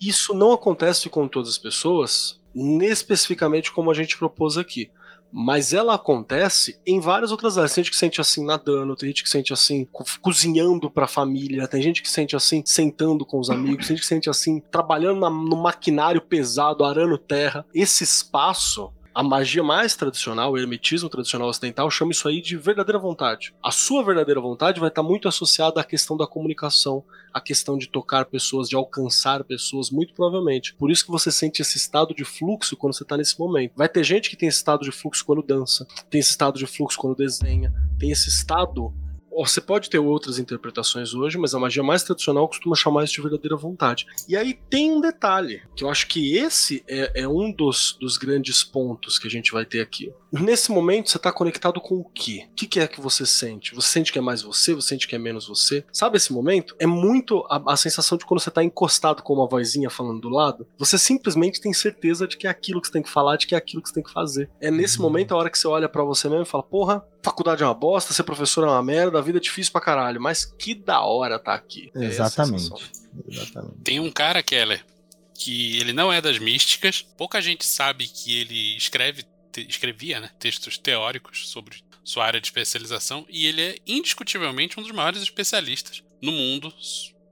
Isso 0.00 0.34
não 0.34 0.52
acontece 0.52 1.08
com 1.08 1.28
todas 1.28 1.50
as 1.50 1.58
pessoas, 1.58 2.40
especificamente 2.54 3.72
como 3.72 3.90
a 3.90 3.94
gente 3.94 4.18
propôs 4.18 4.58
aqui. 4.58 4.90
Mas 5.34 5.72
ela 5.72 5.94
acontece 5.94 6.78
em 6.86 7.00
várias 7.00 7.30
outras 7.30 7.56
áreas. 7.56 7.72
Tem 7.72 7.82
gente 7.82 7.90
que 7.90 7.96
sente 7.96 8.20
assim 8.20 8.44
nadando, 8.44 8.94
tem 8.94 9.08
gente 9.08 9.22
que 9.22 9.30
sente 9.30 9.50
assim 9.50 9.86
co 9.90 10.04
cozinhando 10.20 10.90
pra 10.90 11.06
família, 11.06 11.66
tem 11.66 11.80
gente 11.80 12.02
que 12.02 12.10
sente 12.10 12.36
assim 12.36 12.62
sentando 12.66 13.24
com 13.24 13.40
os 13.40 13.48
amigos, 13.48 13.86
tem 13.86 13.96
gente 13.96 14.02
que 14.02 14.08
sente 14.08 14.28
assim 14.28 14.60
trabalhando 14.70 15.20
na, 15.20 15.30
no 15.30 15.56
maquinário 15.56 16.20
pesado, 16.20 16.84
arando 16.84 17.16
terra. 17.16 17.64
Esse 17.72 18.04
espaço 18.04 18.92
a 19.14 19.22
magia 19.22 19.62
mais 19.62 19.94
tradicional, 19.94 20.52
o 20.52 20.58
hermetismo 20.58 21.08
tradicional 21.08 21.48
ocidental, 21.48 21.90
chama 21.90 22.12
isso 22.12 22.28
aí 22.28 22.40
de 22.40 22.56
verdadeira 22.56 22.98
vontade. 22.98 23.54
A 23.62 23.70
sua 23.70 24.04
verdadeira 24.04 24.40
vontade 24.40 24.80
vai 24.80 24.88
estar 24.88 25.02
muito 25.02 25.28
associada 25.28 25.80
à 25.80 25.84
questão 25.84 26.16
da 26.16 26.26
comunicação, 26.26 27.04
à 27.32 27.40
questão 27.40 27.76
de 27.76 27.88
tocar 27.88 28.24
pessoas, 28.26 28.68
de 28.68 28.76
alcançar 28.76 29.44
pessoas, 29.44 29.90
muito 29.90 30.14
provavelmente. 30.14 30.74
Por 30.74 30.90
isso 30.90 31.04
que 31.04 31.10
você 31.10 31.30
sente 31.30 31.62
esse 31.62 31.76
estado 31.76 32.14
de 32.14 32.24
fluxo 32.24 32.76
quando 32.76 32.94
você 32.94 33.02
está 33.02 33.16
nesse 33.16 33.38
momento. 33.38 33.72
Vai 33.76 33.88
ter 33.88 34.04
gente 34.04 34.30
que 34.30 34.36
tem 34.36 34.48
esse 34.48 34.58
estado 34.58 34.82
de 34.82 34.92
fluxo 34.92 35.24
quando 35.24 35.42
dança, 35.42 35.86
tem 36.10 36.20
esse 36.20 36.30
estado 36.30 36.58
de 36.58 36.66
fluxo 36.66 36.98
quando 36.98 37.16
desenha, 37.16 37.72
tem 37.98 38.10
esse 38.10 38.28
estado 38.28 38.92
você 39.36 39.60
pode 39.60 39.88
ter 39.88 39.98
outras 39.98 40.38
interpretações 40.38 41.14
hoje, 41.14 41.38
mas 41.38 41.54
a 41.54 41.58
magia 41.58 41.82
mais 41.82 42.02
tradicional 42.02 42.48
costuma 42.48 42.76
chamar 42.76 43.04
isso 43.04 43.14
de 43.14 43.22
verdadeira 43.22 43.56
vontade. 43.56 44.06
E 44.28 44.36
aí 44.36 44.58
tem 44.68 44.92
um 44.92 45.00
detalhe, 45.00 45.62
que 45.74 45.84
eu 45.84 45.90
acho 45.90 46.06
que 46.06 46.36
esse 46.36 46.84
é, 46.88 47.22
é 47.22 47.28
um 47.28 47.52
dos, 47.52 47.96
dos 48.00 48.16
grandes 48.16 48.62
pontos 48.62 49.18
que 49.18 49.26
a 49.26 49.30
gente 49.30 49.52
vai 49.52 49.64
ter 49.64 49.80
aqui. 49.80 50.12
Nesse 50.32 50.70
momento, 50.70 51.10
você 51.10 51.16
está 51.16 51.30
conectado 51.30 51.80
com 51.80 51.96
o 51.96 52.04
quê? 52.04 52.46
O 52.50 52.54
que, 52.54 52.66
que, 52.66 52.80
é 52.80 52.88
que 52.88 53.00
você 53.00 53.26
sente? 53.26 53.74
Você 53.74 53.88
sente 53.88 54.12
que 54.12 54.18
é 54.18 54.22
mais 54.22 54.42
você? 54.42 54.74
Você 54.74 54.88
sente 54.88 55.06
que 55.06 55.14
é 55.14 55.18
menos 55.18 55.46
você? 55.46 55.84
Sabe 55.92 56.16
esse 56.16 56.32
momento? 56.32 56.74
É 56.78 56.86
muito 56.86 57.44
a, 57.50 57.72
a 57.72 57.76
sensação 57.76 58.16
de 58.16 58.24
quando 58.24 58.40
você 58.40 58.48
está 58.48 58.62
encostado 58.62 59.22
com 59.22 59.34
uma 59.34 59.46
vozinha 59.46 59.90
falando 59.90 60.20
do 60.20 60.28
lado, 60.28 60.66
você 60.78 60.96
simplesmente 60.96 61.60
tem 61.60 61.72
certeza 61.72 62.26
de 62.26 62.36
que 62.36 62.46
é 62.46 62.50
aquilo 62.50 62.80
que 62.80 62.86
você 62.86 62.92
tem 62.92 63.02
que 63.02 63.10
falar, 63.10 63.36
de 63.36 63.46
que 63.46 63.54
é 63.54 63.58
aquilo 63.58 63.82
que 63.82 63.88
você 63.88 63.94
tem 63.94 64.02
que 64.02 64.12
fazer. 64.12 64.50
É 64.60 64.70
nesse 64.70 64.96
uhum. 64.98 65.04
momento 65.04 65.32
a 65.32 65.36
hora 65.36 65.50
que 65.50 65.58
você 65.58 65.68
olha 65.68 65.88
para 65.88 66.02
você 66.02 66.28
mesmo 66.28 66.44
e 66.44 66.48
fala: 66.48 66.62
porra, 66.62 67.04
faculdade 67.22 67.62
é 67.62 67.66
uma 67.66 67.74
bosta, 67.74 68.12
ser 68.12 68.24
professor 68.24 68.64
é 68.64 68.70
uma 68.70 68.82
merda, 68.82 69.18
a 69.18 69.22
vida 69.22 69.38
é 69.38 69.40
difícil 69.40 69.72
pra 69.72 69.80
caralho, 69.80 70.20
mas 70.20 70.44
que 70.44 70.74
da 70.74 71.00
hora 71.00 71.38
tá 71.38 71.54
aqui. 71.54 71.90
É 71.94 72.04
Exatamente. 72.04 72.70
Exatamente. 73.28 73.76
Tem 73.84 74.00
um 74.00 74.10
cara, 74.10 74.42
Keller, 74.42 74.84
que 75.34 75.78
ele 75.78 75.92
não 75.92 76.12
é 76.12 76.20
das 76.20 76.38
místicas, 76.38 77.02
pouca 77.16 77.40
gente 77.40 77.64
sabe 77.64 78.06
que 78.06 78.38
ele 78.38 78.76
escreve, 78.76 79.24
te, 79.50 79.66
escrevia 79.68 80.20
né, 80.20 80.30
textos 80.38 80.76
teóricos 80.76 81.48
sobre 81.48 81.82
sua 82.04 82.24
área 82.24 82.40
de 82.40 82.48
especialização, 82.48 83.24
e 83.28 83.46
ele 83.46 83.62
é 83.62 83.76
indiscutivelmente 83.86 84.78
um 84.78 84.82
dos 84.82 84.92
maiores 84.92 85.22
especialistas 85.22 86.02
no 86.20 86.32
mundo, 86.32 86.72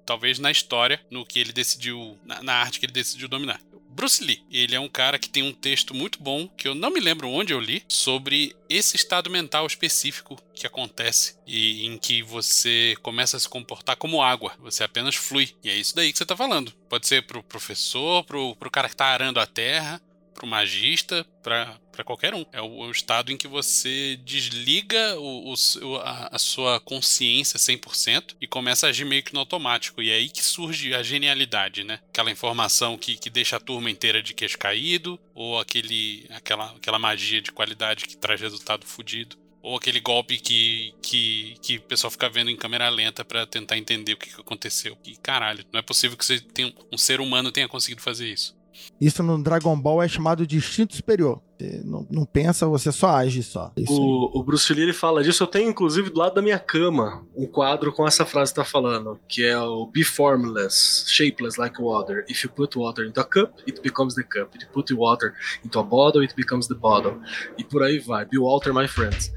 talvez 0.07 0.39
na 0.39 0.51
história, 0.51 1.01
no 1.11 1.27
que 1.27 1.41
ele 1.41 1.53
decidiu, 1.53 2.19
na, 2.25 2.43
na 2.43 2.55
arte 2.55 2.79
que 2.79 2.87
ele 2.87 2.93
decidiu 2.93 3.29
dominar. 3.29 3.61
Bruce 3.91 4.23
Lee. 4.23 4.43
Ele 4.51 4.75
é 4.75 4.81
um 4.81 4.89
cara 4.89 5.19
que 5.19 5.29
tem 5.29 5.43
um 5.43 5.53
texto 5.53 5.95
muito 5.95 6.23
bom, 6.23 6.49
que 6.49 6.67
eu 6.67 6.75
não 6.75 6.91
me 6.91 7.01
lembro 7.01 7.29
onde 7.29 7.53
eu 7.53 7.61
li, 7.61 7.83
sobre 7.89 8.55
esse 8.69 8.97
estado 8.97 9.29
mental 9.29 9.67
específico 9.67 10.41
que 10.55 10.67
acontece 10.67 11.37
e 11.47 11.87
em 11.87 11.99
que 11.99 12.23
você 12.23 12.97
começa 13.03 13.37
a 13.37 13.41
se 13.41 13.49
comportar 13.49 13.97
como 13.97 14.23
água, 14.23 14.55
você 14.61 14.85
apenas 14.85 15.17
flui. 15.17 15.55
E 15.63 15.71
é 15.71 15.77
isso 15.77 15.95
daí 15.95 16.13
que 16.13 16.19
você 16.19 16.25
está 16.25 16.37
falando. 16.37 16.73
Pode 16.89 17.07
ser 17.07 17.27
pro 17.27 17.43
professor, 17.43 18.25
pro, 18.25 18.55
pro 18.57 18.71
cara 18.71 18.89
que 18.89 18.95
está 18.95 19.07
arando 19.07 19.41
a 19.41 19.47
terra, 19.47 20.01
pro 20.41 20.47
magista, 20.47 21.23
pra, 21.43 21.79
pra 21.93 22.03
qualquer 22.03 22.33
um. 22.35 22.47
É 22.51 22.63
o, 22.63 22.67
o 22.87 22.91
estado 22.91 23.31
em 23.31 23.37
que 23.37 23.47
você 23.47 24.19
desliga 24.25 25.19
o, 25.21 25.53
o- 25.53 25.97
a, 25.99 26.31
a 26.33 26.39
sua 26.39 26.81
consciência 26.81 27.59
100% 27.59 28.37
e 28.41 28.47
começa 28.47 28.87
a 28.87 28.91
agir 28.91 29.05
meio 29.05 29.23
que 29.23 29.35
no 29.35 29.41
automático. 29.41 30.01
E 30.03 30.11
é 30.11 30.15
aí 30.15 30.31
que 30.31 30.43
surge 30.43 30.95
a 30.95 31.03
genialidade, 31.03 31.85
né? 31.85 32.01
Aquela 32.09 32.31
informação 32.31 32.97
que, 32.97 33.17
que 33.19 33.29
deixa 33.29 33.57
a 33.57 33.61
turma 33.61 33.91
inteira 33.91 34.23
de 34.23 34.33
queixo 34.33 34.57
caído, 34.59 35.21
ou 35.35 35.59
aquele, 35.59 36.27
aquela, 36.31 36.71
aquela 36.73 36.99
magia 36.99 37.43
de 37.43 37.53
qualidade 37.53 38.07
que 38.07 38.17
traz 38.17 38.41
resultado 38.41 38.87
fudido. 38.87 39.37
Ou 39.63 39.77
aquele 39.77 40.01
golpe 40.01 40.39
que, 40.39 40.95
que, 41.03 41.55
que 41.61 41.77
o 41.77 41.83
pessoal 41.83 42.11
fica 42.11 42.31
vendo 42.31 42.51
em 42.51 42.57
câmera 42.57 42.89
lenta 42.89 43.23
pra 43.23 43.45
tentar 43.47 43.77
entender 43.77 44.15
o 44.15 44.17
que, 44.17 44.35
que 44.35 44.41
aconteceu. 44.41 44.97
E 45.05 45.17
caralho, 45.19 45.67
não 45.71 45.79
é 45.79 45.83
possível 45.83 46.17
que 46.17 46.25
você 46.25 46.41
tenha, 46.41 46.73
um 46.91 46.97
ser 46.97 47.21
humano 47.21 47.53
tenha 47.53 47.69
conseguido 47.69 48.01
fazer 48.01 48.27
isso. 48.33 48.59
Isso 49.01 49.23
no 49.23 49.43
Dragon 49.43 49.79
Ball 49.79 50.03
é 50.03 50.09
chamado 50.09 50.47
de 50.47 50.57
instinto 50.57 50.95
superior. 50.95 51.41
Você 51.59 51.83
não, 51.85 52.07
não 52.11 52.25
pensa, 52.25 52.67
você 52.67 52.91
só 52.91 53.11
age 53.11 53.43
só. 53.43 53.73
Aí. 53.77 53.85
O, 53.89 54.39
o 54.39 54.43
Bruce 54.43 54.73
Lee 54.73 54.85
ele 54.85 54.93
fala 54.93 55.23
disso. 55.23 55.43
Eu 55.43 55.47
tenho, 55.47 55.71
inclusive, 55.71 56.11
do 56.11 56.19
lado 56.19 56.35
da 56.35 56.43
minha 56.43 56.59
cama, 56.59 57.27
um 57.37 57.47
quadro 57.47 57.93
com 57.93 58.07
essa 58.07 58.25
frase 58.25 58.53
que 58.53 58.57
tá 58.57 58.65
falando, 58.65 59.19
que 59.29 59.45
é 59.45 59.59
o 59.59 59.87
Be 59.87 60.05
formless, 60.05 61.05
shapeless 61.09 61.61
like 61.61 61.81
water. 61.81 62.25
If 62.29 62.45
you 62.45 62.51
put 62.51 62.79
water 62.79 63.07
into 63.07 63.21
a 63.21 63.25
cup, 63.25 63.53
it 63.67 63.81
becomes 63.83 64.15
the 64.15 64.23
cup. 64.23 64.55
If 64.55 64.63
you 64.63 64.69
put 64.73 64.93
water 64.95 65.35
into 65.65 65.79
a 65.79 65.83
bottle, 65.83 66.23
it 66.23 66.35
becomes 66.35 66.67
the 66.67 66.75
bottle. 66.75 67.21
E 67.59 67.65
por 67.65 67.83
aí 67.83 67.99
vai. 67.99 68.25
Be 68.25 68.39
water, 68.39 68.73
my 68.73 68.89
friends. 68.89 69.31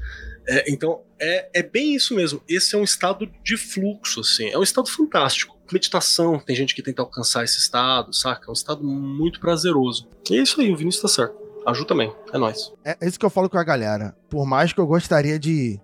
É, 0.46 0.70
então, 0.70 1.00
é, 1.18 1.48
é 1.54 1.62
bem 1.62 1.94
isso 1.94 2.14
mesmo. 2.14 2.42
Esse 2.48 2.74
é 2.74 2.78
um 2.78 2.84
estado 2.84 3.30
de 3.42 3.56
fluxo, 3.56 4.20
assim. 4.20 4.48
É 4.48 4.58
um 4.58 4.62
estado 4.62 4.88
fantástico. 4.88 5.53
Meditação, 5.72 6.38
tem 6.38 6.54
gente 6.54 6.74
que 6.74 6.82
tenta 6.82 7.02
alcançar 7.02 7.44
esse 7.44 7.58
estado, 7.58 8.12
saca? 8.12 8.46
É 8.48 8.50
um 8.50 8.52
estado 8.52 8.84
muito 8.84 9.40
prazeroso. 9.40 10.08
E 10.30 10.36
é 10.36 10.42
isso 10.42 10.60
aí, 10.60 10.72
o 10.72 10.76
Vinícius 10.76 11.02
tá 11.02 11.08
certo. 11.08 11.36
Aju 11.66 11.84
também, 11.84 12.12
é 12.32 12.38
nóis. 12.38 12.72
É 12.84 12.96
isso 13.02 13.18
que 13.18 13.24
eu 13.24 13.30
falo 13.30 13.48
com 13.48 13.58
a 13.58 13.64
galera. 13.64 14.14
Por 14.28 14.46
mais 14.46 14.72
que 14.72 14.80
eu 14.80 14.86
gostaria 14.86 15.38
de 15.38 15.80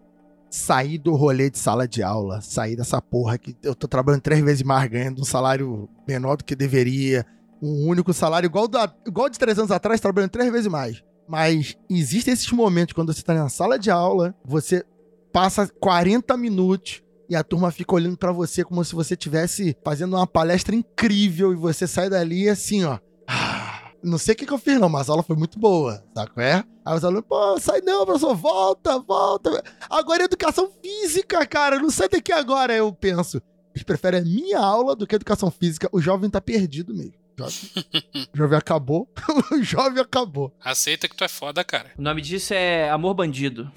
sair 0.50 0.98
do 0.98 1.14
rolê 1.14 1.48
de 1.48 1.58
sala 1.58 1.86
de 1.86 2.02
aula, 2.02 2.40
sair 2.40 2.76
dessa 2.76 3.00
porra 3.00 3.38
que 3.38 3.56
eu 3.62 3.74
tô 3.74 3.86
trabalhando 3.86 4.20
três 4.20 4.42
vezes 4.42 4.62
mais, 4.62 4.90
ganhando 4.90 5.22
um 5.22 5.24
salário 5.24 5.88
menor 6.06 6.36
do 6.36 6.44
que 6.44 6.56
deveria, 6.56 7.24
um 7.62 7.86
único 7.86 8.12
salário 8.12 8.46
igual, 8.46 8.66
da, 8.66 8.92
igual 9.06 9.28
de 9.28 9.38
três 9.38 9.58
anos 9.58 9.70
atrás, 9.70 10.00
trabalhando 10.00 10.30
três 10.30 10.50
vezes 10.50 10.66
mais. 10.66 11.02
Mas 11.28 11.76
existem 11.88 12.34
esses 12.34 12.50
momentos 12.50 12.92
quando 12.92 13.14
você 13.14 13.22
tá 13.22 13.32
na 13.32 13.48
sala 13.48 13.78
de 13.78 13.90
aula, 13.90 14.34
você 14.44 14.84
passa 15.32 15.68
40 15.80 16.36
minutos 16.36 17.02
e 17.30 17.36
a 17.36 17.44
turma 17.44 17.70
fica 17.70 17.94
olhando 17.94 18.16
pra 18.18 18.32
você 18.32 18.62
como 18.64 18.84
se 18.84 18.94
você 18.94 19.14
estivesse 19.14 19.76
fazendo 19.84 20.16
uma 20.16 20.26
palestra 20.26 20.74
incrível 20.74 21.52
e 21.52 21.56
você 21.56 21.86
sai 21.86 22.10
dali 22.10 22.48
assim, 22.48 22.84
ó. 22.84 22.98
"Ah, 23.26 23.92
Não 24.02 24.16
sei 24.18 24.32
o 24.34 24.36
que, 24.36 24.46
que 24.46 24.52
eu 24.52 24.58
fiz, 24.58 24.80
não, 24.80 24.88
mas 24.88 25.08
a 25.08 25.12
aula 25.12 25.22
foi 25.22 25.36
muito 25.36 25.58
boa, 25.58 26.02
qual 26.14 26.26
é? 26.38 26.64
Aí 26.84 26.96
os 26.96 27.04
alunos, 27.04 27.24
pô, 27.28 27.60
sai 27.60 27.82
não, 27.82 28.04
professor, 28.06 28.34
volta, 28.34 28.98
volta. 28.98 29.62
Agora 29.90 30.22
é 30.22 30.24
educação 30.24 30.70
física, 30.82 31.46
cara, 31.46 31.78
não 31.78 31.90
sai 31.90 32.08
daqui 32.08 32.32
agora. 32.32 32.74
Eu 32.74 32.90
penso, 32.94 33.42
eles 33.74 33.82
preferem 33.84 34.20
a 34.20 34.24
minha 34.24 34.58
aula 34.58 34.96
do 34.96 35.06
que 35.06 35.14
a 35.14 35.16
educação 35.16 35.50
física. 35.50 35.86
O 35.92 36.00
jovem 36.00 36.30
tá 36.30 36.40
perdido 36.40 36.94
mesmo. 36.94 37.12
O 37.38 37.42
jovem, 37.42 37.60
o 38.32 38.36
jovem 38.38 38.58
acabou, 38.58 39.06
o 39.52 39.62
jovem 39.62 40.02
acabou. 40.02 40.50
Aceita 40.64 41.06
que 41.06 41.14
tu 41.14 41.22
é 41.22 41.28
foda, 41.28 41.62
cara. 41.62 41.90
O 41.98 42.02
nome 42.02 42.22
disso 42.22 42.54
é 42.54 42.88
Amor 42.90 43.12
Bandido. 43.12 43.70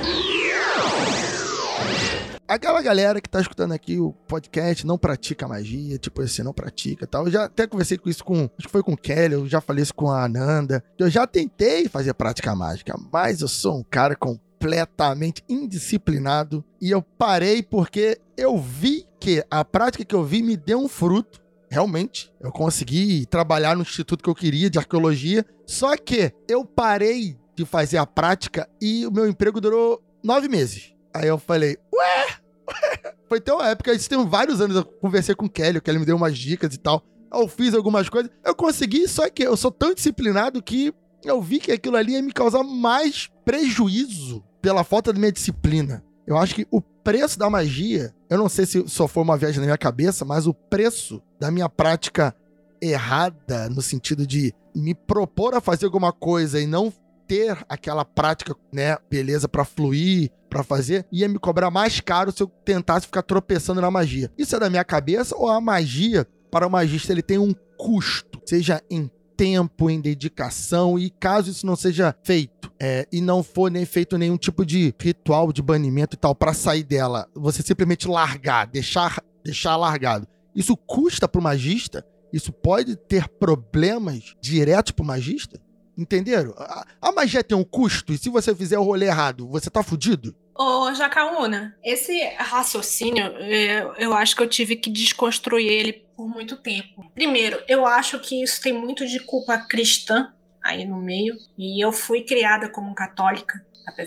Aquela 2.47 2.81
galera 2.81 3.21
que 3.21 3.29
tá 3.29 3.39
escutando 3.39 3.71
aqui 3.71 3.99
o 3.99 4.11
podcast 4.27 4.85
não 4.85 4.97
pratica 4.97 5.47
magia, 5.47 5.97
tipo 5.97 6.21
assim, 6.21 6.43
não 6.43 6.53
pratica 6.53 7.07
tal. 7.07 7.25
Eu 7.25 7.31
já 7.31 7.45
até 7.45 7.65
conversei 7.65 7.97
com 7.97 8.09
isso 8.09 8.23
com. 8.23 8.49
Acho 8.57 8.67
que 8.67 8.71
foi 8.71 8.83
com 8.83 8.93
o 8.93 8.97
Kelly, 8.97 9.33
eu 9.33 9.47
já 9.47 9.61
falei 9.61 9.81
isso 9.81 9.93
com 9.93 10.11
a 10.11 10.25
Ananda. 10.25 10.83
Eu 10.99 11.09
já 11.09 11.25
tentei 11.25 11.87
fazer 11.87 12.13
prática 12.13 12.53
mágica, 12.53 12.95
mas 13.11 13.41
eu 13.41 13.47
sou 13.47 13.77
um 13.77 13.83
cara 13.83 14.15
completamente 14.15 15.41
indisciplinado. 15.47 16.63
E 16.81 16.91
eu 16.91 17.01
parei 17.01 17.63
porque 17.63 18.19
eu 18.37 18.59
vi 18.59 19.05
que 19.19 19.43
a 19.49 19.63
prática 19.63 20.03
que 20.03 20.15
eu 20.15 20.23
vi 20.23 20.43
me 20.43 20.57
deu 20.57 20.79
um 20.79 20.89
fruto. 20.89 21.41
Realmente, 21.69 22.31
eu 22.39 22.51
consegui 22.51 23.25
trabalhar 23.25 23.75
no 23.75 23.81
instituto 23.81 24.23
que 24.23 24.29
eu 24.29 24.35
queria 24.35 24.69
de 24.69 24.77
arqueologia. 24.77 25.45
Só 25.65 25.95
que 25.95 26.31
eu 26.47 26.65
parei 26.65 27.35
de 27.55 27.65
fazer 27.65 27.97
a 27.97 28.05
prática 28.05 28.69
e 28.81 29.07
o 29.07 29.11
meu 29.11 29.27
emprego 29.27 29.61
durou 29.61 30.03
nove 30.23 30.47
meses. 30.47 30.92
Aí 31.13 31.27
eu 31.27 31.37
falei, 31.37 31.77
ué, 31.93 32.25
foi 33.29 33.37
até 33.37 33.53
uma 33.53 33.67
época, 33.67 33.93
isso 33.93 34.09
tem 34.09 34.25
vários 34.25 34.59
anos, 34.59 34.75
eu 34.75 34.85
conversei 34.85 35.35
com 35.35 35.45
o 35.45 35.49
Kelly, 35.49 35.77
o 35.77 35.81
Kelly 35.81 35.99
me 35.99 36.05
deu 36.05 36.15
umas 36.15 36.37
dicas 36.37 36.73
e 36.73 36.77
tal. 36.77 37.03
Eu 37.31 37.47
fiz 37.47 37.73
algumas 37.73 38.09
coisas, 38.09 38.31
eu 38.43 38.55
consegui, 38.55 39.07
só 39.07 39.29
que 39.29 39.43
eu 39.43 39.57
sou 39.57 39.71
tão 39.71 39.93
disciplinado 39.93 40.61
que 40.61 40.93
eu 41.23 41.41
vi 41.41 41.59
que 41.59 41.71
aquilo 41.71 41.95
ali 41.95 42.13
ia 42.13 42.21
me 42.21 42.31
causar 42.31 42.63
mais 42.63 43.29
prejuízo 43.45 44.43
pela 44.61 44.83
falta 44.83 45.11
da 45.11 45.19
minha 45.19 45.31
disciplina. 45.31 46.03
Eu 46.25 46.37
acho 46.37 46.55
que 46.55 46.67
o 46.71 46.81
preço 46.81 47.37
da 47.37 47.49
magia, 47.49 48.13
eu 48.29 48.37
não 48.37 48.47
sei 48.47 48.65
se 48.65 48.87
só 48.87 49.07
foi 49.07 49.23
uma 49.23 49.37
viagem 49.37 49.59
na 49.59 49.65
minha 49.65 49.77
cabeça, 49.77 50.23
mas 50.23 50.47
o 50.47 50.53
preço 50.53 51.21
da 51.39 51.51
minha 51.51 51.67
prática 51.67 52.35
errada, 52.81 53.69
no 53.69 53.81
sentido 53.81 54.25
de 54.27 54.53
me 54.75 54.93
propor 54.93 55.53
a 55.53 55.61
fazer 55.61 55.85
alguma 55.85 56.11
coisa 56.11 56.59
e 56.59 56.67
não 56.67 56.91
ter 57.27 57.57
aquela 57.69 58.05
prática, 58.05 58.55
né, 58.71 58.97
beleza, 59.09 59.47
pra 59.47 59.65
fluir, 59.65 60.31
pra 60.49 60.63
fazer, 60.63 61.05
ia 61.11 61.27
me 61.27 61.39
cobrar 61.39 61.71
mais 61.71 61.99
caro 61.99 62.31
se 62.31 62.43
eu 62.43 62.47
tentasse 62.47 63.07
ficar 63.07 63.23
tropeçando 63.23 63.81
na 63.81 63.89
magia. 63.89 64.31
Isso 64.37 64.55
é 64.55 64.59
da 64.59 64.69
minha 64.69 64.83
cabeça 64.83 65.35
ou 65.35 65.49
a 65.49 65.59
magia, 65.59 66.27
para 66.51 66.67
o 66.67 66.69
magista, 66.69 67.11
ele 67.11 67.23
tem 67.23 67.37
um 67.39 67.53
custo, 67.77 68.39
seja 68.45 68.81
em 68.89 69.09
tempo, 69.35 69.89
em 69.89 69.99
dedicação, 69.99 70.99
e 70.99 71.09
caso 71.09 71.49
isso 71.49 71.65
não 71.65 71.75
seja 71.75 72.15
feito, 72.23 72.71
é, 72.79 73.07
e 73.11 73.19
não 73.19 73.41
for 73.41 73.71
nem 73.71 73.85
feito 73.85 74.17
nenhum 74.17 74.37
tipo 74.37 74.63
de 74.63 74.93
ritual 75.01 75.51
de 75.51 75.61
banimento 75.61 76.15
e 76.15 76.19
tal, 76.19 76.35
pra 76.35 76.53
sair 76.53 76.83
dela, 76.83 77.27
você 77.33 77.63
simplesmente 77.63 78.07
largar, 78.07 78.67
deixar, 78.67 79.23
deixar 79.43 79.75
largado. 79.75 80.27
Isso 80.55 80.77
custa 80.77 81.27
pro 81.27 81.41
magista? 81.41 82.05
Isso 82.31 82.51
pode 82.51 82.95
ter 82.95 83.27
problemas 83.27 84.35
diretos 84.41 84.91
pro 84.91 85.03
magista? 85.03 85.59
Entenderam? 85.97 86.53
A, 86.57 86.85
a 87.01 87.11
magia 87.11 87.43
tem 87.43 87.57
um 87.57 87.63
custo, 87.63 88.13
e 88.13 88.17
se 88.17 88.29
você 88.29 88.55
fizer 88.55 88.77
o 88.77 88.83
rolê 88.83 89.07
errado, 89.07 89.47
você 89.47 89.69
tá 89.69 89.83
fudido? 89.83 90.35
Ô, 90.55 90.93
Jacaúna, 90.93 91.75
esse 91.83 92.23
raciocínio, 92.37 93.25
eu, 93.25 93.93
eu 93.95 94.13
acho 94.13 94.35
que 94.35 94.43
eu 94.43 94.47
tive 94.47 94.75
que 94.75 94.89
desconstruir 94.89 95.67
ele 95.67 95.93
por 96.15 96.27
muito 96.27 96.57
tempo. 96.57 97.09
Primeiro, 97.13 97.59
eu 97.67 97.85
acho 97.85 98.19
que 98.19 98.43
isso 98.43 98.61
tem 98.61 98.73
muito 98.73 99.05
de 99.07 99.19
culpa 99.19 99.57
cristã 99.57 100.31
aí 100.63 100.85
no 100.85 101.01
meio. 101.01 101.35
E 101.57 101.83
eu 101.83 101.91
fui 101.91 102.21
criada 102.21 102.69
como 102.69 102.95
católica. 102.95 103.65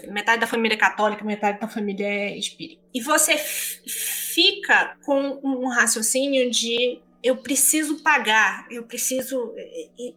Metade 0.08 0.40
da 0.40 0.46
família 0.46 0.74
é 0.74 0.78
católica, 0.78 1.24
metade 1.24 1.60
da 1.60 1.68
família 1.68 2.06
é 2.06 2.38
espírita. 2.38 2.80
E 2.94 3.00
você 3.00 3.36
fica 3.36 4.96
com 5.04 5.38
um 5.44 5.68
raciocínio 5.68 6.50
de 6.50 7.00
eu 7.26 7.36
preciso 7.36 8.02
pagar, 8.02 8.66
eu 8.70 8.84
preciso. 8.84 9.52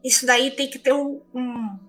Isso 0.03 0.28
daí 0.28 0.51
tem 0.51 0.70
que 0.70 0.78
ter 0.78 0.93
um, 0.93 1.20
um, 1.34 1.80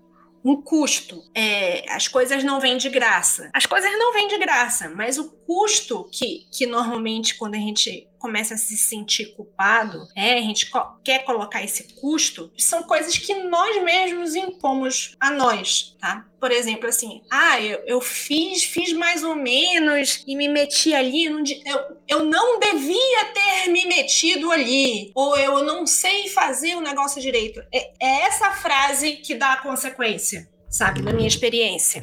um 0.43 0.61
custo. 0.61 1.23
É, 1.35 1.85
as 1.93 2.07
coisas 2.07 2.43
não 2.43 2.59
vêm 2.59 2.77
de 2.77 2.89
graça. 2.89 3.51
As 3.53 3.67
coisas 3.67 3.91
não 3.99 4.11
vêm 4.13 4.27
de 4.27 4.39
graça, 4.39 4.89
mas 4.89 5.19
o 5.19 5.29
custo 5.51 6.07
que, 6.09 6.47
que 6.49 6.65
normalmente 6.65 7.35
quando 7.35 7.55
a 7.55 7.59
gente 7.59 8.07
começa 8.17 8.53
a 8.53 8.57
se 8.57 8.77
sentir 8.77 9.33
culpado, 9.35 10.07
é, 10.15 10.35
a 10.35 10.41
gente 10.41 10.69
co- 10.69 10.95
quer 11.03 11.25
colocar 11.25 11.61
esse 11.61 11.83
custo, 11.95 12.49
são 12.57 12.83
coisas 12.83 13.17
que 13.17 13.33
nós 13.33 13.83
mesmos 13.83 14.33
impomos 14.33 15.13
a 15.19 15.29
nós, 15.29 15.97
tá? 15.99 16.25
Por 16.39 16.51
exemplo, 16.51 16.87
assim, 16.87 17.21
ah, 17.29 17.59
eu, 17.59 17.79
eu 17.85 17.99
fiz, 17.99 18.63
fiz 18.63 18.93
mais 18.93 19.23
ou 19.23 19.35
menos 19.35 20.23
e 20.25 20.37
me 20.37 20.47
meti 20.47 20.93
ali, 20.93 21.27
não 21.29 21.43
eu, 21.65 21.97
eu 22.07 22.23
não 22.23 22.57
devia 22.57 23.25
ter 23.33 23.69
me 23.71 23.85
metido 23.87 24.51
ali, 24.51 25.11
ou 25.13 25.35
eu 25.37 25.65
não 25.65 25.85
sei 25.85 26.29
fazer 26.29 26.75
o 26.75 26.81
negócio 26.81 27.21
direito. 27.21 27.59
É, 27.73 27.91
é 27.99 28.21
essa 28.21 28.51
frase 28.51 29.17
que 29.17 29.35
dá 29.35 29.53
a 29.53 29.61
consequência, 29.61 30.47
sabe, 30.69 31.01
na 31.01 31.11
minha 31.11 31.27
experiência. 31.27 31.99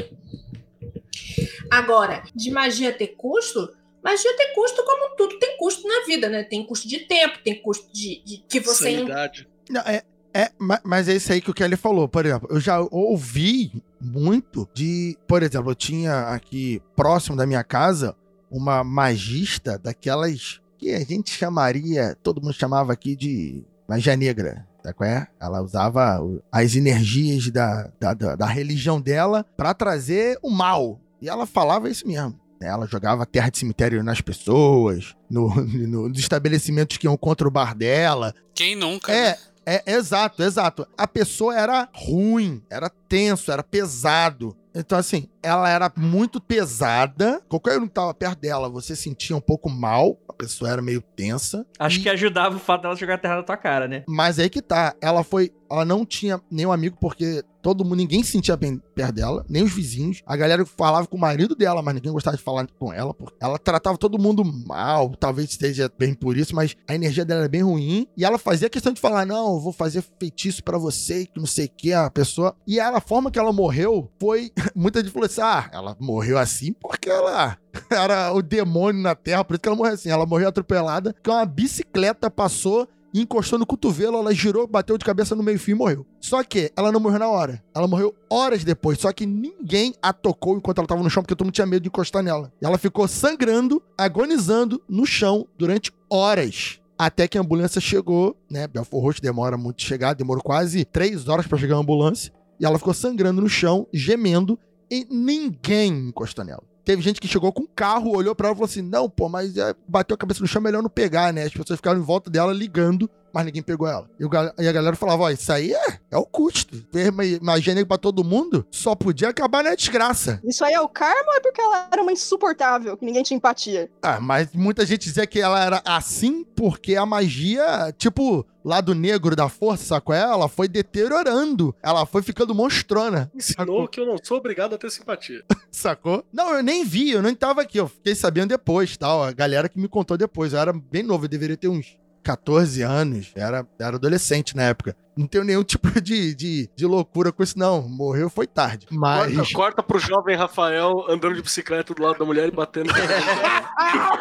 Agora, 1.70 2.22
de 2.34 2.50
magia 2.50 2.92
ter 2.92 3.08
custo, 3.08 3.68
magia 4.02 4.36
ter 4.36 4.52
custo 4.54 4.82
como 4.84 5.16
tudo 5.16 5.38
tem 5.38 5.56
custo 5.58 5.86
na 5.86 6.04
vida, 6.06 6.28
né? 6.28 6.42
Tem 6.44 6.64
custo 6.66 6.88
de 6.88 7.00
tempo, 7.00 7.38
tem 7.44 7.60
custo 7.60 7.92
de, 7.92 8.22
de 8.24 8.44
que 8.48 8.60
você 8.60 8.84
Sanidade. 8.96 9.48
Não, 9.68 9.80
é, 9.82 10.02
é, 10.32 10.50
ma- 10.58 10.80
mas 10.84 11.08
é 11.08 11.14
isso 11.14 11.32
aí 11.32 11.40
que 11.40 11.50
o 11.50 11.54
Kelly 11.54 11.76
falou. 11.76 12.08
Por 12.08 12.24
exemplo, 12.24 12.48
eu 12.50 12.60
já 12.60 12.80
ouvi 12.80 13.82
muito 14.00 14.68
de. 14.72 15.16
Por 15.26 15.42
exemplo, 15.42 15.70
eu 15.70 15.74
tinha 15.74 16.28
aqui 16.28 16.80
próximo 16.96 17.36
da 17.36 17.46
minha 17.46 17.64
casa 17.64 18.14
uma 18.50 18.82
magista 18.84 19.78
daquelas 19.78 20.60
que 20.78 20.94
a 20.94 21.00
gente 21.00 21.30
chamaria, 21.30 22.16
todo 22.22 22.40
mundo 22.40 22.54
chamava 22.54 22.92
aqui 22.92 23.14
de 23.16 23.64
magia 23.88 24.16
negra. 24.16 24.66
Qual 24.96 25.06
é? 25.10 25.26
Ela 25.38 25.60
usava 25.60 26.18
as 26.50 26.74
energias 26.74 27.50
da, 27.50 27.90
da, 28.00 28.14
da, 28.14 28.36
da 28.36 28.46
religião 28.46 28.98
dela 28.98 29.44
pra 29.54 29.74
trazer 29.74 30.38
o 30.42 30.48
mal. 30.48 30.98
E 31.20 31.28
ela 31.28 31.46
falava 31.46 31.88
isso 31.90 32.06
mesmo. 32.06 32.38
Ela 32.60 32.86
jogava 32.86 33.24
terra 33.24 33.50
de 33.50 33.58
cemitério 33.58 34.02
nas 34.02 34.20
pessoas, 34.20 35.14
no, 35.30 35.48
no- 35.64 36.08
nos 36.08 36.18
estabelecimentos 36.18 36.96
que 36.96 37.06
iam 37.06 37.16
contra 37.16 37.46
o 37.46 37.50
bar 37.50 37.74
dela. 37.76 38.34
Quem 38.54 38.74
nunca? 38.74 39.12
É, 39.12 39.30
né? 39.30 39.36
É, 39.64 39.92
exato, 39.92 40.42
exato. 40.42 40.86
A 40.96 41.06
pessoa 41.06 41.54
era 41.56 41.88
ruim, 41.92 42.62
era 42.70 42.88
tenso, 42.88 43.52
era 43.52 43.62
pesado. 43.62 44.56
Então, 44.74 44.98
assim, 44.98 45.28
ela 45.48 45.68
era 45.68 45.92
muito 45.96 46.40
pesada. 46.40 47.40
Qualquer 47.48 47.78
um 47.78 47.86
que 47.86 47.94
tava 47.94 48.12
perto 48.14 48.40
dela, 48.40 48.68
você 48.68 48.94
sentia 48.94 49.36
um 49.36 49.40
pouco 49.40 49.68
mal. 49.68 50.18
A 50.28 50.32
pessoa 50.32 50.70
era 50.70 50.82
meio 50.82 51.00
tensa. 51.02 51.66
Acho 51.78 51.98
E- 51.98 52.02
que 52.02 52.08
ajudava 52.08 52.56
o 52.56 52.60
fato 52.60 52.82
dela 52.82 52.94
jogar 52.96 53.14
a 53.14 53.18
terra 53.18 53.36
na 53.36 53.42
tua 53.42 53.56
cara, 53.56 53.88
né? 53.88 54.04
Mas 54.06 54.38
aí 54.38 54.48
que 54.48 54.62
tá. 54.62 54.94
Ela 55.00 55.24
foi. 55.24 55.50
Ela 55.70 55.84
não 55.84 56.04
tinha 56.06 56.40
nenhum 56.50 56.72
amigo, 56.72 56.96
porque 56.98 57.42
todo 57.60 57.84
mundo, 57.84 57.96
ninguém 57.96 58.22
se 58.22 58.32
sentia 58.32 58.56
bem 58.56 58.80
perto 58.94 59.14
dela, 59.16 59.44
nem 59.50 59.62
os 59.62 59.70
vizinhos. 59.70 60.22
A 60.24 60.34
galera 60.34 60.64
falava 60.64 61.06
com 61.06 61.14
o 61.18 61.20
marido 61.20 61.54
dela, 61.54 61.82
mas 61.82 61.94
ninguém 61.94 62.10
gostava 62.10 62.38
de 62.38 62.42
falar 62.42 62.66
com 62.78 62.90
ela. 62.90 63.12
Porque 63.12 63.36
ela 63.38 63.58
tratava 63.58 63.98
todo 63.98 64.18
mundo 64.18 64.42
mal, 64.66 65.10
talvez 65.16 65.50
esteja 65.50 65.92
bem 65.98 66.14
por 66.14 66.38
isso, 66.38 66.54
mas 66.54 66.74
a 66.88 66.94
energia 66.94 67.22
dela 67.22 67.40
era 67.40 67.48
bem 67.50 67.60
ruim. 67.62 68.06
E 68.16 68.24
ela 68.24 68.38
fazia 68.38 68.70
questão 68.70 68.94
de 68.94 69.00
falar: 69.00 69.26
não, 69.26 69.54
eu 69.56 69.60
vou 69.60 69.72
fazer 69.72 70.02
feitiço 70.18 70.64
pra 70.64 70.78
você, 70.78 71.26
que 71.26 71.38
não 71.38 71.46
sei 71.46 71.66
o 71.66 71.70
que, 71.76 71.92
a 71.92 72.08
pessoa. 72.10 72.56
E 72.66 72.80
ela, 72.80 72.96
a 72.96 73.00
forma 73.02 73.30
que 73.30 73.38
ela 73.38 73.52
morreu 73.52 74.10
foi. 74.18 74.50
Muita 74.74 75.00
gente 75.02 75.12
falou 75.12 75.26
assim: 75.26 75.37
ah, 75.40 75.68
ela 75.72 75.96
morreu 75.98 76.38
assim 76.38 76.72
porque 76.72 77.08
ela 77.08 77.56
era 77.90 78.32
o 78.32 78.42
demônio 78.42 79.02
na 79.02 79.14
terra, 79.14 79.44
por 79.44 79.54
isso 79.54 79.62
que 79.62 79.68
ela 79.68 79.76
morreu 79.76 79.94
assim. 79.94 80.10
Ela 80.10 80.26
morreu 80.26 80.48
atropelada, 80.48 81.14
que 81.22 81.30
uma 81.30 81.44
bicicleta 81.44 82.30
passou 82.30 82.88
e 83.12 83.22
encostou 83.22 83.58
no 83.58 83.66
cotovelo, 83.66 84.18
ela 84.18 84.34
girou, 84.34 84.66
bateu 84.66 84.98
de 84.98 85.04
cabeça 85.04 85.34
no 85.34 85.42
meio-fio 85.42 85.72
e 85.72 85.78
morreu. 85.78 86.06
Só 86.20 86.42
que 86.44 86.70
ela 86.76 86.92
não 86.92 87.00
morreu 87.00 87.18
na 87.18 87.28
hora. 87.28 87.62
Ela 87.74 87.88
morreu 87.88 88.14
horas 88.30 88.64
depois. 88.64 88.98
Só 88.98 89.12
que 89.12 89.24
ninguém 89.24 89.94
a 90.02 90.12
tocou 90.12 90.56
enquanto 90.56 90.78
ela 90.78 90.86
tava 90.86 91.02
no 91.02 91.10
chão, 91.10 91.22
porque 91.22 91.34
todo 91.34 91.46
mundo 91.46 91.54
tinha 91.54 91.66
medo 91.66 91.82
de 91.82 91.88
encostar 91.88 92.22
nela. 92.22 92.52
E 92.60 92.66
ela 92.66 92.76
ficou 92.76 93.08
sangrando, 93.08 93.82
agonizando 93.96 94.82
no 94.88 95.06
chão 95.06 95.46
durante 95.56 95.92
horas. 96.10 96.80
Até 96.98 97.28
que 97.28 97.38
a 97.38 97.40
ambulância 97.40 97.80
chegou, 97.80 98.36
né? 98.50 98.66
Belfort 98.66 99.02
Roxo 99.02 99.22
demora 99.22 99.56
muito 99.56 99.82
chegar, 99.82 100.14
demorou 100.14 100.42
quase 100.42 100.84
três 100.84 101.28
horas 101.28 101.46
pra 101.46 101.56
chegar 101.56 101.76
a 101.76 101.78
ambulância. 101.78 102.32
E 102.60 102.66
ela 102.66 102.78
ficou 102.78 102.92
sangrando 102.92 103.40
no 103.40 103.48
chão, 103.48 103.86
gemendo, 103.92 104.58
e 104.90 105.06
ninguém 105.10 106.08
encostou 106.08 106.44
nela. 106.44 106.62
Teve 106.84 107.02
gente 107.02 107.20
que 107.20 107.28
chegou 107.28 107.52
com 107.52 107.64
um 107.64 107.68
carro, 107.74 108.16
olhou 108.16 108.34
pra 108.34 108.48
ela 108.48 108.54
e 108.54 108.56
falou 108.56 108.66
assim: 108.66 108.80
Não, 108.80 109.10
pô, 109.10 109.28
mas 109.28 109.56
é, 109.58 109.74
bateu 109.86 110.14
a 110.14 110.18
cabeça 110.18 110.40
no 110.40 110.46
chão, 110.46 110.62
melhor 110.62 110.82
não 110.82 110.88
pegar, 110.88 111.32
né? 111.32 111.44
As 111.44 111.52
pessoas 111.52 111.78
ficaram 111.78 112.00
em 112.00 112.02
volta 112.02 112.30
dela 112.30 112.50
ligando, 112.50 113.10
mas 113.38 113.46
ninguém 113.46 113.62
pegou 113.62 113.86
ela. 113.86 114.10
E, 114.18 114.24
e 114.64 114.68
a 114.68 114.72
galera 114.72 114.96
falava: 114.96 115.22
Ó, 115.22 115.30
isso 115.30 115.52
aí 115.52 115.72
é, 115.72 116.00
é 116.10 116.16
o 116.16 116.24
custo. 116.26 116.84
Fez 116.92 117.08
ma- 117.12 117.22
magia 117.40 117.72
negra 117.72 117.86
pra 117.86 117.96
todo 117.98 118.24
mundo, 118.24 118.66
só 118.68 118.96
podia 118.96 119.28
acabar 119.28 119.62
na 119.62 119.76
desgraça. 119.76 120.40
Isso 120.44 120.64
aí 120.64 120.74
é 120.74 120.80
o 120.80 120.88
karma 120.88 121.30
ou 121.30 121.34
é 121.36 121.40
porque 121.40 121.60
ela 121.60 121.88
era 121.92 122.02
uma 122.02 122.10
insuportável, 122.10 122.96
que 122.96 123.04
ninguém 123.06 123.22
tinha 123.22 123.36
empatia? 123.36 123.88
Ah, 124.02 124.18
mas 124.20 124.48
muita 124.52 124.84
gente 124.84 125.04
dizia 125.04 125.24
que 125.24 125.40
ela 125.40 125.64
era 125.64 125.80
assim 125.84 126.44
porque 126.56 126.96
a 126.96 127.06
magia, 127.06 127.94
tipo, 127.96 128.44
lado 128.64 128.92
negro 128.92 129.36
da 129.36 129.48
força, 129.48 129.84
sacou? 129.84 130.12
Ela 130.14 130.48
foi 130.48 130.66
deteriorando. 130.66 131.72
Ela 131.80 132.04
foi 132.04 132.22
ficando 132.22 132.54
monstrona. 132.54 133.30
Ensinou 133.36 133.86
que 133.86 134.00
eu 134.00 134.06
não 134.06 134.16
sou 134.20 134.38
obrigado 134.38 134.74
a 134.74 134.78
ter 134.78 134.90
simpatia. 134.90 135.44
Sacou? 135.70 136.24
Não, 136.32 136.54
eu 136.54 136.62
nem 136.62 136.84
vi, 136.84 137.10
eu 137.12 137.22
nem 137.22 137.34
tava 137.34 137.62
aqui. 137.62 137.78
Eu 137.78 137.86
fiquei 137.88 138.14
sabendo 138.14 138.48
depois, 138.48 138.96
tal. 138.96 139.22
A 139.22 139.30
galera 139.32 139.68
que 139.68 139.78
me 139.78 139.86
contou 139.86 140.16
depois. 140.16 140.52
Eu 140.52 140.58
era 140.58 140.72
bem 140.72 141.04
novo, 141.04 141.24
eu 141.26 141.28
deveria 141.28 141.56
ter 141.56 141.68
uns 141.68 141.96
14 142.28 142.82
anos. 142.82 143.32
Era, 143.34 143.66
era 143.80 143.96
adolescente 143.96 144.54
na 144.54 144.64
época. 144.64 144.94
Não 145.16 145.26
tenho 145.26 145.44
nenhum 145.44 145.64
tipo 145.64 145.88
de, 146.00 146.34
de, 146.34 146.68
de 146.76 146.86
loucura 146.86 147.32
com 147.32 147.42
isso, 147.42 147.58
não. 147.58 147.88
Morreu 147.88 148.28
foi 148.28 148.46
tarde. 148.46 148.86
Mas. 148.90 149.34
Corta, 149.34 149.54
corta 149.54 149.82
pro 149.82 149.98
jovem 149.98 150.36
Rafael 150.36 151.06
andando 151.08 151.34
de 151.34 151.42
bicicleta 151.42 151.94
do 151.94 152.02
lado 152.02 152.18
da 152.18 152.24
mulher 152.26 152.48
e 152.48 152.50
batendo. 152.50 152.92
Caralho. 152.92 154.18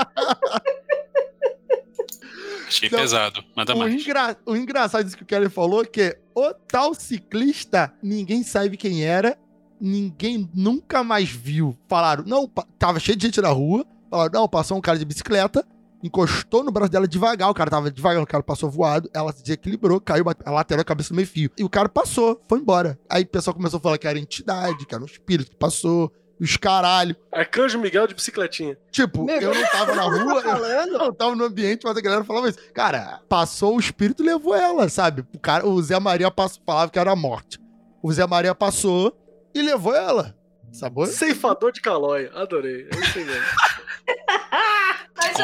Achei 2.68 2.90
Não, 2.90 3.00
pesado. 3.00 3.44
Manda 3.56 3.76
O, 3.76 3.80
mais. 3.80 3.94
engra... 3.94 4.38
o 4.46 4.56
engraçado 4.56 5.04
disso 5.04 5.18
que 5.18 5.24
o 5.24 5.26
Kelly 5.26 5.50
falou 5.50 5.84
é 5.84 5.86
que 5.86 6.18
o 6.36 6.54
tal 6.68 6.94
ciclista, 6.94 7.94
ninguém 8.02 8.44
sabe 8.44 8.78
quem 8.78 9.04
era, 9.04 9.38
ninguém 9.80 10.50
nunca 10.56 11.04
mais 11.04 11.30
viu. 11.30 11.78
Falaram, 11.88 12.24
não, 12.26 12.48
tava 12.80 13.00
cheio 13.00 13.18
de 13.18 13.28
gente 13.28 13.42
na 13.42 13.50
rua, 13.50 13.86
falaram, 14.14 14.42
não, 14.42 14.48
passou 14.48 14.78
um 14.78 14.82
cara 14.82 15.00
de 15.00 15.06
bicicleta, 15.06 15.66
encostou 16.04 16.64
no 16.64 16.72
braço 16.72 16.92
dela 16.92 17.08
devagar, 17.08 17.50
o 17.50 17.54
cara 17.54 17.72
tava 17.72 17.90
devagar, 17.90 18.22
o 18.22 18.28
cara 18.28 18.44
passou 18.44 18.70
voado, 18.70 19.10
ela 19.14 19.32
se 19.32 19.42
desequilibrou, 19.42 20.00
caiu, 20.00 20.26
ela 20.46 20.56
lateral 20.56 20.82
a 20.82 20.86
cabeça 20.86 21.12
no 21.12 21.16
meio 21.16 21.28
fio. 21.28 21.50
E 21.58 21.64
o 21.64 21.70
cara 21.70 21.90
passou, 21.90 22.40
foi 22.48 22.60
embora. 22.60 23.00
Aí 23.10 23.24
o 23.24 23.28
pessoal 23.28 23.56
começou 23.56 23.78
a 23.78 23.82
falar 23.82 23.98
que 23.98 24.08
era 24.08 24.20
entidade, 24.20 24.86
que 24.86 24.94
era 24.94 25.04
um 25.04 25.08
espírito 25.08 25.52
que 25.52 25.58
passou, 25.58 26.12
os 26.40 26.58
caralho. 26.58 27.16
Arcanjo 27.32 27.80
Miguel 27.80 28.06
de 28.06 28.14
bicicletinha. 28.14 28.78
Tipo, 28.92 29.24
Meu, 29.24 29.42
eu 29.42 29.56
não 29.56 29.66
tava 29.72 29.96
na 29.96 30.04
rua, 30.04 30.42
eu, 30.42 31.00
eu 31.00 31.14
tava 31.14 31.36
no 31.36 31.46
ambiente, 31.46 31.86
mas 31.86 31.98
a 31.98 32.02
galera 32.02 32.24
falava 32.24 32.50
isso. 32.50 32.60
Cara, 32.74 33.22
passou 33.28 33.76
o 33.76 33.80
espírito 33.80 34.22
e 34.22 34.26
levou 34.26 34.54
ela, 34.54 34.90
sabe? 34.90 35.26
O, 35.34 35.40
cara, 35.40 35.66
o 35.66 35.82
Zé 35.82 36.00
Maria 36.00 36.30
passou, 36.30 36.62
falava 36.66 36.92
que 36.92 37.00
era 37.00 37.12
a 37.12 37.16
morte. 37.16 37.60
O 38.04 38.12
Zé 38.12 38.28
Maria 38.28 38.54
passou 38.54 39.18
e 39.56 39.62
levou 39.62 39.96
ela. 39.96 40.36
Sabor? 40.74 41.08
Ceifador 41.08 41.72
de 41.72 41.80
calói. 41.82 42.30
Adorei. 42.34 42.88
É 42.92 43.00
isso 43.00 43.20
aí 43.20 43.26
mesmo. 43.26 43.44
Mas 45.16 45.38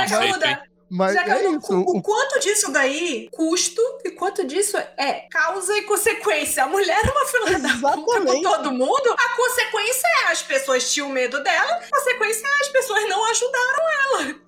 hein? 0.45 0.57
Mas 0.89 1.15
é 1.15 1.43
isso. 1.43 1.71
o, 1.71 1.97
O, 1.97 2.01
quanto 2.01 2.39
disso 2.39 2.71
daí, 2.71 3.29
custo, 3.31 3.81
e 4.03 4.09
quanto 4.11 4.43
disso 4.43 4.75
é 4.97 5.27
causa 5.29 5.77
e 5.77 5.83
consequência. 5.83 6.63
A 6.63 6.67
mulher 6.67 6.99
é 7.05 7.11
uma 7.11 7.25
filha 7.25 7.59
da 7.59 7.91
puta 7.91 8.21
com 8.25 8.41
todo 8.41 8.71
mundo. 8.71 9.15
A 9.17 9.35
consequência 9.35 10.07
é 10.23 10.31
as 10.31 10.41
pessoas 10.41 10.91
tinham 10.91 11.09
medo 11.09 11.43
dela, 11.43 11.71
a 11.71 11.89
consequência 11.89 12.47
é 12.47 12.61
as 12.61 12.69
pessoas 12.69 13.07
não 13.07 13.23
ajudaram. 13.29 14.39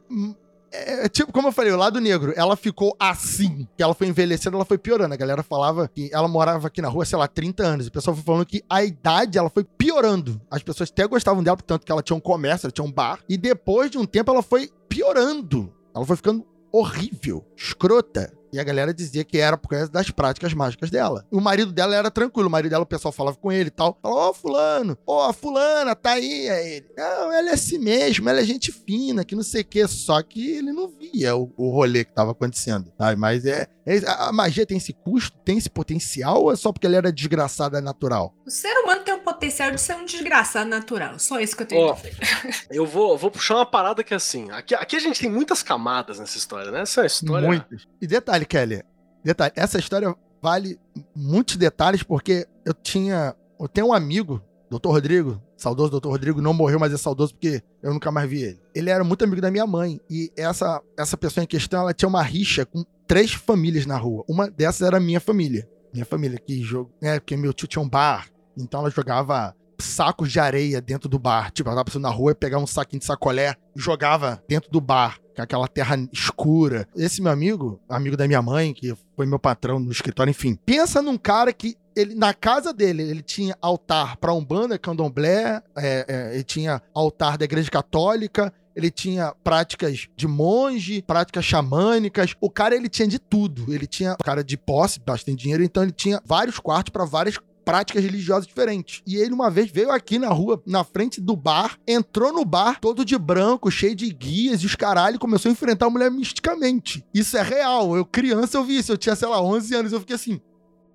É, 0.72 1.09
tipo, 1.09 1.34
como 1.34 1.49
eu 1.49 1.51
falei, 1.51 1.72
o 1.72 1.78
lado 1.78 1.99
negro, 1.99 2.34
ela 2.36 2.55
ficou 2.55 2.95
assim. 2.97 3.67
Que 3.76 3.84
ela 3.84 3.93
foi 3.93 4.07
envelhecendo, 4.07 4.55
ela 4.55 4.65
foi 4.65 4.78
piorando. 4.78 5.13
A 5.13 5.17
galera 5.17 5.43
falava 5.43 5.88
que 5.88 6.09
ela 6.13 6.28
morava 6.28 6.67
aqui 6.67 6.82
na 6.82 6.88
rua, 6.88 7.05
sei 7.05 7.17
lá, 7.17 7.28
30 7.28 7.63
anos. 7.63 7.88
O 7.88 7.91
pessoal 7.91 8.15
foi 8.15 8.24
falando 8.24 8.45
que 8.45 8.63
a 8.69 8.84
idade 8.84 9.38
ela 9.38 9.49
foi 9.49 9.63
piorando. 9.63 10.41
As 10.49 10.63
pessoas 10.63 10.89
até 10.89 11.05
gostavam 11.05 11.43
dela, 11.43 11.57
tanto 11.57 11.86
que 11.86 11.91
ela 11.91 12.01
tinha 12.01 12.15
um 12.15 12.22
comércio, 12.22 12.67
ela 12.67 12.72
tinha 12.72 12.86
um 12.86 12.91
bar. 12.91 13.19
E 13.28 13.38
depois 13.38 13.91
de 13.91 13.97
um 13.97 14.05
tempo 14.05 14.32
ela 14.32 14.41
foi 14.41 14.69
piorando. 14.88 15.74
Ela 15.93 16.05
foi 16.05 16.15
ficando 16.15 16.45
horrível, 16.72 17.45
escrota. 17.57 18.32
E 18.54 18.60
a 18.60 18.64
galera 18.64 18.93
dizia 18.93 19.24
que 19.24 19.38
era 19.38 19.58
por 19.58 19.70
causa 19.70 19.89
das 19.89 20.10
práticas 20.10 20.54
mágicas 20.54 20.89
dela. 20.89 21.26
O 21.32 21.39
marido 21.39 21.72
dela 21.72 21.95
era 21.95 22.12
tranquilo, 22.12 22.47
o 22.47 22.52
marido 22.52 22.72
dela, 22.72 22.84
o 22.84 22.88
pessoal 22.88 23.12
falava 23.12 23.38
com 23.38 23.52
ele 23.52 23.68
e 23.68 23.72
tal. 23.72 23.97
Falava, 24.02 24.22
ó, 24.22 24.34
fulano, 24.34 24.97
ó, 25.06 25.30
a 25.30 25.34
fulana, 25.34 25.95
tá 25.95 26.12
aí. 26.12 26.49
Aí 26.49 26.74
ele, 26.74 26.86
não, 26.97 27.32
ela 27.32 27.49
é 27.49 27.54
assim 27.54 27.78
mesmo, 27.78 28.30
ela 28.30 28.41
é 28.41 28.43
gente 28.43 28.72
fina, 28.72 29.24
que 29.24 29.36
não 29.36 29.43
sei 29.43 29.62
o 29.62 29.66
quê. 29.66 29.88
Só 29.88 30.22
que 30.22 30.58
ele 30.58 30.72
não 30.72 30.88
via 30.89 31.36
o, 31.36 31.52
o 31.58 31.70
rolê 31.70 32.04
que 32.04 32.14
tava 32.14 32.32
acontecendo, 32.32 32.91
sabe? 32.97 33.20
Mas 33.20 33.45
é, 33.45 33.68
é- 33.86 34.02
a 34.08 34.32
magia 34.32 34.66
tem 34.66 34.78
esse 34.78 34.93
custo, 34.93 35.38
tem 35.39 35.58
esse 35.58 35.70
potencial 35.70 36.43
ou 36.43 36.52
é 36.52 36.56
só 36.56 36.72
porque 36.72 36.86
ela 36.88 36.97
era 36.97 37.12
desgraçada 37.12 37.80
natural? 37.82 38.34
O 38.45 38.49
ser 38.52 38.74
humano 38.80 39.02
tem 39.04 39.14
o 39.14 39.20
potencial 39.20 39.72
de 39.72 39.80
ser 39.80 39.95
um 39.95 40.06
desgraçado 40.06 40.70
natural. 40.70 41.18
Só 41.20 41.39
isso 41.39 41.56
que 41.56 41.64
eu 41.64 41.68
tenho 41.68 41.93
dizer. 41.93 42.16
eu 42.70 42.86
vou, 42.86 43.18
vou 43.18 43.32
puxar 43.32 43.56
uma 43.56 43.66
parada 43.66 44.04
que 44.04 44.14
é 44.14 44.18
assim. 44.18 44.49
Aqui, 44.52 44.76
aqui 44.76 44.95
a 44.95 44.99
gente 44.99 45.20
tem 45.20 45.30
muitas 45.30 45.64
camadas 45.64 46.20
nessa 46.20 46.38
história, 46.38 46.72
né? 46.72 46.82
Essa 46.82 47.06
história. 47.06 47.47
Muitos. 47.47 47.88
E 48.02 48.08
detalhe, 48.08 48.40
Kelly, 48.45 48.83
detalhe, 49.23 49.53
essa 49.55 49.79
história 49.79 50.15
vale 50.41 50.79
muitos 51.15 51.55
detalhes 51.55 52.03
porque 52.03 52.47
eu 52.65 52.73
tinha, 52.73 53.35
eu 53.59 53.67
tenho 53.67 53.87
um 53.87 53.93
amigo, 53.93 54.41
Dr. 54.69 54.87
Rodrigo, 54.87 55.41
saudoso 55.57 55.99
Dr. 55.99 56.07
Rodrigo, 56.07 56.41
não 56.41 56.53
morreu, 56.53 56.79
mas 56.79 56.93
é 56.93 56.97
saudoso 56.97 57.33
porque 57.33 57.61
eu 57.83 57.93
nunca 57.93 58.11
mais 58.11 58.29
vi 58.29 58.41
ele. 58.41 58.59
Ele 58.73 58.89
era 58.89 59.03
muito 59.03 59.23
amigo 59.23 59.41
da 59.41 59.51
minha 59.51 59.67
mãe 59.67 59.99
e 60.09 60.31
essa 60.35 60.81
essa 60.97 61.17
pessoa 61.17 61.43
em 61.43 61.47
questão, 61.47 61.81
ela 61.81 61.93
tinha 61.93 62.09
uma 62.09 62.23
rixa 62.23 62.65
com 62.65 62.83
três 63.05 63.33
famílias 63.33 63.85
na 63.85 63.97
rua. 63.97 64.23
Uma 64.27 64.49
dessas 64.49 64.87
era 64.87 64.97
a 64.97 64.99
minha 64.99 65.19
família. 65.19 65.67
Minha 65.93 66.05
família 66.05 66.39
que 66.39 66.61
jogo, 66.63 66.89
é, 67.01 67.19
porque 67.19 67.35
meu 67.35 67.51
tio 67.51 67.67
tinha 67.67 67.81
um 67.81 67.89
bar, 67.89 68.29
então 68.57 68.79
ela 68.79 68.89
jogava 68.89 69.53
sacos 69.77 70.31
de 70.31 70.39
areia 70.39 70.79
dentro 70.79 71.09
do 71.09 71.19
bar. 71.19 71.51
Tipo, 71.51 71.69
ela 71.69 71.75
tava 71.75 71.85
passando 71.85 72.03
na 72.03 72.09
rua 72.09 72.31
e 72.31 72.35
pegava 72.35 72.63
um 72.63 72.67
saquinho 72.67 72.99
de 72.99 73.05
sacolé 73.05 73.55
e 73.75 73.81
jogava 73.81 74.41
dentro 74.47 74.71
do 74.71 74.79
bar, 74.79 75.19
com 75.36 75.41
aquela 75.41 75.67
terra 75.67 75.97
escura. 76.11 76.88
Esse 76.95 77.21
meu 77.21 77.32
amigo, 77.32 77.79
amigo 77.89 78.17
da 78.17 78.27
minha 78.27 78.41
mãe, 78.41 78.73
que 78.73 78.95
foi 79.15 79.25
meu 79.25 79.39
patrão 79.39 79.79
no 79.79 79.91
escritório, 79.91 80.32
enfim. 80.32 80.55
Pensa 80.65 81.01
num 81.01 81.17
cara 81.17 81.51
que 81.53 81.75
ele, 81.95 82.15
na 82.15 82.34
casa 82.34 82.73
dele, 82.73 83.03
ele 83.03 83.21
tinha 83.21 83.55
altar 83.61 84.17
pra 84.17 84.34
Umbanda, 84.34 84.77
Candomblé, 84.77 85.61
é, 85.75 86.05
é, 86.07 86.34
ele 86.34 86.43
tinha 86.43 86.82
altar 86.93 87.38
da 87.38 87.45
Igreja 87.45 87.69
Católica, 87.69 88.53
ele 88.75 88.89
tinha 88.89 89.34
práticas 89.43 90.07
de 90.15 90.27
monge, 90.27 91.01
práticas 91.01 91.43
xamânicas. 91.43 92.36
O 92.39 92.49
cara, 92.49 92.75
ele 92.75 92.88
tinha 92.88 93.07
de 93.07 93.19
tudo. 93.19 93.73
Ele 93.73 93.86
tinha 93.86 94.15
cara 94.23 94.43
de 94.43 94.57
posse, 94.57 94.99
bastante 94.99 95.41
dinheiro, 95.41 95.63
então 95.63 95.84
ele 95.84 95.91
tinha 95.91 96.21
vários 96.25 96.57
quartos 96.59 96.91
pra 96.91 97.05
várias 97.05 97.38
práticas 97.64 98.03
religiosas 98.03 98.47
diferentes. 98.47 99.01
E 99.05 99.18
ele 99.18 99.34
uma 99.34 99.49
vez 99.49 99.72
veio 99.72 99.91
aqui 99.91 100.18
na 100.20 100.30
rua, 100.30 100.62
na 100.66 100.84
frente 100.84 101.22
do 101.22 101.36
bar, 101.36 101.78
entrou 101.88 102.34
no 102.34 102.45
bar 102.45 102.80
todo 102.80 103.05
de 103.05 103.18
branco, 103.18 103.72
cheio 103.72 103.95
de 103.95 104.09
guias 104.12 104.62
e 104.62 104.66
os 104.66 104.76
caralho, 104.76 105.16
e 105.16 105.20
começou 105.20 105.49
a 105.49 105.53
enfrentar 105.53 105.88
a 105.88 105.89
mulher 105.89 106.12
misticamente. 106.12 107.03
Isso 107.14 107.38
é 107.38 107.41
real. 107.41 107.95
Eu 107.95 108.05
criança 108.05 108.57
eu 108.57 108.64
vi 108.64 108.78
isso, 108.78 108.91
eu 108.91 108.97
tinha, 108.97 109.16
sei 109.16 109.28
lá, 109.28 109.41
11 109.41 109.76
anos, 109.76 109.93
eu 109.93 109.99
fiquei 109.99 110.16
assim, 110.16 110.41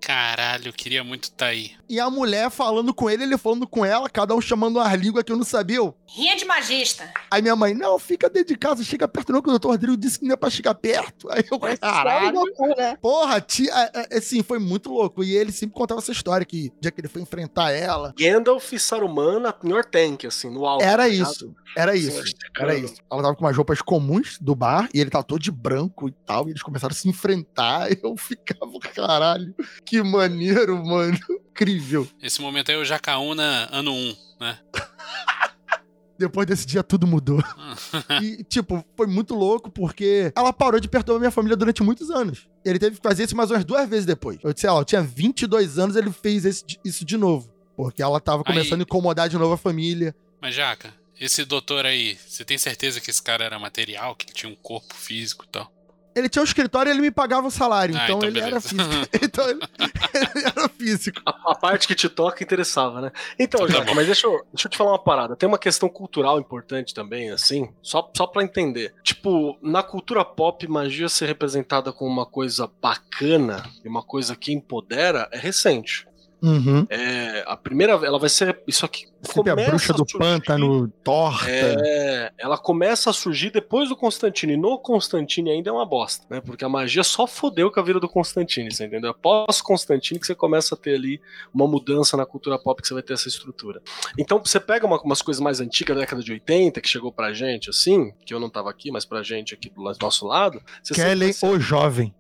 Caralho, 0.07 0.69
eu 0.69 0.73
queria 0.73 1.03
muito 1.03 1.25
estar 1.25 1.47
aí. 1.47 1.73
E 1.89 1.99
a 1.99 2.09
mulher 2.09 2.49
falando 2.49 2.95
com 2.95 3.11
ele, 3.11 3.25
ele 3.25 3.37
falando 3.37 3.67
com 3.67 3.85
ela, 3.85 4.09
cada 4.09 4.37
um 4.37 4.41
chamando 4.41 4.77
uma 4.77 4.95
língua 4.95 5.25
que 5.25 5.33
eu 5.33 5.37
não 5.37 5.45
sabia. 5.45 5.79
Eu, 5.79 5.97
Rinha 6.07 6.37
de 6.37 6.45
magista. 6.45 7.13
Aí 7.29 7.43
minha 7.43 7.57
mãe, 7.57 7.75
não, 7.75 7.99
fica 7.99 8.31
dentro 8.31 8.55
de 8.55 8.57
casa, 8.57 8.85
chega 8.85 9.09
perto 9.09 9.33
não, 9.33 9.43
que 9.43 9.49
o 9.49 9.51
doutor 9.51 9.71
Rodrigo 9.73 9.97
disse 9.97 10.21
que 10.21 10.25
não 10.25 10.35
é 10.35 10.37
pra 10.37 10.49
chegar 10.49 10.77
perto. 10.77 11.29
Aí 11.29 11.45
eu, 11.51 11.59
caralho. 11.79 12.41
Né? 12.77 12.97
Porra, 13.03 13.41
tia, 13.41 13.73
assim, 14.13 14.45
foi 14.45 14.61
muito 14.61 14.91
louco. 14.91 15.25
E 15.25 15.35
ele 15.35 15.51
sempre 15.51 15.75
contava 15.75 16.01
essa 16.01 16.13
história, 16.13 16.47
que 16.47 16.73
o 16.77 16.81
dia 16.81 16.93
que 16.93 17.01
ele 17.01 17.09
foi 17.09 17.23
enfrentar 17.23 17.73
ela, 17.73 18.15
Gandalf 18.17 18.73
e 18.73 18.79
Saruman 18.79 19.41
na 19.41 19.55
Nortank, 19.61 20.25
assim, 20.25 20.49
no 20.49 20.65
alto. 20.65 20.85
era 20.85 21.03
tá 21.03 21.09
isso. 21.09 21.53
Era 21.77 21.95
isso. 21.95 22.23
Era 22.59 22.75
isso. 22.75 22.95
Ela 23.11 23.23
tava 23.23 23.37
com 23.37 23.45
umas 23.45 23.55
roupas 23.55 23.83
comuns 23.83 24.39
do 24.41 24.55
bar 24.55 24.89
e 24.95 25.01
ele 25.01 25.11
tava 25.11 25.25
todo 25.25 25.43
de 25.43 25.51
branco 25.51 26.09
e 26.09 26.13
tal. 26.25 26.47
E 26.47 26.53
eles 26.53 26.63
começaram 26.63 26.93
a 26.93 26.97
se 26.97 27.09
enfrentar. 27.09 27.91
E 27.97 27.99
eu 28.03 28.17
ficava, 28.17 28.79
caralho, 28.95 29.55
que 29.85 29.96
maneiro, 30.05 30.85
mano. 30.85 31.19
Incrível. 31.51 32.07
Esse 32.23 32.41
momento 32.41 32.71
aí 32.71 32.77
é 32.77 32.81
o 32.81 32.85
Jacaúna 32.85 33.69
ano 33.73 33.93
1, 33.93 34.17
né? 34.41 34.59
Depois 36.19 36.47
desse 36.47 36.67
dia 36.67 36.83
tudo 36.83 37.07
mudou. 37.07 37.43
E, 38.23 38.43
tipo, 38.45 38.83
foi 38.97 39.07
muito 39.07 39.35
louco 39.35 39.71
porque 39.71 40.33
ela 40.35 40.51
parou 40.53 40.81
de 40.81 40.89
perturbar 40.89 41.21
minha 41.21 41.31
família 41.31 41.57
durante 41.57 41.83
muitos 41.83 42.11
anos. 42.11 42.49
Ele 42.65 42.79
teve 42.79 42.97
que 42.97 43.03
fazer 43.03 43.25
isso 43.25 43.37
mais 43.37 43.51
umas 43.51 43.65
duas 43.67 43.87
vezes 43.89 44.07
depois. 44.07 44.39
Eu 44.43 44.53
disse, 44.53 44.67
ó, 44.67 44.81
eu 44.81 44.85
tinha 44.85 45.03
22 45.03 45.79
anos, 45.79 45.95
ele 45.95 46.11
fez 46.11 46.45
esse- 46.47 46.65
isso 46.85 47.05
de 47.05 47.17
novo. 47.19 47.53
Porque 47.77 48.03
ela 48.03 48.19
tava 48.19 48.43
começando 48.43 48.75
Aí- 48.75 48.81
a 48.81 48.83
incomodar 48.85 49.29
de 49.29 49.37
novo 49.37 49.53
a 49.53 49.59
família. 49.59 50.15
Mas, 50.41 50.55
Jaca, 50.55 50.95
esse 51.21 51.45
doutor 51.45 51.85
aí, 51.85 52.17
você 52.27 52.45
tem 52.47 52.57
certeza 52.57 52.99
que 53.01 53.11
esse 53.11 53.23
cara 53.23 53.45
era 53.45 53.59
material, 53.59 54.15
que 54.17 54.25
ele 54.27 54.33
tinha 54.33 54.51
um 54.51 54.57
corpo 54.57 54.95
físico 54.95 55.45
e 55.45 55.49
tal? 55.49 55.71
Ele 56.17 56.29
tinha 56.31 56.41
um 56.41 56.45
escritório 56.45 56.89
e 56.89 56.93
ele 56.95 57.03
me 57.03 57.11
pagava 57.11 57.47
o 57.47 57.51
salário. 57.51 57.95
Ah, 57.97 58.05
então, 58.05 58.17
então 58.17 58.29
ele 58.29 58.39
era 58.41 58.49
beleza. 58.59 58.69
físico. 58.71 59.09
então 59.23 59.49
ele, 59.51 59.61
ele 60.35 60.47
era 60.47 60.69
físico. 60.71 61.21
A, 61.27 61.53
a 61.53 61.55
parte 61.55 61.87
que 61.87 61.95
te 61.95 62.09
toca 62.09 62.43
interessava, 62.43 63.03
né? 63.03 63.13
Então, 63.39 63.67
Tá 63.67 63.75
Jaca, 63.75 63.85
bom. 63.85 63.95
mas 63.95 64.07
deixa 64.07 64.27
eu, 64.27 64.33
deixa 64.53 64.67
eu 64.67 64.71
te 64.71 64.79
falar 64.79 64.93
uma 64.93 64.99
parada. 65.03 65.37
Tem 65.37 65.47
uma 65.47 65.59
questão 65.59 65.89
cultural 65.91 66.41
importante 66.41 66.95
também, 66.95 67.31
assim, 67.31 67.69
só, 67.83 68.11
só 68.17 68.27
pra 68.27 68.43
entender. 68.43 68.95
Tipo, 69.03 69.59
na 69.63 69.83
cultura 69.83 70.25
pop, 70.25 70.67
magia 70.67 71.09
ser 71.09 71.27
representada 71.27 71.93
como 71.93 72.11
uma 72.11 72.25
coisa 72.27 72.71
bacana 72.81 73.63
e 73.85 73.89
uma 73.89 74.03
coisa 74.03 74.35
que 74.35 74.53
empodera 74.53 75.29
é 75.31 75.39
recente. 75.39 76.06
Uhum. 76.43 76.87
É, 76.91 77.43
a 77.47 77.57
primeira, 77.57 77.93
ela 77.95 78.19
vai 78.19 78.29
ser 78.29 78.63
isso 78.67 78.85
aqui. 78.85 79.07
Sempre 79.23 79.51
a 79.51 79.57
bruxa 79.57 79.93
do 79.93 79.99
surgir- 79.99 80.19
pântano 80.19 80.89
torta. 81.03 81.51
É, 81.51 82.31
ela 82.39 82.57
começa 82.59 83.11
a 83.11 83.13
surgir 83.13 83.51
depois 83.51 83.89
do 83.89 83.97
Constantine. 83.97 84.53
E 84.53 84.57
no 84.57 84.79
Constantine 84.79 85.51
ainda 85.51 85.71
é 85.71 85.73
uma 85.73 85.85
bosta, 85.87 86.25
né? 86.31 86.41
Porque 86.41 86.65
a 86.65 86.69
magia 86.69 87.03
só 87.03 87.27
fodeu 87.27 87.71
com 87.73 87.81
a 87.81 87.83
vida 87.83 87.99
do 87.99 88.09
Constantine, 88.09 88.71
você 88.71 88.85
entendeu? 88.87 89.11
Após 89.11 89.61
Constantine 89.61 90.21
que 90.21 90.27
você 90.27 90.35
começa 90.35 90.75
a 90.75 90.79
ter 90.79 90.95
ali 90.95 91.21
uma 91.53 91.67
mudança 91.67 92.17
na 92.17 92.25
cultura 92.27 92.59
pop 92.59 92.81
que 92.81 92.87
você 92.87 92.95
vai 92.95 93.03
ter 93.03 93.15
essa 93.15 93.29
estrutura. 93.29 93.81
Então 94.19 94.39
você 94.45 94.61
pega 94.61 94.87
uma- 94.87 95.01
umas 95.03 95.23
coisas 95.23 95.41
mais 95.43 95.61
antigas 95.61 95.97
da 95.97 96.03
década 96.03 96.23
de 96.23 96.33
80 96.33 96.81
que 96.81 96.89
chegou 96.89 97.11
pra 97.11 97.33
gente, 97.33 97.71
assim, 97.71 98.13
que 98.25 98.33
eu 98.33 98.39
não 98.39 98.51
tava 98.51 98.71
aqui, 98.71 98.91
mas 98.93 99.05
pra 99.05 99.23
gente 99.23 99.55
aqui 99.55 99.71
do 99.71 99.83
nosso 100.01 100.27
lado. 100.27 100.61
Ser 100.83 101.47
o 101.47 101.59
jovem. 101.59 102.15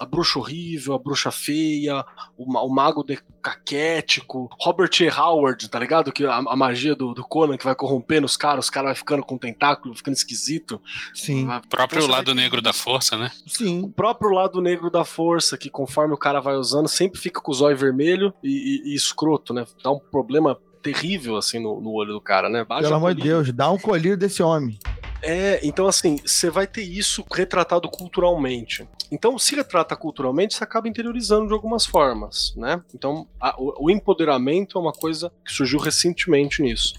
A 0.00 0.04
bruxa 0.04 0.38
horrível, 0.38 0.94
a 0.94 0.98
bruxa 0.98 1.30
feia, 1.30 2.04
o, 2.36 2.44
o 2.52 2.68
mago 2.74 3.04
decaquético, 3.04 4.48
Robert 4.60 4.90
E. 5.00 5.08
Howard, 5.08 5.68
tá 5.68 5.78
ligado? 5.78 6.12
Que 6.12 6.24
a, 6.24 6.36
a 6.36 6.56
magia 6.56 6.94
do, 6.94 7.14
do 7.14 7.22
Conan 7.24 7.56
que 7.56 7.64
vai 7.64 7.74
corrompendo 7.74 8.26
os 8.26 8.36
caras, 8.36 8.66
os 8.66 8.70
caras 8.70 8.88
vai 8.88 8.94
ficando 8.96 9.22
com 9.22 9.38
tentáculo, 9.38 9.94
ficando 9.94 10.14
esquisito. 10.14 10.80
Sim. 11.14 11.46
Vai- 11.46 11.58
O 11.58 11.68
próprio 11.68 12.02
vai 12.02 12.10
lado 12.10 12.34
negro 12.34 12.60
da 12.60 12.72
força, 12.72 13.16
né? 13.16 13.30
O 13.46 13.50
Sim. 13.50 13.88
próprio 13.94 14.30
lado 14.30 14.60
negro 14.60 14.90
da 14.90 15.04
força, 15.04 15.56
que 15.56 15.70
conforme 15.70 16.14
o 16.14 16.18
cara 16.18 16.40
vai 16.40 16.56
usando, 16.56 16.88
sempre 16.88 17.20
fica 17.20 17.40
com 17.40 17.52
o 17.52 17.54
zóio 17.54 17.76
vermelho 17.76 18.32
e, 18.42 18.82
e- 18.88 18.92
e 18.92 18.94
escroto, 18.94 19.52
né? 19.54 19.64
Dá 19.82 19.90
um 19.90 19.98
problema 20.00 20.58
terrível, 20.82 21.36
assim, 21.38 21.58
no, 21.58 21.80
no 21.80 21.92
olho 21.92 22.12
do 22.12 22.20
cara, 22.20 22.48
né? 22.50 22.62
Baixa 22.62 22.82
Pelo 22.82 22.96
amor 22.96 23.14
de. 23.14 23.22
Deus, 23.22 23.50
dá 23.52 23.70
um 23.70 23.78
colírio 23.78 24.18
desse 24.18 24.42
homem. 24.42 24.78
É, 25.26 25.58
então 25.66 25.86
assim, 25.86 26.18
você 26.24 26.50
vai 26.50 26.66
ter 26.66 26.82
isso 26.82 27.24
retratado 27.32 27.88
culturalmente. 27.88 28.86
Então, 29.10 29.38
se 29.38 29.54
retrata 29.54 29.96
culturalmente, 29.96 30.54
você 30.54 30.64
acaba 30.64 30.88
interiorizando 30.88 31.46
de 31.46 31.52
algumas 31.54 31.86
formas, 31.86 32.52
né? 32.56 32.82
Então, 32.94 33.26
a- 33.40 33.54
o, 33.58 33.86
o 33.86 33.90
empoderamento 33.90 34.76
é 34.76 34.80
uma 34.80 34.92
coisa 34.92 35.32
que 35.44 35.52
surgiu 35.52 35.78
recentemente 35.78 36.60
nisso. 36.62 36.94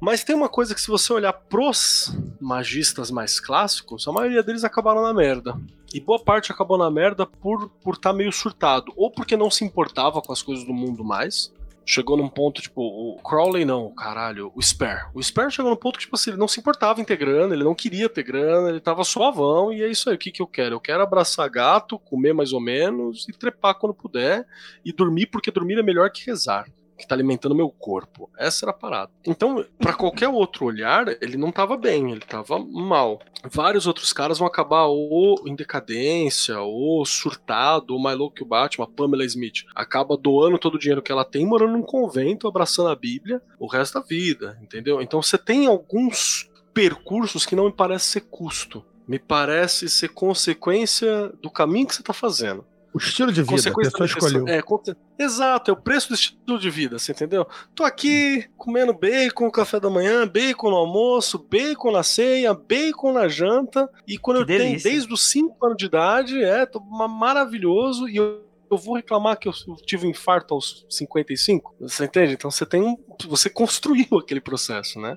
Mas 0.00 0.24
tem 0.24 0.34
uma 0.34 0.48
coisa 0.48 0.74
que, 0.74 0.80
se 0.80 0.88
você 0.88 1.12
olhar 1.12 1.32
pros 1.32 2.12
magistas 2.40 3.10
mais 3.10 3.38
clássicos, 3.38 4.08
a 4.08 4.12
maioria 4.12 4.42
deles 4.42 4.64
acabaram 4.64 5.02
na 5.02 5.14
merda. 5.14 5.56
E 5.94 6.00
boa 6.00 6.18
parte 6.18 6.50
acabou 6.50 6.78
na 6.78 6.90
merda 6.90 7.26
por 7.26 7.64
estar 7.64 7.74
por 7.82 7.96
tá 7.98 8.12
meio 8.12 8.32
surtado. 8.32 8.92
Ou 8.96 9.10
porque 9.10 9.36
não 9.36 9.50
se 9.50 9.64
importava 9.64 10.20
com 10.22 10.32
as 10.32 10.42
coisas 10.42 10.64
do 10.64 10.72
mundo 10.72 11.04
mais. 11.04 11.52
Chegou 11.84 12.16
num 12.16 12.28
ponto, 12.28 12.62
tipo, 12.62 12.80
o 12.80 13.20
Crowley 13.22 13.64
não, 13.64 13.92
caralho, 13.92 14.52
o 14.54 14.62
Spare. 14.62 15.06
O 15.14 15.22
Spare 15.22 15.50
chegou 15.50 15.70
num 15.70 15.76
ponto 15.76 15.98
que, 15.98 16.04
tipo 16.04 16.14
assim, 16.14 16.30
ele 16.30 16.38
não 16.38 16.46
se 16.46 16.60
importava 16.60 17.00
em 17.00 17.04
ter 17.04 17.16
grana, 17.16 17.54
ele 17.54 17.64
não 17.64 17.74
queria 17.74 18.08
ter 18.08 18.22
grana, 18.22 18.68
ele 18.68 18.80
tava 18.80 19.02
suavão, 19.04 19.72
e 19.72 19.82
é 19.82 19.90
isso 19.90 20.08
aí, 20.08 20.14
o 20.14 20.18
que 20.18 20.30
que 20.30 20.40
eu 20.40 20.46
quero? 20.46 20.76
Eu 20.76 20.80
quero 20.80 21.02
abraçar 21.02 21.48
gato, 21.50 21.98
comer 21.98 22.32
mais 22.32 22.52
ou 22.52 22.60
menos, 22.60 23.26
e 23.28 23.32
trepar 23.32 23.74
quando 23.74 23.94
puder, 23.94 24.46
e 24.84 24.92
dormir, 24.92 25.26
porque 25.26 25.50
dormir 25.50 25.78
é 25.78 25.82
melhor 25.82 26.10
que 26.10 26.24
rezar. 26.24 26.66
Que 27.02 27.08
tá 27.08 27.16
alimentando 27.16 27.52
meu 27.52 27.68
corpo. 27.68 28.30
Essa 28.38 28.64
era 28.64 28.70
a 28.70 28.74
parada. 28.74 29.10
Então, 29.26 29.66
pra 29.76 29.92
qualquer 29.92 30.28
outro 30.28 30.66
olhar, 30.66 31.08
ele 31.20 31.36
não 31.36 31.50
tava 31.50 31.76
bem, 31.76 32.12
ele 32.12 32.20
tava 32.20 32.60
mal. 32.60 33.18
Vários 33.44 33.88
outros 33.88 34.12
caras 34.12 34.38
vão 34.38 34.46
acabar 34.46 34.84
ou 34.84 35.34
em 35.48 35.56
decadência, 35.56 36.60
ou 36.60 37.04
surtado, 37.04 37.94
ou 37.94 38.00
mais 38.00 38.16
louco 38.16 38.36
que 38.36 38.44
o 38.44 38.46
Batman, 38.46 38.84
a 38.84 38.88
Pamela 38.88 39.24
Smith. 39.24 39.64
Acaba 39.74 40.16
doando 40.16 40.60
todo 40.60 40.76
o 40.76 40.78
dinheiro 40.78 41.02
que 41.02 41.10
ela 41.10 41.24
tem, 41.24 41.44
morando 41.44 41.72
num 41.72 41.82
convento, 41.82 42.46
abraçando 42.46 42.88
a 42.90 42.94
Bíblia 42.94 43.42
o 43.58 43.66
resto 43.66 43.94
da 43.94 44.06
vida, 44.06 44.56
entendeu? 44.62 45.02
Então 45.02 45.20
você 45.20 45.36
tem 45.36 45.66
alguns 45.66 46.48
percursos 46.72 47.44
que 47.44 47.56
não 47.56 47.64
me 47.64 47.72
parece 47.72 48.06
ser 48.06 48.20
custo. 48.22 48.84
Me 49.08 49.18
parece 49.18 49.88
ser 49.88 50.10
consequência 50.10 51.32
do 51.42 51.50
caminho 51.50 51.88
que 51.88 51.96
você 51.96 52.02
tá 52.04 52.12
fazendo. 52.12 52.64
O 52.94 52.98
estilo 52.98 53.32
de 53.32 53.40
vida, 53.42 53.52
a 53.52 53.56
Consequência 53.56 53.92
pessoa 53.92 54.08
da 54.08 54.14
pessoa- 54.14 54.28
escolheu. 54.44 54.96
É, 55.18 55.24
Exato, 55.24 55.70
é 55.70 55.74
o 55.74 55.76
preço 55.76 56.08
do 56.08 56.14
estilo 56.14 56.58
de 56.58 56.68
vida, 56.68 56.98
você 56.98 57.12
entendeu? 57.12 57.46
Tô 57.74 57.84
aqui 57.84 58.46
comendo 58.56 58.92
bacon 58.92 59.46
no 59.46 59.52
café 59.52 59.80
da 59.80 59.88
manhã, 59.88 60.26
bacon 60.26 60.70
no 60.70 60.76
almoço, 60.76 61.38
bacon 61.38 61.90
na 61.92 62.02
ceia, 62.02 62.52
bacon 62.52 63.12
na 63.12 63.28
janta. 63.28 63.88
E 64.06 64.18
quando 64.18 64.38
Que 64.38 64.42
eu 64.52 64.58
tenho 64.58 64.68
delícia. 64.70 64.90
desde 64.90 65.12
os 65.12 65.28
5 65.30 65.64
anos 65.64 65.76
de 65.78 65.86
idade, 65.86 66.42
é 66.44 66.66
tô 66.66 66.80
ma- 66.80 67.08
maravilhoso. 67.08 68.08
E 68.08 68.16
eu, 68.16 68.42
eu 68.70 68.76
vou 68.76 68.96
reclamar 68.96 69.38
que 69.38 69.48
eu 69.48 69.52
tive 69.86 70.06
um 70.06 70.10
infarto 70.10 70.52
aos 70.54 70.84
55. 70.90 71.74
Você 71.80 72.04
entende? 72.04 72.34
Então 72.34 72.50
você 72.50 72.66
tem 72.66 72.82
um. 72.82 72.96
Você 73.26 73.48
construiu 73.48 74.18
aquele 74.18 74.40
processo, 74.40 75.00
né? 75.00 75.16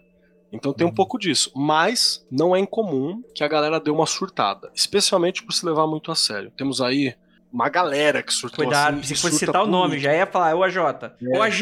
Então 0.52 0.72
tem 0.72 0.85
um 0.85 0.89
Uhum. 0.91 0.95
pouco 0.95 1.18
disso. 1.19 1.52
Mas 1.56 2.26
não 2.31 2.56
é 2.56 2.60
incomum 2.60 3.22
que 3.34 3.43
a 3.43 3.47
galera 3.49 3.80
dê 3.81 3.91
uma 3.91 4.06
surtada. 4.06 4.72
Especialmente 4.73 5.43
por 5.43 5.52
se 5.52 5.65
levar 5.65 5.88
muito 5.88 6.10
a 6.11 6.15
sério. 6.15 6.52
Temos 6.56 6.80
aí 6.80 7.14
uma 7.56 7.69
galera 7.69 8.22
que 8.22 8.34
surtou 8.34 8.65
Cuidado, 8.65 8.95
assim, 8.99 9.03
se 9.03 9.14
e 9.14 9.15
for 9.18 9.30
surta 9.32 9.45
citar 9.45 9.64
o 9.64 9.68
nome, 9.68 9.98
já 9.98 10.14
ia 10.14 10.27
falar, 10.27 10.52
é 10.52 10.53
o 10.56 10.61
AJ. 10.64 10.77
É. 10.77 11.38
O 11.38 11.41
AJ. 11.41 11.61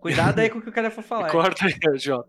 Cuidado 0.00 0.38
aí 0.38 0.48
com 0.48 0.58
o 0.58 0.62
que 0.62 0.70
o 0.70 0.72
cara 0.72 0.90
for 0.90 1.04
falar. 1.04 1.28
Corta 1.30 1.66
aí, 1.66 1.98
Jota. 1.98 2.28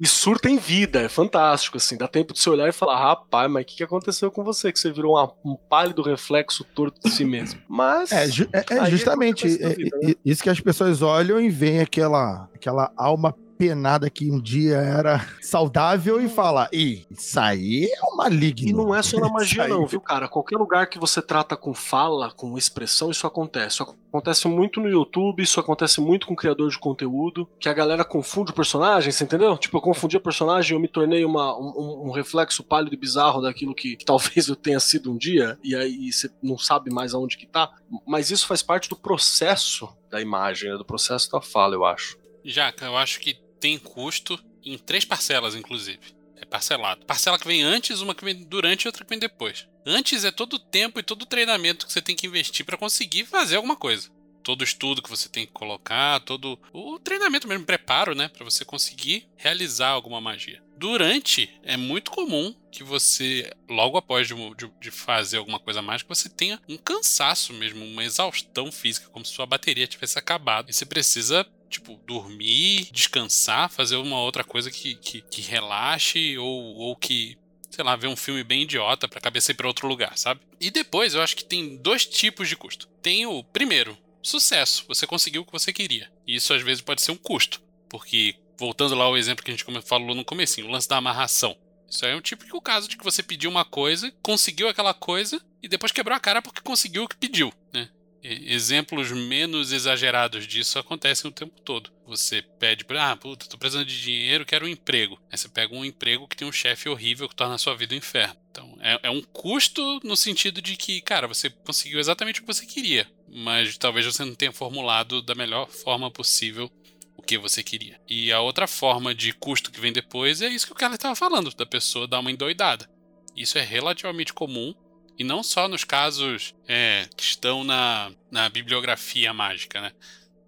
E 0.00 0.06
surta 0.06 0.50
em 0.50 0.58
vida, 0.58 1.00
é 1.00 1.08
fantástico, 1.08 1.76
assim. 1.76 1.96
Dá 1.96 2.08
tempo 2.08 2.32
de 2.32 2.40
você 2.40 2.50
olhar 2.50 2.68
e 2.68 2.72
falar, 2.72 2.98
rapaz, 2.98 3.48
mas 3.50 3.62
o 3.62 3.66
que, 3.66 3.76
que 3.76 3.84
aconteceu 3.84 4.30
com 4.32 4.42
você? 4.42 4.72
Que 4.72 4.78
você 4.80 4.90
virou 4.90 5.12
uma- 5.14 5.32
um 5.44 5.56
pálido 5.56 6.02
reflexo 6.02 6.64
torto 6.64 7.00
de 7.04 7.10
si 7.10 7.24
mesmo. 7.24 7.60
Mas. 7.68 8.10
É, 8.10 8.26
ju- 8.26 8.48
é- 8.52 8.64
é 8.68 8.78
é 8.78 8.90
justamente 8.90 9.46
é- 9.46 9.68
vida, 9.68 9.96
né? 10.02 10.14
isso 10.24 10.42
que 10.42 10.50
as 10.50 10.58
pessoas 10.60 11.02
olham 11.02 11.40
e 11.40 11.48
veem 11.48 11.80
aquela, 11.80 12.48
aquela 12.52 12.90
alma 12.96 13.32
penada 13.56 14.08
que 14.10 14.30
um 14.30 14.40
dia 14.40 14.76
era 14.76 15.26
saudável 15.40 16.20
e 16.20 16.28
fala, 16.28 16.68
Ih, 16.72 17.06
isso 17.10 17.38
aí 17.40 17.84
é 17.86 18.04
um 18.12 18.16
maligno. 18.16 18.68
E 18.68 18.72
não 18.72 18.94
é 18.94 19.02
só 19.02 19.18
na 19.18 19.28
magia, 19.32 19.64
aí- 19.64 19.70
não, 19.70 19.86
viu, 19.86 20.00
cara? 20.00 20.28
Qualquer 20.28 20.56
lugar 20.56 20.86
que 20.88 20.98
você 20.98 21.20
trata 21.22 21.56
com 21.56 21.72
fala, 21.74 22.30
com 22.32 22.56
expressão, 22.56 23.10
isso 23.10 23.26
acontece. 23.26 23.76
Isso 23.76 23.96
acontece 24.08 24.48
muito 24.48 24.80
no 24.80 24.88
YouTube, 24.88 25.42
isso 25.42 25.58
acontece 25.60 26.00
muito 26.00 26.26
com 26.26 26.34
criador 26.36 26.70
de 26.70 26.78
conteúdo, 26.78 27.48
que 27.58 27.68
a 27.68 27.74
galera 27.74 28.04
confunde 28.04 28.50
o 28.50 28.54
personagem, 28.54 29.12
você 29.12 29.24
entendeu? 29.24 29.56
Tipo, 29.58 29.76
eu 29.78 29.82
confundi 29.82 30.16
o 30.16 30.20
personagem, 30.20 30.74
eu 30.74 30.80
me 30.80 30.88
tornei 30.88 31.24
uma, 31.24 31.56
um, 31.58 32.06
um 32.06 32.10
reflexo 32.12 32.62
pálido 32.62 32.94
e 32.94 32.98
bizarro 32.98 33.42
daquilo 33.42 33.74
que, 33.74 33.96
que 33.96 34.04
talvez 34.04 34.48
eu 34.48 34.56
tenha 34.56 34.80
sido 34.80 35.12
um 35.12 35.16
dia, 35.16 35.58
e 35.62 35.74
aí 35.74 36.12
você 36.12 36.30
não 36.42 36.56
sabe 36.56 36.90
mais 36.92 37.12
aonde 37.14 37.36
que 37.36 37.46
tá. 37.46 37.70
Mas 38.06 38.30
isso 38.30 38.46
faz 38.46 38.62
parte 38.62 38.88
do 38.88 38.96
processo 38.96 39.88
da 40.10 40.20
imagem, 40.20 40.70
né? 40.70 40.76
do 40.76 40.84
processo 40.84 41.30
da 41.30 41.40
fala, 41.40 41.74
eu 41.74 41.84
acho. 41.84 42.16
Jaca, 42.44 42.86
eu 42.86 42.96
acho 42.96 43.20
que 43.20 43.36
tem 43.60 43.78
custo 43.78 44.38
em 44.64 44.76
três 44.76 45.04
parcelas, 45.04 45.54
inclusive. 45.54 46.00
É 46.36 46.44
parcelado. 46.44 47.06
Parcela 47.06 47.38
que 47.38 47.46
vem 47.46 47.62
antes, 47.62 48.00
uma 48.00 48.14
que 48.14 48.24
vem 48.24 48.34
durante 48.34 48.84
e 48.84 48.88
outra 48.88 49.04
que 49.04 49.10
vem 49.10 49.18
depois. 49.18 49.66
Antes 49.86 50.24
é 50.24 50.30
todo 50.30 50.54
o 50.54 50.58
tempo 50.58 51.00
e 51.00 51.02
todo 51.02 51.22
o 51.22 51.26
treinamento 51.26 51.86
que 51.86 51.92
você 51.92 52.02
tem 52.02 52.16
que 52.16 52.26
investir 52.26 52.66
pra 52.66 52.76
conseguir 52.76 53.24
fazer 53.24 53.56
alguma 53.56 53.76
coisa. 53.76 54.10
Todo 54.42 54.60
o 54.60 54.64
estudo 54.64 55.02
que 55.02 55.10
você 55.10 55.28
tem 55.28 55.46
que 55.46 55.52
colocar, 55.52 56.20
todo 56.20 56.58
o 56.72 56.98
treinamento 57.00 57.48
mesmo, 57.48 57.64
preparo, 57.64 58.14
né, 58.14 58.28
Pra 58.28 58.44
você 58.44 58.64
conseguir 58.64 59.26
realizar 59.36 59.88
alguma 59.88 60.20
magia. 60.20 60.62
Durante, 60.76 61.50
é 61.62 61.76
muito 61.76 62.10
comum 62.10 62.54
que 62.70 62.84
você, 62.84 63.50
logo 63.68 63.96
após 63.96 64.28
de, 64.28 64.34
de, 64.34 64.70
de, 64.78 64.90
fazer 64.90 65.38
alguma 65.38 65.58
coisa 65.58 65.80
mágica, 65.80 66.14
você 66.14 66.28
tenha 66.28 66.60
um 66.68 66.76
cansaço 66.76 67.54
mesmo, 67.54 67.84
uma 67.84 68.04
exaustão 68.04 68.70
física, 68.70 69.08
como 69.08 69.24
se 69.24 69.32
sua 69.32 69.46
bateria 69.46 69.86
tivesse 69.86 70.18
acabado. 70.18 70.68
E 70.68 70.74
você 70.74 70.84
precisa 70.84 71.46
tipo, 71.68 72.00
dormir, 72.06 72.88
descansar, 72.92 73.70
fazer 73.70 73.96
uma 73.96 74.20
outra 74.20 74.44
coisa 74.44 74.70
que, 74.70 74.94
que, 74.94 75.20
que 75.22 75.42
relaxe 75.42 76.38
ou, 76.38 76.76
ou 76.76 76.96
que 76.96 77.36
sei 77.70 77.84
lá, 77.84 77.94
ver 77.94 78.06
um 78.06 78.16
filme 78.16 78.42
bem 78.42 78.62
idiota 78.62 79.06
pra 79.06 79.20
cabeça 79.20 79.52
ir 79.52 79.54
pra 79.54 79.68
outro 79.68 79.86
lugar, 79.86 80.16
sabe? 80.16 80.40
E 80.58 80.70
depois 80.70 81.14
eu 81.14 81.20
acho 81.20 81.36
que 81.36 81.44
tem 81.44 81.76
dois 81.76 82.06
tipos 82.06 82.48
de 82.48 82.56
custo. 82.56 82.88
Tem 83.02 83.26
o 83.26 83.44
primeiro, 83.44 83.98
sucesso, 84.22 84.84
você 84.88 85.06
conseguiu 85.06 85.42
o 85.42 85.44
que 85.44 85.52
você 85.52 85.72
queria. 85.72 86.10
E 86.26 86.36
isso 86.36 86.54
às 86.54 86.62
vezes 86.62 86.80
pode 86.80 87.02
ser 87.02 87.12
um 87.12 87.16
custo, 87.16 87.62
porque 87.88 88.34
voltando 88.58 88.94
lá 88.94 89.04
ao 89.04 89.16
exemplo 89.16 89.44
que 89.44 89.50
a 89.50 89.54
gente 89.54 89.64
falou 89.82 90.14
no 90.14 90.24
começo, 90.24 90.60
o 90.62 90.68
lance 90.68 90.88
da 90.88 90.96
amarração. 90.96 91.56
Isso 91.88 92.04
aí 92.04 92.12
é 92.12 92.16
um 92.16 92.20
típico 92.20 92.60
caso 92.60 92.88
de 92.88 92.96
que 92.96 93.04
você 93.04 93.22
pediu 93.22 93.50
uma 93.50 93.64
coisa, 93.64 94.12
conseguiu 94.22 94.68
aquela 94.68 94.92
coisa 94.92 95.40
e 95.62 95.68
depois 95.68 95.92
quebrou 95.92 96.16
a 96.16 96.20
cara 96.20 96.42
porque 96.42 96.60
conseguiu 96.60 97.04
o 97.04 97.08
que 97.08 97.16
pediu, 97.16 97.52
né? 97.72 97.88
Exemplos 98.26 99.10
menos 99.12 99.72
exagerados 99.72 100.46
disso 100.46 100.78
acontecem 100.78 101.30
o 101.30 101.32
tempo 101.32 101.60
todo. 101.60 101.90
Você 102.06 102.42
pede 102.42 102.84
para, 102.84 103.12
ah, 103.12 103.16
puta, 103.16 103.46
tô 103.46 103.56
precisando 103.56 103.86
de 103.86 104.00
dinheiro, 104.00 104.44
quero 104.44 104.66
um 104.66 104.68
emprego. 104.68 105.20
Aí 105.30 105.38
você 105.38 105.48
pega 105.48 105.74
um 105.74 105.84
emprego 105.84 106.26
que 106.26 106.36
tem 106.36 106.46
um 106.46 106.52
chefe 106.52 106.88
horrível 106.88 107.28
que 107.28 107.36
torna 107.36 107.54
a 107.54 107.58
sua 107.58 107.76
vida 107.76 107.94
um 107.94 107.98
inferno. 107.98 108.36
Então, 108.50 108.76
é, 108.80 109.00
é 109.04 109.10
um 109.10 109.22
custo 109.22 110.00
no 110.02 110.16
sentido 110.16 110.62
de 110.62 110.76
que, 110.76 111.00
cara, 111.00 111.26
você 111.26 111.50
conseguiu 111.50 111.98
exatamente 111.98 112.40
o 112.40 112.42
que 112.42 112.54
você 112.54 112.64
queria, 112.64 113.06
mas 113.28 113.76
talvez 113.76 114.06
você 114.06 114.24
não 114.24 114.34
tenha 114.34 114.52
formulado 114.52 115.20
da 115.20 115.34
melhor 115.34 115.68
forma 115.68 116.10
possível 116.10 116.70
o 117.16 117.22
que 117.22 117.38
você 117.38 117.62
queria. 117.62 118.00
E 118.08 118.32
a 118.32 118.40
outra 118.40 118.66
forma 118.66 119.14
de 119.14 119.32
custo 119.32 119.70
que 119.70 119.80
vem 119.80 119.92
depois 119.92 120.40
é 120.42 120.48
isso 120.48 120.66
que 120.66 120.72
o 120.72 120.76
cara 120.76 120.94
estava 120.94 121.14
falando, 121.14 121.54
da 121.54 121.66
pessoa 121.66 122.06
dar 122.06 122.20
uma 122.20 122.30
endoidada. 122.30 122.88
Isso 123.36 123.58
é 123.58 123.62
relativamente 123.62 124.32
comum 124.32 124.74
e 125.18 125.24
não 125.24 125.42
só 125.42 125.68
nos 125.68 125.84
casos 125.84 126.54
é, 126.68 127.06
que 127.16 127.22
estão 127.22 127.64
na, 127.64 128.10
na 128.30 128.48
bibliografia 128.48 129.32
mágica, 129.32 129.80
né? 129.80 129.92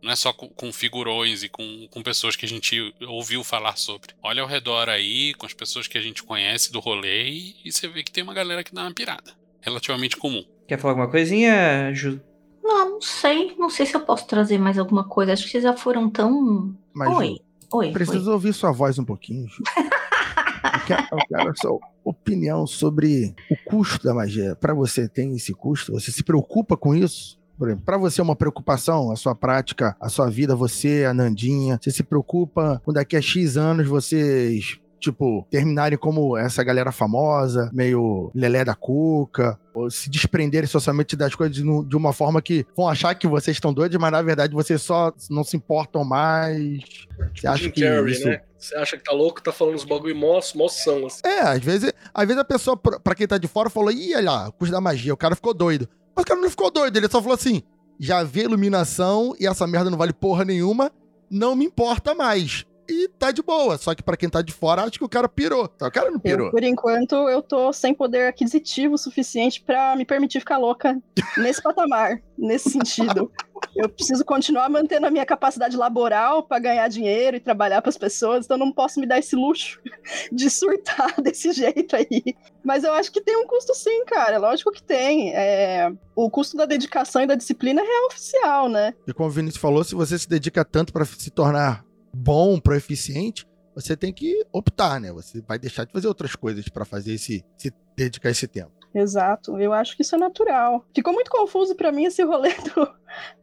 Não 0.03 0.13
é 0.13 0.17
só 0.17 0.33
com, 0.33 0.49
com 0.49 0.73
figurões 0.73 1.43
e 1.43 1.49
com, 1.49 1.89
com 1.91 2.03
pessoas 2.03 2.37
que 2.37 2.47
a 2.47 2.49
gente 2.49 2.95
ouviu 3.09 3.43
falar 3.43 3.77
sobre. 3.77 4.15
Olha 4.23 4.43
ao 4.43 4.49
redor 4.49 4.89
aí, 4.89 5.35
com 5.35 5.45
as 5.45 5.53
pessoas 5.53 5.89
que 5.89 5.99
a 5.99 6.01
gente 6.01 6.23
conhece 6.23 6.71
do 6.73 6.79
rolê, 6.79 7.29
e, 7.29 7.57
e 7.65 7.73
você 7.73 7.89
vê 7.89 8.03
que 8.03 8.13
tem 8.13 8.23
uma 8.23 8.35
galera 8.35 8.63
que 8.63 8.73
dá 8.73 8.83
uma 8.83 8.95
pirada. 8.95 9.33
Relativamente 9.61 10.17
comum. 10.17 10.45
Quer 10.69 10.79
falar 10.79 10.93
alguma 10.93 11.11
coisinha, 11.11 11.93
Ju? 11.93 12.21
Não, 12.63 12.91
não 12.91 13.01
sei. 13.01 13.57
Não 13.59 13.71
sei 13.71 13.87
se 13.87 13.97
eu 13.97 14.01
posso 14.01 14.27
trazer 14.27 14.59
mais 14.59 14.79
alguma 14.79 15.03
coisa. 15.03 15.33
Acho 15.33 15.45
que 15.45 15.51
vocês 15.51 15.65
já 15.65 15.77
foram 15.77 16.09
tão. 16.09 16.75
Mas, 16.95 17.09
Oi. 17.17 17.27
Ju, 17.27 17.39
Oi. 17.73 17.93
Preciso 17.93 18.29
oi. 18.29 18.35
ouvir 18.35 18.53
sua 18.53 18.71
voz 18.71 18.99
um 18.99 19.05
pouquinho, 19.05 19.49
Ju. 19.49 19.63
eu, 19.77 20.87
quero, 20.87 21.09
eu 21.11 21.19
quero 21.29 21.59
sua 21.59 21.81
opinião 22.09 22.67
sobre 22.67 23.35
o 23.51 23.57
custo 23.71 24.05
da 24.05 24.15
magia. 24.15 24.57
Para 24.57 24.75
você, 24.75 25.09
tem 25.09 25.35
esse 25.35 25.53
custo? 25.53 25.93
Você 25.93 26.11
se 26.11 26.23
preocupa 26.23 26.77
com 26.77 26.95
isso? 26.95 27.39
Para 27.85 27.99
você 27.99 28.21
é 28.21 28.25
uma 28.25 28.37
preocupação, 28.37 29.11
a 29.11 29.17
sua 29.17 29.35
prática, 29.35 29.97
a 30.01 30.09
sua 30.09 30.31
vida, 30.31 30.55
você, 30.55 31.05
a 31.05 31.13
Nandinha, 31.13 31.79
você 31.81 31.91
se 31.91 32.05
preocupa 32.05 32.81
com 32.85 32.93
daqui 32.93 33.17
a 33.17 33.21
X 33.21 33.57
anos 33.57 33.89
vocês 33.89 34.79
tipo, 34.99 35.47
terminarem 35.51 35.99
como 35.99 36.37
essa 36.37 36.63
galera 36.63 36.93
famosa, 36.93 37.71
meio 37.73 38.31
lelé 38.35 38.65
da 38.65 38.75
cuca, 38.75 39.59
ou 39.73 39.91
se 39.91 40.11
desprenderem 40.11 40.69
socialmente 40.69 41.17
das 41.17 41.35
coisas 41.35 41.57
de, 41.57 41.97
uma 41.97 42.13
forma 42.13 42.43
que 42.43 42.67
vão 42.77 42.89
achar 42.89 43.15
que 43.15 43.27
vocês 43.27 43.57
estão 43.57 43.73
doidos, 43.73 43.97
mas 43.99 44.11
na 44.11 44.23
verdade 44.23 44.53
vocês 44.53 44.83
só 44.83 45.13
não 45.31 45.45
se 45.45 45.57
importam 45.57 46.05
mais. 46.05 47.07
Você 47.35 47.47
acha 47.47 47.71
que 47.71 47.83
Carrey, 47.83 48.13
isso... 48.13 48.29
né? 48.29 48.41
Você 48.59 48.75
acha 48.75 48.97
que 48.97 49.05
tá 49.05 49.13
louco, 49.13 49.41
tá 49.41 49.53
falando 49.53 49.77
uns 49.77 49.85
bagulho 49.85 50.17
mó, 50.17 50.41
mó 50.57 50.69
são, 50.69 51.07
assim. 51.07 51.21
É, 51.25 51.41
às 51.43 51.63
vezes, 51.63 51.93
às 52.13 52.27
vezes 52.27 52.41
a 52.41 52.45
pessoa, 52.45 52.77
pra 52.77 53.15
quem 53.15 53.27
tá 53.27 53.39
de 53.39 53.47
fora, 53.47 53.71
falou, 53.71 53.93
ih, 53.93 54.17
olha 54.17 54.31
lá, 54.31 54.51
custo 54.51 54.73
da 54.73 54.81
magia, 54.81 55.15
o 55.15 55.17
cara 55.17 55.37
ficou 55.37 55.55
doido. 55.55 55.89
Mas 56.15 56.25
o 56.25 56.27
cara 56.27 56.41
não 56.41 56.51
ficou 56.51 56.69
doido, 56.69 56.97
ele 56.97 57.09
só 57.09 57.23
falou 57.23 57.37
assim, 57.37 57.63
já 58.01 58.25
vi 58.25 58.41
iluminação 58.41 59.37
e 59.39 59.47
essa 59.47 59.65
merda 59.65 59.91
não 59.91 59.97
vale 59.97 60.13
porra 60.13 60.45
nenhuma, 60.45 60.91
não 61.31 61.55
me 61.55 61.65
importa 61.65 62.17
mais 62.17 62.67
e 62.89 63.09
tá 63.09 63.31
de 63.31 63.43
boa. 63.43 63.77
Só 63.77 63.95
que 63.95 64.03
para 64.03 64.17
quem 64.17 64.29
tá 64.29 64.41
de 64.41 64.53
fora, 64.53 64.83
acho 64.83 64.99
que 64.99 65.05
o 65.05 65.09
cara 65.09 65.29
pirou. 65.29 65.65
O 65.81 65.91
cara 65.91 66.11
não 66.11 66.19
pirou. 66.19 66.47
Eu, 66.47 66.53
por 66.53 66.63
enquanto, 66.63 67.15
eu 67.29 67.43
tô 67.43 67.73
sem 67.73 67.93
poder 67.93 68.29
aquisitivo 68.29 68.97
suficiente 68.97 69.61
para 69.61 69.95
me 69.95 70.05
permitir 70.05 70.41
ficar 70.41 70.57
louca 70.57 70.99
nesse 71.37 71.63
patamar, 71.63 72.21
nesse 72.37 72.71
sentido. 72.71 73.31
Eu 73.75 73.89
preciso 73.89 74.25
continuar 74.25 74.69
mantendo 74.69 75.07
a 75.07 75.11
minha 75.11 75.27
capacidade 75.27 75.77
laboral 75.77 76.45
para 76.45 76.59
ganhar 76.61 76.89
dinheiro 76.89 77.37
e 77.37 77.41
trabalhar 77.41 77.83
para 77.83 77.89
as 77.89 77.97
pessoas, 77.97 78.45
então 78.45 78.57
não 78.57 78.73
posso 78.73 79.01
me 79.01 79.07
dar 79.07 79.19
esse 79.19 79.35
luxo 79.35 79.81
de 80.33 80.49
surtar 80.49 81.15
desse 81.21 81.53
jeito 81.53 81.97
aí. 81.97 82.37
Mas 82.65 82.85
eu 82.85 82.93
acho 82.93 83.11
que 83.11 83.21
tem 83.21 83.37
um 83.37 83.47
custo 83.47 83.75
sim, 83.75 84.05
cara. 84.05 84.39
Lógico 84.39 84.73
que 84.73 84.83
tem. 84.83 85.35
É... 85.35 85.93
O 86.15 86.31
custo 86.31 86.57
da 86.57 86.67
dedicação 86.67 87.23
e 87.23 87.27
da 87.27 87.35
disciplina 87.35 87.81
é 87.81 87.85
real 87.85 88.07
oficial, 88.07 88.69
né? 88.69 88.95
E 89.07 89.13
como 89.13 89.29
o 89.29 89.33
Vinícius 89.33 89.61
falou, 89.61 89.85
se 89.85 89.95
você 89.95 90.19
se 90.19 90.29
dedica 90.29 90.65
tanto 90.65 90.93
para 90.93 91.05
se 91.05 91.31
tornar 91.31 91.85
bom, 92.13 92.59
proeficiente, 92.59 93.47
você 93.75 93.97
tem 93.97 94.13
que 94.13 94.45
optar, 94.53 95.01
né? 95.01 95.13
Você 95.13 95.41
vai 95.41 95.59
deixar 95.59 95.85
de 95.85 95.93
fazer 95.93 96.09
outras 96.09 96.35
coisas 96.35 96.69
para 96.69 96.85
fazer 96.85 97.15
esse, 97.15 97.45
se 97.57 97.73
dedicar 97.97 98.31
esse 98.31 98.49
tempo. 98.49 98.73
Exato, 98.95 99.59
eu 99.59 99.73
acho 99.73 99.95
que 99.97 100.03
isso 100.03 100.15
é 100.15 100.19
natural. 100.19 100.85
Ficou 100.95 101.13
muito 101.13 101.31
confuso 101.31 101.77
para 101.77 101.93
mim 101.93 102.05
esse 102.05 102.23
rolê 102.25 102.55
do 102.75 102.89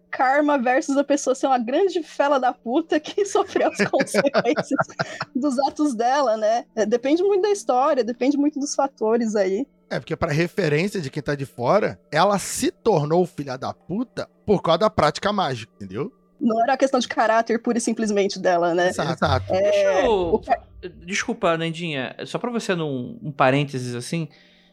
karma 0.10 0.58
versus 0.58 0.98
a 0.98 1.04
pessoa 1.04 1.36
ser 1.36 1.48
uma 1.48 1.58
grande 1.58 2.02
fela 2.02 2.40
da 2.40 2.54
puta 2.54 3.00
que 3.00 3.24
sofreu 3.26 3.70
as 3.70 3.90
consequências 3.90 4.88
dos 5.36 5.60
atos 5.60 5.94
dela, 5.94 6.38
né? 6.38 6.66
Depende 6.88 7.22
muito 7.22 7.44
da 7.44 7.52
história, 7.52 8.04
depende 8.04 8.38
muito 8.38 8.60
dos 8.60 8.74
fatores 8.74 9.36
aí. 9.36 9.68
É, 9.90 10.00
porque 10.00 10.16
para 10.16 10.32
referência 10.32 11.00
de 11.00 11.10
quem 11.10 11.22
tá 11.22 11.36
de 11.36 11.46
fora, 11.46 12.00
ela 12.12 12.40
se 12.40 12.72
tornou 12.72 13.26
filha 13.26 13.58
da 13.58 13.74
puta 13.74 14.28
por 14.46 14.62
causa 14.62 14.80
da 14.80 14.90
prática 14.90 15.32
mágica, 15.32 15.72
entendeu? 15.76 16.12
Não 16.40 16.62
era 16.62 16.76
questão 16.78 17.00
de 17.00 17.08
caráter 17.08 17.60
pura 17.62 17.78
e 17.78 17.82
simplesmente 17.82 18.38
dela, 18.40 18.74
né? 18.74 18.90
Exato. 18.90 19.54
É, 19.54 19.62
Deixa 19.72 20.06
eu... 20.06 20.34
o 20.34 20.40
ca- 20.40 20.62
Desculpa, 21.06 21.58
Nandinha, 21.58 22.16
só 22.26 22.38
pra 22.38 22.52
você 22.52 22.76
num 22.76 23.18
um 23.24 23.32
parênteses 23.32 23.96
assim, 23.96 24.28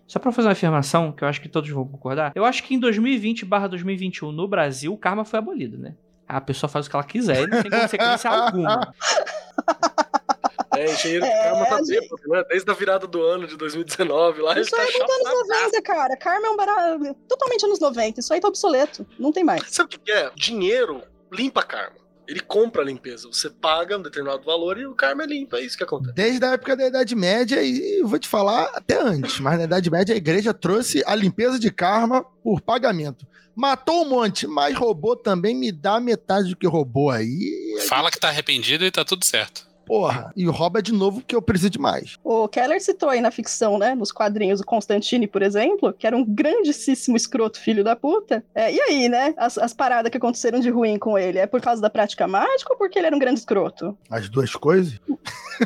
só 0.07 0.19
pra 0.19 0.31
fazer 0.33 0.49
uma 0.49 0.53
afirmação 0.53 1.11
que 1.13 1.25
eu 1.25 1.29
acho 1.29 1.41
que 1.41 1.49
todos 1.49 1.71
vão 1.71 1.87
concordar. 1.87 2.33
Eu 2.35 2.45
acho 2.45 2.63
que 2.65 2.75
em 2.75 2.79
2020 2.79 3.45
barra 3.47 3.67
2021 3.69 4.31
no 4.33 4.47
Brasil, 4.47 4.93
o 4.93 4.99
karma 4.99 5.25
foi 5.25 5.39
abolido, 5.39 5.79
né? 5.79 5.95
A 6.29 6.41
pessoa 6.41 6.69
faz 6.69 6.87
o 6.87 6.91
que 6.91 6.97
ela 6.97 7.05
quiser 7.05 7.43
e 7.43 7.47
não 7.47 7.63
tem 7.63 7.71
consequência 7.71 8.29
alguma. 8.31 8.93
É, 10.75 10.91
engenheiro 10.91 11.25
de 11.25 11.31
É, 11.31 11.43
karma 11.45 11.67
tá 11.67 11.77
gente. 11.79 11.89
bêbado, 12.01 12.23
né? 12.29 12.45
Desde 12.49 12.71
a 12.71 12.75
virada 12.75 13.07
do 13.07 13.23
ano 13.23 13.47
de 13.47 13.57
2019 13.57 14.41
lá, 14.41 14.59
Isso 14.59 14.71
tá 14.71 14.81
aí 14.81 14.89
é 14.89 14.99
muito 14.99 15.13
anos 15.13 15.23
chapadaço. 15.29 15.65
90, 15.65 15.83
cara. 15.83 16.17
Karma 16.17 16.47
é 16.47 16.51
um 16.51 16.57
barato 16.57 17.15
totalmente 17.29 17.65
anos 17.67 17.79
90. 17.81 18.21
Isso 18.21 18.33
aí 18.33 18.41
tá 18.41 18.49
obsoleto. 18.49 19.07
Não 19.19 19.31
tem 19.33 19.45
mais. 19.45 19.63
Sabe 19.69 19.95
o 19.95 19.99
que 20.01 20.11
é? 20.11 20.31
Dinheiro 20.35 21.03
limpa 21.33 21.63
karma. 21.63 22.03
Ele 22.29 22.41
compra 22.41 22.83
a 22.83 22.85
limpeza. 22.85 23.27
Você 23.27 23.51
paga 23.51 23.99
um 23.99 24.03
determinado 24.03 24.45
valor 24.45 24.79
e 24.79 24.87
o 24.87 24.95
karma 24.95 25.25
é 25.25 25.27
limpo. 25.27 25.57
É 25.57 25.61
isso 25.61 25.77
que 25.77 25.83
acontece. 25.83 26.15
Desde 26.15 26.45
a 26.45 26.53
época 26.53 26.77
da 26.77 26.87
Idade 26.87 27.15
Média, 27.17 27.61
e 27.63 28.01
eu 28.01 28.07
vou 28.07 28.19
te 28.19 28.29
falar 28.29 28.71
até 28.75 29.01
antes, 29.01 29.41
mas 29.41 29.59
na 29.59 29.65
Idade 29.65 29.91
Média 29.91 30.15
a 30.15 30.17
igreja 30.17 30.55
trouxe 30.55 31.03
a 31.05 31.15
limpeza 31.15 31.59
de 31.59 31.71
karma 31.71 32.23
por 32.43 32.61
pagamento. 32.61 33.27
Matou 33.55 34.05
um 34.05 34.09
monte, 34.09 34.47
mas 34.47 34.75
roubou 34.77 35.17
também, 35.17 35.55
me 35.55 35.71
dá 35.71 36.01
metade 36.01 36.51
do 36.51 36.57
que 36.57 36.67
roubou 36.67 37.11
aí. 37.11 37.77
Fala 37.87 38.11
que 38.11 38.19
tá 38.19 38.29
arrependido 38.29 38.85
e 38.85 38.91
tá 38.91 39.05
tudo 39.05 39.25
certo. 39.27 39.67
Porra, 39.87 40.33
e 40.37 40.45
rouba 40.47 40.81
de 40.83 40.93
novo 40.93 41.21
porque 41.21 41.35
eu 41.35 41.43
preciso 41.43 41.71
de 41.71 41.79
mais. 41.79 42.17
O 42.25 42.49
Keller 42.49 42.81
citou 42.83 43.09
aí 43.09 43.21
na 43.21 43.31
ficção, 43.31 43.79
né? 43.79 43.95
Nos 43.95 44.13
quadrinhos, 44.13 44.61
o 44.61 44.65
Constantine, 44.65 45.27
por 45.27 45.43
exemplo, 45.43 45.93
que 45.93 46.07
era 46.07 46.17
um 46.17 46.25
grandíssimo 46.25 47.17
escroto 47.17 47.61
filho 47.61 47.83
da 47.85 47.95
puta. 47.97 48.45
É, 48.55 48.73
e 48.73 48.81
aí, 48.81 49.09
né? 49.09 49.35
As, 49.37 49.59
as 49.59 49.73
paradas 49.75 50.11
que 50.11 50.17
aconteceram 50.17 50.61
de 50.61 50.71
ruim 50.71 50.99
com 50.99 51.19
ele, 51.19 51.39
é 51.39 51.47
por 51.47 51.61
causa 51.61 51.81
da 51.83 51.91
prática 51.91 52.27
mágica 52.27 52.73
ou 52.73 52.79
porque 52.79 52.99
ele 52.99 53.07
era 53.07 53.17
um 53.17 53.19
grande 53.19 53.41
escroto? 53.41 53.97
As 54.11 54.29
duas 54.29 54.55
coisas. 54.55 55.01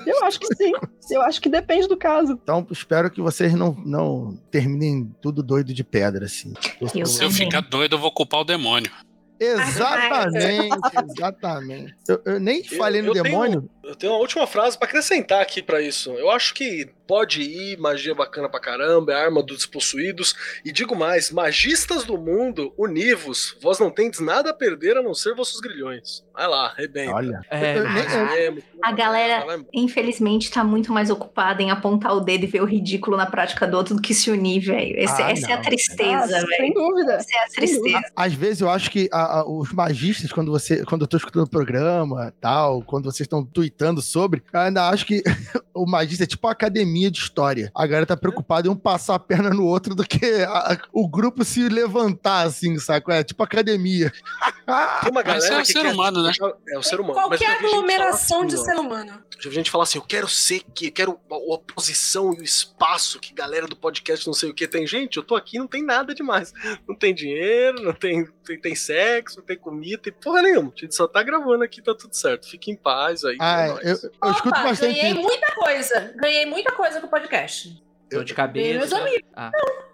Eu 0.06 0.24
acho 0.24 0.38
que 0.40 0.54
sim. 0.54 0.72
Eu 1.10 1.22
acho 1.22 1.40
que 1.40 1.48
depende 1.48 1.86
do 1.88 1.96
caso. 1.96 2.38
Então 2.42 2.66
espero 2.70 3.10
que 3.10 3.20
vocês 3.20 3.54
não, 3.54 3.72
não 3.84 4.36
terminem 4.50 5.14
tudo 5.22 5.42
doido 5.42 5.72
de 5.72 5.84
pedra, 5.84 6.26
assim. 6.26 6.52
Eu 6.80 7.06
Se 7.06 7.22
eu 7.24 7.30
ficar 7.30 7.60
doido, 7.60 7.94
eu 7.94 7.98
vou 7.98 8.10
culpar 8.12 8.40
o 8.40 8.44
demônio. 8.44 8.90
Exatamente, 9.38 10.76
exatamente. 11.10 11.94
Eu, 12.08 12.20
eu 12.24 12.40
nem 12.40 12.64
falei 12.64 13.02
no 13.02 13.08
eu 13.08 13.12
tenho- 13.12 13.24
demônio. 13.24 13.70
Eu 13.86 13.94
tenho 13.94 14.12
uma 14.12 14.18
última 14.18 14.46
frase 14.46 14.76
pra 14.76 14.88
acrescentar 14.88 15.40
aqui 15.40 15.62
pra 15.62 15.80
isso. 15.80 16.10
Eu 16.12 16.28
acho 16.30 16.52
que 16.54 16.88
pode 17.06 17.40
ir, 17.40 17.78
magia 17.78 18.12
bacana 18.16 18.48
pra 18.48 18.58
caramba, 18.58 19.12
é 19.12 19.14
arma 19.14 19.40
dos 19.40 19.58
despossuídos. 19.58 20.34
E 20.64 20.72
digo 20.72 20.96
mais, 20.96 21.30
magistas 21.30 22.04
do 22.04 22.18
mundo, 22.18 22.74
univos, 22.76 23.56
vós 23.62 23.78
não 23.78 23.88
tendes 23.90 24.18
nada 24.18 24.50
a 24.50 24.52
perder 24.54 24.96
a 24.96 25.02
não 25.02 25.14
ser 25.14 25.34
vossos 25.36 25.60
grilhões. 25.60 26.24
Vai 26.34 26.48
lá, 26.48 26.74
rebenta. 26.76 27.14
Olha. 27.14 27.40
É, 27.48 27.78
eu- 27.78 27.88
Mesmo, 27.88 28.62
A 28.82 28.90
galera- 28.92 29.44
vai 29.44 29.54
embora. 29.56 29.70
Infelizmente, 29.72 30.50
tá 30.50 30.64
muito 30.64 30.92
mais 30.92 31.08
ocupada 31.08 31.62
em 31.62 31.70
apontar 31.70 32.12
o 32.16 32.20
dedo 32.20 32.42
e 32.42 32.46
ver 32.48 32.62
o 32.62 32.66
ridículo 32.66 33.16
na 33.16 33.26
prática 33.26 33.68
do 33.68 33.76
outro 33.76 33.94
do 33.94 34.02
que 34.02 34.12
se 34.12 34.28
unir, 34.30 34.58
velho. 34.60 34.96
Ah, 34.98 35.30
essa 35.30 35.50
é 35.50 35.54
a 35.54 35.60
tristeza, 35.60 36.36
Ah, 36.36 36.40
sem 36.40 36.46
velho. 36.48 36.74
dúvida. 36.74 37.12
Essa 37.14 37.36
é 37.36 37.44
a 37.44 37.48
tristeza. 37.48 38.02
Às 38.16 38.32
vezes 38.34 38.60
eu 38.60 38.68
acho 38.68 38.90
que 38.90 39.08
a- 39.12 39.40
a- 39.40 39.48
os 39.48 39.72
magistas, 39.72 40.32
quando 40.32 40.50
você, 40.50 40.84
quando 40.84 41.02
eu 41.02 41.06
tô 41.06 41.16
escutando 41.16 41.44
o 41.44 41.50
programa, 41.50 42.34
tal, 42.40 42.82
quando 42.82 43.04
vocês 43.04 43.20
estão 43.26 43.44
tweetando 43.44 43.75
sobre, 44.02 44.42
eu 44.52 44.60
ainda 44.60 44.88
acho 44.88 45.04
que 45.06 45.22
o 45.74 45.86
magista 45.86 46.24
é 46.24 46.26
tipo 46.26 46.46
uma 46.46 46.52
academia 46.52 47.10
de 47.10 47.18
história. 47.18 47.70
A 47.74 47.86
galera 47.86 48.06
tá 48.06 48.16
preocupada 48.16 48.66
em 48.68 48.70
um 48.70 48.76
passar 48.76 49.14
a 49.14 49.18
perna 49.18 49.50
no 49.50 49.64
outro 49.64 49.94
do 49.94 50.04
que 50.04 50.24
a- 50.44 50.72
a- 50.72 50.78
o 50.92 51.08
grupo 51.08 51.44
se 51.44 51.68
levantar, 51.68 52.42
assim, 52.46 52.78
saco? 52.78 53.10
É 53.12 53.22
tipo 53.22 53.42
academia. 53.42 54.12
Tem 55.02 55.10
uma 55.10 55.22
Mas 55.22 55.24
galera 55.24 55.54
é 55.54 55.58
o 55.58 55.60
que 55.62 55.72
ser 55.72 55.82
quer- 55.82 55.92
humano, 55.92 56.22
né? 56.22 56.32
É 56.70 56.78
o 56.78 56.82
ser 56.82 57.00
humano. 57.00 57.14
Mas 57.28 57.38
Qualquer 57.40 57.56
aglomeração 57.64 58.38
assim, 58.40 58.48
de 58.48 58.56
ó. 58.56 58.58
ser 58.64 58.74
humano. 58.76 59.22
Já 59.38 59.50
vi 59.50 59.54
gente 59.56 59.70
falar 59.70 59.84
assim, 59.84 59.98
eu 59.98 60.02
quero 60.04 60.26
ser 60.28 60.62
que, 60.74 60.86
eu 60.86 60.92
quero 60.92 61.20
a 61.30 61.34
oposição 61.36 62.32
e 62.34 62.40
o 62.40 62.42
espaço 62.44 63.20
que 63.20 63.32
galera 63.34 63.66
do 63.66 63.76
podcast 63.76 64.26
não 64.26 64.34
sei 64.34 64.50
o 64.50 64.54
que 64.54 64.66
tem. 64.66 64.86
Gente, 64.86 65.16
eu 65.18 65.22
tô 65.22 65.36
aqui, 65.36 65.58
não 65.58 65.66
tem 65.66 65.82
nada 65.84 66.14
demais. 66.14 66.52
Não 66.88 66.94
tem 66.94 67.14
dinheiro, 67.14 67.82
não 67.82 67.92
tem, 67.92 68.26
tem, 68.44 68.58
tem 68.60 68.74
sexo, 68.74 69.38
não 69.38 69.44
tem 69.44 69.56
comida, 69.58 69.98
tem 70.02 70.12
porra 70.12 70.42
nenhuma. 70.42 70.72
A 70.74 70.80
gente 70.80 70.94
só 70.94 71.06
tá 71.06 71.22
gravando 71.22 71.62
aqui, 71.62 71.82
tá 71.82 71.94
tudo 71.94 72.14
certo. 72.14 72.48
Fique 72.48 72.70
em 72.70 72.76
paz 72.76 73.24
aí. 73.24 73.36
Ah, 73.40 73.65
é 73.66 73.92
eu, 73.92 73.96
eu 74.24 74.30
escuto 74.30 74.48
Opa, 74.48 74.62
bastante 74.62 74.94
ganhei 74.94 75.14
muita 75.14 75.54
coisa. 75.54 76.12
Ganhei 76.16 76.46
muita 76.46 76.72
coisa 76.72 77.00
com 77.00 77.06
o 77.06 77.10
podcast. 77.10 77.85
Dor 78.10 78.24
de 78.24 78.34
cabeça. 78.34 78.78
Meus 78.78 78.92
amigos. 78.92 79.28
Ah, 79.34 79.50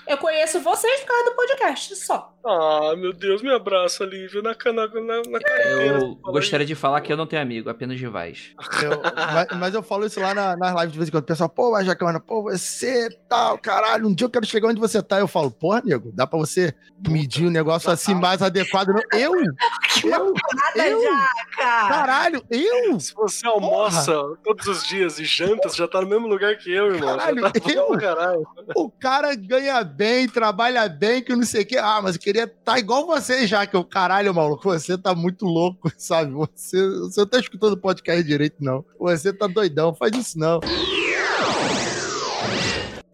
Eu 0.07 0.19
conheço 0.19 0.61
vocês 0.61 1.01
por 1.01 1.07
causa 1.09 1.25
do 1.31 1.37
podcast, 1.37 1.95
só. 1.97 2.33
Ah, 2.45 2.95
meu 2.97 3.13
Deus, 3.13 3.41
me 3.41 3.55
abraça, 3.55 4.05
Lívia, 4.05 4.43
na, 4.43 4.51
na, 4.73 4.89
na, 4.89 5.23
na 5.29 5.39
eu 5.81 6.17
gostaria 6.33 6.67
de 6.67 6.75
falar 6.75 7.01
que 7.01 7.13
eu 7.13 7.17
não 7.17 7.25
tenho 7.27 7.41
amigo, 7.41 7.71
apenas 7.71 8.01
rivais. 8.01 8.53
Eu- 8.83 9.01
mas, 9.15 9.47
mas 9.61 9.75
eu 9.75 9.83
falo 9.83 10.05
isso 10.07 10.19
lá 10.21 10.35
na- 10.35 10.57
nas 10.57 10.75
lives 10.75 10.93
de 10.93 10.99
vez 10.99 11.09
em 11.09 11.13
quando. 11.13 11.23
O 11.23 11.27
pessoal, 11.27 11.49
pô, 11.49 11.71
mas 11.71 11.87
Jacana, 11.87 12.19
pô, 12.19 12.43
você 12.43 13.09
tal, 13.29 13.57
caralho, 13.59 14.09
um 14.09 14.15
dia 14.15 14.25
eu 14.27 14.31
quero 14.31 14.45
chegar 14.45 14.69
onde 14.69 14.81
você 14.81 15.01
tá. 15.01 15.21
Eu 15.21 15.29
falo, 15.29 15.53
porra, 15.53 15.81
nego, 15.85 16.11
dá 16.13 16.27
pra 16.27 16.39
você 16.39 16.75
medir 17.09 17.47
o 17.47 17.51
negócio 17.51 17.89
assim 17.91 18.15
mais 18.15 18.43
adequado? 18.43 18.89
Não? 18.89 19.03
Eu? 19.19 19.33
Eu? 20.05 20.35
Nada 20.55 20.89
Eu? 20.89 21.01
já, 21.03 21.29
cara. 21.57 21.89
Caralho, 21.89 22.45
eu? 22.51 22.99
Se 22.99 23.15
você 23.15 23.47
almoça 23.47 24.13
todos 24.43 24.67
os 24.67 24.83
dias 24.89 25.19
e 25.21 25.25
janta, 25.25 25.69
você 25.69 25.77
já 25.77 25.87
tá 25.87 26.01
no 26.01 26.09
mesmo 26.09 26.27
lugar 26.27 26.57
que 26.57 26.73
eu, 26.73 26.93
irmão. 26.95 27.17
Caralho, 27.17 27.41
já 27.43 27.51
tá 27.51 27.71
eu? 27.73 27.89
Caralho. 28.03 28.47
O 28.77 28.91
cara 28.91 29.35
ganha 29.35 29.85
bem, 29.85 30.29
trabalha 30.29 30.89
bem, 30.89 31.23
que 31.23 31.35
não 31.35 31.45
sei 31.45 31.63
o 31.63 31.67
quê. 31.67 31.79
Ah, 31.79 32.01
mas 32.03 32.17
eu 32.17 32.21
queria 32.21 32.45
estar 32.45 32.79
igual 32.79 33.07
você 33.07 33.47
já, 33.47 33.65
que 33.65 33.77
o 33.77 33.85
caralho, 33.85 34.35
maluco, 34.35 34.65
você 34.65 34.99
tá 34.99 35.15
muito 35.15 35.45
louco, 35.45 35.91
sabe? 35.97 36.33
Você, 36.33 36.77
você 36.99 37.21
não 37.21 37.27
tá 37.29 37.39
escutando 37.39 37.75
o 37.75 37.81
podcast 37.81 38.25
direito, 38.25 38.57
não. 38.61 38.85
Você 38.99 39.33
tá 39.33 39.47
doidão, 39.47 39.95
faz 39.95 40.13
isso 40.17 40.39
não. 40.39 40.61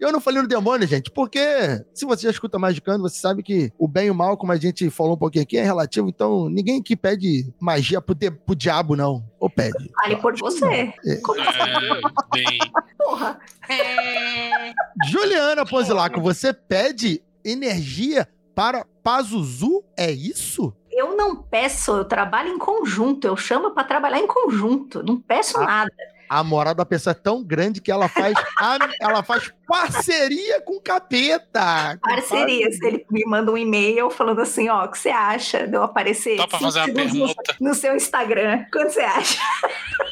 Eu 0.01 0.13
não 0.13 0.21
falei 0.21 0.41
no 0.43 0.49
demônio, 0.49 0.87
gente, 0.87 1.11
porque 1.11 1.41
se 1.93 2.05
você 2.07 2.23
já 2.23 2.31
escuta 2.31 2.59
Magicando, 2.59 3.03
você 3.03 3.19
sabe 3.19 3.43
que 3.43 3.73
o 3.79 3.89
bem 3.89 4.07
e 4.07 4.11
o 4.11 4.15
mal, 4.15 4.37
como 4.37 4.53
a 4.53 4.57
gente 4.57 4.89
falou 4.91 5.15
um 5.15 5.19
pouquinho 5.19 5.43
aqui, 5.43 5.57
é 5.59 5.63
relativo. 5.65 6.09
Então, 6.09 6.49
ninguém 6.49 6.81
aqui 6.81 6.95
pede 6.97 7.53
magia 7.61 8.01
pro, 8.01 8.15
de- 8.15 8.31
pro 8.31 8.55
diabo, 8.55 8.95
não. 8.95 9.25
Ou 9.41 9.51
pede. 9.51 9.91
Fale 10.03 10.17
por 10.17 10.39
você. 10.39 10.93
Como 11.23 11.41
assim, 11.41 11.59
É, 11.59 12.01
bem. 12.33 12.59
porra? 12.97 13.39
É... 13.69 14.73
Juliana 15.11 15.65
Ponzilaco, 15.67 16.21
você 16.21 16.53
pede 16.53 17.21
energia 17.45 18.29
para 18.55 18.85
Pazuzu? 19.03 19.83
É 19.97 20.11
isso? 20.11 20.73
Eu 20.91 21.17
não 21.17 21.37
peço, 21.37 21.93
eu 21.93 22.05
trabalho 22.05 22.49
em 22.51 22.59
conjunto. 22.59 23.27
Eu 23.27 23.37
chamo 23.37 23.71
pra 23.73 23.85
trabalhar 23.85 24.19
em 24.19 24.27
conjunto. 24.27 25.03
Não 25.03 25.21
peço 25.21 25.59
Ah. 25.59 25.65
nada. 25.67 25.93
A 26.29 26.45
moral 26.45 26.75
da 26.75 26.85
pessoa 26.85 27.13
é 27.13 27.15
tão 27.15 27.43
grande 27.43 27.81
que 27.81 27.91
ela 27.91 28.07
faz, 28.09 28.35
a- 28.59 28.79
ela 29.01 29.23
faz 29.23 29.51
parceria 29.69 30.61
com 30.63 30.77
o 30.77 30.81
capeta. 30.81 31.99
Com 32.03 32.11
Parcerias. 32.11 32.81
Ele 32.83 33.05
me 33.11 33.25
manda 33.27 33.53
um 33.53 33.57
e-mail 33.59 34.11
falando 34.11 34.41
assim: 34.41 34.69
ó, 34.69 34.85
o 34.85 34.89
que 34.91 34.99
você 34.99 35.11
acha 35.11 35.67
de 35.67 35.75
eu 35.77 35.83
aparecer 35.83 36.37
Dá 36.39 36.49
pra 36.49 36.59
fazer 36.59 36.79
uma 36.81 36.87
segundos 36.87 37.13
no- 37.13 37.27
permuta. 37.27 37.57
no 37.61 37.75
seu 37.75 37.95
Instagram? 37.95 38.65
Quanto 38.73 38.91
você 38.93 39.01
acha? 39.01 39.41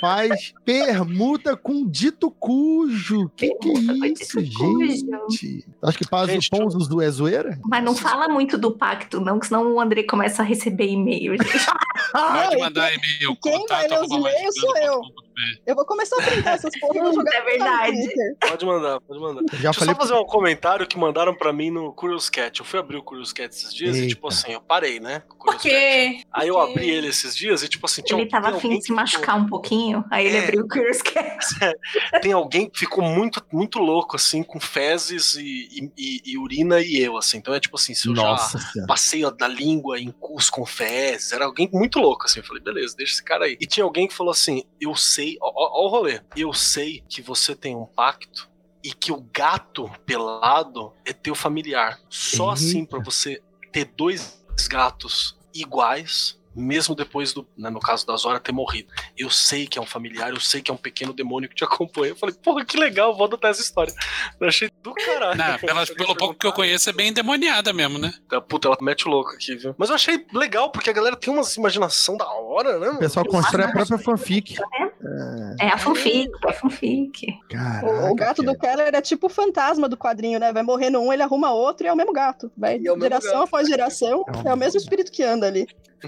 Faz 0.01 0.53
permuta 0.65 1.57
com 1.57 1.87
dito 1.89 2.31
cujo. 2.31 3.31
Que 3.37 3.49
que 3.55 3.73
Permuta 3.73 4.07
é 4.07 4.11
isso, 4.11 4.43
dito 4.43 4.59
cujo. 4.59 4.87
gente? 4.87 5.67
Acho 5.83 5.99
que 5.99 6.09
Pazu 6.09 6.33
Gente, 6.33 6.51
Ponzuzu 6.51 7.01
é 7.01 7.11
zoeira? 7.11 7.59
Mas 7.65 7.83
não 7.83 7.95
fala 7.97 8.29
muito 8.29 8.59
do 8.59 8.73
pacto, 8.77 9.21
não, 9.21 9.39
que 9.39 9.47
senão 9.47 9.73
o 9.75 9.81
André 9.81 10.03
começa 10.03 10.43
a 10.43 10.45
receber 10.45 10.87
e-mail. 10.89 11.33
gente. 11.33 11.67
Pode 11.67 11.67
Não, 12.55 12.61
mandar 12.61 12.91
e-mail. 12.93 13.37
quem 13.43 13.53
vai 13.67 13.89
contato 13.89 13.91
ler 13.91 14.01
os 14.01 14.11
e-mails 14.13 14.55
sou 14.61 14.73
magicando.com.br. 14.73 15.27
Eu 15.67 15.75
vou 15.75 15.85
começar 15.85 16.17
a 16.19 16.23
printar 16.23 16.55
essas 16.55 16.79
porra 16.81 17.03
vou 17.03 17.13
jogar 17.15 17.35
É 17.35 17.43
verdade. 17.43 18.37
Pode 18.49 18.67
mandar, 18.67 19.01
pode 19.01 19.21
mandar. 19.21 19.43
Já 19.53 19.57
Deixa 19.57 19.69
eu 19.69 19.75
falei 19.75 19.95
só 19.95 20.01
fazer 20.01 20.15
um 20.15 20.25
comentário 20.25 20.87
que 20.87 20.99
mandaram 20.99 21.35
pra 21.35 21.53
mim 21.53 21.71
no 21.71 21.93
Curious 21.93 22.29
Cat. 22.29 22.59
Eu 22.61 22.67
fui 22.67 22.79
abrir 22.79 22.97
o 22.97 23.03
Curious 23.03 23.33
Cat 23.33 23.55
esses 23.55 23.73
dias 23.75 23.97
e, 23.97 24.01
Eita. 24.01 24.09
tipo 24.15 24.29
assim, 24.29 24.53
eu 24.53 24.61
parei, 24.61 24.99
né? 25.01 25.23
Por 25.39 25.57
quê? 25.57 26.21
Aí 26.33 26.49
eu 26.49 26.59
abri 26.59 26.89
ele 26.91 27.09
esses 27.09 27.37
dias 27.37 27.63
e, 27.63 27.69
tipo 27.69 27.87
assim, 27.87 28.03
tinha 28.03 28.19
Ele 28.21 28.29
tava 28.29 28.49
afim 28.49 28.71
de 28.79 28.85
se 28.85 28.93
machucar 28.93 29.37
um 29.37 29.47
pouquinho, 29.47 30.05
aí 30.11 30.27
ele 30.27 30.37
É. 30.39 30.43
abriu 30.45 30.65
o 30.65 30.69
Curious 30.69 31.03
Cat. 31.03 31.39
ficou- 31.47 31.73
Tem 32.23 32.33
alguém 32.33 32.69
que 32.69 32.79
ficou 32.79 33.05
muito, 33.05 33.43
muito 33.53 33.79
louco, 33.79 34.17
assim, 34.17 34.43
com 34.43 34.59
fezes 34.59 35.35
e, 35.37 35.43
e- 35.43 35.93
e- 35.97 36.23
e 36.33 36.39
urina 36.39 36.81
e 36.81 36.97
eu, 36.99 37.17
assim. 37.17 37.39
Então 37.39 37.55
é 37.55 37.61
tipo 37.61 37.77
assim, 37.77 37.95
se 37.95 38.09
eu 38.09 38.17
já 38.17 38.23
Nossa 38.23 38.59
senhora. 38.59 38.87
passei 38.89 39.25
ó, 39.25 39.31
da 39.31 39.47
língua 39.49 39.99
em 40.01 40.11
cus 40.11 40.51
com 40.51 40.67
fezes, 40.67 41.33
era 41.33 41.45
alguém 41.45 41.69
muito 41.73 41.99
louco, 41.99 42.25
assim. 42.27 42.41
Eu 42.41 42.45
falei, 42.45 42.63
beleza, 42.63 42.97
deixa 42.97 43.13
esse 43.15 43.23
cara 43.25 43.45
aí. 43.45 43.57
E 43.61 43.67
tinha 43.67 43.85
alguém 43.85 44.09
que 44.09 44.15
falou 44.15 44.33
assim: 44.33 44.65
eu 44.81 44.95
sei, 44.97 45.37
ó, 45.41 45.49
ó, 45.55 45.83
ó 45.83 45.87
o 45.87 45.89
rolê, 45.89 46.21
eu 46.37 46.53
sei 46.53 47.03
que 47.09 47.23
você 47.23 47.55
tem 47.55 47.77
um 47.77 47.87
pacto 47.87 48.49
e 48.87 48.93
que 48.93 49.11
o 49.11 49.21
gato 49.33 49.91
pelado 50.07 50.93
é 51.05 51.13
teu 51.13 51.35
familiar. 51.35 51.99
Só 52.09 52.51
assim 52.51 52.81
Eita. 52.81 52.91
pra 52.91 53.01
você 53.05 53.43
ter 53.73 53.85
dois 53.97 54.45
gatos 54.71 55.37
iguais. 55.53 56.39
Mesmo 56.59 56.95
depois 56.95 57.35
do, 57.35 57.47
né, 57.55 57.69
no 57.69 57.79
caso 57.79 58.07
da 58.07 58.17
Zora, 58.17 58.41
ter 58.41 58.51
morrido. 58.51 58.89
Eu 59.15 59.29
sei 59.29 59.67
que 59.67 59.79
é 59.79 59.83
um 59.83 59.85
familiar, 59.85 60.31
eu 60.31 60.41
sei 60.41 60.63
que 60.63 60.71
é 60.71 60.75
um 60.75 60.77
pequeno 60.79 61.13
demônio 61.13 61.51
que 61.51 61.55
te 61.55 61.63
acompanha. 61.65 62.13
Eu 62.13 62.17
falei, 62.17 62.35
porra, 62.35 62.65
que 62.65 62.79
legal, 62.79 63.15
vou 63.15 63.27
adotar 63.27 63.51
essa 63.51 63.61
história. 63.61 63.93
Eu 64.41 64.49
achei 64.49 64.71
do 64.83 64.95
caralho. 64.95 65.37
Não, 65.37 65.59
pelas- 65.59 65.91
pelo 65.91 66.17
pouco 66.17 66.33
que 66.35 66.47
eu 66.47 66.53
conheço, 66.55 66.89
é 66.89 66.95
bem 66.95 67.09
endemoniada 67.09 67.75
mesmo, 67.75 67.99
né? 67.99 68.15
Tá, 68.27 68.41
Puta, 68.41 68.69
ela 68.69 68.79
mete 68.81 69.07
o 69.07 69.11
louco 69.11 69.33
aqui, 69.33 69.55
viu? 69.55 69.75
Mas 69.77 69.91
eu 69.91 69.97
achei 69.97 70.25
legal, 70.33 70.71
porque 70.71 70.89
a 70.89 70.95
galera 70.95 71.15
tem 71.15 71.31
umas 71.31 71.55
imaginação 71.59 72.17
da 72.17 72.27
hora, 72.27 72.79
né? 72.79 72.89
O 72.89 72.99
pessoal 73.01 73.27
constrói 73.27 73.67
a 73.67 73.73
própria 73.73 73.99
fanfic. 73.99 74.57
É 74.59 74.91
a 75.73 75.79
fanfic, 75.79 76.31
é 76.45 76.51
a 76.51 76.53
fanfic. 76.53 77.27
Caraca, 77.49 77.87
O, 77.87 78.11
o 78.11 78.15
gato 78.15 78.43
do 78.43 78.57
Keller 78.57 78.95
é 78.95 79.01
tipo 79.01 79.27
o 79.27 79.31
fantasma 79.31 79.89
do 79.89 79.97
quadrinho, 79.97 80.39
né? 80.39 80.53
Vai 80.53 80.63
morrendo 80.63 81.01
um, 81.01 81.13
ele 81.13 81.23
arruma 81.23 81.53
outro 81.53 81.87
e 81.87 81.89
é 81.89 81.93
o 81.93 81.97
mesmo 81.97 82.13
gato. 82.13 82.51
Vai 82.57 82.79
E 82.79 82.87
é 82.87 82.93
o 82.93 82.95
mesmo 82.95 83.03
geração 83.03 83.33
gato. 83.33 83.45
após 83.45 83.69
geração, 83.69 84.25
É 84.45 84.49
é 84.49 84.55
o 84.55 84.57
mesmo 84.57 84.79
espírito 84.79 85.11
que 85.13 85.23
anda 85.23 85.47
ali. 85.47 85.67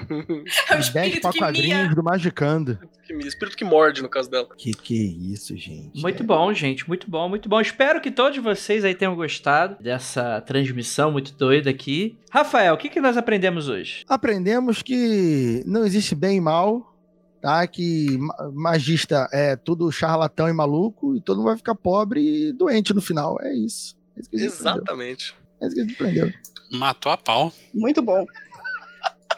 É 0.71 0.75
o 0.75 0.77
10 0.77 0.85
espírito 0.85 1.31
que 1.31 1.39
quadrinhos 1.39 1.95
do 1.95 2.03
Magicando. 2.03 2.79
Espírito 3.21 3.57
que 3.57 3.65
morde, 3.65 4.03
no 4.03 4.09
caso 4.09 4.31
dela. 4.31 4.47
Que 4.57 4.73
que 4.73 4.95
é 4.95 5.33
isso, 5.33 5.57
gente? 5.57 6.01
Muito 6.03 6.23
bom, 6.23 6.53
gente, 6.53 6.87
muito 6.87 7.11
bom, 7.11 7.27
muito 7.27 7.49
bom. 7.49 7.59
Espero 7.59 7.99
que 8.01 8.11
todos 8.11 8.37
vocês 8.39 8.85
aí 8.85 8.95
tenham 8.95 9.17
gostado 9.17 9.83
dessa 9.83 10.43
transmissão 10.43 11.11
muito 11.11 11.33
doida 11.35 11.71
aqui. 11.71 12.19
Rafael, 12.31 12.75
o 12.75 12.77
que, 12.77 12.91
que 12.91 13.01
nós 13.01 13.17
aprendemos 13.17 13.67
hoje? 13.69 14.05
Aprendemos 14.07 14.83
que 14.83 15.63
não 15.67 15.87
existe 15.87 16.15
bem 16.15 16.37
e 16.37 16.41
mal, 16.41 16.95
tá? 17.41 17.67
Que 17.67 18.17
ma- 18.19 18.51
magista 18.53 19.29
é 19.33 19.57
tudo 19.57 19.91
charlatão 19.93 20.49
e 20.49 20.53
maluco 20.53 21.17
e 21.17 21.21
todo 21.21 21.39
mundo 21.39 21.47
vai 21.49 21.57
ficar 21.57 21.75
pobre 21.75 22.49
e 22.49 22.53
doente 22.53 22.93
no 22.95 23.01
final. 23.01 23.39
É 23.41 23.53
isso. 23.55 23.97
É 24.17 24.21
isso 24.21 24.31
que 24.31 24.37
a 24.37 24.39
gente 24.41 24.49
aprendeu. 24.53 24.73
Exatamente. 24.83 25.35
É 25.61 25.67
isso 25.67 25.75
que 25.75 25.81
a 25.81 25.85
gente 25.85 25.95
aprendeu. 25.95 26.33
Matou 26.73 27.13
a 27.13 27.17
pau. 27.17 27.53
Muito 27.73 28.03
bom. 28.03 28.27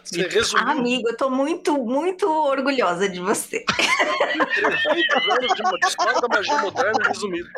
Você 0.04 0.22
resumiu 0.28 0.68
Amigo, 0.68 1.08
eu 1.08 1.16
tô 1.16 1.30
muito, 1.30 1.76
muito 1.84 2.26
orgulhosa 2.28 3.08
de 3.08 3.20
você. 3.20 3.64
30 3.64 5.32
anos 5.32 5.54
de 5.80 5.88
história 5.88 6.20
da 6.20 6.28
magia 6.28 6.58
moderna 6.58 6.98
resumido. 7.08 7.48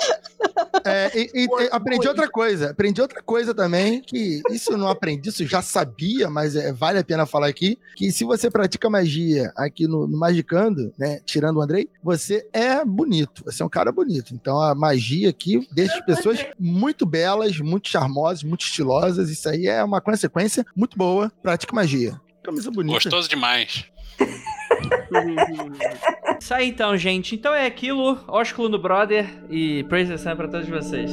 É, 0.85 1.11
e- 1.19 1.31
e- 1.35 1.45
e 1.47 1.69
aprendi 1.71 2.09
outra 2.09 2.29
coisa. 2.29 2.71
Aprendi 2.71 3.01
outra 3.01 3.23
coisa 3.23 3.55
também, 3.55 4.01
que 4.01 4.41
isso 4.51 4.73
eu 4.73 4.79
não 4.79 4.89
aprendi, 4.89 5.29
isso 5.29 5.43
eu 5.43 5.47
já 5.47 5.63
sabia, 5.63 6.29
mas 6.29 6.57
é, 6.57 6.73
vale 6.73 6.99
a 6.99 7.05
pena 7.05 7.27
falar 7.27 7.47
aqui, 7.49 7.79
que 7.97 8.11
se 8.11 8.25
você 8.25 8.51
pratica 8.51 8.89
magia 8.91 9.53
aqui 9.57 9.87
no, 9.87 10.07
no 10.07 10.19
Magicando, 10.19 10.93
né, 10.99 11.21
tirando 11.25 11.59
o 11.59 11.63
Andrei, 11.63 11.89
você 12.03 12.47
é 12.53 12.85
bonito, 12.85 13.45
você 13.45 13.63
é 13.63 13.67
um 13.67 13.71
cara 13.71 13.93
bonito. 13.93 14.35
Então 14.35 14.61
a 14.61 14.75
magia 14.75 15.31
aqui 15.31 15.67
deixa 15.73 15.95
as 15.99 16.05
pessoas 16.05 16.45
muito 16.59 17.07
belas, 17.07 17.59
muito 17.59 17.89
charmosas, 17.89 18.43
muito 18.43 18.63
estilosas, 18.65 19.31
isso 19.31 19.49
aí 19.49 19.67
é 19.67 19.83
uma 19.85 20.01
consequência 20.01 20.65
muito 20.77 20.97
boa. 20.97 21.31
Pratique 21.43 21.75
magia. 21.75 22.21
Camisa 22.43 22.71
bonita. 22.71 22.95
Gostoso 22.95 23.29
demais. 23.29 23.85
Isso 26.41 26.55
aí 26.55 26.69
então, 26.69 26.97
gente. 26.97 27.35
Então 27.35 27.55
é 27.55 27.67
aquilo. 27.67 28.19
Ósculo 28.27 28.69
no 28.69 28.79
Brother 28.79 29.29
e 29.49 29.85
Praise 29.85 30.11
the 30.11 30.19
Sun 30.19 30.37
pra 30.37 30.49
todos 30.49 30.69
vocês. 30.69 31.11